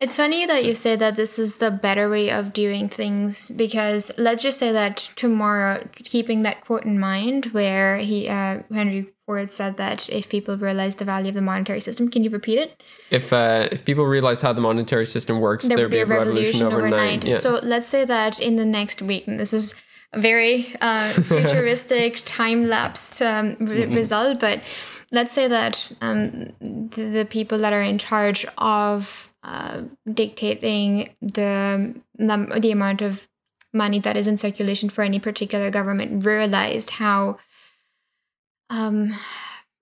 It's 0.00 0.16
funny 0.16 0.46
that 0.46 0.64
you 0.64 0.74
say 0.74 0.96
that 0.96 1.16
this 1.16 1.38
is 1.38 1.58
the 1.58 1.70
better 1.70 2.08
way 2.08 2.30
of 2.30 2.54
doing 2.54 2.88
things 2.88 3.50
because 3.50 4.10
let's 4.16 4.42
just 4.42 4.58
say 4.58 4.72
that 4.72 5.10
tomorrow, 5.14 5.86
keeping 5.92 6.40
that 6.42 6.64
quote 6.64 6.84
in 6.84 6.98
mind, 6.98 7.46
where 7.52 7.98
he 7.98 8.26
uh, 8.26 8.62
Henry 8.72 9.12
Ford 9.26 9.50
said 9.50 9.76
that 9.76 10.08
if 10.08 10.30
people 10.30 10.56
realize 10.56 10.96
the 10.96 11.04
value 11.04 11.28
of 11.28 11.34
the 11.34 11.42
monetary 11.42 11.80
system, 11.80 12.10
can 12.10 12.24
you 12.24 12.30
repeat 12.30 12.58
it? 12.58 12.82
If 13.10 13.30
uh, 13.30 13.68
if 13.70 13.84
people 13.84 14.06
realize 14.06 14.40
how 14.40 14.54
the 14.54 14.62
monetary 14.62 15.04
system 15.04 15.38
works, 15.38 15.68
there 15.68 15.76
will 15.76 15.90
be 15.90 15.98
a 15.98 16.06
revolution, 16.06 16.60
revolution 16.60 16.66
overnight. 16.66 16.92
overnight. 16.94 17.24
Yeah. 17.24 17.38
So 17.38 17.60
let's 17.62 17.86
say 17.86 18.06
that 18.06 18.40
in 18.40 18.56
the 18.56 18.64
next 18.64 19.02
week, 19.02 19.26
and 19.26 19.38
this 19.38 19.52
is 19.52 19.74
very 20.14 20.74
uh, 20.80 21.08
futuristic 21.12 22.22
time 22.24 22.66
lapsed 22.66 23.22
um, 23.22 23.56
re- 23.60 23.82
mm-hmm. 23.82 23.94
result. 23.94 24.40
But 24.40 24.62
let's 25.12 25.32
say 25.32 25.48
that 25.48 25.90
um, 26.00 26.52
the, 26.60 27.04
the, 27.12 27.26
people 27.28 27.58
that 27.58 27.72
are 27.72 27.82
in 27.82 27.98
charge 27.98 28.46
of 28.58 29.28
uh, 29.42 29.82
dictating 30.12 31.10
the 31.20 31.94
the 32.18 32.70
amount 32.70 33.02
of 33.02 33.28
money 33.72 34.00
that 34.00 34.16
is 34.16 34.26
in 34.26 34.36
circulation 34.36 34.88
for 34.88 35.02
any 35.02 35.20
particular 35.20 35.70
government 35.70 36.26
realized 36.26 36.90
how 36.90 37.38
um, 38.68 39.12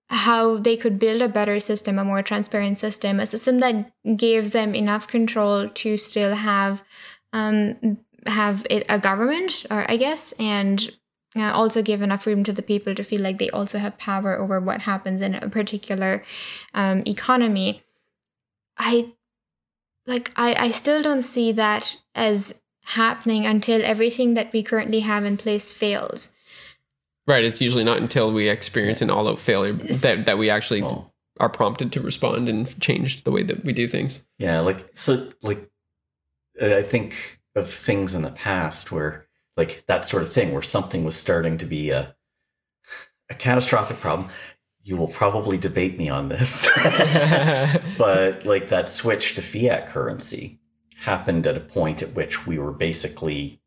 how 0.09 0.57
they 0.57 0.75
could 0.75 0.97
build 0.97 1.21
a 1.21 1.27
better 1.27 1.59
system, 1.59 1.99
a 1.99 2.03
more 2.03 2.23
transparent 2.23 2.77
system, 2.77 3.19
a 3.19 3.25
system 3.25 3.59
that 3.59 3.91
gave 4.17 4.51
them 4.51 4.73
enough 4.73 5.07
control 5.07 5.69
to 5.69 5.97
still 5.97 6.33
have 6.35 6.83
um, 7.31 7.99
have 8.25 8.65
it, 8.69 8.85
a 8.89 8.99
government, 8.99 9.65
or 9.69 9.89
I 9.89 9.97
guess, 9.97 10.33
and 10.39 10.91
uh, 11.35 11.51
also 11.51 11.81
give 11.81 12.01
enough 12.01 12.23
freedom 12.23 12.43
to 12.43 12.53
the 12.53 12.61
people 12.61 12.95
to 12.95 13.03
feel 13.03 13.21
like 13.21 13.37
they 13.37 13.49
also 13.49 13.77
have 13.77 13.97
power 13.97 14.37
over 14.37 14.59
what 14.59 14.81
happens 14.81 15.21
in 15.21 15.35
a 15.35 15.49
particular 15.49 16.23
um, 16.73 17.03
economy. 17.05 17.83
I 18.77 19.13
like 20.07 20.31
I, 20.35 20.55
I 20.55 20.69
still 20.71 21.01
don't 21.01 21.21
see 21.21 21.51
that 21.51 21.97
as 22.15 22.55
happening 22.83 23.45
until 23.45 23.83
everything 23.83 24.33
that 24.33 24.51
we 24.51 24.63
currently 24.63 25.01
have 25.01 25.23
in 25.23 25.37
place 25.37 25.71
fails. 25.71 26.29
Right. 27.27 27.43
It's 27.43 27.61
usually 27.61 27.83
not 27.83 27.99
until 27.99 28.33
we 28.33 28.49
experience 28.49 29.03
an 29.03 29.11
all 29.11 29.27
out 29.27 29.39
failure 29.39 29.73
that, 29.73 30.25
that 30.25 30.39
we 30.39 30.49
actually 30.49 30.81
well, 30.81 31.13
are 31.39 31.49
prompted 31.49 31.91
to 31.91 32.01
respond 32.01 32.49
and 32.49 32.79
change 32.81 33.23
the 33.23 33.29
way 33.29 33.43
that 33.43 33.63
we 33.63 33.71
do 33.71 33.87
things. 33.87 34.25
Yeah. 34.39 34.61
Like, 34.61 34.89
so, 34.93 35.31
like, 35.43 35.69
I 36.59 36.81
think 36.81 37.38
of 37.55 37.71
things 37.71 38.15
in 38.15 38.21
the 38.21 38.31
past 38.31 38.91
where 38.91 39.27
like 39.57 39.83
that 39.87 40.05
sort 40.05 40.23
of 40.23 40.31
thing 40.31 40.53
where 40.53 40.61
something 40.61 41.03
was 41.03 41.15
starting 41.15 41.57
to 41.57 41.65
be 41.65 41.89
a 41.89 42.15
a 43.29 43.33
catastrophic 43.35 43.99
problem. 43.99 44.29
You 44.81 44.97
will 44.97 45.07
probably 45.07 45.57
debate 45.57 45.97
me 45.97 46.09
on 46.09 46.29
this. 46.29 46.67
But 47.97 48.45
like 48.45 48.69
that 48.69 48.87
switch 48.87 49.35
to 49.35 49.41
fiat 49.41 49.87
currency 49.87 50.59
happened 50.95 51.45
at 51.45 51.57
a 51.57 51.61
point 51.61 52.01
at 52.01 52.13
which 52.13 52.47
we 52.47 52.57
were 52.57 52.71
basically 52.71 53.61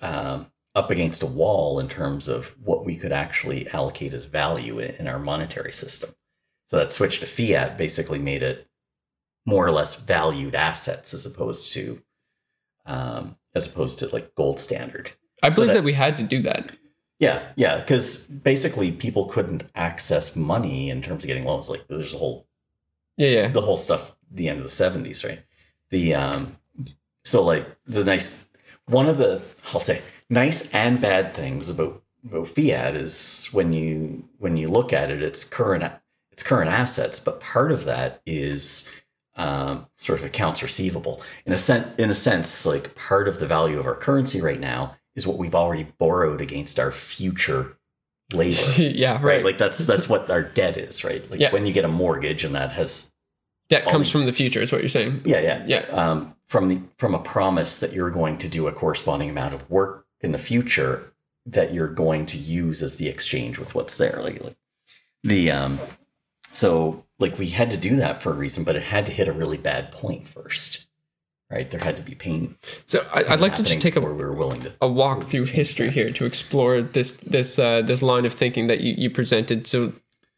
um, 0.00 0.46
up 0.74 0.90
against 0.90 1.22
a 1.22 1.26
wall 1.26 1.78
in 1.78 1.88
terms 1.88 2.28
of 2.28 2.54
what 2.62 2.84
we 2.84 2.96
could 2.96 3.12
actually 3.12 3.68
allocate 3.70 4.14
as 4.14 4.24
value 4.26 4.78
in, 4.78 4.94
in 4.96 5.08
our 5.08 5.18
monetary 5.18 5.72
system. 5.72 6.10
So 6.66 6.78
that 6.78 6.92
switch 6.92 7.20
to 7.20 7.26
fiat 7.26 7.76
basically 7.76 8.18
made 8.18 8.42
it 8.42 8.68
more 9.44 9.66
or 9.66 9.72
less 9.72 10.00
valued 10.00 10.54
assets 10.54 11.12
as 11.12 11.26
opposed 11.26 11.72
to 11.74 12.02
um, 12.86 13.36
as 13.54 13.66
opposed 13.66 13.98
to 14.00 14.08
like 14.08 14.34
gold 14.34 14.60
standard. 14.60 15.12
I 15.42 15.50
believe 15.50 15.54
so 15.54 15.66
that, 15.66 15.74
that, 15.74 15.84
we 15.84 15.92
had 15.92 16.16
to 16.18 16.22
do 16.22 16.42
that. 16.42 16.76
Yeah, 17.18 17.52
yeah, 17.56 17.78
because 17.78 18.26
basically 18.26 18.90
people 18.92 19.26
couldn't 19.26 19.64
access 19.74 20.34
money 20.34 20.90
in 20.90 21.02
terms 21.02 21.24
of 21.24 21.28
getting 21.28 21.44
loans. 21.44 21.70
Like 21.70 21.86
there's 21.88 22.14
a 22.14 22.18
whole 22.18 22.46
Yeah, 23.16 23.28
yeah. 23.28 23.48
the 23.48 23.60
whole 23.62 23.76
stuff 23.76 24.12
the 24.34 24.48
end 24.48 24.58
of 24.58 24.64
the 24.64 24.70
70s 24.70 25.26
right 25.26 25.42
the 25.90 26.14
um 26.14 26.56
so 27.24 27.42
like 27.44 27.66
the 27.86 28.04
nice 28.04 28.46
one 28.86 29.08
of 29.08 29.18
the 29.18 29.40
i'll 29.72 29.80
say 29.80 30.02
nice 30.28 30.68
and 30.74 31.00
bad 31.00 31.32
things 31.34 31.68
about 31.68 32.02
about 32.24 32.48
fiat 32.48 32.96
is 32.96 33.48
when 33.52 33.72
you 33.72 34.28
when 34.38 34.56
you 34.56 34.68
look 34.68 34.92
at 34.92 35.10
it 35.10 35.22
it's 35.22 35.44
current 35.44 35.84
it's 36.32 36.42
current 36.42 36.70
assets 36.70 37.20
but 37.20 37.40
part 37.40 37.70
of 37.70 37.84
that 37.84 38.20
is 38.26 38.88
um, 39.36 39.86
sort 39.98 40.20
of 40.20 40.24
accounts 40.24 40.62
receivable 40.62 41.20
in 41.46 41.52
a 41.52 41.56
sense 41.56 41.86
in 41.98 42.10
a 42.10 42.14
sense 42.14 42.64
like 42.64 42.94
part 42.94 43.26
of 43.28 43.40
the 43.40 43.46
value 43.46 43.78
of 43.80 43.86
our 43.86 43.96
currency 43.96 44.40
right 44.40 44.60
now 44.60 44.94
is 45.16 45.26
what 45.26 45.38
we've 45.38 45.54
already 45.54 45.84
borrowed 45.98 46.40
against 46.40 46.78
our 46.78 46.92
future 46.92 47.76
labor 48.32 48.56
yeah, 48.78 49.14
right. 49.14 49.22
right 49.24 49.44
like 49.44 49.58
that's 49.58 49.78
that's 49.86 50.08
what 50.08 50.30
our 50.30 50.42
debt 50.42 50.76
is 50.76 51.02
right 51.04 51.28
like 51.30 51.40
Yeah. 51.40 51.52
when 51.52 51.66
you 51.66 51.72
get 51.72 51.84
a 51.84 51.88
mortgage 51.88 52.44
and 52.44 52.54
that 52.54 52.72
has 52.72 53.10
Debt 53.70 53.86
comes 53.86 54.06
these- 54.08 54.12
from 54.12 54.26
the 54.26 54.32
future, 54.32 54.60
is 54.60 54.70
what 54.70 54.82
you're 54.82 54.90
saying. 54.90 55.22
yeah, 55.24 55.40
yeah, 55.40 55.64
Yeah. 55.66 55.78
Um, 55.90 56.36
from 56.44 56.68
the 56.68 56.80
from 56.98 57.14
a 57.14 57.18
promise 57.18 57.80
that 57.80 57.94
you're 57.94 58.10
going 58.10 58.36
to 58.38 58.48
do 58.48 58.66
a 58.68 58.72
corresponding 58.72 59.30
amount 59.30 59.54
of 59.54 59.68
work 59.70 60.04
in 60.20 60.32
the 60.32 60.38
future 60.38 61.14
that 61.46 61.72
you're 61.72 61.88
going 61.88 62.26
to 62.26 62.36
use 62.38 62.82
as 62.82 62.98
the 62.98 63.08
exchange 63.08 63.58
with 63.58 63.74
what's 63.74 63.96
there. 63.96 64.20
Like, 64.22 64.44
like 64.44 64.56
the 65.22 65.50
um, 65.50 65.78
so 66.52 67.03
like 67.18 67.38
we 67.38 67.46
had 67.48 67.70
to 67.70 67.76
do 67.76 67.96
that 67.96 68.22
for 68.22 68.30
a 68.30 68.34
reason, 68.34 68.64
but 68.64 68.76
it 68.76 68.82
had 68.82 69.06
to 69.06 69.12
hit 69.12 69.28
a 69.28 69.32
really 69.32 69.56
bad 69.56 69.92
point 69.92 70.26
first, 70.26 70.86
right? 71.50 71.70
There 71.70 71.80
had 71.80 71.96
to 71.96 72.02
be 72.02 72.14
pain. 72.14 72.56
So 72.86 73.06
I, 73.14 73.24
I'd 73.30 73.40
like 73.40 73.54
to 73.56 73.62
just 73.62 73.80
take 73.80 73.96
a 73.96 74.00
we 74.00 74.12
were 74.12 74.32
willing 74.32 74.62
to. 74.62 74.72
a 74.80 74.88
walk 74.88 75.24
through 75.24 75.44
history 75.44 75.90
here 75.90 76.10
to 76.12 76.24
explore 76.24 76.82
this 76.82 77.12
this 77.12 77.58
uh, 77.58 77.82
this 77.82 78.02
line 78.02 78.24
of 78.24 78.34
thinking 78.34 78.66
that 78.66 78.80
you, 78.80 78.94
you 78.96 79.10
presented. 79.10 79.66
So, 79.66 79.92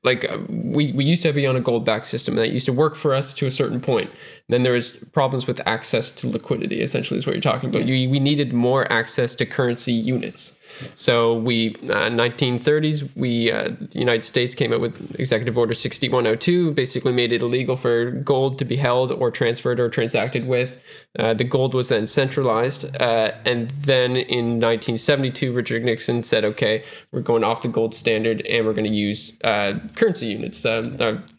like 0.04 0.30
uh, 0.30 0.38
we 0.48 0.92
we 0.92 1.04
used 1.04 1.22
to 1.22 1.32
be 1.32 1.46
on 1.46 1.56
a 1.56 1.60
gold 1.60 1.84
back 1.84 2.04
system 2.04 2.36
that 2.36 2.50
used 2.50 2.66
to 2.66 2.72
work 2.72 2.94
for 2.94 3.14
us 3.14 3.32
to 3.34 3.46
a 3.46 3.50
certain 3.50 3.80
point. 3.80 4.10
Then 4.48 4.62
there 4.62 4.74
was 4.74 4.92
problems 5.12 5.46
with 5.46 5.60
access 5.66 6.12
to 6.12 6.28
liquidity. 6.28 6.82
Essentially, 6.82 7.16
is 7.18 7.26
what 7.26 7.34
you're 7.34 7.42
talking 7.42 7.70
about. 7.70 7.86
You, 7.86 8.10
we 8.10 8.20
needed 8.20 8.52
more 8.52 8.90
access 8.92 9.34
to 9.36 9.46
currency 9.46 9.92
units. 9.92 10.55
So 10.94 11.34
we 11.34 11.74
uh, 11.84 12.10
1930s 12.10 13.08
we 13.16 13.50
uh, 13.50 13.70
the 13.90 13.98
United 13.98 14.24
States 14.24 14.54
came 14.54 14.72
out 14.72 14.80
with 14.80 15.18
Executive 15.18 15.56
Order 15.56 15.74
6102, 15.74 16.72
basically 16.72 17.12
made 17.12 17.32
it 17.32 17.40
illegal 17.40 17.76
for 17.76 18.10
gold 18.10 18.58
to 18.58 18.64
be 18.64 18.76
held 18.76 19.12
or 19.12 19.30
transferred 19.30 19.80
or 19.80 19.88
transacted 19.88 20.46
with. 20.46 20.80
Uh, 21.18 21.34
the 21.34 21.44
gold 21.44 21.74
was 21.74 21.88
then 21.88 22.06
centralized, 22.06 22.84
uh, 23.00 23.32
and 23.44 23.70
then 23.70 24.16
in 24.16 24.60
1972, 24.60 25.52
Richard 25.52 25.84
Nixon 25.84 26.22
said, 26.22 26.44
"Okay, 26.44 26.84
we're 27.10 27.20
going 27.22 27.44
off 27.44 27.62
the 27.62 27.68
gold 27.68 27.94
standard, 27.94 28.44
and 28.46 28.66
we're 28.66 28.74
going 28.74 28.90
to 28.90 28.96
use 28.96 29.36
uh, 29.44 29.74
currency 29.94 30.26
units." 30.26 30.64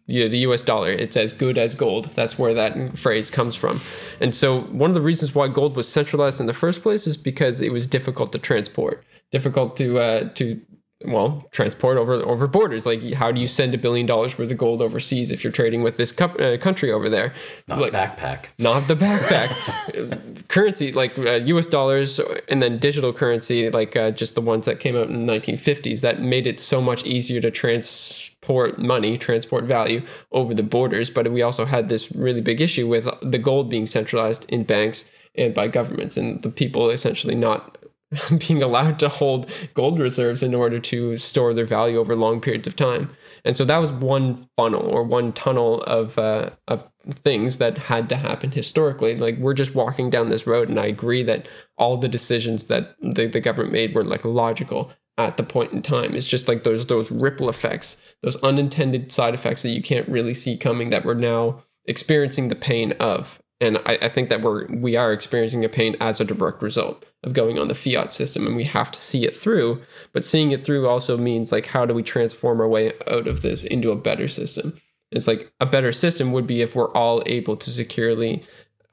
The, 0.07 0.27
the 0.29 0.39
U.S. 0.39 0.61
dollar. 0.61 0.89
It's 0.89 1.17
as 1.17 1.33
good 1.33 1.57
as 1.57 1.75
gold. 1.75 2.05
That's 2.15 2.39
where 2.39 2.53
that 2.53 2.97
phrase 2.97 3.29
comes 3.29 3.55
from. 3.55 3.81
And 4.21 4.33
so, 4.33 4.61
one 4.61 4.89
of 4.89 4.93
the 4.93 5.01
reasons 5.01 5.35
why 5.35 5.49
gold 5.49 5.75
was 5.75 5.87
centralized 5.87 6.39
in 6.39 6.45
the 6.45 6.53
first 6.53 6.81
place 6.81 7.07
is 7.07 7.17
because 7.17 7.59
it 7.59 7.73
was 7.73 7.87
difficult 7.87 8.31
to 8.31 8.39
transport, 8.39 9.03
difficult 9.31 9.75
to 9.77 9.99
uh, 9.99 10.29
to 10.35 10.61
well 11.07 11.47
transport 11.51 11.97
over 11.97 12.15
over 12.15 12.47
borders. 12.47 12.85
Like, 12.85 13.01
how 13.13 13.31
do 13.31 13.39
you 13.41 13.47
send 13.47 13.73
a 13.73 13.77
billion 13.77 14.05
dollars 14.05 14.37
worth 14.37 14.51
of 14.51 14.57
gold 14.57 14.81
overseas 14.81 15.31
if 15.31 15.43
you're 15.43 15.53
trading 15.53 15.81
with 15.83 15.97
this 15.97 16.11
co- 16.11 16.25
uh, 16.45 16.57
country 16.57 16.91
over 16.91 17.09
there? 17.09 17.33
Not 17.67 17.79
Like- 17.79 17.93
backpack. 17.93 18.45
not 18.59 18.87
the 18.87 18.95
backpack 18.95 20.47
currency 20.47 20.91
like 20.91 21.17
uh, 21.17 21.39
us 21.57 21.67
dollars 21.67 22.19
and 22.49 22.61
then 22.61 22.77
digital 22.79 23.13
currency 23.13 23.69
like 23.69 23.95
uh, 23.95 24.11
just 24.11 24.35
the 24.35 24.41
ones 24.41 24.65
that 24.65 24.79
came 24.79 24.95
out 24.95 25.07
in 25.09 25.25
the 25.25 25.33
1950s 25.33 26.01
that 26.01 26.21
made 26.21 26.47
it 26.47 26.59
so 26.59 26.81
much 26.81 27.03
easier 27.05 27.41
to 27.41 27.51
transport 27.51 28.79
money 28.79 29.17
transport 29.17 29.65
value 29.65 30.01
over 30.31 30.53
the 30.53 30.63
borders 30.63 31.09
but 31.09 31.31
we 31.31 31.41
also 31.41 31.65
had 31.65 31.89
this 31.89 32.11
really 32.13 32.41
big 32.41 32.61
issue 32.61 32.87
with 32.87 33.07
the 33.21 33.37
gold 33.37 33.69
being 33.69 33.85
centralized 33.85 34.45
in 34.49 34.63
banks 34.63 35.05
and 35.35 35.53
by 35.53 35.67
governments 35.67 36.17
and 36.17 36.41
the 36.43 36.49
people 36.49 36.89
essentially 36.89 37.35
not 37.35 37.76
being 38.47 38.61
allowed 38.61 38.99
to 38.99 39.09
hold 39.09 39.51
gold 39.73 39.99
reserves 39.99 40.41
in 40.41 40.53
order 40.53 40.79
to 40.79 41.17
store 41.17 41.53
their 41.53 41.65
value 41.65 41.97
over 41.97 42.15
long 42.15 42.39
periods 42.39 42.67
of 42.67 42.75
time. 42.75 43.09
And 43.43 43.55
so 43.55 43.65
that 43.65 43.77
was 43.77 43.91
one 43.91 44.49
funnel 44.57 44.81
or 44.81 45.03
one 45.03 45.33
tunnel 45.33 45.81
of 45.83 46.17
uh, 46.17 46.51
of 46.67 46.89
things 47.23 47.57
that 47.57 47.77
had 47.77 48.09
to 48.09 48.15
happen 48.15 48.51
historically. 48.51 49.15
Like 49.15 49.37
we're 49.37 49.53
just 49.53 49.75
walking 49.75 50.09
down 50.09 50.29
this 50.29 50.47
road, 50.47 50.69
and 50.69 50.79
I 50.79 50.85
agree 50.85 51.23
that 51.23 51.47
all 51.77 51.97
the 51.97 52.07
decisions 52.07 52.65
that 52.65 52.95
the, 53.01 53.27
the 53.27 53.39
government 53.39 53.73
made 53.73 53.93
were 53.93 54.03
like 54.03 54.25
logical 54.25 54.91
at 55.17 55.37
the 55.37 55.43
point 55.43 55.73
in 55.73 55.81
time. 55.81 56.15
It's 56.15 56.27
just 56.27 56.47
like 56.47 56.63
those 56.63 56.85
those 56.85 57.11
ripple 57.11 57.49
effects, 57.49 58.01
those 58.21 58.41
unintended 58.43 59.11
side 59.11 59.33
effects 59.33 59.63
that 59.63 59.69
you 59.69 59.81
can't 59.81 60.07
really 60.07 60.33
see 60.33 60.57
coming 60.57 60.89
that 60.89 61.05
we're 61.05 61.13
now 61.13 61.63
experiencing 61.85 62.47
the 62.47 62.55
pain 62.55 62.93
of. 62.93 63.41
And 63.59 63.79
I, 63.85 63.97
I 64.03 64.09
think 64.09 64.29
that 64.29 64.41
we're 64.41 64.67
we 64.67 64.95
are 64.95 65.11
experiencing 65.11 65.65
a 65.65 65.69
pain 65.69 65.95
as 65.99 66.21
a 66.21 66.25
direct 66.25 66.61
result 66.61 67.05
of 67.23 67.33
going 67.33 67.57
on 67.57 67.67
the 67.67 67.75
fiat 67.75 68.11
system, 68.11 68.45
and 68.45 68.55
we 68.55 68.63
have 68.65 68.91
to 68.91 68.99
see 68.99 69.25
it 69.25 69.33
through. 69.33 69.81
But 70.13 70.23
seeing 70.23 70.51
it 70.51 70.65
through 70.65 70.87
also 70.87 71.17
means 71.17 71.51
like 71.51 71.65
how 71.65 71.85
do 71.85 71.93
we 71.93 72.03
transform 72.03 72.61
our 72.61 72.67
way 72.67 72.93
out 73.09 73.27
of 73.27 73.41
this 73.41 73.63
into 73.63 73.91
a 73.91 73.95
better 73.95 74.27
system? 74.27 74.79
It's 75.11 75.27
like 75.27 75.51
a 75.59 75.65
better 75.65 75.91
system 75.91 76.33
would 76.33 76.45
be 76.45 76.61
if 76.61 76.75
we're 76.75 76.91
all 76.91 77.23
able 77.25 77.55
to 77.57 77.69
securely 77.69 78.43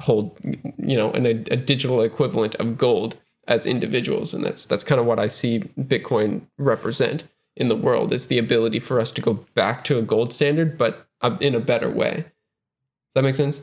hold, 0.01 0.39
you 0.43 0.97
know, 0.97 1.13
an, 1.13 1.27
a, 1.27 1.57
digital 1.57 2.03
equivalent 2.03 2.55
of 2.57 2.79
gold 2.79 3.17
as 3.47 3.67
individuals, 3.67 4.33
and 4.33 4.45
that's 4.45 4.67
that's 4.67 4.85
kind 4.85 5.01
of 5.01 5.07
what 5.07 5.19
I 5.19 5.27
see 5.27 5.61
Bitcoin 5.61 6.47
represent 6.57 7.25
in 7.57 7.69
the 7.69 7.77
world. 7.77 8.13
Is 8.13 8.29
the 8.29 8.39
ability 8.39 8.81
for 8.81 9.01
us 9.01 9.11
to 9.13 9.21
go 9.21 9.35
back 9.55 9.85
to 9.85 9.99
a 9.99 10.03
gold 10.03 10.33
standard, 10.33 10.79
but 10.79 11.07
uh, 11.21 11.37
in 11.41 11.55
a 11.55 11.61
better 11.61 11.91
way. 11.91 12.17
Does 12.17 13.15
that 13.15 13.23
make 13.23 13.35
sense? 13.35 13.63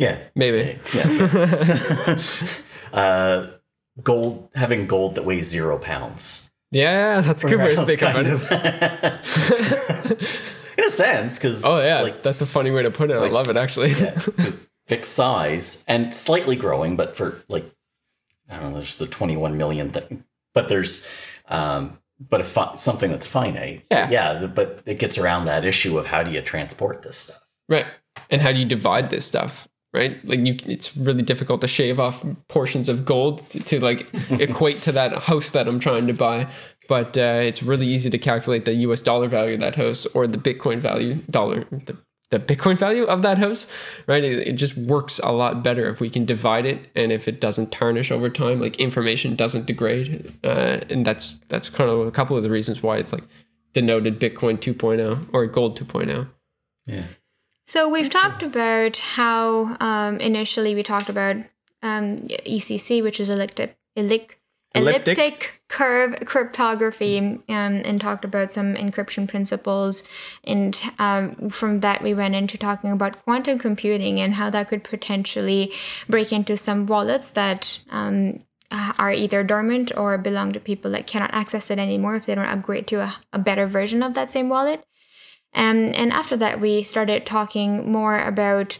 Yeah. 0.00 0.18
Maybe. 0.34 0.78
Yeah. 0.94 2.18
uh, 2.92 3.46
gold 4.02 4.48
having 4.54 4.86
gold 4.86 5.14
that 5.16 5.24
weighs 5.26 5.46
zero 5.46 5.76
pounds. 5.78 6.50
yeah, 6.70 7.20
that's 7.20 7.44
a 7.44 7.48
good 7.48 7.58
way 7.58 7.74
to 7.76 7.84
think 7.84 8.00
about 8.00 8.24
it. 8.26 8.40
In 10.78 10.84
a 10.84 10.90
sense, 10.90 11.36
because 11.36 11.64
Oh 11.64 11.80
yeah, 11.84 12.00
like, 12.00 12.22
that's, 12.22 12.40
a 12.40 12.46
funny 12.46 12.70
way 12.70 12.82
to 12.82 12.90
put 12.90 13.10
it. 13.10 13.18
like- 13.20 13.30
I 13.30 13.34
love 13.34 13.48
it 13.48 13.56
actually. 13.58 13.90
yeah, 13.92 14.18
fixed 14.86 15.12
size 15.12 15.84
and 15.86 16.14
slightly 16.14 16.56
growing, 16.56 16.96
but 16.96 17.14
for 17.16 17.42
like 17.48 17.70
I 18.48 18.58
don't 18.58 18.70
know, 18.70 18.76
there's 18.78 18.96
the 18.96 19.06
21 19.06 19.58
million 19.58 19.90
thing, 19.90 20.24
but 20.54 20.68
there's 20.70 21.06
um, 21.48 21.98
but 22.30 22.40
a 22.40 22.44
fi- 22.44 22.74
something 22.74 23.10
that's 23.10 23.26
finite. 23.26 23.84
Yeah. 23.90 24.08
yeah, 24.10 24.32
the- 24.34 24.48
but 24.48 24.80
it 24.86 24.98
gets 24.98 25.18
around 25.18 25.44
that 25.44 25.64
issue 25.66 25.98
of 25.98 26.06
how 26.06 26.22
do 26.22 26.30
you 26.30 26.40
transport 26.40 27.02
this 27.02 27.18
stuff? 27.18 27.46
Right. 27.68 27.86
And 28.30 28.40
how 28.42 28.52
do 28.52 28.58
you 28.58 28.64
divide 28.64 29.10
this 29.10 29.24
stuff? 29.26 29.68
Right. 29.92 30.24
Like 30.24 30.40
you, 30.46 30.56
it's 30.66 30.96
really 30.96 31.22
difficult 31.22 31.60
to 31.62 31.68
shave 31.68 31.98
off 31.98 32.24
portions 32.46 32.88
of 32.88 33.04
gold 33.04 33.48
to, 33.48 33.60
to 33.60 33.80
like 33.80 34.06
equate 34.30 34.82
to 34.82 34.92
that 34.92 35.12
house 35.14 35.50
that 35.50 35.66
I'm 35.66 35.80
trying 35.80 36.06
to 36.06 36.12
buy. 36.12 36.48
But 36.88 37.18
uh, 37.18 37.40
it's 37.42 37.62
really 37.62 37.86
easy 37.86 38.08
to 38.10 38.18
calculate 38.18 38.64
the 38.64 38.74
U.S. 38.74 39.00
dollar 39.00 39.28
value 39.28 39.54
of 39.54 39.60
that 39.60 39.76
house 39.76 40.06
or 40.06 40.26
the 40.26 40.38
Bitcoin 40.38 40.78
value 40.78 41.16
dollar 41.28 41.64
the, 41.70 41.96
the 42.30 42.38
Bitcoin 42.38 42.76
value 42.76 43.02
of 43.04 43.22
that 43.22 43.38
house. 43.38 43.66
Right. 44.06 44.22
It, 44.22 44.46
it 44.46 44.52
just 44.52 44.76
works 44.76 45.18
a 45.24 45.32
lot 45.32 45.64
better 45.64 45.88
if 45.88 46.00
we 46.00 46.08
can 46.08 46.24
divide 46.24 46.66
it 46.66 46.88
and 46.94 47.10
if 47.10 47.26
it 47.26 47.40
doesn't 47.40 47.72
tarnish 47.72 48.12
over 48.12 48.30
time. 48.30 48.60
Like 48.60 48.78
information 48.78 49.34
doesn't 49.34 49.66
degrade. 49.66 50.32
Uh, 50.44 50.80
and 50.88 51.04
that's 51.04 51.40
that's 51.48 51.68
kind 51.68 51.90
of 51.90 52.06
a 52.06 52.12
couple 52.12 52.36
of 52.36 52.44
the 52.44 52.50
reasons 52.50 52.80
why 52.80 52.98
it's 52.98 53.12
like 53.12 53.24
denoted 53.72 54.20
Bitcoin 54.20 54.58
2.0 54.58 55.28
or 55.32 55.46
gold 55.46 55.78
2.0. 55.78 56.28
Yeah. 56.86 57.04
So 57.70 57.88
we've 57.88 58.10
talked 58.10 58.42
about 58.42 58.96
how 58.96 59.76
um, 59.78 60.18
initially 60.18 60.74
we 60.74 60.82
talked 60.82 61.08
about 61.08 61.36
um, 61.84 62.16
ECC, 62.26 63.00
which 63.00 63.20
is 63.20 63.30
elliptic, 63.30 63.78
elliptic, 63.94 64.40
Elliptic? 64.74 65.62
curve 65.68 66.16
cryptography, 66.26 67.18
um, 67.18 67.44
and 67.48 68.00
talked 68.00 68.24
about 68.24 68.50
some 68.50 68.74
encryption 68.74 69.28
principles. 69.28 70.02
And 70.42 70.80
um, 70.98 71.48
from 71.48 71.78
that, 71.78 72.02
we 72.02 72.12
went 72.12 72.34
into 72.34 72.58
talking 72.58 72.90
about 72.90 73.22
quantum 73.22 73.56
computing 73.56 74.20
and 74.20 74.34
how 74.34 74.50
that 74.50 74.68
could 74.68 74.82
potentially 74.82 75.72
break 76.08 76.32
into 76.32 76.56
some 76.56 76.86
wallets 76.86 77.30
that 77.30 77.78
um, 77.90 78.42
are 78.98 79.12
either 79.12 79.44
dormant 79.44 79.96
or 79.96 80.18
belong 80.18 80.52
to 80.54 80.58
people 80.58 80.90
that 80.90 81.06
cannot 81.06 81.32
access 81.32 81.70
it 81.70 81.78
anymore 81.78 82.16
if 82.16 82.26
they 82.26 82.34
don't 82.34 82.46
upgrade 82.46 82.88
to 82.88 82.96
a, 82.96 83.16
a 83.32 83.38
better 83.38 83.68
version 83.68 84.02
of 84.02 84.14
that 84.14 84.28
same 84.28 84.48
wallet. 84.48 84.84
Um, 85.54 85.92
and 85.94 86.12
after 86.12 86.36
that, 86.36 86.60
we 86.60 86.82
started 86.82 87.26
talking 87.26 87.90
more 87.90 88.18
about 88.18 88.78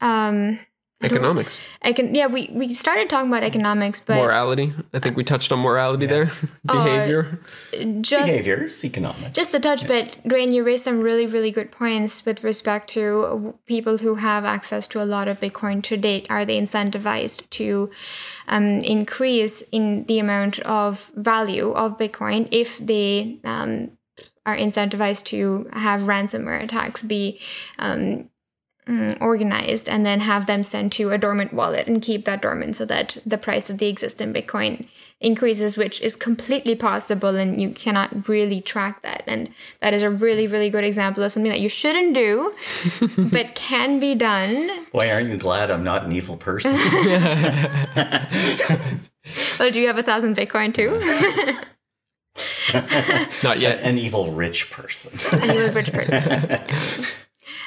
um, 0.00 0.60
Economics. 1.02 1.58
I 1.80 1.94
can 1.94 2.14
yeah, 2.14 2.26
we 2.26 2.50
we 2.52 2.74
started 2.74 3.08
talking 3.08 3.30
about 3.30 3.42
economics, 3.42 4.00
but 4.00 4.16
morality. 4.16 4.74
I 4.92 4.98
think 4.98 5.16
we 5.16 5.24
touched 5.24 5.50
on 5.50 5.60
morality 5.60 6.04
yeah. 6.04 6.10
there. 6.10 6.30
Behavior. 6.66 7.40
Uh, 7.72 7.84
just 8.02 8.26
behaviors, 8.26 8.84
economics. 8.84 9.34
Just 9.34 9.54
a 9.54 9.60
touch, 9.60 9.80
yeah. 9.82 9.88
but 9.88 10.28
Duane, 10.28 10.52
you 10.52 10.62
raised 10.62 10.84
some 10.84 11.00
really, 11.00 11.26
really 11.26 11.50
good 11.50 11.72
points 11.72 12.26
with 12.26 12.44
respect 12.44 12.90
to 12.90 13.54
people 13.64 13.96
who 13.96 14.16
have 14.16 14.44
access 14.44 14.86
to 14.88 15.02
a 15.02 15.06
lot 15.06 15.26
of 15.26 15.40
Bitcoin 15.40 15.82
to 15.84 15.96
date. 15.96 16.26
Are 16.28 16.44
they 16.44 16.60
incentivized 16.60 17.48
to 17.50 17.90
um, 18.48 18.80
increase 18.80 19.62
in 19.72 20.04
the 20.04 20.18
amount 20.18 20.58
of 20.60 21.10
value 21.14 21.70
of 21.70 21.96
Bitcoin 21.96 22.46
if 22.50 22.76
they 22.76 23.40
um, 23.44 23.92
are 24.46 24.56
incentivized 24.56 25.24
to 25.24 25.68
have 25.72 26.02
ransomware 26.02 26.62
attacks 26.62 27.02
be 27.02 27.40
um, 27.78 28.30
mm, 28.86 29.16
organized 29.20 29.88
and 29.88 30.04
then 30.04 30.20
have 30.20 30.46
them 30.46 30.64
sent 30.64 30.92
to 30.94 31.10
a 31.10 31.18
dormant 31.18 31.52
wallet 31.52 31.86
and 31.86 32.02
keep 32.02 32.24
that 32.24 32.42
dormant 32.42 32.76
so 32.76 32.84
that 32.84 33.16
the 33.26 33.38
price 33.38 33.70
of 33.70 33.78
the 33.78 33.86
existing 33.86 34.32
Bitcoin 34.32 34.86
increases, 35.20 35.76
which 35.76 36.00
is 36.00 36.16
completely 36.16 36.74
possible 36.74 37.36
and 37.36 37.60
you 37.60 37.70
cannot 37.70 38.28
really 38.28 38.60
track 38.60 39.02
that. 39.02 39.22
And 39.26 39.50
that 39.80 39.92
is 39.92 40.02
a 40.02 40.10
really, 40.10 40.46
really 40.46 40.70
good 40.70 40.84
example 40.84 41.22
of 41.22 41.32
something 41.32 41.50
that 41.50 41.60
you 41.60 41.68
shouldn't 41.68 42.14
do, 42.14 42.54
but 43.30 43.54
can 43.54 44.00
be 44.00 44.14
done. 44.14 44.86
Why 44.92 45.10
aren't 45.10 45.28
you 45.28 45.36
glad 45.36 45.70
I'm 45.70 45.84
not 45.84 46.04
an 46.04 46.12
evil 46.12 46.38
person? 46.38 46.72
well, 49.58 49.70
do 49.70 49.80
you 49.80 49.86
have 49.86 49.98
a 49.98 50.02
thousand 50.02 50.36
Bitcoin 50.36 50.72
too? 50.72 50.98
Not 53.42 53.58
yet. 53.58 53.80
An 53.80 53.98
evil 53.98 54.32
rich 54.32 54.70
person. 54.70 55.18
An 55.42 55.50
evil 55.50 55.70
rich 55.70 55.92
person. 55.92 56.22
Yeah. 56.60 57.06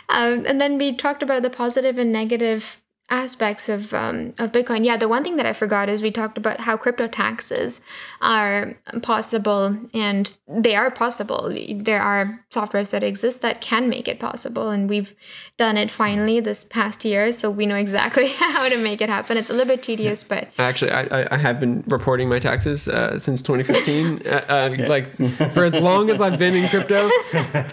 Um, 0.09 0.45
and 0.45 0.59
then 0.59 0.77
we 0.77 0.95
talked 0.95 1.23
about 1.23 1.43
the 1.43 1.49
positive 1.49 1.97
and 1.97 2.11
negative 2.11 2.81
aspects 3.09 3.69
of 3.69 3.93
um, 3.93 4.33
of 4.39 4.51
Bitcoin. 4.51 4.85
Yeah, 4.85 4.97
the 4.97 5.07
one 5.07 5.23
thing 5.23 5.35
that 5.37 5.45
I 5.45 5.53
forgot 5.53 5.89
is 5.89 6.01
we 6.01 6.11
talked 6.11 6.37
about 6.37 6.61
how 6.61 6.77
crypto 6.77 7.07
taxes 7.07 7.81
are 8.21 8.75
possible, 9.01 9.77
and 9.93 10.35
they 10.47 10.75
are 10.75 10.89
possible. 10.89 11.55
There 11.75 12.01
are 12.01 12.43
softwares 12.51 12.91
that 12.91 13.03
exist 13.03 13.41
that 13.41 13.61
can 13.61 13.89
make 13.89 14.07
it 14.07 14.19
possible, 14.19 14.69
and 14.69 14.89
we've 14.89 15.15
done 15.57 15.77
it 15.77 15.91
finally 15.91 16.39
this 16.39 16.63
past 16.63 17.05
year, 17.05 17.31
so 17.31 17.51
we 17.51 17.65
know 17.65 17.75
exactly 17.75 18.27
how 18.37 18.67
to 18.69 18.77
make 18.77 19.01
it 19.01 19.09
happen. 19.09 19.37
It's 19.37 19.49
a 19.49 19.53
little 19.53 19.67
bit 19.67 19.83
tedious, 19.83 20.23
but 20.23 20.47
actually, 20.57 20.91
I, 20.91 21.27
I 21.31 21.37
have 21.37 21.59
been 21.59 21.83
reporting 21.87 22.29
my 22.29 22.39
taxes 22.39 22.87
uh, 22.87 23.19
since 23.19 23.41
2015. 23.41 24.27
uh, 24.27 24.45
uh, 24.49 24.75
like 24.87 25.11
for 25.53 25.65
as 25.65 25.75
long 25.75 26.09
as 26.09 26.21
I've 26.21 26.39
been 26.39 26.55
in 26.55 26.69
crypto, 26.69 27.09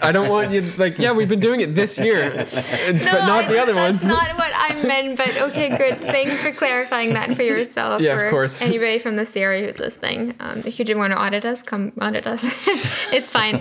I 0.01 0.11
don't 0.11 0.29
want 0.29 0.51
you 0.51 0.61
like 0.77 0.99
yeah, 0.99 1.11
we've 1.11 1.29
been 1.29 1.39
doing 1.39 1.61
it 1.61 1.73
this 1.73 1.97
year, 1.97 2.29
no, 2.33 2.43
but 2.43 3.25
not 3.25 3.45
I, 3.45 3.47
the 3.47 3.59
other 3.59 3.73
that's 3.73 4.03
ones. 4.03 4.05
Not 4.05 4.37
what 4.37 4.51
I 4.53 4.81
meant, 4.83 5.17
but 5.25 5.37
okay, 5.37 5.69
good. 5.77 6.01
Thanks 6.01 6.41
for 6.41 6.51
clarifying 6.51 7.13
that 7.13 7.35
for 7.35 7.43
yourself. 7.43 8.01
Yeah, 8.01 8.17
for 8.17 8.25
of 8.25 8.31
course. 8.31 8.61
Anybody 8.61 8.97
from 8.97 9.15
this 9.15 9.35
area 9.35 9.65
who's 9.65 9.77
listening, 9.77 10.35
um, 10.39 10.63
if 10.65 10.79
you 10.79 10.85
did 10.85 10.97
want 10.97 11.13
to 11.13 11.21
audit 11.21 11.45
us, 11.45 11.61
come 11.61 11.93
audit 12.01 12.25
us. 12.25 12.41
it's 13.13 13.29
fine. 13.29 13.55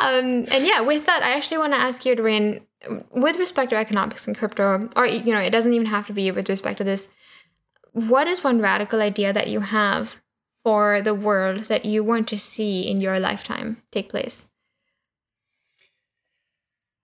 Um, 0.00 0.46
and 0.50 0.64
yeah, 0.64 0.80
with 0.82 1.06
that, 1.06 1.22
I 1.22 1.30
actually 1.30 1.58
want 1.58 1.72
to 1.72 1.78
ask 1.78 2.04
you, 2.04 2.14
Duane, 2.14 2.60
with 3.10 3.36
respect 3.36 3.70
to 3.70 3.76
economics 3.76 4.26
and 4.26 4.36
crypto, 4.36 4.88
or 4.94 5.06
you 5.06 5.32
know, 5.32 5.40
it 5.40 5.50
doesn't 5.50 5.72
even 5.72 5.86
have 5.86 6.06
to 6.06 6.12
be 6.12 6.30
with 6.30 6.48
respect 6.48 6.78
to 6.78 6.84
this. 6.84 7.12
What 7.92 8.28
is 8.28 8.44
one 8.44 8.60
radical 8.60 9.02
idea 9.02 9.32
that 9.32 9.48
you 9.48 9.60
have 9.60 10.16
for 10.62 11.00
the 11.00 11.14
world 11.14 11.64
that 11.64 11.84
you 11.84 12.04
want 12.04 12.28
to 12.28 12.38
see 12.38 12.88
in 12.88 13.00
your 13.00 13.18
lifetime 13.18 13.82
take 13.90 14.10
place? 14.10 14.46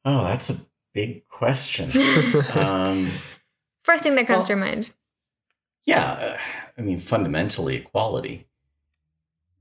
Oh, 0.04 0.24
that's 0.24 0.50
a 0.50 0.56
big 0.92 1.26
question. 1.28 1.90
um, 2.54 3.10
First 3.82 4.02
thing 4.02 4.14
that 4.14 4.26
comes 4.26 4.38
well, 4.38 4.46
to 4.46 4.52
your 4.52 4.58
mind. 4.58 4.90
Yeah, 5.84 6.12
uh, 6.12 6.38
I 6.78 6.82
mean, 6.82 6.98
fundamentally 6.98 7.76
equality, 7.76 8.46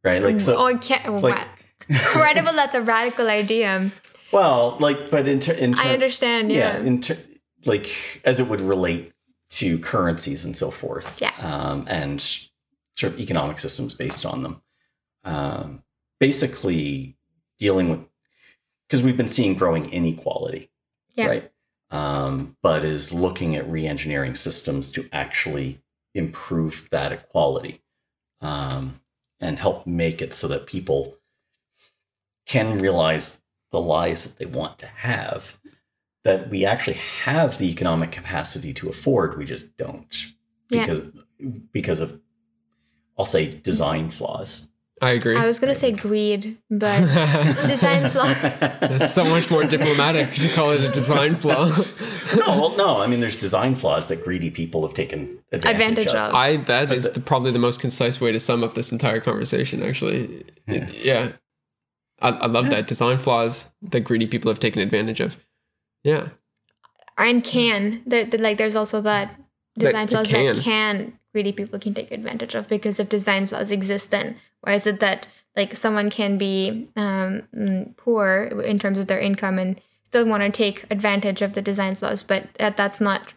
right? 0.04 0.22
Like 0.22 0.40
so. 0.40 0.58
Oh, 0.58 0.78
can't. 0.78 1.22
Like, 1.22 1.48
Incredible! 1.90 2.54
that's 2.54 2.76
a 2.76 2.82
radical 2.82 3.30
idea. 3.30 3.92
Well, 4.32 4.78
like, 4.80 5.12
but 5.12 5.28
in, 5.28 5.42
ter- 5.42 5.52
in 5.52 5.74
ter- 5.74 5.84
I 5.84 5.92
understand. 5.92 6.54
Yeah. 6.54 6.78
yeah 6.78 6.84
in 6.86 7.02
ter- 7.02 7.18
like 7.66 8.22
as 8.24 8.40
it 8.40 8.48
would 8.48 8.62
relate 8.62 9.12
to 9.50 9.78
currencies 9.80 10.46
and 10.46 10.56
so 10.56 10.72
forth. 10.72 11.20
Yeah. 11.22 11.34
Um, 11.40 11.86
and 11.90 12.22
sort 12.96 13.12
of 13.12 13.20
economic 13.20 13.60
systems 13.60 13.94
based 13.94 14.26
on 14.26 14.44
them. 14.44 14.62
Um, 15.26 15.84
basically, 16.22 17.18
dealing 17.60 17.90
with 17.90 18.00
because 18.88 19.04
we've 19.04 19.18
been 19.18 19.28
seeing 19.28 19.56
growing 19.56 19.92
inequality. 19.92 20.72
Yeah. 21.16 21.28
Right 21.28 21.51
um, 21.92 22.56
but 22.64 22.86
is 22.86 23.12
looking 23.12 23.56
at 23.56 23.70
re-engineering 23.70 24.34
systems 24.34 24.90
to 24.92 25.08
actually 25.12 25.82
improve 26.16 26.88
that 26.92 27.12
equality 27.12 27.82
um, 28.40 29.02
and 29.40 29.60
help 29.60 29.86
make 29.86 30.22
it 30.22 30.34
so 30.34 30.48
that 30.48 30.66
people 30.66 31.18
can 32.46 32.80
realize 32.80 33.42
the 33.72 33.82
lives 33.82 34.24
that 34.24 34.38
they 34.38 34.46
want 34.46 34.78
to 34.80 34.88
have 34.88 35.58
that 36.24 36.50
we 36.50 36.66
actually 36.66 36.98
have 36.98 37.58
the 37.58 37.70
economic 37.70 38.12
capacity 38.12 38.74
to 38.74 38.90
afford 38.90 39.38
we 39.38 39.46
just 39.46 39.76
don't 39.78 40.34
because 40.70 41.04
yeah. 41.40 41.50
because 41.72 42.02
of 42.02 42.20
i'll 43.18 43.26
say 43.26 43.48
design 43.48 44.10
flaws 44.12 44.70
I 45.02 45.12
agree. 45.12 45.36
I 45.36 45.48
was 45.48 45.58
going 45.58 45.74
to 45.74 45.80
say 45.80 45.92
greed, 45.92 46.60
but 46.70 47.00
design 47.68 48.08
flaws. 48.08 48.38
It's 48.44 49.14
so 49.14 49.26
much 49.26 49.50
more 49.50 49.64
diplomatic 49.64 50.36
to 50.36 50.48
call 50.50 50.72
it 50.72 50.82
a 50.82 50.90
design 50.90 51.34
flaw. 51.34 51.66
no, 52.36 52.62
well, 52.62 52.78
no. 52.78 53.02
I 53.02 53.08
mean, 53.08 53.20
there's 53.20 53.38
design 53.38 53.74
flaws 53.74 54.10
that 54.10 54.24
greedy 54.24 54.52
people 54.52 54.84
have 54.84 54.94
taken 54.94 55.40
advantage, 55.52 55.72
advantage 55.72 56.08
of. 56.10 56.30
of. 56.30 56.36
I 56.36 56.58
that 56.58 56.90
but 56.90 56.98
is 57.00 57.06
the, 57.06 57.14
the, 57.14 57.20
probably 57.20 57.50
the 57.50 57.58
most 57.58 57.80
concise 57.80 58.22
way 58.22 58.32
to 58.32 58.40
sum 58.40 58.64
up 58.64 58.76
this 58.76 58.92
entire 58.92 59.20
conversation. 59.20 59.82
Actually, 59.82 60.46
yeah, 60.68 60.88
yeah. 60.92 61.32
I, 62.22 62.30
I 62.30 62.46
love 62.46 62.66
yeah. 62.66 62.76
that 62.76 62.88
design 62.88 63.18
flaws 63.18 63.72
that 63.82 64.02
greedy 64.02 64.28
people 64.28 64.52
have 64.52 64.60
taken 64.60 64.84
advantage 64.84 65.20
of. 65.20 65.36
Yeah, 66.04 66.30
and 67.18 67.44
can 67.44 68.04
there, 68.06 68.28
like 68.28 68.58
there's 68.58 68.76
also 68.76 69.02
that 69.02 69.41
design 69.78 70.06
that 70.06 70.12
flaws 70.12 70.28
can. 70.28 70.56
that 70.56 70.64
can 70.64 71.20
greedy 71.34 71.52
people 71.52 71.80
can 71.80 71.94
take 71.94 72.12
advantage 72.12 72.56
of 72.56 72.68
because 72.68 73.00
if 73.00 73.10
design 73.10 73.48
flaws 73.48 73.72
exist 73.72 74.12
then 74.12 74.36
why 74.62 74.74
is 74.74 74.86
it 74.86 75.00
that 75.00 75.28
like 75.56 75.76
someone 75.76 76.10
can 76.10 76.38
be 76.38 76.88
um, 76.96 77.44
mm, 77.56 77.96
poor 77.98 78.62
in 78.66 78.80
terms 78.80 78.98
of 78.98 79.08
their 79.08 79.20
income 79.20 79.60
and 79.60 79.80
still 80.04 80.26
want 80.26 80.44
to 80.44 80.50
take 80.50 80.86
advantage 80.92 81.42
of 81.42 81.54
the 81.54 81.62
design 81.62 81.96
flaws 81.96 82.24
but 82.24 82.48
that, 82.60 82.78
that's 82.78 83.00
not 83.00 83.34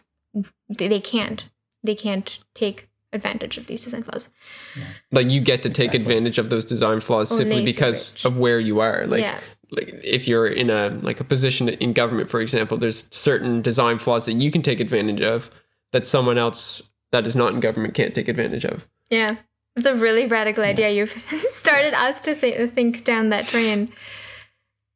they 0.69 0.99
can't 0.99 1.49
they 1.83 1.95
can't 1.95 2.39
take 2.53 2.89
advantage 3.13 3.57
of 3.57 3.67
these 3.67 3.83
design 3.83 4.03
flaws 4.03 4.29
yeah. 4.77 4.83
like 5.11 5.29
you 5.29 5.39
get 5.39 5.63
to 5.63 5.69
take 5.69 5.93
exactly. 5.93 6.01
advantage 6.01 6.37
of 6.37 6.49
those 6.49 6.65
design 6.65 6.99
flaws 6.99 7.31
Only 7.31 7.45
simply 7.45 7.63
because 7.63 8.25
of 8.25 8.37
where 8.37 8.59
you 8.59 8.81
are 8.81 9.07
like 9.07 9.21
yeah. 9.21 9.39
like 9.71 9.93
if 10.03 10.27
you're 10.27 10.47
in 10.47 10.69
a 10.69 10.89
like 11.01 11.21
a 11.21 11.23
position 11.23 11.69
in 11.69 11.93
government 11.93 12.29
for 12.29 12.41
example 12.41 12.77
there's 12.77 13.07
certain 13.11 13.61
design 13.61 13.99
flaws 13.99 14.25
that 14.25 14.33
you 14.33 14.51
can 14.51 14.61
take 14.61 14.81
advantage 14.81 15.21
of 15.21 15.49
that 15.95 16.05
someone 16.05 16.37
else 16.37 16.81
that 17.11 17.25
is 17.25 17.37
not 17.37 17.53
in 17.53 17.61
government 17.61 17.93
can't 17.93 18.13
take 18.13 18.27
advantage 18.27 18.65
of. 18.65 18.85
Yeah. 19.09 19.37
It's 19.77 19.85
a 19.85 19.95
really 19.95 20.27
radical 20.27 20.61
yeah. 20.61 20.71
idea. 20.71 20.89
You've 20.89 21.25
started 21.47 21.93
us 21.93 22.19
to 22.23 22.35
th- 22.35 22.69
think 22.71 23.05
down 23.05 23.29
that 23.29 23.47
train. 23.47 23.93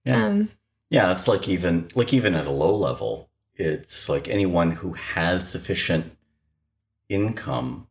Yeah. 0.04 0.26
Um, 0.26 0.50
yeah, 0.90 1.14
it's 1.14 1.26
like 1.26 1.48
even 1.48 1.90
like 1.96 2.14
even 2.14 2.36
at 2.36 2.48
a 2.48 2.52
low 2.52 2.76
level, 2.76 3.30
it's 3.56 4.10
like 4.10 4.28
anyone 4.28 4.72
who 4.72 4.92
has 4.92 5.48
sufficient 5.48 6.18
income, 7.08 7.88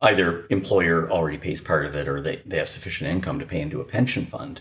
either 0.00 0.46
employer 0.48 1.10
already 1.10 1.38
pays 1.38 1.60
part 1.60 1.84
of 1.84 1.96
it 1.96 2.06
or 2.06 2.20
they, 2.20 2.42
they 2.46 2.58
have 2.58 2.68
sufficient 2.68 3.10
income 3.10 3.40
to 3.40 3.46
pay 3.46 3.60
into 3.60 3.80
a 3.80 3.84
pension 3.84 4.24
fund. 4.24 4.60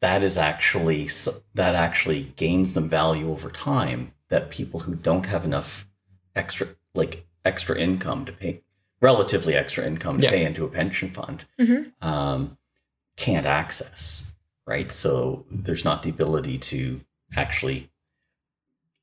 That 0.00 0.24
is 0.24 0.36
actually 0.36 1.08
that 1.54 1.76
actually 1.76 2.32
gains 2.34 2.74
them 2.74 2.88
value 2.88 3.30
over 3.30 3.48
time 3.48 4.10
that 4.28 4.50
people 4.50 4.80
who 4.80 4.96
don't 4.96 5.26
have 5.26 5.44
enough 5.44 5.86
extra 6.34 6.68
like 6.94 7.26
extra 7.44 7.78
income 7.78 8.24
to 8.26 8.32
pay, 8.32 8.62
relatively 9.00 9.54
extra 9.54 9.86
income 9.86 10.18
to 10.18 10.24
yeah. 10.24 10.30
pay 10.30 10.44
into 10.44 10.64
a 10.64 10.68
pension 10.68 11.10
fund, 11.10 11.44
mm-hmm. 11.58 12.06
um, 12.06 12.56
can't 13.16 13.46
access, 13.46 14.32
right? 14.66 14.90
So 14.92 15.44
there's 15.50 15.84
not 15.84 16.02
the 16.02 16.10
ability 16.10 16.58
to 16.58 17.00
actually 17.34 17.90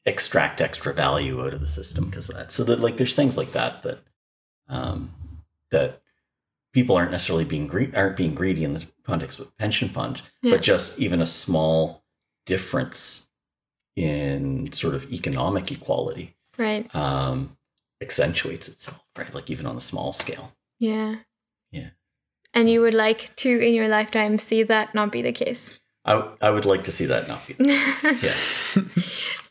extract 0.05 0.61
extra 0.61 0.93
value 0.93 1.45
out 1.45 1.53
of 1.53 1.61
the 1.61 1.67
system 1.67 2.05
because 2.05 2.29
of 2.29 2.35
that. 2.35 2.51
So 2.51 2.63
that 2.65 2.79
like 2.79 2.97
there's 2.97 3.15
things 3.15 3.37
like 3.37 3.51
that 3.51 3.83
that 3.83 3.99
um, 4.67 5.11
that 5.71 6.01
people 6.73 6.95
aren't 6.95 7.11
necessarily 7.11 7.45
being 7.45 7.67
gre- 7.67 7.95
aren't 7.95 8.17
being 8.17 8.35
greedy 8.35 8.63
in 8.63 8.73
the 8.73 8.85
context 9.03 9.39
of 9.39 9.47
a 9.47 9.51
pension 9.51 9.89
fund, 9.89 10.21
yeah. 10.41 10.51
but 10.51 10.61
just 10.61 10.99
even 10.99 11.21
a 11.21 11.25
small 11.25 12.03
difference 12.45 13.27
in 13.95 14.71
sort 14.71 14.95
of 14.95 15.11
economic 15.11 15.71
equality, 15.71 16.35
right? 16.59 16.93
Um, 16.95 17.57
accentuates 18.01 18.67
itself, 18.67 19.03
right? 19.17 19.33
Like 19.33 19.49
even 19.49 19.65
on 19.65 19.75
a 19.75 19.81
small 19.81 20.13
scale. 20.13 20.53
Yeah. 20.79 21.15
Yeah. 21.71 21.89
And 22.53 22.69
you 22.69 22.81
would 22.81 22.93
like 22.93 23.35
to, 23.37 23.49
in 23.49 23.73
your 23.73 23.87
lifetime, 23.87 24.39
see 24.39 24.63
that 24.63 24.93
not 24.93 25.11
be 25.11 25.21
the 25.21 25.31
case. 25.31 25.79
I, 26.05 26.27
I 26.41 26.49
would 26.49 26.65
like 26.65 26.83
to 26.85 26.91
see 26.91 27.05
that 27.05 27.27
not 27.27 27.45
be 27.45 27.53
the 27.53 27.65
case. 27.65 28.03
yeah. 28.23 28.81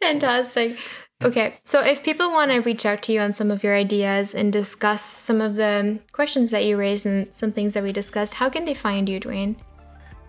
Fantastic. 0.01 0.78
Okay, 1.20 1.56
so 1.64 1.82
if 1.82 2.05
people 2.05 2.30
want 2.30 2.52
to 2.52 2.59
reach 2.59 2.86
out 2.86 3.02
to 3.02 3.12
you 3.12 3.18
on 3.18 3.32
some 3.32 3.51
of 3.51 3.64
your 3.64 3.74
ideas 3.74 4.36
and 4.36 4.52
discuss 4.52 5.02
some 5.02 5.40
of 5.40 5.56
the 5.56 5.98
questions 6.12 6.52
that 6.52 6.64
you 6.64 6.76
raised 6.76 7.06
and 7.06 7.32
some 7.35 7.51
things 7.51 7.74
that 7.74 7.82
we 7.82 7.90
discussed, 7.90 8.35
how 8.35 8.48
can 8.48 8.64
they 8.64 8.74
find 8.74 9.09
you, 9.09 9.18
Duane? 9.18 9.56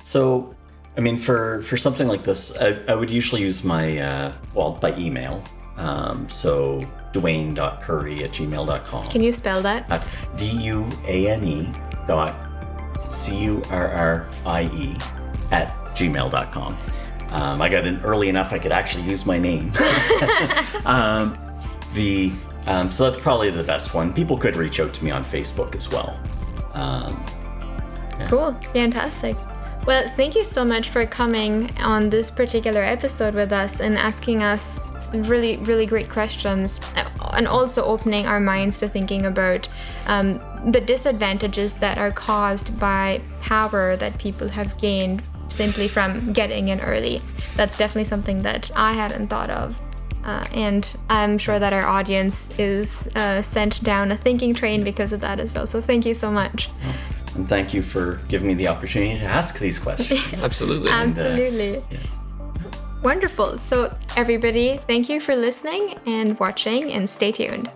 So, 0.03 0.55
I 0.97 1.01
mean, 1.01 1.17
for 1.17 1.61
for 1.61 1.77
something 1.77 2.07
like 2.07 2.23
this, 2.23 2.57
I, 2.57 2.73
I 2.87 2.95
would 2.95 3.11
usually 3.11 3.41
use 3.41 3.63
my 3.63 3.99
uh, 3.99 4.33
well 4.55 4.71
by 4.71 4.97
email. 4.97 5.43
Um, 5.79 6.27
so 6.27 6.81
duane.currie 7.13 8.23
at 8.23 8.31
gmail.com. 8.31 9.07
Can 9.07 9.23
you 9.23 9.31
spell 9.31 9.61
that? 9.61 9.87
That's 9.87 10.09
D 10.37 10.45
U 10.45 10.87
A 11.05 11.29
N 11.29 11.43
E 11.43 11.73
dot 12.05 12.35
C 13.09 13.37
U 13.43 13.61
R 13.71 13.87
R 13.87 14.27
I 14.45 14.63
E 14.63 14.95
at 15.51 15.73
gmail.com. 15.95 16.77
Um, 17.31 17.61
I 17.61 17.69
got 17.69 17.87
in 17.87 17.99
early 18.01 18.27
enough 18.27 18.51
I 18.51 18.59
could 18.59 18.71
actually 18.71 19.05
use 19.05 19.25
my 19.25 19.39
name. 19.39 19.71
um, 20.85 21.37
the 21.93 22.31
um, 22.67 22.91
so 22.91 23.09
that's 23.09 23.21
probably 23.21 23.49
the 23.49 23.63
best 23.63 23.93
one. 23.93 24.13
People 24.13 24.37
could 24.37 24.57
reach 24.57 24.79
out 24.79 24.93
to 24.93 25.03
me 25.03 25.11
on 25.11 25.23
Facebook 25.23 25.75
as 25.75 25.89
well. 25.89 26.19
Um, 26.73 27.23
yeah. 28.19 28.27
Cool, 28.27 28.53
fantastic. 28.73 29.37
Well, 29.89 30.07
thank 30.07 30.35
you 30.35 30.45
so 30.45 30.63
much 30.63 30.89
for 30.89 31.03
coming 31.07 31.75
on 31.79 32.11
this 32.11 32.29
particular 32.29 32.83
episode 32.83 33.33
with 33.33 33.51
us 33.51 33.79
and 33.79 33.97
asking 33.97 34.43
us 34.43 34.79
really, 35.15 35.57
really 35.57 35.87
great 35.87 36.11
questions, 36.11 36.79
and 37.33 37.47
also 37.47 37.83
opening 37.83 38.27
our 38.27 38.39
minds 38.39 38.77
to 38.81 38.87
thinking 38.87 39.25
about 39.25 39.67
um, 40.05 40.39
the 40.71 40.79
disadvantages 40.79 41.75
that 41.77 41.97
are 41.97 42.11
caused 42.11 42.79
by 42.79 43.19
power 43.41 43.95
that 43.95 44.15
people 44.19 44.47
have 44.47 44.77
gained 44.77 45.23
simply 45.47 45.87
from 45.87 46.33
getting 46.33 46.67
in 46.67 46.79
early. 46.81 47.19
That's 47.55 47.75
definitely 47.75 48.05
something 48.05 48.43
that 48.43 48.69
I 48.75 48.93
hadn't 48.93 49.29
thought 49.29 49.49
of. 49.49 49.75
Uh, 50.23 50.45
and 50.53 50.95
I'm 51.09 51.39
sure 51.39 51.57
that 51.57 51.73
our 51.73 51.87
audience 51.87 52.47
is 52.59 53.07
uh, 53.15 53.41
sent 53.41 53.83
down 53.83 54.11
a 54.11 54.17
thinking 54.17 54.53
train 54.53 54.83
because 54.83 55.13
of 55.13 55.21
that 55.21 55.39
as 55.39 55.51
well. 55.51 55.65
So 55.65 55.81
thank 55.81 56.05
you 56.05 56.13
so 56.13 56.29
much. 56.29 56.69
And 57.35 57.47
thank 57.47 57.73
you 57.73 57.81
for 57.81 58.19
giving 58.27 58.47
me 58.47 58.53
the 58.53 58.67
opportunity 58.67 59.19
to 59.19 59.25
ask 59.25 59.59
these 59.59 59.79
questions. 59.79 60.43
Absolutely. 60.43 60.89
And, 60.89 61.09
Absolutely. 61.09 61.77
Uh, 61.77 61.81
yeah. 61.91 61.99
Wonderful. 63.03 63.57
So, 63.57 63.95
everybody, 64.17 64.77
thank 64.87 65.07
you 65.07 65.21
for 65.21 65.35
listening 65.35 65.97
and 66.05 66.37
watching, 66.39 66.91
and 66.91 67.09
stay 67.09 67.31
tuned. 67.31 67.71